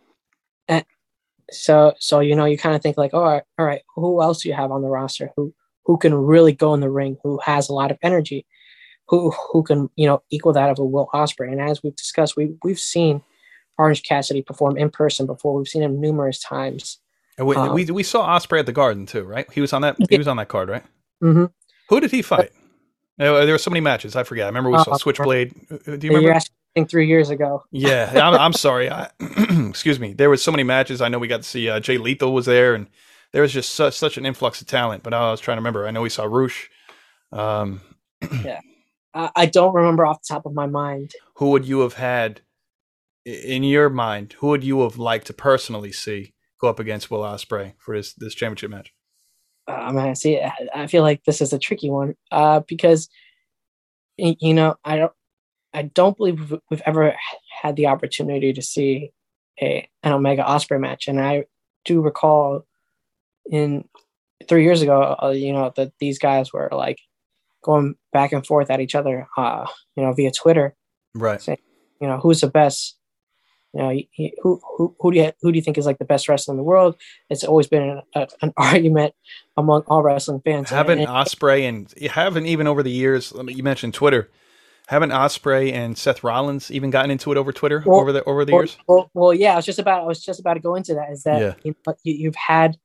so 1.51 1.93
so 1.99 2.19
you 2.19 2.35
know, 2.35 2.45
you 2.45 2.57
kind 2.57 2.75
of 2.75 2.81
think 2.81 2.97
like, 2.97 3.11
oh, 3.13 3.19
all 3.23 3.25
right, 3.31 3.43
all 3.59 3.65
right, 3.65 3.81
who 3.95 4.21
else 4.21 4.41
do 4.43 4.49
you 4.49 4.55
have 4.55 4.71
on 4.71 4.81
the 4.81 4.89
roster 4.89 5.31
who 5.35 5.53
who 5.85 5.97
can 5.97 6.13
really 6.13 6.51
go 6.53 6.73
in 6.73 6.81
the 6.81 6.89
ring, 6.89 7.17
who 7.23 7.39
has 7.45 7.69
a 7.69 7.73
lot 7.73 7.91
of 7.91 7.97
energy, 8.03 8.45
who 9.07 9.31
who 9.31 9.63
can 9.63 9.89
you 9.95 10.07
know 10.07 10.21
equal 10.29 10.53
that 10.53 10.69
of 10.69 10.79
a 10.79 10.85
Will 10.85 11.09
Ospreay? 11.13 11.51
And 11.51 11.61
as 11.61 11.81
we've 11.83 11.95
discussed, 11.95 12.35
we 12.37 12.55
we've 12.63 12.79
seen 12.79 13.21
Orange 13.77 14.03
Cassidy 14.03 14.41
perform 14.41 14.77
in 14.77 14.89
person 14.89 15.25
before. 15.25 15.53
We've 15.55 15.67
seen 15.67 15.83
him 15.83 15.99
numerous 16.01 16.39
times. 16.39 16.99
We, 17.39 17.55
Um, 17.55 17.73
we 17.73 17.85
we 17.85 18.03
saw 18.03 18.27
Ospreay 18.37 18.59
at 18.59 18.65
the 18.65 18.71
Garden 18.71 19.05
too, 19.05 19.23
right? 19.23 19.51
He 19.53 19.61
was 19.61 19.71
on 19.73 19.81
that. 19.83 19.95
He 20.09 20.17
was 20.17 20.27
on 20.27 20.37
that 20.37 20.47
card, 20.47 20.69
right? 20.69 20.83
Mm-hmm. 21.23 21.45
Who 21.89 21.99
did 21.99 22.11
he 22.11 22.21
fight? 22.21 22.51
Uh, 23.19 23.45
there 23.45 23.53
were 23.53 23.57
so 23.57 23.71
many 23.71 23.81
matches. 23.81 24.15
I 24.15 24.23
forget. 24.23 24.45
I 24.45 24.47
remember 24.47 24.69
we 24.71 24.77
saw 24.83 24.91
Uh, 24.91 24.97
Switchblade. 24.97 25.53
Uh, 25.71 25.77
Do 25.85 25.91
you 25.91 25.97
You're 26.11 26.15
remember? 26.19 26.33
asking 26.33 26.87
three 26.87 27.07
years 27.07 27.29
ago. 27.31 27.63
Yeah, 27.71 28.11
I'm, 28.13 28.39
I'm 28.39 28.53
sorry. 28.53 28.91
I, 28.91 29.09
excuse 29.69 29.99
me. 29.99 30.13
There 30.13 30.29
was 30.29 30.43
so 30.43 30.51
many 30.51 30.61
matches. 30.63 31.01
I 31.01 31.09
know 31.09 31.17
we 31.17 31.27
got 31.27 31.37
to 31.43 31.47
see 31.47 31.67
uh, 31.69 31.79
Jay 31.79 31.97
Lethal 31.97 32.33
was 32.33 32.45
there, 32.45 32.75
and 32.75 32.87
there 33.33 33.41
was 33.41 33.51
just 33.53 33.73
such 33.73 33.95
such 33.95 34.17
an 34.17 34.25
influx 34.25 34.61
of 34.61 34.67
talent. 34.67 35.01
But 35.03 35.13
I 35.15 35.31
was 35.31 35.39
trying 35.39 35.55
to 35.57 35.61
remember. 35.61 35.87
I 35.87 35.91
know 35.91 36.01
we 36.03 36.09
saw 36.09 36.25
Roosh. 36.25 36.67
Um, 37.31 37.81
I, 39.17 39.31
I 39.35 39.45
don't 39.47 39.73
remember 39.73 40.05
off 40.05 40.21
the 40.21 40.33
top 40.33 40.45
of 40.45 40.53
my 40.53 40.67
mind. 40.67 41.11
who 41.35 41.51
would 41.51 41.65
you 41.65 41.79
have 41.79 41.93
had 41.93 42.41
in 43.25 43.63
your 43.63 43.89
mind? 43.89 44.35
Who 44.39 44.47
would 44.47 44.63
you 44.63 44.81
have 44.81 44.97
liked 44.97 45.27
to 45.27 45.33
personally 45.33 45.91
see 45.91 46.33
go 46.59 46.67
up 46.67 46.79
against 46.79 47.11
Will 47.11 47.21
Ospreay 47.21 47.73
for 47.77 47.95
this 47.95 48.13
this 48.13 48.35
championship 48.35 48.71
match? 48.71 48.93
Uh, 49.67 49.91
man, 49.91 50.15
see, 50.15 50.39
I, 50.73 50.87
feel 50.87 51.03
like 51.03 51.25
this 51.25 51.41
is 51.41 51.51
a 51.51 51.59
tricky 51.59 51.89
one 51.89 52.15
uh, 52.31 52.61
because 52.67 53.09
you 54.17 54.53
know 54.53 54.75
I 54.85 54.95
don't 54.95 55.11
I 55.73 55.81
don't 55.81 56.15
believe 56.15 56.39
we've, 56.39 56.61
we've 56.69 56.81
ever 56.85 57.13
had 57.61 57.75
the 57.75 57.87
opportunity 57.87 58.53
to 58.53 58.61
see 58.61 59.11
a 59.61 59.89
an 60.03 60.13
Omega 60.13 60.43
Ospreay 60.43 60.79
match, 60.79 61.07
and 61.07 61.19
I 61.19 61.45
do 61.83 62.01
recall 62.01 62.65
in 63.49 63.83
three 64.47 64.63
years 64.63 64.81
ago, 64.81 65.15
uh, 65.21 65.29
you 65.29 65.51
know, 65.51 65.71
that 65.75 65.93
these 65.99 66.19
guys 66.19 66.53
were 66.53 66.69
like 66.71 66.99
going 67.67 67.93
back 68.13 68.31
and 68.31 68.47
forth 68.47 68.71
at 68.71 68.79
each 68.79 68.95
other, 68.95 69.27
uh, 69.37 69.65
you 69.95 70.03
know, 70.03 70.13
via 70.13 70.31
Twitter. 70.31 70.75
Right. 71.13 71.45
You 72.01 72.07
know, 72.07 72.17
who's 72.17 72.41
the 72.41 72.47
best? 72.47 72.95
You 73.73 73.81
know, 73.81 73.89
he- 73.89 74.09
he- 74.11 74.33
who 74.41 74.59
who 74.77 74.95
who 74.99 75.11
do 75.11 75.17
you 75.19 75.31
who 75.41 75.51
do 75.51 75.57
you 75.57 75.61
think 75.61 75.77
is 75.77 75.85
like 75.85 75.99
the 75.99 76.05
best 76.05 76.27
wrestler 76.29 76.53
in 76.53 76.57
the 76.57 76.63
world? 76.63 76.95
It's 77.29 77.43
always 77.43 77.67
been 77.67 78.01
a, 78.15 78.27
an 78.41 78.53
argument 78.57 79.13
among 79.57 79.81
all 79.87 80.01
wrestling 80.01 80.41
fans. 80.45 80.71
And- 80.71 80.77
Haven't 80.77 80.99
and- 80.99 81.07
Ospreay 81.07 81.67
and 81.67 81.93
haven't 82.09 82.45
even 82.47 82.65
over 82.65 82.81
the 82.81 82.89
years. 82.91 83.33
You 83.47 83.63
mentioned 83.63 83.93
Twitter. 83.93 84.29
Haven't 84.87 85.11
Ospreay 85.11 85.73
and 85.73 85.97
Seth 85.97 86.23
Rollins 86.23 86.71
even 86.71 86.91
gotten 86.91 87.11
into 87.11 87.29
it 87.33 87.37
over 87.37 87.51
Twitter 87.51 87.83
Well- 87.85 87.99
over 87.99 88.13
the 88.13 88.23
over 88.23 88.45
the 88.45 88.53
well, 88.53 88.61
years? 88.61 88.77
well, 88.87 89.11
well, 89.13 89.33
yeah, 89.33 89.53
I 89.53 89.55
was 89.57 89.65
just 89.65 89.79
about 89.79 90.03
I 90.03 90.05
was 90.05 90.23
just 90.23 90.39
about 90.39 90.53
to 90.53 90.61
go 90.61 90.75
into 90.75 90.93
that. 90.93 91.11
Is 91.11 91.23
that 91.23 91.41
Yeah. 91.41 91.53
you, 91.63 91.75
you've 92.23 92.35
had 92.35 92.77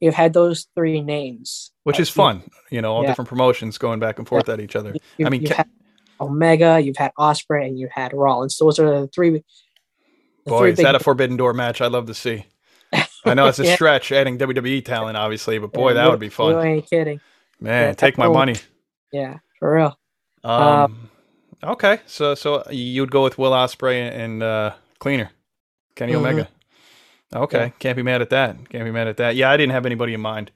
you've 0.00 0.14
had 0.14 0.32
those 0.32 0.66
three 0.74 1.02
names, 1.02 1.70
Which 1.90 1.98
Uh, 2.00 2.02
is 2.02 2.10
fun, 2.10 2.42
you 2.70 2.80
know, 2.80 2.92
all 2.94 3.02
Yeah. 3.02 3.08
different 3.10 3.28
promotions 3.28 3.78
going 3.78 4.00
back 4.00 4.18
and 4.18 4.26
forth 4.28 4.48
at 4.48 4.60
each 4.60 4.76
other. 4.76 4.94
You, 5.18 5.26
I 5.26 5.30
mean, 5.30 5.42
you've 5.42 5.50
Ke- 5.50 5.56
had 5.56 5.68
Omega, 6.20 6.80
you've 6.80 6.96
had 6.96 7.12
Ospreay, 7.18 7.66
and 7.66 7.78
you 7.78 7.88
had 7.92 8.12
Rollins. 8.14 8.56
Those 8.58 8.78
are 8.78 9.00
the 9.00 9.06
three. 9.08 9.30
the 9.30 9.42
Boy, 10.46 10.58
three 10.60 10.70
is 10.70 10.76
big- 10.76 10.86
that 10.86 10.94
a 10.94 10.98
Forbidden 11.08 11.36
Door 11.36 11.54
match 11.54 11.80
I'd 11.80 11.92
love 11.92 12.06
to 12.06 12.14
see. 12.14 12.46
I 13.24 13.34
know 13.34 13.46
it's 13.46 13.58
a 13.58 13.64
Yeah. 13.66 13.74
stretch 13.74 14.10
adding 14.12 14.38
WWE 14.38 14.82
talent, 14.84 15.16
obviously, 15.16 15.58
but 15.58 15.72
boy, 15.72 15.90
Yeah, 15.90 15.94
that 15.94 16.10
would 16.10 16.20
be 16.20 16.26
You 16.26 16.30
fun. 16.30 16.66
ain't 16.66 16.88
kidding. 16.88 17.20
Man, 17.60 17.88
yeah, 17.88 17.92
take 17.94 18.16
my 18.16 18.26
oh. 18.26 18.32
money. 18.32 18.56
Yeah, 19.12 19.38
for 19.58 19.74
real. 19.74 19.98
Um, 20.44 21.10
okay, 21.62 22.00
so 22.06 22.34
so 22.34 22.64
you'd 22.70 23.10
go 23.10 23.22
with 23.22 23.36
Will 23.38 23.50
Ospreay 23.52 24.10
and 24.10 24.42
uh, 24.42 24.72
Cleaner, 24.98 25.30
Kenny 25.94 26.12
Mhm. 26.14 26.16
Omega. 26.16 26.48
Okay, 27.34 27.64
Yeah. 27.66 27.68
can't 27.78 27.96
be 27.96 28.02
mad 28.02 28.22
at 28.22 28.30
that. 28.30 28.68
Can't 28.70 28.84
be 28.84 28.90
mad 28.90 29.08
at 29.08 29.18
that. 29.18 29.36
Yeah, 29.36 29.50
I 29.50 29.56
didn't 29.56 29.72
have 29.72 29.84
anybody 29.86 30.14
in 30.14 30.20
mind 30.20 30.50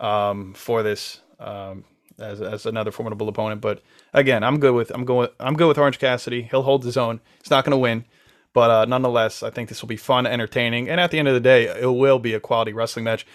um, 0.00 0.54
for 0.54 0.82
this 0.82 1.20
um, 1.38 1.84
as 2.18 2.40
as 2.40 2.66
another 2.66 2.90
formidable 2.90 3.28
opponent, 3.28 3.60
but 3.60 3.82
again, 4.12 4.42
I'm 4.42 4.58
good 4.58 4.74
with 4.74 4.90
I'm 4.90 5.04
going 5.04 5.28
I'm 5.38 5.56
good 5.56 5.68
with 5.68 5.78
Orange 5.78 5.98
Cassidy. 5.98 6.42
He'll 6.42 6.62
hold 6.62 6.84
his 6.84 6.96
own. 6.96 7.20
He's 7.42 7.50
not 7.50 7.64
going 7.64 7.72
to 7.72 7.78
win, 7.78 8.04
but 8.52 8.70
uh, 8.70 8.84
nonetheless, 8.86 9.42
I 9.42 9.50
think 9.50 9.68
this 9.68 9.82
will 9.82 9.88
be 9.88 9.96
fun, 9.96 10.26
entertaining, 10.26 10.88
and 10.88 11.00
at 11.00 11.10
the 11.10 11.18
end 11.18 11.28
of 11.28 11.34
the 11.34 11.40
day, 11.40 11.66
it 11.66 11.92
will 11.92 12.18
be 12.18 12.34
a 12.34 12.40
quality 12.40 12.72
wrestling 12.72 13.04
match. 13.04 13.26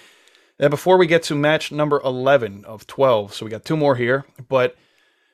And 0.59 0.69
before 0.69 0.97
we 0.97 1.07
get 1.07 1.23
to 1.23 1.35
match 1.35 1.71
number 1.71 1.99
11 2.03 2.65
of 2.65 2.85
12, 2.85 3.33
so 3.33 3.45
we 3.45 3.49
got 3.49 3.65
two 3.65 3.75
more 3.75 3.95
here, 3.95 4.25
but 4.47 4.75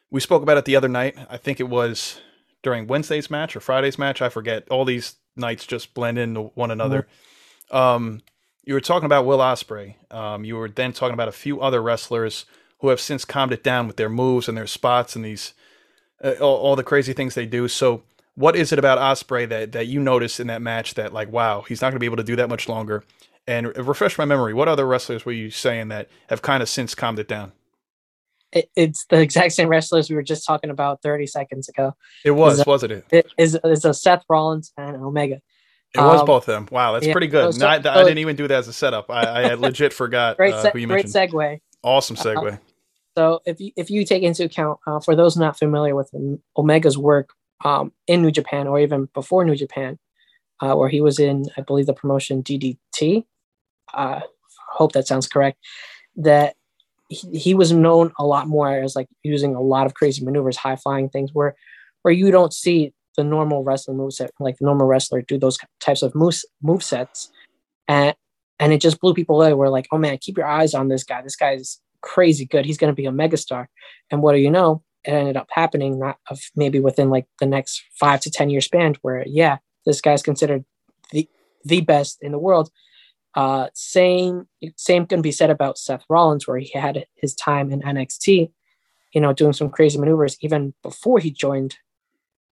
we 0.09 0.21
spoke 0.21 0.41
about 0.41 0.57
it 0.57 0.63
the 0.63 0.77
other 0.77 0.87
night. 0.87 1.17
I 1.29 1.35
think 1.35 1.59
it 1.59 1.67
was 1.67 2.21
during 2.63 2.87
Wednesday's 2.87 3.29
match 3.29 3.55
or 3.55 3.59
Friday's 3.59 3.99
match. 3.99 4.21
I 4.21 4.29
forget. 4.29 4.67
All 4.69 4.85
these 4.85 5.15
nights 5.35 5.65
just 5.65 5.93
blend 5.93 6.17
into 6.17 6.43
one 6.55 6.71
another. 6.71 7.07
Um, 7.71 8.21
you 8.67 8.73
were 8.73 8.81
talking 8.81 9.05
about 9.05 9.25
Will 9.25 9.37
Ospreay. 9.37 9.95
Um, 10.11 10.43
you 10.43 10.57
were 10.57 10.67
then 10.67 10.91
talking 10.91 11.13
about 11.13 11.29
a 11.29 11.31
few 11.33 11.61
other 11.61 11.81
wrestlers 11.81 12.45
who 12.79 12.89
have 12.89 12.99
since 12.99 13.23
calmed 13.23 13.53
it 13.53 13.63
down 13.63 13.87
with 13.87 13.95
their 13.95 14.09
moves 14.09 14.49
and 14.49 14.57
their 14.57 14.67
spots 14.67 15.15
and 15.15 15.23
these 15.23 15.53
uh, 16.21 16.33
all, 16.41 16.57
all 16.57 16.75
the 16.75 16.83
crazy 16.83 17.13
things 17.13 17.33
they 17.33 17.45
do. 17.45 17.69
So, 17.69 18.03
what 18.35 18.57
is 18.57 18.73
it 18.73 18.77
about 18.77 18.99
Ospreay 18.99 19.47
that 19.47 19.71
that 19.71 19.87
you 19.87 20.01
noticed 20.01 20.41
in 20.41 20.47
that 20.47 20.61
match 20.61 20.95
that 20.95 21.13
like 21.13 21.31
wow 21.31 21.61
he's 21.61 21.81
not 21.81 21.87
going 21.87 21.95
to 21.95 21.99
be 22.01 22.05
able 22.05 22.17
to 22.17 22.23
do 22.23 22.35
that 22.35 22.49
much 22.49 22.67
longer? 22.67 23.03
And 23.47 23.75
refresh 23.77 24.17
my 24.17 24.25
memory. 24.25 24.53
What 24.53 24.67
other 24.67 24.85
wrestlers 24.85 25.25
were 25.25 25.31
you 25.31 25.49
saying 25.49 25.87
that 25.87 26.09
have 26.29 26.41
kind 26.41 26.61
of 26.61 26.67
since 26.67 26.93
calmed 26.93 27.19
it 27.19 27.29
down? 27.29 27.53
It, 28.51 28.69
it's 28.75 29.05
the 29.05 29.21
exact 29.21 29.53
same 29.53 29.69
wrestlers 29.69 30.09
we 30.09 30.17
were 30.17 30.23
just 30.23 30.45
talking 30.45 30.69
about 30.69 31.01
30 31.01 31.27
seconds 31.27 31.69
ago. 31.69 31.95
It 32.25 32.31
was, 32.31 32.59
Is 32.59 32.65
wasn't 32.65 32.91
it? 32.91 33.05
It 33.11 33.31
is 33.37 33.57
is 33.63 33.85
a 33.85 33.93
Seth 33.93 34.25
Rollins 34.27 34.73
and 34.77 34.97
Omega. 34.97 35.41
It 35.97 36.01
was 36.01 36.21
Um, 36.21 36.25
both 36.25 36.47
of 36.47 36.53
them. 36.53 36.67
Wow, 36.71 36.93
that's 36.93 37.05
yeah, 37.07 37.11
pretty 37.13 37.27
good. 37.27 37.53
so- 37.53 37.59
No, 37.59 37.67
I, 37.67 37.75
I 37.75 38.03
didn't 38.03 38.17
even 38.19 38.35
do 38.35 38.47
that 38.47 38.59
as 38.59 38.67
a 38.67 38.73
setup. 38.73 39.09
I, 39.09 39.51
I 39.51 39.53
legit 39.55 39.93
forgot 39.93 40.37
Great, 40.37 40.53
uh, 40.53 40.69
who 40.71 40.79
you 40.79 40.87
mentioned. 40.87 41.13
great 41.13 41.29
segue. 41.31 41.59
awesome 41.83 42.15
segue. 42.15 42.59
So 43.17 43.39
if 43.45 43.59
you, 43.59 43.71
if 43.75 43.89
you 43.89 44.05
take 44.05 44.21
into 44.23 44.43
account, 44.43 44.79
uh, 44.85 44.99
for 44.99 45.15
those 45.15 45.35
not 45.37 45.57
familiar 45.57 45.95
with 45.95 46.11
Omega's 46.55 46.97
work 46.97 47.31
um, 47.65 47.91
in 48.05 48.21
New 48.21 48.29
Japan 48.31 48.67
or 48.67 48.79
even 48.79 49.09
before 49.13 49.43
New 49.43 49.55
Japan, 49.55 49.97
uh, 50.61 50.75
where 50.75 50.89
he 50.89 51.01
was 51.01 51.17
in, 51.19 51.45
I 51.57 51.61
believe, 51.61 51.87
the 51.87 51.93
promotion 51.93 52.43
DDT. 52.43 53.25
Uh, 53.93 54.19
hope 54.69 54.91
that 54.91 55.07
sounds 55.07 55.27
correct. 55.27 55.57
That 56.15 56.55
he, 57.09 57.37
he 57.39 57.53
was 57.53 57.71
known 57.71 58.11
a 58.19 58.25
lot 58.25 58.47
more 58.47 58.71
as 58.71 58.95
like 58.95 59.07
using 59.23 59.55
a 59.55 59.61
lot 59.61 59.85
of 59.87 59.93
crazy 59.95 60.23
maneuvers, 60.23 60.57
high 60.57 60.75
flying 60.75 61.09
things, 61.09 61.31
where 61.33 61.55
where 62.03 62.13
you 62.13 62.29
don't 62.31 62.53
see 62.53 62.93
the 63.17 63.23
normal 63.23 63.63
wrestling 63.63 63.97
moveset, 63.97 64.29
like 64.39 64.57
the 64.57 64.65
normal 64.65 64.87
wrestler 64.87 65.21
do 65.21 65.37
those 65.37 65.57
types 65.81 66.01
of 66.01 66.15
moves 66.15 66.45
move 66.61 66.83
sets, 66.83 67.31
and 67.87 68.15
and 68.59 68.71
it 68.71 68.81
just 68.81 69.01
blew 69.01 69.13
people 69.13 69.41
away. 69.41 69.53
We're 69.53 69.69
like, 69.69 69.87
oh 69.91 69.97
man, 69.97 70.17
keep 70.19 70.37
your 70.37 70.47
eyes 70.47 70.73
on 70.73 70.87
this 70.87 71.03
guy. 71.03 71.21
This 71.21 71.35
guy's 71.35 71.79
crazy 72.01 72.45
good. 72.45 72.65
He's 72.65 72.77
going 72.77 72.91
to 72.91 72.95
be 72.95 73.05
a 73.05 73.11
megastar. 73.11 73.67
And 74.09 74.21
what 74.21 74.33
do 74.33 74.39
you 74.39 74.51
know? 74.51 74.83
It 75.03 75.11
ended 75.11 75.37
up 75.37 75.47
happening 75.51 75.99
not 75.99 76.17
of 76.29 76.39
maybe 76.55 76.79
within 76.79 77.09
like 77.09 77.25
the 77.39 77.45
next 77.45 77.83
five 77.99 78.21
to 78.21 78.31
ten 78.31 78.49
year 78.49 78.61
span, 78.61 78.95
where 79.01 79.23
yeah, 79.27 79.57
this 79.85 80.01
guy's 80.01 80.23
considered 80.23 80.63
the 81.11 81.27
the 81.65 81.81
best 81.81 82.19
in 82.21 82.31
the 82.31 82.39
world. 82.39 82.69
Uh, 83.35 83.67
same 83.73 84.47
same 84.75 85.05
can 85.05 85.21
be 85.21 85.31
said 85.31 85.49
about 85.49 85.77
Seth 85.77 86.03
Rollins, 86.09 86.47
where 86.47 86.57
he 86.57 86.71
had 86.77 87.05
his 87.15 87.35
time 87.35 87.71
in 87.71 87.81
NXT, 87.81 88.51
you 89.13 89.21
know, 89.21 89.31
doing 89.31 89.53
some 89.53 89.69
crazy 89.69 89.97
maneuvers 89.97 90.37
even 90.41 90.73
before 90.83 91.19
he 91.19 91.31
joined, 91.31 91.77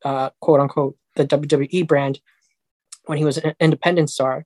uh, 0.05 0.29
quote 0.41 0.59
unquote, 0.59 0.97
the 1.15 1.25
WWE 1.25 1.87
brand 1.87 2.19
when 3.05 3.17
he 3.17 3.25
was 3.25 3.37
an 3.37 3.53
independent 3.59 4.09
star. 4.09 4.45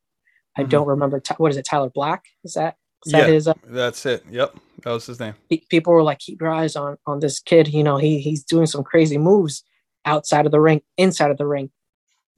I 0.57 0.63
Mhm. 0.63 0.69
don't 0.69 0.87
remember 0.87 1.21
what 1.37 1.51
is 1.51 1.57
it, 1.57 1.65
Tyler 1.65 1.89
Black? 1.89 2.25
Is 2.43 2.53
that 2.53 2.77
is 3.05 3.11
that 3.11 3.27
Yeah. 3.27 3.33
his? 3.33 3.47
Uh, 3.47 3.53
That's 3.65 4.05
it. 4.05 4.23
Yep, 4.29 4.55
that 4.83 4.91
was 4.91 5.05
his 5.05 5.19
name. 5.19 5.33
pe- 5.49 5.65
people 5.69 5.91
were 5.93 6.03
like, 6.03 6.19
keep 6.19 6.39
your 6.39 6.51
eyes 6.51 6.75
on 6.75 6.97
on 7.05 7.19
this 7.19 7.39
kid. 7.39 7.67
You 7.67 7.83
know, 7.83 7.97
he 7.97 8.19
he's 8.19 8.43
doing 8.43 8.65
some 8.67 8.83
crazy 8.83 9.17
moves 9.17 9.63
outside 10.05 10.45
of 10.45 10.51
the 10.51 10.61
ring, 10.61 10.81
inside 10.97 11.31
of 11.31 11.37
the 11.37 11.45
ring. 11.47 11.71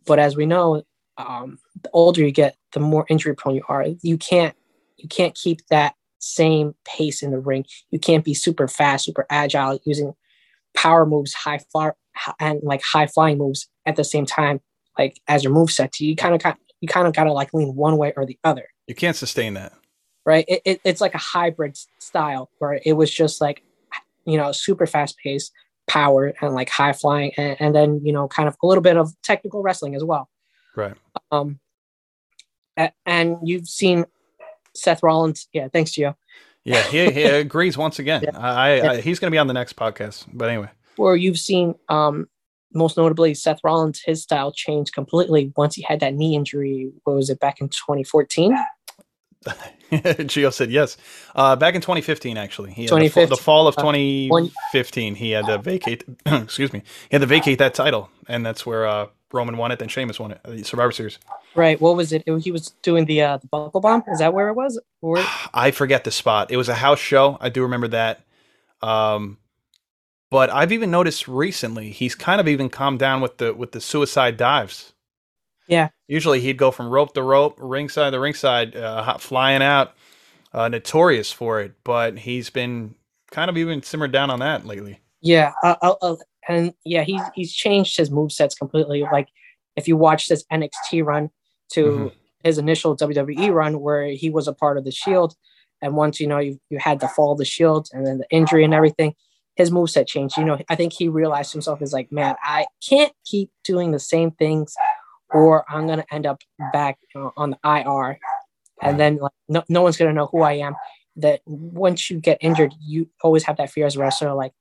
But 0.06 0.20
as 0.20 0.36
we 0.36 0.46
know, 0.46 0.84
um, 1.18 1.60
the 1.82 1.90
older 1.94 2.22
you 2.22 2.32
get, 2.32 2.58
the 2.74 2.80
more 2.80 3.06
injury 3.10 3.36
prone 3.36 3.56
you 3.56 3.64
are. 3.70 3.86
You 4.02 4.18
can't 4.18 4.56
you 4.98 5.08
can't 5.10 5.36
keep 5.36 5.66
that 5.68 5.96
same 6.20 6.74
pace 6.86 7.22
in 7.22 7.30
the 7.32 7.40
ring. 7.40 7.66
You 7.92 8.00
can't 8.00 8.24
be 8.26 8.34
super 8.34 8.68
fast, 8.68 9.06
super 9.06 9.26
agile, 9.30 9.80
using 9.86 10.14
power 10.74 11.06
moves, 11.06 11.34
high 11.34 11.60
fly, 11.72 11.92
and 12.40 12.60
like 12.64 12.82
high 12.82 13.08
flying 13.08 13.38
moves 13.38 13.68
at 13.86 13.96
the 13.96 14.04
same 14.04 14.26
time, 14.26 14.62
like 14.98 15.20
as 15.28 15.44
your 15.44 15.54
move 15.54 15.72
set. 15.72 16.00
You 16.00 16.16
kind 16.16 16.36
of 16.36 16.42
got 16.42 16.58
you 16.82 16.88
kind 16.88 17.08
of 17.08 17.14
got 17.14 17.24
to 17.26 17.34
like 17.34 17.54
lean 17.54 17.76
one 17.76 17.98
way 17.98 18.14
or 18.16 18.26
the 18.26 18.38
other 18.44 18.68
You 18.88 18.96
can't 18.96 19.16
sustain 19.16 19.54
that. 19.56 19.74
right? 20.26 20.46
It, 20.48 20.62
it, 20.66 20.82
it's 20.84 21.02
like 21.02 21.14
a 21.16 21.20
hybrid 21.20 21.78
style 22.00 22.50
where 22.60 22.80
it 22.86 22.94
was 22.94 23.10
just 23.12 23.42
like, 23.42 23.64
you 24.26 24.38
know, 24.38 24.52
super 24.52 24.86
fast 24.86 25.18
paced, 25.18 25.52
power, 25.88 26.34
and 26.42 26.54
like 26.54 26.70
high 26.70 26.94
flying, 26.94 27.32
and, 27.38 27.56
and 27.60 27.76
then 27.76 28.02
you 28.04 28.12
know, 28.12 28.28
kind 28.28 28.48
of 28.48 28.56
a 28.62 28.68
little 28.68 28.82
bit 28.82 28.98
of 28.98 29.14
technical 29.24 29.62
wrestling 29.62 29.96
as 29.96 30.04
well. 30.04 30.30
Right. 30.76 30.96
Um, 31.32 31.60
and 33.06 33.38
you've 33.44 33.68
seen 33.68 34.06
Seth 34.76 35.02
Rollins, 35.04 35.48
yeah. 35.54 35.70
Thanks, 35.70 35.92
Gio. 35.92 36.16
Yeah, 36.66 36.82
he, 36.82 37.12
he 37.12 37.24
agrees 37.24 37.78
once 37.78 38.00
again. 38.00 38.24
Yeah. 38.24 38.38
I, 38.38 38.80
I, 38.80 38.92
I 38.94 39.02
he's 39.02 39.20
going 39.20 39.30
to 39.30 39.36
be 39.36 39.38
on 39.38 39.48
the 39.48 39.54
next 39.54 39.76
podcast. 39.76 40.26
But 40.34 40.50
anyway, 40.50 40.70
Or 40.98 41.16
you've 41.18 41.38
seen, 41.40 41.76
um, 41.90 42.28
most 42.74 42.98
notably, 42.98 43.34
Seth 43.34 43.60
Rollins, 43.64 44.02
his 44.06 44.22
style 44.24 44.52
changed 44.52 44.94
completely 44.94 45.54
once 45.56 45.76
he 45.76 45.82
had 45.82 46.00
that 46.02 46.14
knee 46.14 46.36
injury. 46.36 46.92
What 47.04 47.16
was 47.16 47.30
it 47.30 47.40
back 47.40 47.62
in 47.62 47.70
2014? 47.70 48.58
Gio 49.92 50.52
said 50.52 50.72
yes. 50.72 50.98
Uh, 51.36 51.56
back 51.56 51.76
in 51.76 51.82
2015, 51.82 52.38
actually, 52.38 52.72
he 52.74 52.84
had 52.84 52.90
the, 52.92 52.96
2015. 53.10 53.30
the 53.30 53.38
fall 53.38 53.68
of 53.68 53.78
Uh, 53.78 53.82
2015, 53.82 55.16
he 55.16 55.32
had 55.32 55.46
to 55.46 55.58
vacate. 55.60 56.04
excuse 56.26 56.74
me, 56.74 56.82
he 57.10 57.16
had 57.16 57.22
to 57.22 57.28
vacate 57.28 57.60
that 57.60 57.74
title, 57.76 58.10
and 58.28 58.46
that's 58.46 58.66
where 58.66 58.88
uh, 58.88 59.08
Roman 59.32 59.58
won 59.58 59.72
it. 59.72 59.78
Then 59.80 59.88
Sheamus 59.88 60.20
won 60.20 60.32
it, 60.32 60.42
the 60.44 60.64
Survivor 60.64 60.92
Series. 60.92 61.20
Right. 61.54 61.80
What 61.80 61.96
was 61.96 62.12
it? 62.12 62.24
It- 62.26 62.40
he 62.42 62.52
was 62.52 62.70
doing 62.82 63.06
the 63.06 63.22
uh, 63.22 63.38
the 63.38 63.48
buckle 63.48 63.80
bomb. 63.82 64.04
Is 64.12 64.20
that 64.20 64.34
where 64.34 64.50
it 64.50 64.56
was? 64.56 64.82
Or 65.02 65.18
I 65.54 65.70
forget 65.72 66.04
the 66.04 66.12
spot. 66.12 66.50
It 66.52 66.58
was 66.58 66.68
a 66.68 66.76
house 66.76 67.00
show. 67.00 67.38
I 67.40 67.50
do 67.50 67.62
remember 67.62 67.90
that. 67.90 68.22
Um, 68.82 69.38
but 70.32 70.50
I've 70.50 70.72
even 70.72 70.92
noticed 70.92 71.28
recently 71.28 71.92
he's 71.92 72.16
kind 72.16 72.40
of 72.42 72.48
even 72.48 72.70
calmed 72.70 73.00
down 73.00 73.22
with 73.22 73.38
the 73.38 73.54
with 73.54 73.72
the 73.72 73.82
suicide 73.82 74.38
dives. 74.38 74.94
Yeah. 75.68 75.90
Usually 76.08 76.40
he'd 76.42 76.58
go 76.58 76.70
from 76.72 76.90
rope 76.90 77.14
to 77.16 77.24
rope, 77.24 77.58
ringside 77.60 78.12
to 78.14 78.20
ringside, 78.20 78.76
uh, 78.76 79.18
flying 79.18 79.62
out. 79.64 79.94
Uh, 80.54 80.70
notorious 80.70 81.34
for 81.34 81.60
it, 81.60 81.74
but 81.84 82.18
he's 82.18 82.50
been 82.50 82.96
kind 83.30 83.50
of 83.50 83.58
even 83.58 83.84
simmered 83.84 84.14
down 84.14 84.30
on 84.30 84.40
that 84.40 84.66
lately. 84.66 85.02
Yeah, 85.20 85.52
uh, 85.66 85.76
uh, 85.82 85.96
uh, 86.02 86.16
and 86.48 86.74
yeah, 86.86 87.04
he's 87.04 87.22
he's 87.34 87.52
changed 87.54 87.98
his 87.98 88.10
move 88.10 88.32
sets 88.32 88.56
completely. 88.56 89.02
Like 89.02 89.28
if 89.76 89.86
you 89.86 89.98
watch 89.98 90.30
this 90.30 90.46
NXT 90.54 91.04
run 91.04 91.30
to 91.74 91.84
Mhm. 91.84 92.12
his 92.46 92.58
initial 92.58 92.96
WWE 92.96 93.50
run, 93.54 93.82
where 93.82 94.08
he 94.08 94.30
was 94.30 94.48
a 94.48 94.54
part 94.54 94.78
of 94.78 94.86
the 94.86 94.92
Shield, 94.92 95.36
and 95.82 95.94
once 95.98 96.22
you 96.22 96.28
know 96.28 96.40
you 96.40 96.58
you 96.70 96.78
had 96.80 97.02
the 97.02 97.10
fall 97.10 97.34
of 97.34 97.38
the 97.38 97.44
Shield 97.44 97.90
and 97.92 98.08
then 98.08 98.20
the 98.20 98.28
injury 98.30 98.64
and 98.64 98.74
everything, 98.74 99.14
his 99.56 99.72
move 99.72 99.90
set 99.90 100.08
changed. 100.08 100.38
You 100.38 100.46
know, 100.46 100.60
I 100.70 100.76
think 100.76 100.94
he 100.94 101.08
realized 101.08 101.52
himself 101.52 101.82
as 101.82 101.94
like, 101.94 102.12
man, 102.12 102.36
I 102.44 102.66
can't 102.88 103.14
keep 103.26 103.52
doing 103.64 103.92
the 103.92 104.00
same 104.00 104.32
things, 104.32 104.76
or 105.34 105.66
I'm 105.70 105.88
gonna 105.88 106.06
end 106.12 106.26
up 106.26 106.42
back 106.74 106.98
know, 107.14 107.32
on 107.38 107.52
the 107.52 107.58
IR, 107.64 108.20
and 108.82 109.00
then 109.00 109.18
like 109.18 109.32
no, 109.50 109.64
no 109.70 109.82
one's 109.82 109.98
gonna 109.98 110.14
know 110.14 110.28
who 110.28 110.42
I 110.42 110.54
am. 110.54 110.76
That 111.18 111.40
once 111.46 112.10
you 112.10 112.20
get 112.20 112.38
injured, 112.42 112.74
you 112.82 113.10
always 113.24 113.44
have 113.44 113.58
that 113.58 113.72
fear 113.72 113.86
as 113.86 113.96
a 113.96 114.00
wrestler, 114.00 114.34
like 114.34 114.52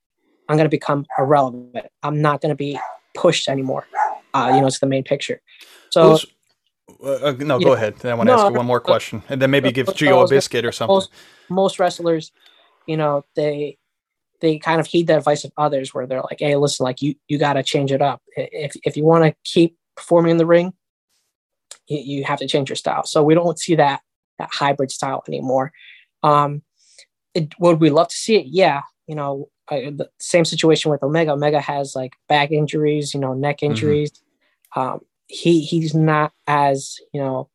I'm 0.47 0.57
going 0.57 0.65
to 0.65 0.69
become 0.69 1.05
irrelevant. 1.17 1.87
I'm 2.03 2.21
not 2.21 2.41
going 2.41 2.51
to 2.51 2.55
be 2.55 2.79
pushed 3.15 3.49
anymore. 3.49 3.87
Uh, 4.33 4.51
you 4.53 4.61
know, 4.61 4.67
it's 4.67 4.79
the 4.79 4.85
main 4.87 5.03
picture. 5.03 5.41
So 5.89 6.09
Who's- 6.09 6.25
uh, 7.03 7.29
uh, 7.29 7.35
no, 7.39 7.59
go 7.59 7.73
ahead. 7.73 7.95
I 8.05 8.13
want 8.13 8.27
to 8.27 8.35
No, 8.35 8.39
ask 8.39 8.49
you 8.49 8.55
one 8.55 8.65
more 8.65 8.79
question, 8.79 9.23
and 9.27 9.41
then 9.41 9.49
maybe 9.49 9.71
give 9.71 9.87
Gio 9.87 10.23
a 10.23 10.27
biscuit 10.27 10.65
or 10.65 10.71
something. 10.71 10.95
most 10.95 11.11
most 11.49 11.79
wrestlers, 11.79 12.31
you 12.85 12.95
know, 12.95 13.25
they 13.35 13.77
they 14.45 14.59
kind 14.59 14.79
of 14.79 14.87
heed 14.87 15.07
the 15.07 15.17
advice 15.17 15.43
of 15.43 15.51
others, 15.57 15.93
where 15.93 16.05
they're 16.05 16.21
like, 16.21 16.39
"Hey, 16.39 16.55
listen, 16.55 16.83
like 16.83 17.01
you 17.01 17.15
you 17.27 17.37
got 17.37 17.53
to 17.53 17.63
change 17.63 17.91
it 17.91 18.01
up. 18.01 18.21
If 18.35 18.75
if 18.83 18.95
you 18.95 19.03
want 19.03 19.23
to 19.25 19.35
keep 19.43 19.77
performing 19.95 20.31
in 20.31 20.37
the 20.37 20.45
ring, 20.45 20.73
you, 21.87 21.99
you 21.99 22.23
have 22.23 22.39
to 22.39 22.47
change 22.47 22.69
your 22.69 22.75
style." 22.75 23.05
So 23.05 23.23
we 23.23 23.33
don't 23.33 23.57
see 23.59 23.75
that 23.75 24.01
that 24.39 24.49
hybrid 24.53 24.91
style 24.91 25.23
anymore. 25.27 25.71
Um, 26.23 26.61
it, 27.33 27.53
would 27.59 27.81
we 27.81 27.89
love 27.89 28.09
to 28.09 28.15
see 28.15 28.35
it? 28.35 28.45
Yeah, 28.47 28.81
you 29.07 29.15
know, 29.15 29.49
I, 29.69 29.91
the 29.95 30.09
same 30.19 30.45
situation 30.45 30.91
with 30.91 31.03
Omega. 31.03 31.31
Omega 31.31 31.59
has 31.59 31.95
like 31.95 32.13
back 32.29 32.51
injuries, 32.51 33.13
you 33.13 33.19
know, 33.19 33.33
neck 33.33 33.63
injuries. 33.63 34.11
Um, 34.75 34.99
he 35.27 35.61
he's 35.61 35.95
not 35.95 36.33
as 36.47 36.97
you 37.13 37.21
know, 37.21 37.49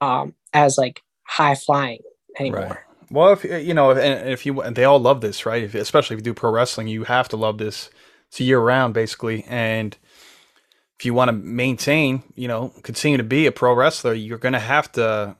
um, 0.00 0.34
as 0.52 0.76
like 0.76 1.02
high 1.22 1.54
flying 1.54 2.00
anymore. 2.38 2.60
Right. 2.60 2.89
Well, 3.10 3.32
if 3.32 3.44
you 3.44 3.74
know, 3.74 3.90
and 3.90 4.28
if 4.28 4.46
you 4.46 4.60
and 4.62 4.76
they 4.76 4.84
all 4.84 5.00
love 5.00 5.20
this, 5.20 5.44
right? 5.44 5.64
If, 5.64 5.74
especially 5.74 6.14
if 6.14 6.20
you 6.20 6.24
do 6.24 6.34
pro 6.34 6.50
wrestling, 6.50 6.86
you 6.86 7.04
have 7.04 7.28
to 7.30 7.36
love 7.36 7.58
this. 7.58 7.90
It's 8.28 8.40
year 8.40 8.60
round, 8.60 8.94
basically, 8.94 9.44
and 9.48 9.96
if 10.98 11.04
you 11.04 11.12
want 11.12 11.28
to 11.28 11.32
maintain, 11.32 12.22
you 12.36 12.46
know, 12.46 12.72
continue 12.82 13.18
to 13.18 13.24
be 13.24 13.46
a 13.46 13.52
pro 13.52 13.74
wrestler, 13.74 14.14
you're 14.14 14.38
going 14.38 14.52
to 14.52 14.60
have 14.60 14.92
to 14.92 15.36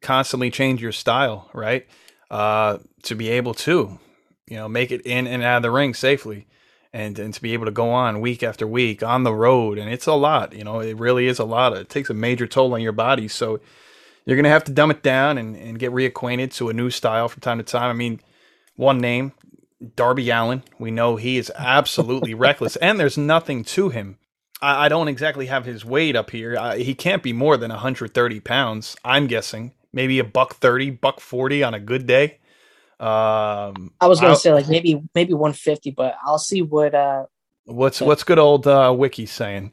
constantly 0.00 0.50
change 0.50 0.80
your 0.80 0.92
style, 0.92 1.50
right? 1.52 1.86
Uh, 2.30 2.78
to 3.02 3.14
be 3.14 3.28
able 3.28 3.52
to, 3.52 3.98
you 4.46 4.56
know, 4.56 4.68
make 4.68 4.90
it 4.90 5.02
in 5.02 5.26
and 5.26 5.42
out 5.42 5.58
of 5.58 5.62
the 5.62 5.70
ring 5.70 5.92
safely, 5.92 6.46
and 6.92 7.18
and 7.18 7.34
to 7.34 7.42
be 7.42 7.52
able 7.52 7.66
to 7.66 7.70
go 7.70 7.90
on 7.90 8.22
week 8.22 8.42
after 8.42 8.66
week 8.66 9.02
on 9.02 9.24
the 9.24 9.34
road, 9.34 9.76
and 9.76 9.92
it's 9.92 10.06
a 10.06 10.14
lot. 10.14 10.54
You 10.54 10.64
know, 10.64 10.80
it 10.80 10.96
really 10.96 11.26
is 11.26 11.38
a 11.38 11.44
lot. 11.44 11.76
It 11.76 11.90
takes 11.90 12.08
a 12.08 12.14
major 12.14 12.46
toll 12.46 12.72
on 12.72 12.80
your 12.80 12.92
body. 12.92 13.28
So 13.28 13.60
you're 14.24 14.36
gonna 14.36 14.48
have 14.48 14.64
to 14.64 14.72
dumb 14.72 14.90
it 14.90 15.02
down 15.02 15.38
and, 15.38 15.56
and 15.56 15.78
get 15.78 15.92
reacquainted 15.92 16.52
to 16.54 16.68
a 16.68 16.72
new 16.72 16.90
style 16.90 17.28
from 17.28 17.40
time 17.40 17.58
to 17.58 17.64
time. 17.64 17.90
I 17.90 17.94
mean, 17.94 18.20
one 18.76 18.98
name, 18.98 19.32
Darby 19.96 20.30
Allin. 20.30 20.62
We 20.78 20.90
know 20.90 21.16
he 21.16 21.38
is 21.38 21.50
absolutely 21.56 22.34
reckless, 22.46 22.76
and 22.76 22.98
there's 23.00 23.18
nothing 23.18 23.64
to 23.64 23.88
him. 23.90 24.18
I, 24.62 24.86
I 24.86 24.88
don't 24.88 25.08
exactly 25.08 25.46
have 25.46 25.64
his 25.64 25.84
weight 25.84 26.16
up 26.16 26.30
here. 26.30 26.56
I, 26.58 26.78
he 26.78 26.94
can't 26.94 27.22
be 27.22 27.32
more 27.32 27.56
than 27.56 27.70
130 27.70 28.40
pounds. 28.40 28.96
I'm 29.04 29.26
guessing 29.26 29.72
maybe 29.92 30.18
a 30.18 30.24
buck 30.24 30.54
30, 30.56 30.90
buck 30.90 31.20
40 31.20 31.62
on 31.62 31.74
a 31.74 31.80
good 31.80 32.06
day. 32.06 32.38
Um, 33.00 33.92
I 34.00 34.06
was 34.08 34.20
gonna 34.20 34.36
say 34.36 34.52
like 34.52 34.68
maybe 34.68 35.00
maybe 35.14 35.32
150, 35.32 35.92
but 35.92 36.16
I'll 36.22 36.38
see 36.38 36.60
what 36.60 36.94
uh 36.94 37.24
what's 37.64 38.00
what's 38.02 38.24
good 38.24 38.38
old 38.38 38.66
uh, 38.66 38.94
Wiki 38.96 39.24
saying? 39.24 39.72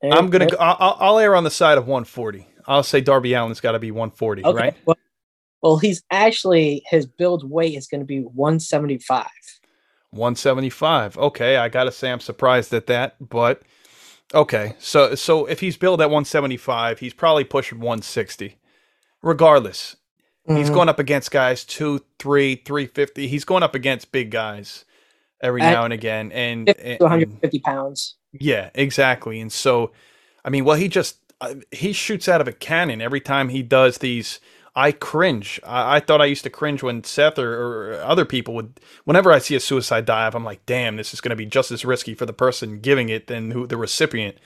There- 0.00 0.12
I'm 0.12 0.30
gonna. 0.30 0.46
there- 0.46 0.62
I'll, 0.62 0.96
I'll 1.00 1.18
err 1.18 1.34
on 1.34 1.42
the 1.42 1.50
side 1.50 1.78
of 1.78 1.88
140. 1.88 2.46
I'll 2.68 2.82
say 2.84 3.00
Darby 3.00 3.34
Allin's 3.34 3.60
got 3.60 3.72
to 3.72 3.78
be 3.80 3.90
140, 3.90 4.44
Okay. 4.44 4.56
right? 4.56 4.76
Well, 4.84 4.96
well, 5.62 5.78
he's 5.78 6.02
actually 6.12 6.84
his 6.86 7.06
build 7.06 7.50
weight 7.50 7.74
is 7.76 7.88
going 7.88 8.00
to 8.00 8.04
be 8.06 8.20
175. 8.20 9.26
175. 10.10 11.18
Okay, 11.18 11.56
I 11.56 11.68
gotta 11.68 11.92
say 11.92 12.10
I'm 12.10 12.20
surprised 12.20 12.72
at 12.72 12.86
that, 12.86 13.16
but 13.28 13.62
okay. 14.34 14.74
So 14.78 15.14
so 15.14 15.46
if 15.46 15.60
he's 15.60 15.76
billed 15.76 16.00
at 16.00 16.06
175, 16.10 16.98
he's 17.00 17.12
probably 17.12 17.44
pushing 17.44 17.78
160. 17.80 18.56
Regardless, 19.22 19.96
he's 20.46 20.70
Mhm. 20.70 20.74
going 20.74 20.88
up 20.88 20.98
against 20.98 21.30
guys 21.30 21.64
two, 21.64 22.00
three, 22.18 22.54
350. 22.54 23.26
He's 23.28 23.44
going 23.44 23.62
up 23.62 23.74
against 23.74 24.12
big 24.12 24.30
guys 24.30 24.84
every 25.42 25.60
At 25.60 25.72
now 25.72 25.84
and 25.84 25.92
again, 25.92 26.32
and, 26.32 26.68
and- 26.70 27.00
150 27.00 27.58
pounds. 27.58 28.16
yeah, 28.32 28.70
exactly. 28.74 29.40
And 29.40 29.52
so, 29.52 29.92
I 30.44 30.50
mean, 30.50 30.64
well, 30.64 30.76
he 30.76 30.88
just 30.88 31.16
he 31.70 31.92
shoots 31.92 32.28
out 32.28 32.40
of 32.40 32.48
a 32.48 32.52
cannon 32.52 33.00
every 33.00 33.20
time 33.20 33.48
he 33.50 33.62
does 33.62 33.98
these. 33.98 34.40
I 34.74 34.92
cringe. 34.92 35.60
I, 35.66 35.96
I 35.96 36.00
thought 36.00 36.20
I 36.20 36.26
used 36.26 36.44
to 36.44 36.50
cringe 36.50 36.82
when 36.84 37.02
Seth 37.02 37.38
or, 37.38 37.94
or 37.96 38.00
other 38.02 38.24
people 38.24 38.54
would. 38.54 38.78
Whenever 39.04 39.32
I 39.32 39.38
see 39.38 39.56
a 39.56 39.60
suicide 39.60 40.04
dive, 40.04 40.34
I'm 40.36 40.44
like, 40.44 40.64
damn, 40.66 40.96
this 40.96 41.12
is 41.12 41.20
going 41.20 41.30
to 41.30 41.36
be 41.36 41.46
just 41.46 41.70
as 41.72 41.84
risky 41.84 42.14
for 42.14 42.26
the 42.26 42.32
person 42.32 42.80
giving 42.80 43.08
it 43.08 43.26
than 43.26 43.50
who 43.50 43.66
the 43.66 43.76
recipient. 43.76 44.36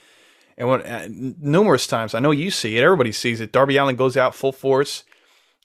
And 0.56 0.69
when 0.69 0.82
uh, 0.82 1.09
numerous 1.10 1.86
times, 1.86 2.14
I 2.14 2.20
know 2.20 2.31
you 2.31 2.51
see 2.51 2.77
it. 2.78 2.82
Everybody 2.82 3.12
sees 3.12 3.40
it. 3.40 3.52
Darby 3.52 3.77
Allin 3.77 3.97
goes 3.97 4.16
out 4.16 4.35
full 4.35 4.52
force. 4.52 5.05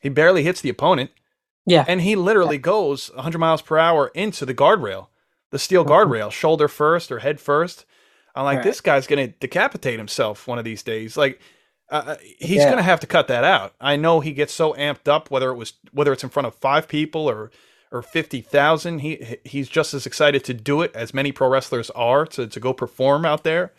He 0.02 0.10
barely 0.10 0.44
hits 0.44 0.62
the 0.62 0.70
opponent, 0.70 1.12
Yeah. 1.66 1.84
and 1.88 2.02
he 2.02 2.16
literally 2.16 2.58
goes 2.58 3.10
100 3.16 3.38
miles 3.40 3.62
per 3.62 3.78
hour 3.78 4.10
into 4.16 4.46
the 4.46 4.54
guardrail, 4.54 5.08
the 5.52 5.60
steel 5.60 5.84
guardrail, 5.86 6.32
shoulder 6.32 6.68
first 6.68 7.12
or 7.12 7.20
head 7.20 7.40
first. 7.40 7.86
I'm 8.38 8.46
like, 8.46 8.58
Right. 8.58 8.64
this 8.64 8.82
guy's 8.82 9.08
going 9.08 9.28
to 9.28 9.34
decapitate 9.40 9.98
himself 9.98 10.48
one 10.48 10.60
of 10.60 10.66
these 10.66 10.84
days. 10.84 11.18
Like, 11.18 11.40
uh, 11.90 12.16
he's 12.40 12.58
Yeah. 12.58 12.66
going 12.66 12.78
to 12.78 12.84
have 12.84 13.00
to 13.02 13.08
cut 13.08 13.28
that 13.30 13.44
out. 13.44 13.74
I 13.82 13.96
know 13.96 14.20
he 14.20 14.32
gets 14.34 14.54
so 14.54 14.74
amped 14.74 15.08
up, 15.08 15.32
whether 15.32 15.50
it 15.50 15.56
was 15.56 15.74
whether 15.92 16.14
it's 16.14 16.24
in 16.24 16.30
front 16.30 16.46
of 16.48 16.56
five 16.56 16.88
people 16.88 17.30
or 17.30 17.52
or 17.92 18.02
fifty 18.02 18.42
thousand. 18.42 19.00
He 19.00 19.38
he's 19.46 19.70
just 19.70 19.94
as 19.94 20.06
excited 20.06 20.44
to 20.46 20.54
do 20.54 20.82
it 20.82 20.92
as 20.96 21.14
many 21.14 21.32
pro 21.32 21.48
wrestlers 21.48 21.90
are 21.92 22.26
to 22.28 22.46
to 22.48 22.60
go 22.60 22.74
perform 22.74 23.26
out 23.26 23.44
there. 23.44 23.74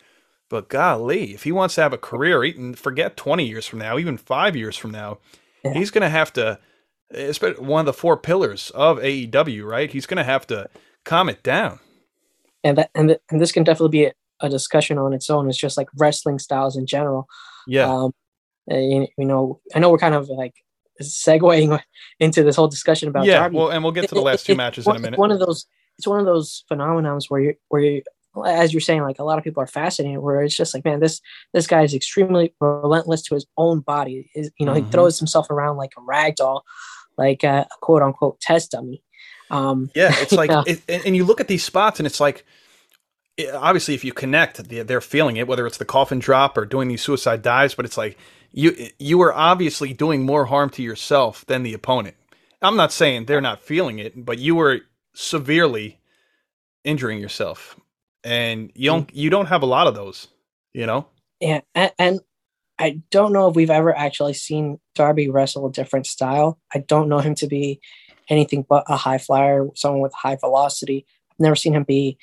But 0.49 0.67
golly, 0.69 1.33
if 1.35 1.43
he 1.43 1.51
wants 1.51 1.75
to 1.75 1.81
have 1.81 1.93
a 1.93 1.97
career, 1.99 2.43
even 2.43 2.73
forget 2.73 3.15
twenty 3.15 3.45
years 3.45 3.67
from 3.67 3.79
now, 3.79 3.97
even 3.99 4.17
five 4.17 4.55
years 4.55 4.75
from 4.75 4.89
now, 4.91 5.19
Yeah. 5.63 5.73
he's 5.73 5.91
going 5.91 6.01
to 6.01 6.09
have 6.09 6.33
to. 6.33 6.59
It's 7.11 7.39
one 7.41 7.81
of 7.81 7.85
the 7.85 7.93
four 7.93 8.17
pillars 8.17 8.71
of 8.71 8.97
AEW, 8.99 9.63
right? 9.65 9.91
He's 9.91 10.05
going 10.07 10.17
to 10.17 10.23
have 10.23 10.45
to 10.47 10.67
calm 11.05 11.29
it 11.29 11.41
down. 11.43 11.79
and 12.63 12.77
that 12.79 12.89
and, 12.95 13.09
th- 13.09 13.21
and 13.29 13.39
this 13.39 13.51
can 13.51 13.63
definitely 13.63 14.05
be 14.05 14.11
a, 14.41 14.49
discussion 14.49 14.97
on 14.97 15.13
its 15.13 15.29
own. 15.29 15.49
It's 15.49 15.57
just 15.57 15.77
like 15.77 15.87
wrestling 15.97 16.39
styles 16.39 16.75
in 16.77 16.85
general. 16.85 17.27
Yeah, 17.67 17.91
Um, 17.91 18.13
you, 18.67 19.07
you 19.17 19.25
know, 19.25 19.59
I 19.75 19.79
know 19.79 19.89
we're 19.91 19.97
kind 19.97 20.15
of 20.15 20.29
like 20.29 20.53
segueing 21.01 21.79
into 22.19 22.43
this 22.43 22.55
whole 22.55 22.67
discussion 22.67 23.09
about 23.09 23.25
yeah. 23.25 23.47
Well, 23.47 23.69
and 23.69 23.83
we'll 23.83 23.93
get 23.93 24.09
to 24.09 24.15
the 24.15 24.21
last 24.21 24.43
it- 24.43 24.53
two 24.53 24.55
matches 24.55 24.87
in 24.87 24.95
a 24.95 24.99
minute. 24.99 25.19
One 25.19 25.31
of 25.31 25.39
those, 25.39 25.65
it's 25.97 26.07
one 26.07 26.19
of 26.19 26.25
those 26.25 26.63
phenomenons 26.71 27.25
where 27.29 27.41
you, 27.41 27.53
where 27.69 27.81
you, 27.81 28.01
as 28.45 28.73
you're 28.73 28.81
saying, 28.81 29.01
like 29.01 29.19
a 29.19 29.23
lot 29.23 29.37
of 29.37 29.43
people 29.43 29.61
are 29.63 29.67
fascinated. 29.67 30.19
Where 30.19 30.41
it's 30.41 30.55
just 30.55 30.73
like, 30.73 30.85
man, 30.85 30.99
this 30.99 31.19
this 31.53 31.67
guy 31.67 31.83
is 31.83 31.93
extremely 31.93 32.53
relentless 32.61 33.21
to 33.23 33.35
his 33.35 33.45
own 33.57 33.79
body. 33.81 34.29
Is 34.35 34.51
you 34.59 34.65
know, 34.65 34.73
Mhm. 34.73 34.85
he 34.85 34.91
throws 34.91 35.17
himself 35.19 35.49
around 35.49 35.77
like 35.77 35.91
a 35.97 36.01
rag 36.01 36.35
doll, 36.35 36.63
like 37.17 37.43
a, 37.43 37.67
a 37.69 37.75
quote 37.81 38.01
unquote 38.01 38.39
test 38.39 38.71
dummy. 38.71 39.03
Um, 39.51 39.89
Yeah, 39.95 40.13
it's 40.19 40.31
like, 40.43 40.51
Yeah. 40.51 40.63
It, 40.67 41.05
and 41.05 41.15
you 41.15 41.25
look 41.25 41.41
at 41.41 41.47
these 41.47 41.63
spots, 41.63 41.99
and 41.99 42.05
it's 42.05 42.19
like, 42.19 42.45
obviously, 43.53 43.95
if 43.95 44.03
you 44.03 44.13
connect, 44.13 44.69
they- 44.69 44.83
they're 44.83 45.01
feeling 45.01 45.37
it, 45.37 45.47
whether 45.47 45.67
it's 45.67 45.77
the 45.77 45.85
coffin 45.85 46.19
drop 46.19 46.57
or 46.57 46.65
doing 46.65 46.87
these 46.89 47.01
suicide 47.01 47.41
dives. 47.41 47.75
But 47.75 47.85
it's 47.85 47.97
like 47.97 48.17
you 48.51 48.89
you 48.99 49.21
are 49.21 49.33
obviously 49.33 49.93
doing 49.93 50.23
more 50.25 50.45
harm 50.45 50.69
to 50.71 50.83
yourself 50.83 51.45
than 51.47 51.63
the 51.63 51.73
opponent. 51.73 52.15
I'm 52.61 52.75
not 52.75 52.91
saying 52.91 53.25
they're 53.25 53.41
not 53.41 53.61
feeling 53.61 53.99
it, 53.99 54.25
but 54.25 54.39
you 54.39 54.55
were 54.55 54.81
severely 55.13 55.99
injuring 56.83 57.19
yourself, 57.19 57.79
and 58.23 58.71
you 58.75 58.89
don't 58.89 59.07
mm. 59.07 59.15
you 59.15 59.29
don't 59.29 59.47
have 59.47 59.63
a 59.63 59.67
lot 59.67 59.87
of 59.87 59.95
those. 59.95 60.27
You 60.73 60.85
know, 60.85 61.07
Yeah, 61.39 61.61
and, 61.75 61.91
and 61.99 62.19
I 62.79 63.01
don't 63.11 63.33
know 63.33 63.49
if 63.49 63.55
we've 63.55 63.69
ever 63.69 63.95
actually 63.95 64.33
seen 64.33 64.79
Darby 64.95 65.29
wrestle 65.29 65.67
a 65.67 65.71
different 65.71 66.07
style. 66.07 66.59
I 66.73 66.79
don't 66.79 67.09
know 67.09 67.19
him 67.19 67.35
to 67.35 67.47
be 67.47 67.81
anything 68.29 68.65
but 68.67 68.85
a 68.87 68.97
high 68.97 69.17
flyer, 69.17 69.67
someone 69.75 70.01
with 70.01 70.13
high 70.13 70.37
velocity. 70.37 71.05
I've 71.31 71.39
never 71.39 71.55
seen 71.55 71.75
him 71.75 71.83
be 71.83 72.17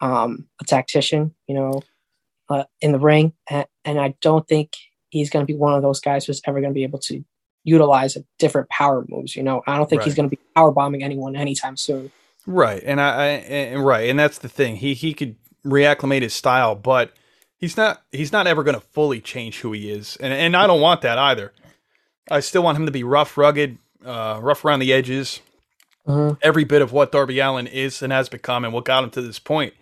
um, 0.00 0.46
a 0.60 0.64
tactician, 0.64 1.34
you 1.46 1.54
know, 1.54 1.82
uh, 2.48 2.64
in 2.80 2.92
the 2.92 2.98
ring, 2.98 3.32
and, 3.48 3.66
and 3.84 4.00
I 4.00 4.14
don't 4.20 4.46
think 4.48 4.72
he's 5.10 5.30
going 5.30 5.44
to 5.44 5.52
be 5.52 5.56
one 5.58 5.74
of 5.74 5.82
those 5.82 6.00
guys 6.00 6.24
who's 6.24 6.40
ever 6.46 6.60
going 6.60 6.72
to 6.72 6.74
be 6.74 6.84
able 6.84 6.98
to 7.00 7.24
utilize 7.64 8.16
a 8.16 8.24
different 8.38 8.68
power 8.70 9.04
moves. 9.08 9.36
You 9.36 9.42
know, 9.42 9.62
I 9.66 9.76
don't 9.76 9.88
think 9.88 10.02
he's 10.02 10.14
going 10.14 10.28
to 10.28 10.36
be 10.36 10.40
power 10.54 10.70
bombing 10.70 11.02
anyone 11.02 11.36
anytime 11.36 11.76
soon. 11.76 12.10
Right, 12.46 12.82
and 12.84 13.00
I, 13.00 13.08
I 13.08 13.26
and 13.26 13.84
right, 13.84 14.08
and 14.08 14.18
that's 14.18 14.38
the 14.38 14.48
thing. 14.48 14.76
He 14.76 14.94
he 14.94 15.12
could 15.14 15.36
reacclimate 15.64 16.22
his 16.22 16.32
style, 16.32 16.74
but 16.74 17.12
he's 17.58 17.76
not 17.76 18.02
he's 18.12 18.32
not 18.32 18.46
ever 18.46 18.64
going 18.64 18.74
to 18.74 18.80
fully 18.80 19.20
change 19.20 19.60
who 19.60 19.72
he 19.72 19.90
is, 19.90 20.16
and 20.16 20.32
and 20.32 20.56
I 20.56 20.66
don't 20.66 20.80
want 20.80 21.02
that 21.02 21.18
either. 21.18 21.52
I 22.30 22.40
still 22.40 22.62
want 22.62 22.78
him 22.78 22.86
to 22.86 22.92
be 22.92 23.04
rough, 23.04 23.36
rugged, 23.36 23.78
uh, 24.04 24.38
rough 24.42 24.64
around 24.64 24.78
the 24.80 24.92
edges, 24.92 25.40
Mhm. 26.08 26.38
every 26.42 26.64
bit 26.64 26.80
of 26.80 26.92
what 26.92 27.12
Darby 27.12 27.40
Allin 27.40 27.66
is 27.66 28.02
and 28.02 28.12
has 28.12 28.28
become, 28.28 28.64
and 28.64 28.72
what 28.72 28.84
got 28.86 29.04
him 29.04 29.10
to 29.10 29.22
this 29.22 29.38
point. 29.38 29.74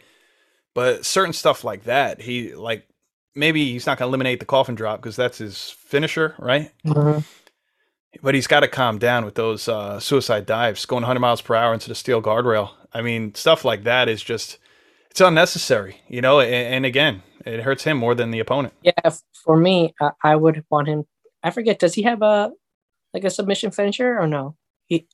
But 0.75 1.05
certain 1.05 1.33
stuff 1.33 1.65
like 1.65 1.85
that, 1.85 2.21
he 2.21 2.55
like 2.55 2.87
maybe 3.35 3.73
he's 3.73 3.87
not 3.87 3.99
going 3.99 4.07
to 4.07 4.11
eliminate 4.11 4.41
the 4.41 4.47
coffin 4.47 4.75
drop 4.75 5.01
because 5.01 5.17
that's 5.17 5.39
his 5.39 5.71
finisher, 5.71 6.35
right? 6.39 6.71
Mhm. 6.85 7.25
But 8.23 8.35
he's 8.35 8.47
got 8.47 8.61
to 8.61 8.69
calm 8.69 8.99
down 8.99 9.25
with 9.25 9.35
those 9.35 9.69
uh, 9.69 10.01
suicide 10.01 10.47
dives, 10.47 10.87
going 10.87 11.03
100 11.03 11.21
miles 11.21 11.41
per 11.41 11.55
hour 11.55 11.75
into 11.75 11.89
the 11.89 11.95
steel 11.95 12.23
guardrail. 12.23 12.71
I 12.93 13.03
mean, 13.03 13.35
stuff 13.35 13.65
like 13.65 13.85
that 13.85 14.09
is 14.09 14.23
just 14.23 14.59
it's 15.11 15.21
unnecessary, 15.21 16.01
you 16.09 16.21
know. 16.21 16.41
And, 16.41 16.75
and 16.75 16.87
again, 16.87 17.23
it 17.45 17.61
hurts 17.61 17.85
him 17.85 17.97
more 17.97 18.15
than 18.15 18.31
the 18.31 18.41
opponent. 18.41 18.75
Yeah, 18.83 18.93
for 19.45 19.57
me, 19.57 19.95
I, 20.01 20.11
I 20.23 20.37
would 20.37 20.65
want 20.71 20.89
him. 20.89 21.05
I 21.43 21.51
forget. 21.51 21.79
Does 21.79 21.95
he 21.95 22.03
have 22.03 22.23
a 22.23 22.51
like 23.15 23.25
a 23.25 23.31
submission 23.31 23.71
finisher 23.71 24.19
or 24.19 24.27
no? 24.27 24.57
He. 24.87 25.07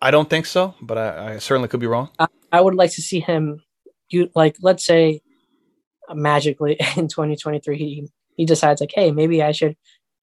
I 0.00 0.10
don't 0.10 0.30
think 0.30 0.46
so, 0.46 0.74
but 0.80 0.96
I, 0.98 1.34
I 1.34 1.38
certainly 1.38 1.68
could 1.68 1.80
be 1.80 1.86
wrong. 1.86 2.10
I 2.52 2.60
would 2.60 2.74
like 2.74 2.92
to 2.92 3.02
see 3.02 3.20
him. 3.20 3.62
You 4.10 4.30
like, 4.34 4.56
let's 4.62 4.84
say, 4.84 5.20
uh, 6.08 6.14
magically 6.14 6.76
in 6.96 7.08
2023, 7.08 7.78
he 7.78 8.08
he 8.36 8.44
decides 8.44 8.80
like, 8.80 8.92
hey, 8.94 9.10
maybe 9.10 9.42
I 9.42 9.52
should 9.52 9.76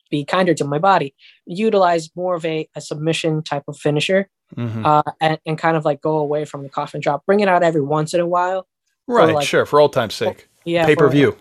be 0.09 0.23
kinder 0.25 0.53
to 0.55 0.65
my 0.65 0.79
body. 0.79 1.15
Utilize 1.45 2.09
more 2.15 2.35
of 2.35 2.45
a, 2.45 2.69
a 2.75 2.81
submission 2.81 3.43
type 3.43 3.63
of 3.67 3.77
finisher, 3.77 4.29
Mhm. 4.55 4.85
uh, 4.85 5.03
and, 5.19 5.39
and 5.45 5.57
kind 5.57 5.75
of 5.75 5.83
like 5.85 5.99
go 6.01 6.17
away 6.17 6.45
from 6.45 6.63
the 6.63 6.69
coffin 6.69 7.01
drop. 7.01 7.25
Bring 7.25 7.39
it 7.41 7.47
out 7.47 7.63
every 7.63 7.81
once 7.81 8.13
in 8.13 8.19
a 8.21 8.27
while. 8.27 8.67
right, 9.07 9.33
like- 9.35 9.47
sure, 9.47 9.65
for 9.65 9.79
old 9.79 9.93
time's 9.93 10.13
sake. 10.15 10.47
Yeah, 10.63 10.85
Pay 10.85 10.95
per 10.95 11.07
for- 11.07 11.11
view. 11.11 11.37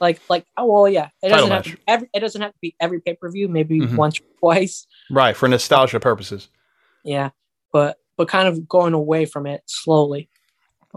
Like 0.00 0.20
like 0.30 0.46
oh 0.56 0.66
well, 0.72 0.88
yeah. 0.88 1.08
It 1.22 1.30
doesn't 1.30 1.50
have 1.50 1.64
to 1.64 1.70
match. 1.70 1.78
every. 1.88 2.10
It 2.14 2.20
doesn't 2.20 2.40
have 2.40 2.52
to 2.52 2.58
be 2.62 2.76
every 2.78 3.00
pay 3.00 3.14
per 3.14 3.28
view. 3.32 3.48
Maybe 3.48 3.80
Mhm. 3.80 3.96
once 3.96 4.20
or 4.20 4.24
twice. 4.38 4.86
Right, 5.10 5.36
for 5.36 5.48
nostalgia 5.48 5.98
purposes. 5.98 6.48
Yeah, 7.04 7.30
but 7.72 7.96
but 8.16 8.28
kind 8.28 8.46
of 8.46 8.68
going 8.68 8.94
away 8.94 9.24
from 9.24 9.46
it 9.46 9.62
slowly. 9.66 10.28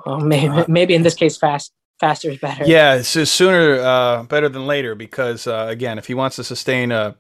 Uh, 0.05 0.19
maybe 0.19 0.47
Uh, 0.49 0.65
maybe 0.67 0.93
in 0.95 1.03
this 1.03 1.15
case, 1.15 1.37
fast 1.37 1.71
faster 1.99 2.29
is 2.31 2.39
better. 2.39 2.65
Yeah, 2.65 3.01
so 3.03 3.23
sooner 3.23 3.79
uh, 3.79 4.23
better 4.23 4.49
than 4.49 4.65
later 4.65 4.95
because 4.95 5.47
uh, 5.47 5.67
again, 5.69 5.97
if 5.97 6.07
he 6.07 6.13
wants 6.13 6.35
to 6.37 6.43
sustain 6.43 6.91
a, 6.91 7.15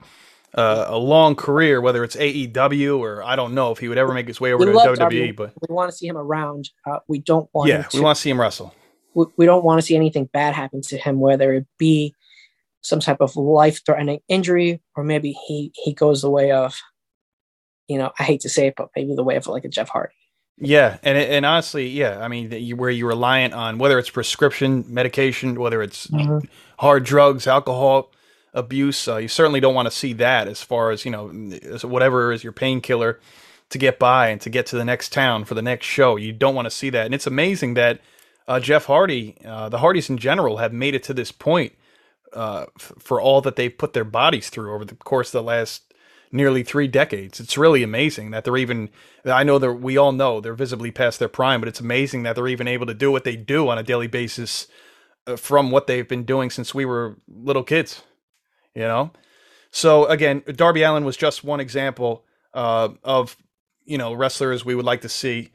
a 0.55 0.85
a 0.89 0.97
long 0.97 1.35
career, 1.35 1.79
whether 1.81 2.03
it's 2.03 2.15
AEW 2.15 2.99
or 2.99 3.23
I 3.23 3.35
don't 3.35 3.53
know 3.53 3.71
if 3.71 3.77
he 3.79 3.87
would 3.87 3.97
ever 3.97 4.13
make 4.13 4.27
his 4.27 4.41
way 4.41 4.53
over 4.53 4.65
We 4.65 4.71
to 4.71 4.77
WWE, 4.77 4.95
Darby. 4.97 5.31
but 5.31 5.53
we 5.67 5.73
want 5.73 5.91
to 5.91 5.95
see 5.95 6.07
him 6.07 6.17
around. 6.17 6.69
Uh, 6.85 6.99
we 7.07 7.19
don't 7.19 7.47
want. 7.53 7.69
yeah, 7.69 7.83
him 7.83 7.89
we 7.93 7.99
want 8.01 8.15
to 8.15 8.21
see 8.21 8.29
him 8.31 8.39
wrestle. 8.41 8.73
we, 9.13 9.25
we 9.37 9.45
don't 9.45 9.63
want 9.63 9.79
to 9.79 9.85
see 9.85 9.95
anything 9.95 10.25
bad 10.33 10.55
happen 10.55 10.81
to 10.81 10.97
him, 10.97 11.19
whether 11.19 11.53
it 11.53 11.67
be 11.77 12.15
some 12.83 12.99
type 12.99 13.21
of 13.21 13.35
life-threatening 13.35 14.19
injury, 14.27 14.81
or 14.95 15.03
maybe 15.03 15.33
he 15.47 15.71
he 15.75 15.93
goes 15.93 16.23
the 16.23 16.29
way 16.31 16.51
of, 16.51 16.75
you 17.87 17.97
know, 17.99 18.11
I 18.17 18.23
hate 18.23 18.41
to 18.41 18.49
say 18.49 18.67
it, 18.67 18.73
but 18.75 18.89
maybe 18.95 19.13
the 19.13 19.23
way 19.23 19.35
of 19.35 19.45
like 19.45 19.65
a 19.65 19.69
Jeff 19.69 19.89
Hardy. 19.89 20.15
Yeah, 20.61 20.99
and 21.03 21.17
and 21.17 21.45
honestly, 21.45 21.89
yeah, 21.89 22.19
I 22.19 22.29
mean, 22.29 22.51
you, 22.51 22.75
where 22.77 22.91
you're 22.91 23.09
reliant 23.09 23.53
on 23.55 23.79
whether 23.79 23.99
it's 23.99 24.11
prescription 24.11 24.85
medication, 24.89 25.59
whether 25.61 25.83
it's 25.83 26.11
hard 26.79 27.05
drugs, 27.05 27.47
alcohol 27.47 28.11
abuse, 28.53 29.07
uh, 29.07 29.17
you 29.17 29.29
certainly 29.29 29.61
don't 29.61 29.75
want 29.75 29.87
to 29.87 29.91
see 29.91 30.13
that 30.15 30.49
as 30.49 30.63
far 30.63 30.91
as 30.91 31.05
you 31.05 31.11
know, 31.11 31.29
whatever 31.83 32.33
is 32.33 32.43
your 32.43 32.53
painkiller 32.53 33.21
to 33.69 33.79
get 33.79 33.99
by 33.99 34.29
and 34.29 34.41
to 34.41 34.49
get 34.51 34.65
to 34.67 34.77
the 34.77 34.85
next 34.85 35.13
town 35.13 35.45
for 35.45 35.55
the 35.55 35.63
next 35.63 35.87
show. 35.87 36.17
You 36.17 36.33
don't 36.33 36.55
want 36.55 36.67
to 36.67 36.71
see 36.71 36.91
that, 36.91 37.05
and 37.05 37.15
it's 37.15 37.27
amazing 37.27 37.75
that 37.75 38.01
uh, 38.49 38.59
Jeff 38.59 38.87
Hardy, 38.87 39.37
uh, 39.45 39.69
the 39.69 39.79
Hardys 39.79 40.09
in 40.09 40.17
general, 40.17 40.57
have 40.57 40.73
made 40.73 40.95
it 40.95 41.03
to 41.05 41.13
this 41.15 41.31
point 41.31 41.73
uh, 42.33 42.67
f- 42.79 42.93
for 42.99 43.21
all 43.21 43.41
that 43.41 43.57
they've 43.57 43.77
put 43.77 43.93
their 43.93 44.05
bodies 44.05 44.49
through 44.49 44.73
over 44.75 44.85
the 44.85 44.95
course 44.95 45.29
of 45.29 45.33
the 45.33 45.43
last 45.43 45.90
nearly 46.31 46.63
three 46.63 46.87
decades. 46.87 47.39
It's 47.39 47.57
really 47.57 47.83
amazing 47.83 48.31
that 48.31 48.43
they're 48.43 48.57
even. 48.57 48.89
I 49.25 49.43
know 49.43 49.59
that 49.59 49.73
we 49.73 49.97
all 49.97 50.11
know 50.11 50.41
they're 50.41 50.53
visibly 50.53 50.91
past 50.91 51.19
their 51.19 51.27
prime, 51.27 51.61
but 51.61 51.67
it's 51.67 51.79
amazing 51.79 52.23
that 52.23 52.35
they're 52.35 52.47
even 52.47 52.67
able 52.67 52.85
to 52.87 52.93
do 52.93 53.11
what 53.11 53.23
they 53.23 53.35
do 53.35 53.69
on 53.69 53.77
a 53.77 53.83
daily 53.83 54.07
basis 54.07 54.67
uh, 55.27 55.35
from 55.35 55.71
what 55.71 55.87
they've 55.87 56.07
been 56.07 56.23
doing 56.23 56.49
since 56.49 56.73
we 56.73 56.85
were 56.85 57.17
little 57.27 57.63
kids. 57.63 58.03
You 58.75 58.83
know, 58.83 59.11
so 59.71 60.05
again, 60.05 60.43
Darby 60.47 60.83
Allin 60.83 61.05
was 61.05 61.17
just 61.17 61.43
one 61.43 61.59
example 61.59 62.25
uh, 62.53 62.89
of 63.03 63.37
you 63.85 63.97
know 63.97 64.13
wrestlers 64.13 64.63
we 64.63 64.75
would 64.75 64.85
like 64.85 65.01
to 65.01 65.09
see 65.09 65.51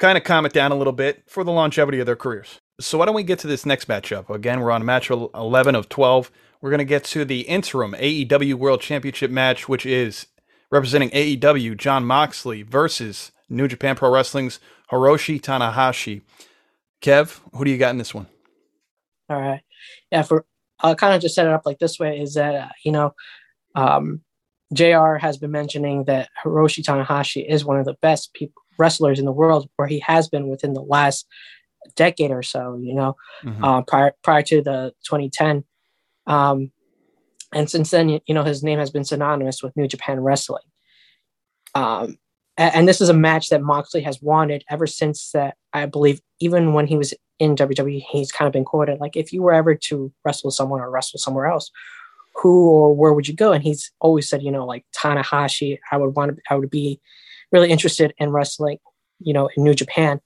kind 0.00 0.18
of 0.18 0.24
calm 0.24 0.46
it 0.46 0.52
down 0.52 0.72
a 0.72 0.74
little 0.74 0.92
bit 0.92 1.22
for 1.26 1.44
the 1.44 1.52
longevity 1.52 2.00
of 2.00 2.06
their 2.06 2.16
careers. 2.16 2.60
So 2.80 2.98
why 2.98 3.04
don't 3.04 3.14
we 3.14 3.22
get 3.22 3.38
to 3.40 3.46
this 3.46 3.66
next 3.66 3.86
matchup? 3.86 4.30
Again, 4.30 4.60
we're 4.60 4.70
on 4.70 4.84
match 4.84 5.10
11 5.10 5.74
of 5.74 5.88
12. 5.90 6.30
We're 6.60 6.70
going 6.70 6.78
to 6.78 6.84
get 6.84 7.04
to 7.04 7.24
the 7.24 7.40
interim 7.42 7.92
AEW 7.92 8.54
World 8.54 8.80
Championship 8.80 9.30
match, 9.30 9.68
which 9.68 9.86
is 9.86 10.26
representing 10.70 11.10
AEW 11.10 11.76
Jon 11.76 12.04
Moxley 12.04 12.62
versus 12.62 13.32
New 13.48 13.66
Japan 13.66 13.96
Pro 13.96 14.10
Wrestling's 14.10 14.60
Hiroshi 14.90 15.40
Tanahashi. 15.40 16.22
Kev, 17.00 17.40
who 17.54 17.64
do 17.64 17.70
you 17.70 17.78
got 17.78 17.90
in 17.90 17.98
this 17.98 18.14
one? 18.14 18.26
All 19.28 19.40
right. 19.40 19.62
Yeah, 20.10 20.22
for 20.22 20.44
I'll 20.80 20.94
kind 20.94 21.14
of 21.14 21.22
just 21.22 21.34
set 21.34 21.46
it 21.46 21.52
up 21.52 21.62
like 21.64 21.78
this 21.78 21.98
way 21.98 22.18
is 22.20 22.34
that, 22.34 22.54
uh, 22.54 22.68
you 22.84 22.92
know, 22.92 23.14
um, 23.74 24.22
JR 24.72 25.16
has 25.16 25.36
been 25.36 25.50
mentioning 25.50 26.04
that 26.04 26.28
Hiroshi 26.44 26.82
Tanahashi 26.82 27.46
is 27.46 27.64
one 27.64 27.78
of 27.78 27.86
the 27.86 27.96
best 28.00 28.32
people, 28.34 28.62
wrestlers 28.78 29.18
in 29.18 29.24
the 29.24 29.32
world, 29.32 29.68
where 29.76 29.88
he 29.88 29.98
has 30.00 30.28
been 30.28 30.48
within 30.48 30.74
the 30.74 30.82
last 30.82 31.26
decade 31.96 32.30
or 32.30 32.42
so, 32.42 32.78
you 32.80 32.94
know, 32.94 33.16
mm-hmm. 33.42 33.64
uh, 33.64 33.82
prior, 33.82 34.12
prior 34.22 34.42
to 34.42 34.62
the 34.62 34.92
2010. 35.04 35.64
Um, 36.30 36.70
and 37.52 37.68
since 37.68 37.90
then, 37.90 38.08
you 38.08 38.34
know, 38.34 38.44
his 38.44 38.62
name 38.62 38.78
has 38.78 38.90
been 38.90 39.04
synonymous 39.04 39.62
with 39.62 39.76
New 39.76 39.88
Japan 39.88 40.20
Wrestling. 40.20 40.62
Um, 41.74 42.18
and, 42.56 42.74
and 42.74 42.88
this 42.88 43.00
is 43.00 43.08
a 43.08 43.14
match 43.14 43.48
that 43.48 43.62
Moxley 43.62 44.02
has 44.02 44.22
wanted 44.22 44.64
ever 44.70 44.86
since 44.86 45.32
that, 45.32 45.56
I 45.72 45.86
believe, 45.86 46.20
even 46.38 46.72
when 46.72 46.86
he 46.86 46.96
was 46.96 47.12
in 47.40 47.56
WWE, 47.56 48.04
he's 48.08 48.30
kind 48.30 48.46
of 48.46 48.52
been 48.52 48.64
quoted 48.64 49.00
like, 49.00 49.16
if 49.16 49.32
you 49.32 49.42
were 49.42 49.52
ever 49.52 49.74
to 49.74 50.12
wrestle 50.24 50.52
someone 50.52 50.80
or 50.80 50.88
wrestle 50.88 51.18
somewhere 51.18 51.46
else, 51.46 51.70
who 52.36 52.70
or 52.70 52.94
where 52.94 53.12
would 53.12 53.26
you 53.26 53.34
go? 53.34 53.50
And 53.50 53.64
he's 53.64 53.90
always 54.00 54.28
said, 54.28 54.42
you 54.42 54.52
know, 54.52 54.64
like 54.64 54.84
Tanahashi, 54.96 55.78
I 55.90 55.96
would 55.96 56.14
want 56.14 56.36
to, 56.36 56.42
I 56.48 56.54
would 56.54 56.70
be 56.70 57.00
really 57.50 57.70
interested 57.70 58.14
in 58.18 58.30
wrestling, 58.30 58.78
you 59.18 59.32
know, 59.32 59.50
in 59.56 59.64
New 59.64 59.74
Japan. 59.74 60.20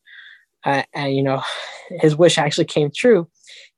Uh, 0.65 0.83
and, 0.93 1.17
you 1.17 1.23
know, 1.23 1.43
his 1.89 2.15
wish 2.15 2.37
actually 2.37 2.67
came 2.67 2.91
true. 2.95 3.29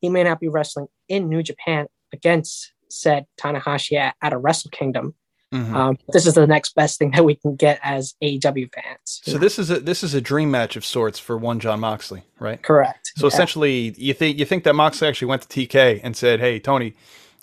He 0.01 0.09
may 0.09 0.25
not 0.25 0.41
be 0.41 0.49
wrestling 0.49 0.89
in 1.09 1.29
New 1.29 1.45
Japan 1.45 1.87
against 2.13 2.73
said 2.89 3.27
Tanahashi 3.39 3.99
at, 3.99 4.15
at 4.23 4.33
a 4.33 4.39
Wrestle 4.39 4.71
Kingdom. 4.71 5.15
Mm-hmm. 5.53 5.77
Um, 5.77 5.99
this 6.09 6.27
is 6.27 6.35
the 6.35 6.47
next 6.47 6.75
best 6.75 6.99
thing 6.99 7.13
that 7.13 7.25
we 7.25 7.37
can 7.37 7.55
get 7.55 7.79
as 7.83 8.15
AEW 8.23 8.73
fans. 8.75 9.21
So 9.25 9.39
this 9.39 9.59
is 9.59 9.71
a 9.71 9.79
this 9.79 10.03
is 10.03 10.13
a 10.13 10.21
dream 10.21 10.51
match 10.51 10.77
of 10.77 10.85
sorts 10.85 11.19
for 11.19 11.39
one 11.39 11.61
Jon 11.61 11.81
Moxley, 11.81 12.25
right? 12.41 12.61
Correct. 12.61 13.13
So 13.17 13.27
yeah. 13.27 13.29
essentially, 13.29 13.95
you 13.97 14.13
think 14.13 14.39
you 14.39 14.45
think 14.45 14.65
that 14.65 14.75
Moxley 14.75 15.07
actually 15.07 15.29
went 15.29 15.43
to 15.43 15.49
TK 15.49 16.01
and 16.03 16.17
said, 16.17 16.41
"Hey, 16.41 16.59
Tony, 16.59 16.95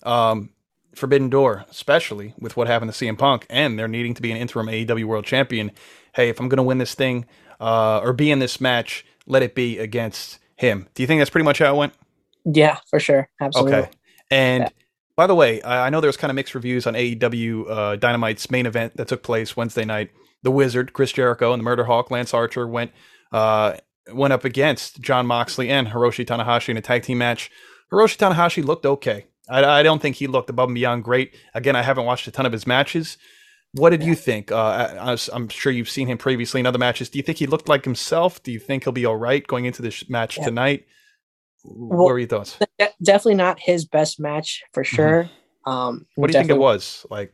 um, 0.04 0.50
Forbidden 0.96 1.30
Door, 1.30 1.66
especially 1.72 2.34
with 2.38 2.56
what 2.58 2.68
happened 2.68 2.94
to 2.94 3.06
CM 3.06 3.18
Punk, 3.18 3.46
and 3.50 3.78
they're 3.78 3.88
needing 3.88 4.14
to 4.14 4.22
be 4.22 4.32
an 4.32 4.38
interim 4.38 4.68
AEW 4.68 5.06
World 5.06 5.26
Champion. 5.26 5.72
Hey, 6.14 6.30
if 6.30 6.40
I'm 6.40 6.50
going 6.50 6.58
to 6.58 6.64
win 6.64 6.78
this 6.78 6.94
thing 6.94 7.26
uh, 7.60 8.00
or 8.00 8.14
be 8.14 8.32
in 8.32 8.40
this 8.40 8.62
match, 8.62 9.06
let 9.26 9.42
it 9.42 9.56
be 9.56 9.80
against 9.80 10.40
him. 10.56 10.88
Do 10.94 11.04
you 11.04 11.08
think 11.08 11.20
that's 11.20 11.30
pretty 11.30 11.46
much 11.46 11.60
how 11.60 11.74
it 11.74 11.78
went? 11.78 11.94
Yeah, 12.46 12.78
for 12.90 13.00
sure. 13.00 13.30
Absolutely. 13.42 13.74
Okay. 13.74 13.90
And 14.32 14.64
yeah. 14.64 14.70
by 15.16 15.28
the 15.28 15.36
way, 15.36 15.62
I, 15.62 15.88
I 15.88 15.90
know 15.90 16.02
there 16.02 16.08
was 16.08 16.18
kind 16.18 16.32
of 16.32 16.36
mixed 16.36 16.56
reviews 16.56 16.88
on 16.88 16.94
AEW 16.94 17.70
uh, 17.70 17.96
Dynamite's 17.98 18.50
main 18.50 18.66
event 18.66 18.98
that 18.98 19.08
took 19.08 19.24
place 19.24 19.56
Wednesday 19.56 19.86
night. 19.86 20.12
The 20.44 20.52
Wizard, 20.52 20.94
Chris 20.94 21.12
Jericho, 21.12 21.54
and 21.54 21.60
the 21.62 21.64
Murder 21.64 21.86
Hawk, 21.86 22.12
Lance 22.12 22.34
Archer, 22.34 22.68
went 22.68 22.92
uh, 23.32 23.78
went 24.12 24.34
up 24.34 24.44
against 24.44 25.00
Jon 25.02 25.26
Moxley 25.26 25.70
and 25.70 25.88
Hiroshi 25.88 26.26
Tanahashi 26.26 26.70
in 26.70 26.78
a 26.78 26.82
tag 26.82 27.04
team 27.04 27.18
match. 27.18 27.50
Hiroshi 27.92 28.18
Tanahashi 28.18 28.64
looked 28.64 28.86
okay. 28.86 29.26
I, 29.50 29.64
I 29.64 29.84
don't 29.84 30.02
think 30.02 30.18
he 30.18 30.28
looked 30.28 30.50
above 30.50 30.70
and 30.70 30.76
beyond 30.76 31.04
great. 31.04 31.36
Again, 31.54 31.76
I 31.76 31.82
haven't 31.82 32.06
watched 32.06 32.28
a 32.28 32.32
ton 32.32 32.46
of 32.46 32.52
his 32.52 32.68
matches. 32.68 33.18
What 33.74 33.90
did 33.90 34.04
you 34.04 34.14
think? 34.14 34.52
Uh, 34.52 35.16
I, 35.32 35.36
am 35.36 35.50
sure 35.50 35.72
you've 35.72 35.90
seen 35.90 36.08
him 36.08 36.18
previously 36.18 36.60
in 36.60 36.68
other 36.68 36.78
matches. 36.78 37.10
Do 37.10 37.18
you 37.18 37.24
think 37.24 37.40
he 37.40 37.48
looked 37.48 37.68
like 37.68 37.86
himself? 37.86 38.42
Do 38.44 38.52
you 38.52 38.60
think 38.60 38.84
he'll 38.84 38.94
be 38.94 39.06
all 39.06 39.16
right 39.16 39.46
going 39.46 39.66
into 39.66 39.82
this 39.82 40.08
match 40.10 40.38
yeah. 40.38 40.46
tonight? 40.46 40.86
Well, 41.64 42.00
what 42.00 42.14
were 42.14 42.20
your 42.20 42.28
thoughts? 42.28 42.60
Definitely 43.02 43.36
not 43.36 43.60
his 43.60 43.86
best 43.86 44.20
match 44.20 44.64
for 44.74 44.84
mm-hmm. 44.84 44.96
sure. 44.96 45.24
Mm-hmm. 45.24 45.72
Um, 45.72 46.06
what 46.16 46.30
do 46.30 46.38
you 46.38 46.42
think 46.42 46.52
it 46.52 46.60
was? 46.60 47.06
Like, 47.10 47.34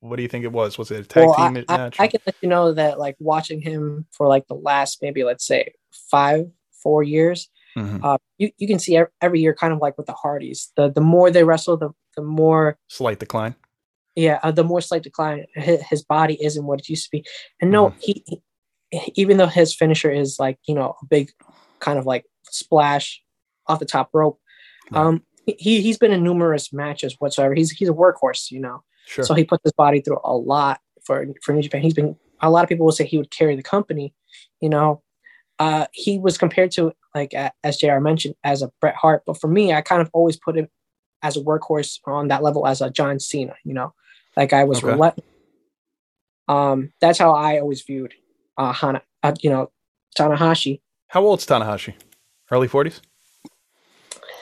what 0.00 0.16
do 0.16 0.22
you 0.22 0.28
think 0.28 0.44
it 0.44 0.52
was? 0.52 0.78
Was 0.78 0.90
it 0.90 1.00
a 1.00 1.04
tag 1.04 1.26
well, 1.26 1.34
team 1.36 1.64
I, 1.68 1.76
match? 1.76 2.00
I, 2.00 2.04
I 2.04 2.06
can 2.08 2.20
let 2.26 2.36
you 2.40 2.48
know 2.48 2.72
that, 2.72 2.98
like, 2.98 3.16
watching 3.20 3.60
him 3.60 4.06
for 4.10 4.26
like 4.26 4.46
the 4.48 4.54
last 4.54 5.02
maybe 5.02 5.22
let's 5.22 5.46
say 5.46 5.74
five, 5.90 6.46
four 6.72 7.02
years, 7.02 7.50
Mm-hmm. 7.76 8.04
Uh, 8.04 8.18
you, 8.38 8.50
you 8.58 8.66
can 8.66 8.78
see 8.78 8.98
every 9.20 9.40
year, 9.40 9.54
kind 9.54 9.72
of 9.72 9.78
like 9.78 9.96
with 9.96 10.06
the 10.06 10.12
Hardys, 10.12 10.72
the 10.76 10.90
the 10.90 11.00
more 11.00 11.30
they 11.30 11.44
wrestle, 11.44 11.76
the 11.76 11.90
the 12.16 12.22
more 12.22 12.78
slight 12.88 13.18
decline. 13.18 13.54
Yeah, 14.14 14.40
uh, 14.42 14.50
the 14.50 14.64
more 14.64 14.82
slight 14.82 15.02
decline. 15.02 15.46
His, 15.54 15.80
his, 15.82 16.02
body 16.02 16.36
isn't 16.44 16.66
what 16.66 16.80
it 16.80 16.88
used 16.90 17.04
to 17.04 17.10
be. 17.10 17.24
And 17.62 17.70
no, 17.70 17.88
mm-hmm. 17.88 17.98
he, 18.00 18.24
he, 18.90 19.12
even 19.14 19.38
though 19.38 19.46
his 19.46 19.74
finisher 19.74 20.10
is 20.10 20.36
like 20.38 20.58
you 20.66 20.74
know 20.74 20.96
a 21.00 21.06
big 21.06 21.30
kind 21.78 21.98
of 21.98 22.04
like 22.04 22.26
splash 22.44 23.22
off 23.66 23.78
the 23.78 23.86
top 23.86 24.10
rope. 24.12 24.38
Um, 24.92 25.22
he 25.46 25.80
he's 25.80 25.98
been 25.98 26.12
in 26.12 26.22
numerous 26.22 26.72
matches 26.72 27.16
whatsoever. 27.18 27.54
He's 27.54 27.70
he's 27.70 27.88
a 27.88 27.92
workhorse, 27.92 28.50
you 28.50 28.60
know. 28.60 28.82
Sure. 29.06 29.24
So 29.24 29.34
he 29.34 29.44
puts 29.44 29.62
his 29.64 29.72
body 29.72 30.00
through 30.00 30.18
a 30.24 30.36
lot 30.36 30.80
for 31.04 31.26
for 31.42 31.52
New 31.52 31.62
Japan. 31.62 31.82
He's 31.82 31.94
been 31.94 32.16
a 32.40 32.50
lot 32.50 32.62
of 32.62 32.68
people 32.68 32.84
will 32.84 32.92
say 32.92 33.06
he 33.06 33.18
would 33.18 33.30
carry 33.30 33.56
the 33.56 33.62
company, 33.62 34.14
you 34.60 34.68
know. 34.68 35.02
Uh, 35.58 35.86
he 35.92 36.18
was 36.18 36.38
compared 36.38 36.70
to 36.72 36.92
like 37.14 37.34
as 37.62 37.76
JR 37.76 37.98
mentioned 37.98 38.34
as 38.44 38.62
a 38.62 38.70
Bret 38.80 38.96
Hart, 38.96 39.22
but 39.26 39.40
for 39.40 39.48
me, 39.48 39.72
I 39.72 39.80
kind 39.80 40.02
of 40.02 40.10
always 40.12 40.36
put 40.36 40.56
him 40.56 40.68
as 41.22 41.36
a 41.36 41.40
workhorse 41.40 41.98
on 42.06 42.28
that 42.28 42.42
level 42.42 42.66
as 42.66 42.80
a 42.80 42.90
John 42.90 43.20
Cena, 43.20 43.54
you 43.64 43.74
know. 43.74 43.94
Like 44.36 44.52
I 44.52 44.64
was 44.64 44.78
okay. 44.78 44.88
relentless. 44.88 45.26
Um, 46.48 46.92
that's 47.00 47.18
how 47.18 47.32
I 47.32 47.60
always 47.60 47.82
viewed 47.82 48.14
uh, 48.56 48.72
Hana, 48.72 49.02
uh, 49.22 49.34
you 49.40 49.50
know, 49.50 49.70
Tanahashi. 50.18 50.80
How 51.08 51.22
old's 51.22 51.46
Tanahashi? 51.46 51.94
Early 52.50 52.68
40s? 52.68 53.00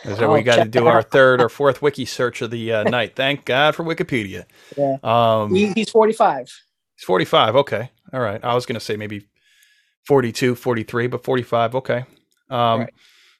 So 0.04 0.32
we 0.32 0.42
got 0.42 0.56
to 0.56 0.68
do 0.68 0.86
our 0.86 1.02
third 1.02 1.40
or 1.40 1.48
fourth 1.48 1.82
wiki 1.82 2.04
search 2.04 2.42
of 2.42 2.50
the 2.50 2.72
uh, 2.72 2.82
night. 2.90 3.14
Thank 3.16 3.44
God 3.44 3.74
for 3.74 3.84
Wikipedia. 3.84 4.44
Yeah. 4.76 4.96
Um, 5.02 5.54
he, 5.54 5.72
he's 5.72 5.90
45. 5.90 6.52
He's 6.96 7.04
45. 7.04 7.56
Okay. 7.56 7.90
All 8.12 8.20
right. 8.20 8.42
I 8.42 8.54
was 8.54 8.66
going 8.66 8.78
to 8.78 8.84
say 8.84 8.96
maybe 8.96 9.26
42, 10.06 10.54
43, 10.54 11.06
but 11.06 11.24
45. 11.24 11.74
Okay. 11.76 12.04
Um, 12.48 12.80
right. 12.80 12.94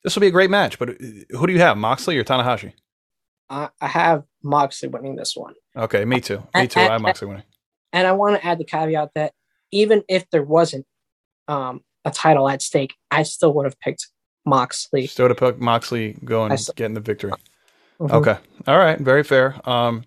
This 0.05 0.15
will 0.15 0.21
be 0.21 0.29
a 0.29 0.33
great 0.33 0.51
match. 0.51 0.79
But 0.79 0.91
uh, 0.91 0.95
who 1.31 1.47
do 1.47 1.53
you 1.53 1.61
have, 1.61 1.77
Moxley 1.77 2.19
or 2.19 2.25
Tanahashi? 2.25 2.73
I, 3.49 3.71
I 3.81 3.89
have 3.89 4.25
Moxley 4.43 4.89
winning 4.89 5.17
this 5.17 5.35
one. 5.35 5.55
Okay. 5.77 6.05
Me 6.05 6.21
too. 6.21 6.43
Me 6.55 6.67
too. 6.67 6.81
I'm 6.81 6.91
have 6.91 7.01
Moxley 7.01 7.29
winning. 7.29 7.45
And 7.93 8.07
I 8.07 8.13
want 8.13 8.41
to 8.41 8.47
add 8.47 8.59
the 8.59 8.65
caveat 8.65 9.11
that 9.15 9.33
even 9.73 10.03
if 10.09 10.29
there 10.31 10.43
wasn't 10.43 10.87
um, 11.49 11.81
a 12.05 12.11
title 12.11 12.49
at 12.49 12.63
stake, 12.63 12.95
I 13.11 13.25
still 13.25 13.53
would 13.55 13.65
have 13.65 13.79
picked 13.81 14.09
Moxley. 14.45 15.07
Still 15.07 15.25
would 15.25 15.31
have 15.31 15.39
picked 15.39 15.61
Moxley 15.61 16.17
going 16.25 16.57
getting 16.77 16.95
the 16.95 17.01
victory. 17.01 17.33
Mm-hmm. 18.01 18.15
Okay. 18.15 18.37
All 18.67 18.79
right. 18.79 18.99
Very 18.99 19.23
fair. 19.23 19.61
Um, 19.69 20.05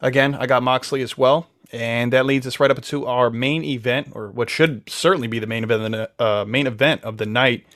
again, 0.00 0.34
I 0.34 0.46
got 0.46 0.62
Moxley 0.62 1.02
as 1.02 1.18
well. 1.18 1.48
And 1.72 2.12
that 2.12 2.26
leads 2.26 2.46
us 2.46 2.60
right 2.60 2.70
up 2.70 2.80
to 2.80 3.06
our 3.06 3.30
main 3.30 3.64
event, 3.64 4.12
or 4.12 4.30
what 4.30 4.48
should 4.48 4.88
certainly 4.88 5.26
be 5.26 5.40
the 5.40 5.46
main 5.46 5.64
event, 5.64 5.82
of 5.82 5.90
the, 5.90 6.24
uh, 6.24 6.44
main 6.44 6.68
event 6.68 7.02
of 7.02 7.16
the 7.16 7.26
night. 7.26 7.66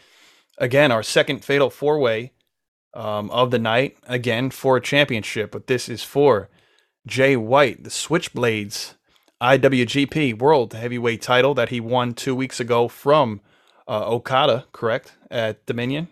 Again, 0.58 0.92
our 0.92 1.02
second 1.02 1.44
fatal 1.44 1.68
four 1.68 1.98
way 1.98 2.32
um, 2.94 3.30
of 3.30 3.50
the 3.50 3.58
night, 3.58 3.96
again 4.06 4.50
for 4.50 4.76
a 4.76 4.80
championship, 4.80 5.50
but 5.50 5.66
this 5.66 5.88
is 5.88 6.04
for 6.04 6.48
Jay 7.06 7.36
White, 7.36 7.82
the 7.82 7.90
Switchblades 7.90 8.94
IWGP 9.40 10.38
World 10.38 10.74
Heavyweight 10.74 11.22
title 11.22 11.54
that 11.54 11.70
he 11.70 11.80
won 11.80 12.14
two 12.14 12.34
weeks 12.34 12.60
ago 12.60 12.88
from 12.88 13.40
uh, 13.86 14.06
Okada, 14.06 14.66
correct, 14.72 15.14
at 15.30 15.64
Dominion. 15.66 16.08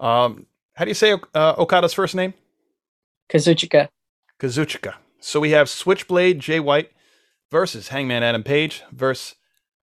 Um, 0.00 0.46
how 0.74 0.84
do 0.84 0.90
you 0.90 0.94
say 0.94 1.12
uh, 1.34 1.54
Okada's 1.58 1.92
first 1.92 2.14
name? 2.14 2.34
Kazuchika. 3.28 3.88
Kazuchika. 4.40 4.94
So 5.20 5.40
we 5.40 5.50
have 5.50 5.68
Switchblade 5.68 6.40
Jay 6.40 6.60
White 6.60 6.90
versus 7.50 7.88
Hangman 7.88 8.22
Adam 8.22 8.42
Page 8.42 8.82
versus 8.90 9.36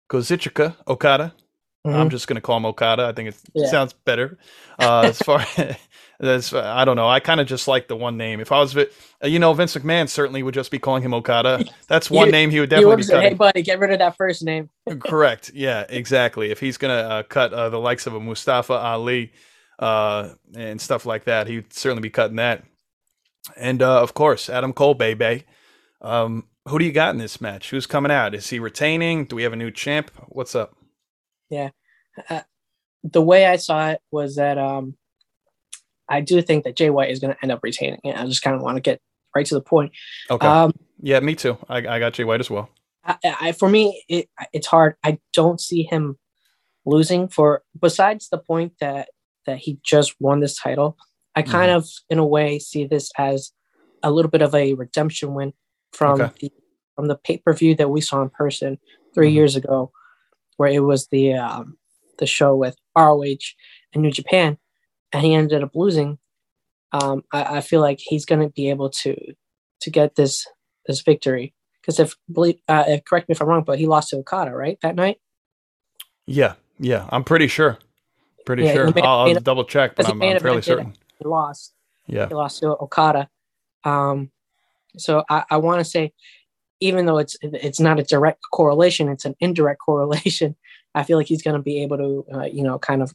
Kazuchika 0.08 0.76
Okada. 0.86 1.34
Mm-hmm. 1.86 1.96
I'm 1.96 2.10
just 2.10 2.26
going 2.28 2.36
to 2.36 2.40
call 2.40 2.56
him 2.56 2.66
Okada. 2.66 3.06
I 3.06 3.12
think 3.12 3.30
it 3.30 3.36
yeah. 3.54 3.68
sounds 3.68 3.92
better. 3.92 4.38
Uh, 4.78 5.02
as 5.06 5.18
far 5.18 5.44
as 6.20 6.52
I 6.54 6.84
don't 6.84 6.96
know, 6.96 7.08
I 7.08 7.20
kind 7.20 7.40
of 7.40 7.46
just 7.46 7.68
like 7.68 7.88
the 7.88 7.96
one 7.96 8.16
name. 8.16 8.40
If 8.40 8.52
I 8.52 8.60
was, 8.60 8.76
you 9.22 9.38
know, 9.38 9.52
Vince 9.52 9.74
McMahon 9.74 10.08
certainly 10.08 10.42
would 10.42 10.54
just 10.54 10.70
be 10.70 10.78
calling 10.78 11.02
him 11.02 11.12
Okada. 11.12 11.64
That's 11.88 12.10
one 12.10 12.26
you, 12.26 12.32
name 12.32 12.50
he 12.50 12.60
would 12.60 12.70
definitely 12.70 12.96
be 12.96 13.04
cutting. 13.04 13.30
Hey, 13.30 13.34
buddy, 13.34 13.62
get 13.62 13.78
rid 13.78 13.92
of 13.92 13.98
that 13.98 14.16
first 14.16 14.42
name. 14.42 14.70
Correct. 15.00 15.50
Yeah, 15.54 15.84
exactly. 15.88 16.50
If 16.50 16.60
he's 16.60 16.78
going 16.78 16.96
to 16.96 17.10
uh, 17.10 17.22
cut 17.24 17.52
uh, 17.52 17.68
the 17.68 17.78
likes 17.78 18.06
of 18.06 18.14
a 18.14 18.20
Mustafa 18.20 18.74
Ali 18.74 19.32
uh, 19.78 20.30
and 20.54 20.80
stuff 20.80 21.04
like 21.06 21.24
that, 21.24 21.46
he'd 21.46 21.72
certainly 21.72 22.02
be 22.02 22.10
cutting 22.10 22.36
that. 22.36 22.64
And 23.56 23.82
uh, 23.82 24.02
of 24.02 24.14
course, 24.14 24.48
Adam 24.48 24.72
Cole, 24.72 24.94
baby. 24.94 25.44
Um, 26.00 26.44
who 26.66 26.78
do 26.78 26.84
you 26.84 26.92
got 26.92 27.14
in 27.14 27.18
this 27.18 27.40
match? 27.40 27.70
Who's 27.70 27.86
coming 27.86 28.10
out? 28.10 28.34
Is 28.34 28.50
he 28.50 28.58
retaining? 28.58 29.26
Do 29.26 29.36
we 29.36 29.44
have 29.44 29.52
a 29.52 29.56
new 29.56 29.70
champ? 29.70 30.10
What's 30.28 30.54
up? 30.54 30.76
Yeah, 31.48 31.70
uh, 32.28 32.40
the 33.04 33.22
way 33.22 33.46
I 33.46 33.56
saw 33.56 33.90
it 33.90 34.00
was 34.10 34.36
that 34.36 34.58
um, 34.58 34.96
I 36.08 36.20
do 36.20 36.40
think 36.42 36.64
that 36.64 36.76
Jay 36.76 36.90
White 36.90 37.10
is 37.10 37.18
going 37.18 37.34
to 37.34 37.38
end 37.42 37.52
up 37.52 37.60
retaining 37.62 38.00
it. 38.04 38.16
I 38.16 38.24
just 38.26 38.42
kind 38.42 38.54
of 38.56 38.62
want 38.62 38.76
to 38.76 38.80
get 38.80 39.00
right 39.34 39.46
to 39.46 39.54
the 39.54 39.60
point. 39.60 39.92
Okay. 40.30 40.46
Um, 40.46 40.72
yeah, 41.02 41.20
me 41.20 41.34
too. 41.34 41.58
I, 41.68 41.78
I 41.78 41.98
got 41.98 42.12
Jay 42.14 42.24
White 42.24 42.40
as 42.40 42.48
well. 42.50 42.70
I, 43.04 43.16
I, 43.40 43.52
for 43.52 43.68
me, 43.68 44.02
it, 44.08 44.28
it's 44.52 44.66
hard. 44.66 44.94
I 45.04 45.18
don't 45.32 45.60
see 45.60 45.82
him 45.84 46.18
losing 46.84 47.28
for 47.28 47.62
besides 47.80 48.28
the 48.28 48.38
point 48.38 48.74
that 48.80 49.08
that 49.46 49.58
he 49.58 49.78
just 49.84 50.14
won 50.20 50.40
this 50.40 50.58
title. 50.58 50.96
I 51.36 51.42
kind 51.42 51.70
Mhm. 51.70 51.76
of, 51.76 51.88
in 52.10 52.18
a 52.18 52.26
way, 52.26 52.58
see 52.58 52.84
this 52.86 53.10
as 53.16 53.52
a 54.02 54.10
little 54.10 54.30
bit 54.30 54.42
of 54.42 54.54
a 54.54 54.74
redemption 54.74 55.34
win 55.34 55.52
from 55.92 56.20
Okay. 56.20 56.32
the 56.40 56.52
from 56.96 57.08
the 57.08 57.16
pay 57.16 57.36
per 57.38 57.52
view 57.52 57.74
that 57.76 57.90
we 57.90 58.00
saw 58.00 58.22
in 58.22 58.30
person 58.30 58.78
3 59.14 59.30
Mhm. 59.30 59.34
years 59.34 59.54
ago, 59.56 59.92
where 60.56 60.70
it 60.70 60.80
was 60.80 61.06
the 61.08 61.34
um, 61.34 61.76
the 62.18 62.26
show 62.26 62.56
with 62.56 62.76
ROH 62.96 63.54
and 63.92 64.02
New 64.02 64.10
Japan, 64.10 64.58
and 65.16 65.24
he 65.24 65.34
ended 65.34 65.62
up 65.62 65.74
losing. 65.74 66.18
Um, 66.92 67.24
I, 67.32 67.56
I 67.56 67.60
feel 67.62 67.80
like 67.80 67.98
he's 68.00 68.26
going 68.26 68.42
to 68.42 68.50
be 68.50 68.68
able 68.70 68.90
to 68.90 69.16
to 69.80 69.90
get 69.90 70.14
this 70.14 70.46
this 70.86 71.00
victory 71.00 71.54
because 71.80 71.98
if 71.98 72.16
uh, 72.68 72.84
if, 72.86 73.04
correct 73.04 73.28
me 73.28 73.32
if 73.32 73.40
I'm 73.40 73.48
wrong, 73.48 73.64
but 73.64 73.78
he 73.78 73.86
lost 73.86 74.10
to 74.10 74.18
Okada 74.18 74.52
right 74.52 74.78
that 74.82 74.94
night. 74.94 75.18
Yeah, 76.26 76.54
yeah, 76.78 77.08
I'm 77.10 77.24
pretty 77.24 77.46
sure. 77.46 77.78
Pretty 78.44 78.64
Yeah, 78.64 78.72
sure. 78.74 78.92
may- 78.92 79.02
I'll, 79.02 79.20
I'll 79.20 79.40
double 79.40 79.64
check, 79.64 79.96
but 79.96 80.06
I'm, 80.08 80.22
I'm 80.22 80.38
fairly 80.38 80.62
certain. 80.62 80.94
He 81.18 81.24
lost. 81.26 81.72
Yeah. 82.06 82.28
He 82.28 82.34
lost 82.34 82.60
to 82.60 82.76
Okada. 82.76 83.28
Um, 83.84 84.30
so 84.98 85.24
I, 85.30 85.44
I 85.50 85.56
want 85.56 85.80
to 85.80 85.84
say, 85.84 86.12
even 86.80 87.06
though 87.06 87.18
it's 87.18 87.36
it's 87.42 87.80
not 87.80 87.98
a 87.98 88.02
direct 88.02 88.40
correlation, 88.52 89.08
it's 89.08 89.24
an 89.24 89.34
indirect 89.40 89.80
correlation. 89.84 90.56
I 90.94 91.04
feel 91.04 91.16
like 91.16 91.26
he's 91.26 91.42
going 91.42 91.56
to 91.56 91.62
be 91.62 91.82
able 91.82 91.96
to, 91.98 92.26
uh, 92.34 92.44
you 92.44 92.62
know, 92.62 92.78
kind 92.78 93.02
of 93.02 93.14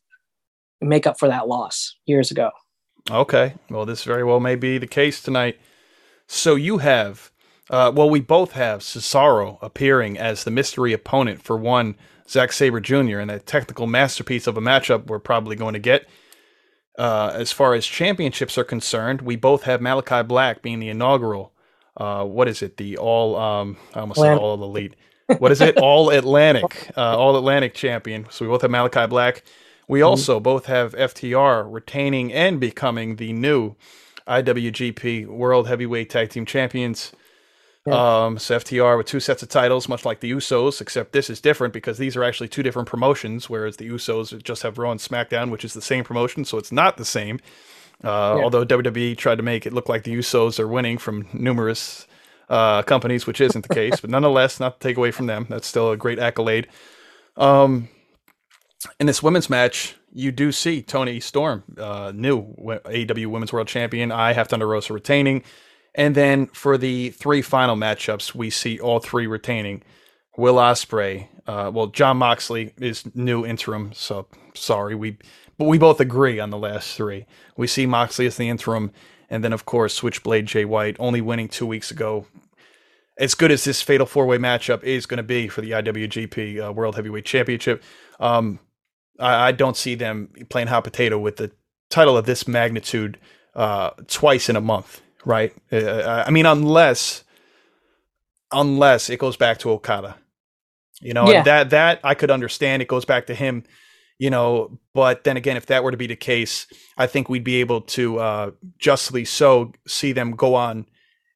make 0.81 1.07
up 1.07 1.19
for 1.19 1.27
that 1.27 1.47
loss 1.47 1.95
years 2.05 2.31
ago. 2.31 2.51
Okay. 3.09 3.55
Well, 3.69 3.85
this 3.85 4.03
very 4.03 4.23
well 4.23 4.39
may 4.39 4.55
be 4.55 4.77
the 4.77 4.87
case 4.87 5.21
tonight. 5.21 5.59
So 6.27 6.55
you 6.55 6.77
have, 6.79 7.31
uh, 7.69 7.91
well, 7.93 8.09
we 8.09 8.19
both 8.19 8.53
have 8.53 8.81
Cesaro 8.81 9.57
appearing 9.61 10.17
as 10.17 10.43
the 10.43 10.51
mystery 10.51 10.93
opponent 10.93 11.41
for 11.41 11.57
one 11.57 11.95
Zack 12.29 12.53
Sabre 12.53 12.79
Jr. 12.79 13.19
and 13.19 13.29
that 13.29 13.45
technical 13.45 13.87
masterpiece 13.87 14.47
of 14.47 14.55
a 14.57 14.61
matchup 14.61 15.07
we're 15.07 15.19
probably 15.19 15.55
going 15.55 15.73
to 15.73 15.79
get. 15.79 16.07
Uh, 16.97 17.31
as 17.33 17.51
far 17.51 17.73
as 17.73 17.85
championships 17.85 18.57
are 18.57 18.63
concerned, 18.63 19.21
we 19.21 19.35
both 19.35 19.63
have 19.63 19.81
Malakai 19.81 20.27
Black 20.27 20.61
being 20.61 20.79
the 20.79 20.89
inaugural. 20.89 21.53
Uh, 21.97 22.23
what 22.23 22.47
is 22.47 22.61
it? 22.61 22.77
The 22.77 22.97
all, 22.97 23.35
um, 23.35 23.77
I 23.93 24.01
almost 24.01 24.19
said 24.19 24.37
all 24.37 24.63
elite. 24.63 24.95
What 25.37 25.51
is 25.51 25.61
it? 25.61 25.77
all 25.81 26.09
Atlantic, 26.09 26.91
uh, 26.95 27.17
all 27.17 27.37
Atlantic 27.37 27.73
champion. 27.73 28.27
So 28.29 28.45
we 28.45 28.49
both 28.49 28.61
have 28.61 28.71
Malakai 28.71 29.09
Black. 29.09 29.43
We 29.87 30.01
also 30.01 30.39
both 30.39 30.67
have 30.67 30.93
FTR 30.93 31.65
retaining 31.69 32.31
and 32.31 32.59
becoming 32.59 33.17
the 33.17 33.33
new 33.33 33.75
IWGP 34.27 35.27
World 35.27 35.67
Heavyweight 35.67 36.09
Tag 36.09 36.29
Team 36.29 36.45
Champions. 36.45 37.11
Yeah. 37.85 38.25
Um, 38.25 38.37
so 38.37 38.57
FTR 38.57 38.95
with 38.95 39.07
two 39.07 39.19
sets 39.19 39.41
of 39.41 39.49
titles, 39.49 39.89
much 39.89 40.05
like 40.05 40.19
the 40.19 40.31
Usos, 40.31 40.81
except 40.81 41.13
this 41.13 41.29
is 41.31 41.41
different 41.41 41.73
because 41.73 41.97
these 41.97 42.15
are 42.15 42.23
actually 42.23 42.47
two 42.47 42.61
different 42.61 42.87
promotions, 42.87 43.49
whereas 43.49 43.77
the 43.77 43.89
Usos 43.89 44.41
just 44.43 44.61
have 44.61 44.77
Raw 44.77 44.91
and 44.91 44.99
SmackDown, 44.99 45.49
which 45.49 45.65
is 45.65 45.73
the 45.73 45.81
same 45.81 46.03
promotion, 46.03 46.45
so 46.45 46.57
it's 46.59 46.71
not 46.71 46.97
the 46.97 47.05
same. 47.05 47.39
Uh, 48.03 48.35
Yeah. 48.37 48.43
Although 48.43 48.65
WWE 48.65 49.17
tried 49.17 49.35
to 49.37 49.43
make 49.43 49.65
it 49.65 49.73
look 49.73 49.89
like 49.89 50.03
the 50.03 50.15
Usos 50.15 50.59
are 50.59 50.67
winning 50.67 50.99
from 50.99 51.27
numerous 51.33 52.05
uh, 52.49 52.83
companies, 52.83 53.25
which 53.25 53.41
isn't 53.41 53.67
the 53.67 53.73
case, 53.73 53.99
but 53.99 54.09
nonetheless, 54.11 54.59
not 54.59 54.79
to 54.79 54.87
take 54.87 54.97
away 54.97 55.09
from 55.11 55.25
them, 55.25 55.47
that's 55.49 55.67
still 55.67 55.89
a 55.91 55.97
great 55.97 56.19
accolade. 56.19 56.67
Um, 57.35 57.89
in 58.99 59.07
this 59.07 59.21
women's 59.21 59.49
match, 59.49 59.95
you 60.13 60.31
do 60.31 60.51
see 60.51 60.81
Toni 60.81 61.19
Storm, 61.19 61.63
uh, 61.77 62.11
new 62.13 62.53
AEW 62.57 63.27
Women's 63.27 63.53
World 63.53 63.67
Champion. 63.67 64.11
I 64.11 64.33
have 64.33 64.47
Thunder 64.47 64.67
Rosa 64.67 64.93
retaining. 64.93 65.43
And 65.93 66.15
then 66.15 66.47
for 66.47 66.77
the 66.77 67.09
three 67.09 67.41
final 67.41 67.75
matchups, 67.75 68.33
we 68.33 68.49
see 68.49 68.79
all 68.79 68.99
three 68.99 69.27
retaining. 69.27 69.83
Will 70.37 70.55
Ospreay, 70.55 71.27
uh, 71.45 71.71
well, 71.73 71.87
Jon 71.87 72.17
Moxley 72.17 72.73
is 72.79 73.03
new 73.13 73.45
interim, 73.45 73.91
so 73.93 74.27
sorry, 74.53 74.95
we, 74.95 75.17
but 75.57 75.65
we 75.65 75.77
both 75.77 75.99
agree 75.99 76.39
on 76.39 76.49
the 76.49 76.57
last 76.57 76.95
three. 76.95 77.25
We 77.57 77.67
see 77.67 77.85
Moxley 77.85 78.27
as 78.27 78.37
the 78.37 78.47
interim, 78.47 78.91
and 79.29 79.43
then 79.43 79.51
of 79.51 79.65
course 79.65 79.93
Switchblade 79.93 80.45
Jay 80.45 80.63
White, 80.63 80.95
only 80.99 81.19
winning 81.19 81.49
two 81.49 81.65
weeks 81.65 81.91
ago. 81.91 82.27
As 83.17 83.35
good 83.35 83.51
as 83.51 83.65
this 83.65 83.81
fatal 83.81 84.05
four 84.05 84.25
way 84.25 84.37
matchup 84.37 84.83
is 84.83 85.05
going 85.05 85.17
to 85.17 85.23
be 85.23 85.49
for 85.49 85.59
the 85.59 85.71
IWGP 85.71 86.65
uh, 86.65 86.71
World 86.71 86.95
Heavyweight 86.95 87.25
Championship, 87.25 87.83
um, 88.21 88.59
I, 89.19 89.47
I 89.47 89.51
don't 89.51 89.77
see 89.77 89.95
them 89.95 90.29
playing 90.49 90.67
hot 90.67 90.83
potato 90.83 91.17
with 91.19 91.37
the 91.37 91.51
title 91.89 92.17
of 92.17 92.25
this 92.25 92.47
magnitude 92.47 93.19
uh, 93.55 93.91
twice 94.07 94.49
in 94.49 94.55
a 94.55 94.61
month, 94.61 95.01
right? 95.25 95.53
Uh, 95.71 96.23
I 96.25 96.31
mean, 96.31 96.45
unless 96.45 97.23
unless 98.51 99.09
it 99.09 99.19
goes 99.19 99.37
back 99.37 99.59
to 99.59 99.69
Okada, 99.71 100.17
you 101.01 101.13
know, 101.13 101.29
Yeah. 101.29 101.43
that 101.43 101.69
that 101.71 101.99
I 102.03 102.13
could 102.15 102.31
understand. 102.31 102.81
It 102.81 102.87
goes 102.87 103.05
back 103.05 103.27
to 103.27 103.35
him, 103.35 103.63
you 104.19 104.29
know. 104.29 104.79
But 104.93 105.23
then 105.23 105.37
again, 105.37 105.57
if 105.57 105.67
that 105.67 105.83
were 105.83 105.91
to 105.91 105.97
be 105.97 106.07
the 106.07 106.15
case, 106.15 106.67
I 106.97 107.07
think 107.07 107.29
we'd 107.29 107.43
be 107.43 107.55
able 107.61 107.81
to 107.81 108.19
uh, 108.19 108.51
justly 108.77 109.25
so 109.25 109.73
see 109.87 110.11
them 110.11 110.31
go 110.31 110.55
on. 110.55 110.85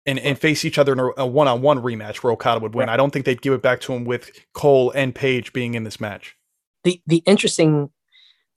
And, 0.08 0.20
and 0.20 0.38
face 0.38 0.64
each 0.66 0.78
other 0.78 0.94
in 0.94 1.00
a- 1.00 1.22
a 1.24 1.26
one-on-one 1.26 1.80
rematch 1.82 2.18
where 2.18 2.32
Okada 2.32 2.60
would 2.60 2.76
win. 2.76 2.86
Right. 2.90 2.94
I 2.94 2.96
don't 2.96 3.10
think 3.10 3.26
they'd 3.26 3.42
give 3.42 3.54
it 3.54 3.64
back 3.64 3.82
to 3.82 3.94
him 3.94 4.06
with 4.06 4.30
Cole 4.54 4.92
and 4.92 5.16
Page 5.16 5.52
being 5.52 5.74
in 5.74 5.84
this 5.84 6.00
match. 6.00 6.35
The 6.86 7.02
the 7.06 7.18
interesting 7.26 7.90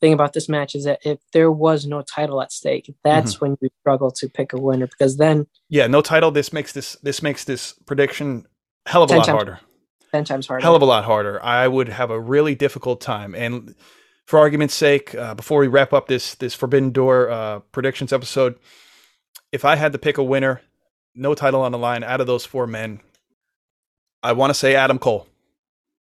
thing 0.00 0.12
about 0.12 0.32
this 0.32 0.48
match 0.48 0.76
is 0.76 0.84
that 0.84 1.00
if 1.04 1.18
there 1.32 1.50
was 1.50 1.84
no 1.84 2.02
title 2.02 2.40
at 2.40 2.52
stake, 2.52 2.94
that's 3.02 3.34
Mm-hmm. 3.34 3.44
when 3.44 3.58
you 3.60 3.68
struggle 3.80 4.12
to 4.12 4.28
pick 4.28 4.52
a 4.52 4.56
winner 4.60 4.86
because 4.86 5.16
then 5.16 5.48
Yeah, 5.68 5.88
no 5.88 6.00
title. 6.02 6.30
This 6.30 6.52
makes 6.52 6.72
this 6.72 6.96
this 7.02 7.20
makes 7.22 7.42
this 7.44 7.72
prediction 7.84 8.46
hell 8.86 9.02
of 9.02 9.10
a 9.10 9.16
lot 9.16 9.26
times 9.26 9.34
harder. 9.34 9.60
ten 10.12 10.24
times 10.24 10.46
harder. 10.46 10.62
Hell 10.62 10.76
of 10.76 10.82
a 10.82 10.84
lot 10.84 11.04
harder. 11.04 11.42
I 11.42 11.66
would 11.66 11.88
have 11.88 12.10
a 12.12 12.20
really 12.20 12.54
difficult 12.54 13.00
time. 13.00 13.34
And 13.34 13.74
for 14.26 14.38
argument's 14.38 14.74
sake, 14.74 15.14
uh, 15.16 15.34
before 15.34 15.58
we 15.60 15.66
wrap 15.66 15.92
up 15.92 16.06
this 16.06 16.34
this 16.36 16.54
Forbidden 16.54 16.92
Door 16.92 17.30
uh, 17.30 17.58
predictions 17.72 18.12
episode, 18.12 18.54
if 19.50 19.64
I 19.64 19.74
had 19.76 19.92
to 19.92 19.98
pick 19.98 20.16
a 20.18 20.22
winner, 20.22 20.60
no 21.14 21.34
title 21.34 21.62
on 21.62 21.72
the 21.72 21.78
line, 21.78 22.04
out 22.04 22.20
of 22.20 22.26
those 22.28 22.44
four 22.44 22.66
men, 22.68 23.00
I 24.22 24.32
want 24.32 24.50
to 24.50 24.54
say 24.54 24.74
Adam 24.76 24.98
Cole. 24.98 25.26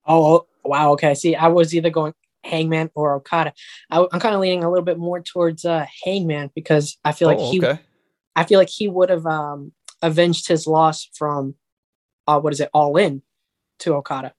Oh, 0.06 0.24
oh, 0.36 0.46
wow. 0.64 0.92
Okay. 0.92 1.14
See, 1.14 1.34
I 1.34 1.48
was 1.48 1.74
either 1.74 1.90
going 1.90 2.14
Hangman 2.44 2.90
or 2.94 3.14
Okada. 3.14 3.52
I, 3.90 4.00
am 4.00 4.20
kind 4.20 4.34
of 4.34 4.40
leaning 4.40 4.64
a 4.64 4.70
little 4.70 4.84
bit 4.84 4.98
more 4.98 5.20
towards 5.20 5.64
uh, 5.64 5.86
Hangman 6.04 6.50
because 6.54 6.98
I 7.04 7.12
feel 7.12 7.28
like 7.28 7.38
oh, 7.38 7.50
he, 7.50 7.64
okay. 7.64 7.80
I 8.34 8.44
feel 8.44 8.58
like 8.58 8.70
he 8.70 8.88
would 8.88 9.10
have 9.10 9.26
um, 9.26 9.72
avenged 10.00 10.48
his 10.48 10.66
loss 10.66 11.08
from, 11.14 11.54
uh, 12.26 12.40
what 12.40 12.52
is 12.52 12.60
it, 12.60 12.70
All 12.72 12.96
In 12.96 13.22
to 13.80 13.94
Okada. 13.94 14.34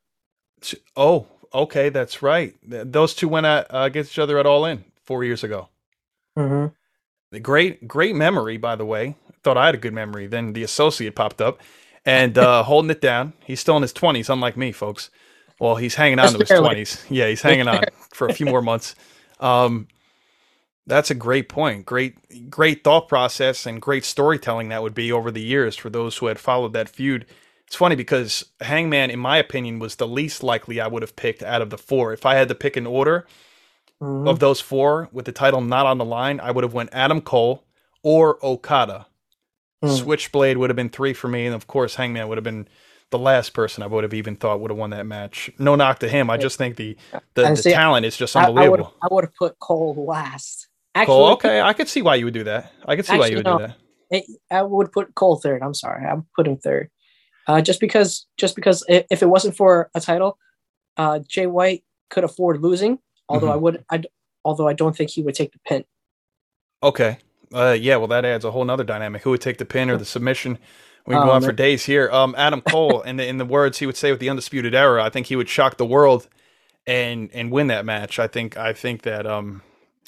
Oh, 0.95 1.27
okay, 1.53 1.89
that's 1.89 2.21
right. 2.21 2.55
Those 2.63 3.13
two 3.13 3.27
went 3.27 3.45
at, 3.45 3.73
uh, 3.73 3.83
against 3.83 4.13
each 4.13 4.19
other 4.19 4.37
at 4.37 4.45
All 4.45 4.65
In 4.65 4.83
four 5.03 5.23
years 5.23 5.43
ago. 5.43 5.69
Mm-hmm. 6.37 6.73
The 7.31 7.39
great, 7.39 7.87
great 7.87 8.15
memory, 8.15 8.57
by 8.57 8.75
the 8.75 8.85
way. 8.85 9.15
Thought 9.43 9.57
I 9.57 9.65
had 9.65 9.75
a 9.75 9.79
good 9.79 9.93
memory. 9.93 10.27
Then 10.27 10.53
the 10.53 10.63
associate 10.63 11.15
popped 11.15 11.41
up 11.41 11.59
and 12.05 12.37
uh, 12.37 12.63
holding 12.65 12.91
it 12.91 13.01
down. 13.01 13.33
He's 13.43 13.59
still 13.59 13.75
in 13.75 13.81
his 13.81 13.93
twenties, 13.93 14.29
unlike 14.29 14.55
me, 14.55 14.71
folks. 14.71 15.09
Well, 15.63 15.77
he's 15.77 15.95
hanging 15.95 16.19
on 16.19 16.33
to 16.33 16.39
his 16.39 16.49
twenties. 16.49 17.05
Yeah, 17.09 17.29
he's 17.29 17.41
hanging 17.41 17.69
on 17.69 17.85
for 18.13 18.27
a 18.27 18.33
few 18.33 18.45
more 18.45 18.61
months. 18.61 18.95
Um, 19.39 19.87
that's 20.85 21.09
a 21.09 21.15
great 21.15 21.47
point. 21.47 21.85
Great, 21.85 22.49
great 22.49 22.83
thought 22.83 23.07
process 23.07 23.65
and 23.65 23.81
great 23.81 24.03
storytelling 24.03 24.67
that 24.69 24.83
would 24.83 24.93
be 24.93 25.09
over 25.09 25.31
the 25.31 25.41
years 25.41 25.77
for 25.77 25.89
those 25.89 26.17
who 26.17 26.25
had 26.25 26.37
followed 26.37 26.73
that 26.73 26.89
feud. 26.89 27.25
It's 27.65 27.77
funny 27.77 27.95
because 27.95 28.43
Hangman, 28.59 29.09
in 29.09 29.19
my 29.19 29.37
opinion, 29.37 29.79
was 29.79 29.95
the 29.95 30.05
least 30.05 30.43
likely 30.43 30.81
I 30.81 30.87
would 30.87 31.01
have 31.01 31.15
picked 31.15 31.41
out 31.41 31.61
of 31.61 31.69
the 31.69 31.77
four. 31.77 32.11
If 32.11 32.25
I 32.25 32.35
had 32.35 32.49
to 32.49 32.55
pick 32.55 32.75
an 32.75 32.85
order, 32.85 33.25
Mhm. 34.01 34.27
of 34.27 34.39
those 34.39 34.59
four 34.59 35.07
with 35.13 35.23
the 35.23 35.31
title 35.31 35.61
not 35.61 35.85
on 35.85 35.97
the 35.97 36.03
line, 36.03 36.41
I 36.41 36.51
would 36.51 36.65
have 36.65 36.73
went 36.73 36.89
Adam 36.91 37.21
Cole 37.21 37.63
or 38.01 38.37
Okada. 38.45 39.07
Hmm. 39.81 39.91
Switchblade 39.91 40.57
would 40.57 40.69
have 40.69 40.75
been 40.75 40.89
three 40.89 41.13
for 41.13 41.29
me, 41.29 41.45
and 41.45 41.55
of 41.55 41.67
course 41.67 41.95
Hangman 41.95 42.27
would 42.27 42.37
have 42.37 42.43
been 42.43 42.67
the 43.13 43.19
last 43.19 43.53
person 43.53 43.83
I 43.83 43.87
would 43.87 44.03
have 44.03 44.13
even 44.13 44.35
thought 44.35 44.59
would 44.59 44.71
have 44.71 44.77
won 44.77 44.89
that 44.89 45.05
match. 45.05 45.49
No 45.57 45.75
knock 45.75 45.99
to 45.99 46.09
him. 46.09 46.29
I 46.29 46.35
just 46.37 46.57
think 46.57 46.75
the 46.75 46.97
the, 47.35 47.43
the 47.43 47.55
see, 47.55 47.71
talent 47.71 48.05
is 48.05 48.17
just 48.17 48.35
I, 48.35 48.41
I 48.41 48.47
unbelievable. 48.47 48.93
I 49.01 49.07
would 49.09 49.23
have 49.23 49.35
put 49.35 49.57
Cole 49.59 50.05
last. 50.05 50.67
Actually, 50.95 51.15
Cole, 51.15 51.27
okay, 51.33 51.61
I 51.61 51.73
could 51.73 51.87
see 51.87 52.01
why 52.01 52.15
you 52.15 52.25
would 52.25 52.33
do 52.33 52.43
that. 52.43 52.71
I 52.85 52.95
could 52.95 53.05
see 53.05 53.17
why 53.17 53.27
you 53.27 53.37
would 53.37 53.47
Actually, 53.47 53.67
do 53.67 53.73
that. 54.11 54.17
it, 54.17 54.25
I 54.51 54.61
would 54.63 54.91
put 54.91 55.15
Cole 55.15 55.37
third. 55.37 55.61
I'm 55.63 55.73
sorry, 55.73 56.05
I 56.05 56.15
would 56.15 56.25
put 56.35 56.47
him 56.47 56.57
third. 56.57 56.89
Uh, 57.47 57.61
just 57.61 57.79
because, 57.79 58.25
just 58.37 58.55
because 58.55 58.83
if 58.89 59.21
it 59.21 59.29
wasn't 59.29 59.55
for 59.55 59.89
a 59.95 59.99
title, 59.99 60.37
uh, 60.97 61.19
Jay 61.27 61.45
White 61.45 61.83
could 62.09 62.23
afford 62.23 62.61
losing. 62.61 62.99
Although 63.29 63.47
Mm-hmm. 63.47 63.53
I 63.53 63.57
would, 63.57 63.85
I 63.89 64.03
although 64.45 64.67
I 64.67 64.73
don't 64.73 64.95
think 64.95 65.09
he 65.11 65.21
would 65.23 65.35
take 65.35 65.51
the 65.51 65.59
pin. 65.67 65.83
Okay. 66.81 67.17
Uh, 67.53 67.77
yeah, 67.79 67.95
well, 67.97 68.07
that 68.07 68.25
adds 68.25 68.43
a 68.45 68.51
whole 68.51 68.65
nother 68.65 68.83
dynamic. 68.83 69.21
Who 69.21 69.29
would 69.31 69.41
take 69.41 69.57
the 69.59 69.65
pin 69.65 69.89
or 69.89 69.97
the 69.97 70.05
submission? 70.05 70.57
We 71.05 71.15
can 71.15 71.23
go 71.23 71.31
Oh, 71.31 71.35
on 71.35 71.41
for 71.41 71.51
days 71.51 71.85
here. 71.85 72.09
Um, 72.11 72.33
Adam 72.37 72.61
Cole, 72.61 73.01
in 73.01 73.17
the 73.17 73.27
in 73.27 73.37
the 73.37 73.45
words 73.45 73.79
he 73.79 73.85
would 73.85 73.97
say 73.97 74.11
with 74.11 74.19
the 74.21 74.29
undisputed 74.29 74.73
era, 74.75 75.03
I 75.03 75.09
think 75.09 75.27
he 75.27 75.35
would 75.35 75.49
shock 75.49 75.77
the 75.77 75.85
world 75.85 76.27
and 76.87 77.29
and 77.33 77.51
win 77.51 77.67
that 77.67 77.85
match. 77.85 78.19
I 78.19 78.27
think 78.27 78.57
I 78.57 78.73
think 78.73 79.01
that 79.03 79.25
um 79.27 79.61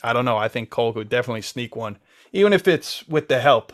I 0.04 0.14
don't 0.14 0.26
know. 0.26 0.38
I 0.38 0.48
think 0.48 0.70
Cole 0.70 0.94
could 0.94 1.10
definitely 1.10 1.42
sneak 1.42 1.76
one. 1.76 1.98
even 2.34 2.54
if 2.54 2.68
it's 2.68 3.08
with 3.08 3.28
the 3.28 3.40
help 3.42 3.74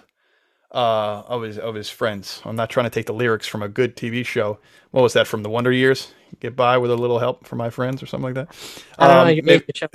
uh, 0.72 1.24
of 1.28 1.42
his 1.44 1.58
of 1.58 1.76
his 1.76 1.90
friends. 1.90 2.42
I'm 2.46 2.56
not 2.56 2.70
trying 2.70 2.86
to 2.86 2.90
take 2.90 3.06
the 3.06 3.14
lyrics 3.14 3.48
from 3.48 3.62
a 3.62 3.68
good 3.70 3.96
TV 3.98 4.26
show. 4.26 4.60
What 4.92 5.02
was 5.02 5.14
that 5.14 5.28
from 5.28 5.44
the 5.44 5.50
Wonder 5.50 5.72
Years? 5.72 6.14
Get 6.40 6.56
by 6.56 6.78
with 6.78 6.92
a 6.92 6.96
little 6.96 7.20
help 7.20 7.46
from 7.46 7.58
my 7.58 7.70
friends 7.70 8.02
or 8.02 8.06
something 8.06 8.34
like 8.34 8.36
that. 8.36 8.56
I 8.98 9.08
don't 9.08 9.16
know. 9.16 9.40
Um, 9.40 9.46
maybe- 9.46 9.66
show. 9.76 9.88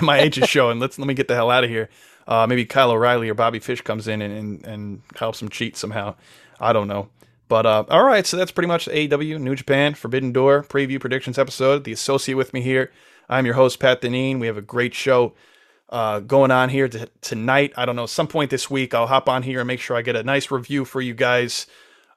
my 0.06 0.20
age 0.20 0.38
is 0.38 0.48
showing. 0.48 0.78
Let's 0.80 0.98
let 0.98 1.06
me 1.06 1.14
get 1.14 1.28
the 1.28 1.34
hell 1.34 1.50
out 1.50 1.64
of 1.64 1.70
here. 1.70 1.90
Uh, 2.26 2.46
maybe 2.48 2.64
Kyle 2.64 2.92
O'Reilly 2.92 3.28
or 3.28 3.34
Bobby 3.34 3.58
Fish 3.58 3.80
comes 3.82 4.06
in 4.08 4.22
and, 4.22 4.32
and, 4.32 4.64
and 4.66 5.02
helps 5.16 5.42
him 5.42 5.48
cheat 5.48 5.76
somehow. 5.76 6.14
I 6.62 6.72
don't 6.72 6.88
know. 6.88 7.08
But 7.48 7.66
uh, 7.66 7.84
all 7.90 8.04
right, 8.04 8.26
so 8.26 8.36
that's 8.36 8.52
pretty 8.52 8.68
much 8.68 8.86
AEW 8.86 9.40
New 9.40 9.54
Japan 9.54 9.94
Forbidden 9.94 10.32
Door 10.32 10.62
preview 10.64 10.98
predictions 10.98 11.38
episode. 11.38 11.84
The 11.84 11.92
associate 11.92 12.36
with 12.36 12.54
me 12.54 12.62
here, 12.62 12.90
I'm 13.28 13.44
your 13.44 13.56
host 13.56 13.78
Pat 13.78 14.00
Deneen. 14.00 14.40
We 14.40 14.46
have 14.46 14.56
a 14.56 14.62
great 14.62 14.94
show 14.94 15.34
uh, 15.90 16.20
going 16.20 16.50
on 16.50 16.70
here 16.70 16.88
t- 16.88 17.04
tonight. 17.20 17.72
I 17.76 17.84
don't 17.84 17.96
know, 17.96 18.06
some 18.06 18.28
point 18.28 18.50
this 18.50 18.70
week 18.70 18.94
I'll 18.94 19.08
hop 19.08 19.28
on 19.28 19.42
here 19.42 19.60
and 19.60 19.66
make 19.66 19.80
sure 19.80 19.96
I 19.96 20.02
get 20.02 20.16
a 20.16 20.22
nice 20.22 20.50
review 20.50 20.86
for 20.86 21.02
you 21.02 21.12
guys. 21.12 21.66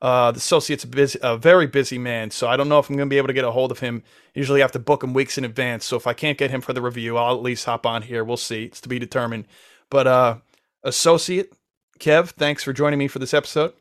Uh, 0.01 0.31
the 0.31 0.37
associate's 0.37 0.83
a, 0.83 0.87
busy, 0.87 1.19
a 1.21 1.35
very 1.35 1.65
busy 1.67 1.97
man, 1.97 2.29
so 2.29 2.47
I 2.47 2.55
don't 2.55 2.69
know 2.69 2.79
if 2.79 2.89
I'm 2.89 2.95
going 2.95 3.09
to 3.09 3.13
be 3.13 3.17
able 3.17 3.27
to 3.27 3.33
get 3.33 3.43
a 3.43 3.51
hold 3.51 3.71
of 3.71 3.79
him. 3.79 4.03
Usually, 4.35 4.61
I 4.61 4.63
have 4.63 4.71
to 4.73 4.79
book 4.79 5.03
him 5.03 5.13
weeks 5.13 5.37
in 5.37 5.43
advance. 5.43 5.85
So 5.85 5.97
if 5.97 6.05
I 6.05 6.13
can't 6.13 6.37
get 6.37 6.51
him 6.51 6.61
for 6.61 6.73
the 6.73 6.81
review, 6.81 7.17
I'll 7.17 7.35
at 7.35 7.41
least 7.41 7.65
hop 7.65 7.85
on 7.85 8.03
here. 8.03 8.23
We'll 8.23 8.37
see. 8.37 8.65
It's 8.65 8.81
to 8.81 8.89
be 8.89 8.99
determined. 8.99 9.47
But 9.89 10.05
uh, 10.05 10.37
associate 10.83 11.53
Kev, 11.99 12.29
thanks 12.31 12.63
for 12.63 12.73
joining 12.73 12.99
me 12.99 13.07
for 13.07 13.19
this 13.19 13.33
episode. 13.33 13.73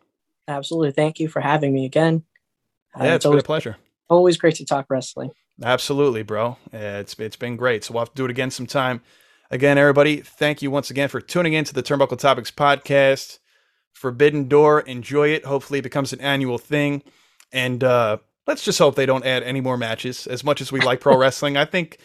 Absolutely. 0.48 0.92
Thank 0.92 1.18
you 1.20 1.28
for 1.28 1.40
having 1.40 1.72
me 1.72 1.84
again. 1.86 2.24
Uh, 2.98 3.04
Yeah, 3.04 3.14
it's 3.14 3.16
it's 3.16 3.24
been 3.24 3.28
a 3.28 3.32
always, 3.32 3.42
pleasure. 3.44 3.76
always 4.08 4.36
great 4.36 4.56
to 4.56 4.64
talk 4.64 4.86
wrestling. 4.88 5.30
Absolutely, 5.62 6.22
bro. 6.22 6.56
It's 6.72 7.14
it's 7.18 7.36
been 7.36 7.56
great. 7.56 7.84
So 7.84 7.94
we'll 7.94 8.00
have 8.02 8.10
to 8.10 8.14
do 8.16 8.24
it 8.24 8.30
again 8.30 8.50
sometime. 8.50 9.00
Again, 9.50 9.78
everybody, 9.78 10.16
thank 10.16 10.62
you 10.62 10.70
once 10.70 10.90
again 10.90 11.08
for 11.08 11.20
tuning 11.20 11.52
in 11.52 11.64
to 11.64 11.74
the 11.74 11.82
Turnbuckle 11.82 12.18
Topics 12.18 12.50
podcast. 12.50 13.38
Forbidden 13.92 14.48
Door, 14.48 14.80
enjoy 14.82 15.28
it. 15.28 15.44
Hopefully, 15.44 15.78
it 15.78 15.82
becomes 15.82 16.12
an 16.12 16.20
annual 16.20 16.58
thing. 16.58 17.02
And 17.52 17.84
uh, 17.84 18.16
let's 18.48 18.64
just 18.64 18.78
hope 18.80 18.96
they 18.96 19.06
don't 19.06 19.24
add 19.24 19.44
any 19.44 19.60
more 19.60 19.76
matches. 19.76 20.26
As 20.26 20.42
much 20.42 20.60
as 20.60 20.72
we 20.72 20.80
like 20.80 21.00
pro 21.00 21.16
wrestling, 21.18 21.56
I 21.56 21.64
think, 21.64 21.98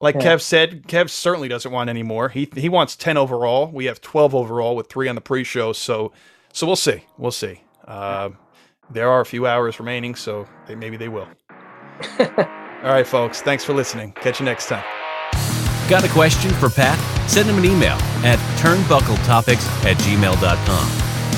like 0.00 0.14
Yeah. 0.14 0.36
Kev 0.36 0.40
said, 0.40 0.84
Kev 0.84 1.10
certainly 1.10 1.48
doesn't 1.48 1.70
want 1.70 1.90
any 1.90 2.02
more. 2.02 2.30
He 2.30 2.48
he 2.56 2.70
wants 2.70 2.96
ten 2.96 3.18
overall. 3.18 3.70
We 3.70 3.84
have 3.84 4.00
twelve 4.00 4.34
overall 4.34 4.74
with 4.74 4.88
three 4.88 5.08
on 5.08 5.14
the 5.14 5.20
pre-show. 5.20 5.74
So 5.74 6.12
so 6.54 6.66
we'll 6.66 6.76
see. 6.76 7.04
We'll 7.18 7.30
see. 7.32 7.60
Uh, 7.86 8.30
there 8.90 9.08
are 9.10 9.20
a 9.20 9.26
few 9.26 9.46
hours 9.46 9.78
remaining, 9.78 10.14
so 10.14 10.46
they, 10.66 10.74
maybe 10.74 10.96
they 10.96 11.08
will. 11.08 11.28
All 12.18 12.90
right, 12.90 13.06
folks. 13.06 13.40
Thanks 13.40 13.64
for 13.64 13.72
listening. 13.72 14.12
Catch 14.12 14.40
you 14.40 14.46
next 14.46 14.66
time. 14.66 14.84
Got 15.88 16.04
a 16.04 16.08
question 16.08 16.50
for 16.52 16.68
Pat? 16.70 16.98
Send 17.28 17.48
him 17.48 17.58
an 17.58 17.64
email 17.64 17.96
at 18.24 18.38
turnbuckletopics 18.58 19.66
at 19.84 19.96
gmail.com. 19.98 20.88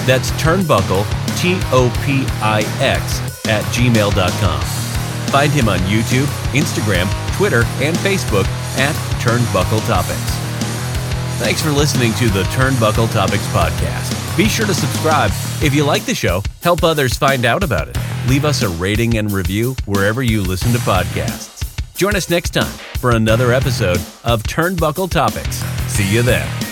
That's 0.06 0.30
turnbuckle, 0.32 1.04
T 1.40 1.58
O 1.72 1.92
P 2.04 2.24
I 2.40 2.60
X, 2.80 3.46
at 3.46 3.64
gmail.com. 3.74 4.60
Find 5.30 5.52
him 5.52 5.68
on 5.68 5.78
YouTube, 5.80 6.26
Instagram, 6.52 7.10
Twitter, 7.36 7.64
and 7.82 7.96
Facebook 7.98 8.46
at 8.78 8.94
Turnbuckle 9.20 9.84
Topics. 9.86 10.45
Thanks 11.38 11.60
for 11.62 11.70
listening 11.70 12.14
to 12.14 12.28
the 12.30 12.44
Turnbuckle 12.44 13.12
Topics 13.12 13.46
podcast. 13.48 14.36
Be 14.36 14.48
sure 14.48 14.66
to 14.66 14.74
subscribe. 14.74 15.30
If 15.62 15.74
you 15.74 15.84
like 15.84 16.04
the 16.04 16.14
show, 16.14 16.42
help 16.62 16.82
others 16.82 17.14
find 17.16 17.44
out 17.44 17.62
about 17.62 17.88
it. 17.88 17.96
Leave 18.26 18.44
us 18.44 18.62
a 18.62 18.68
rating 18.70 19.18
and 19.18 19.30
review 19.30 19.76
wherever 19.84 20.22
you 20.22 20.42
listen 20.42 20.72
to 20.72 20.78
podcasts. 20.78 21.62
Join 21.94 22.16
us 22.16 22.30
next 22.30 22.50
time 22.50 22.72
for 22.98 23.10
another 23.10 23.52
episode 23.52 24.00
of 24.24 24.42
Turnbuckle 24.44 25.10
Topics. 25.10 25.56
See 25.88 26.10
you 26.10 26.22
then. 26.22 26.65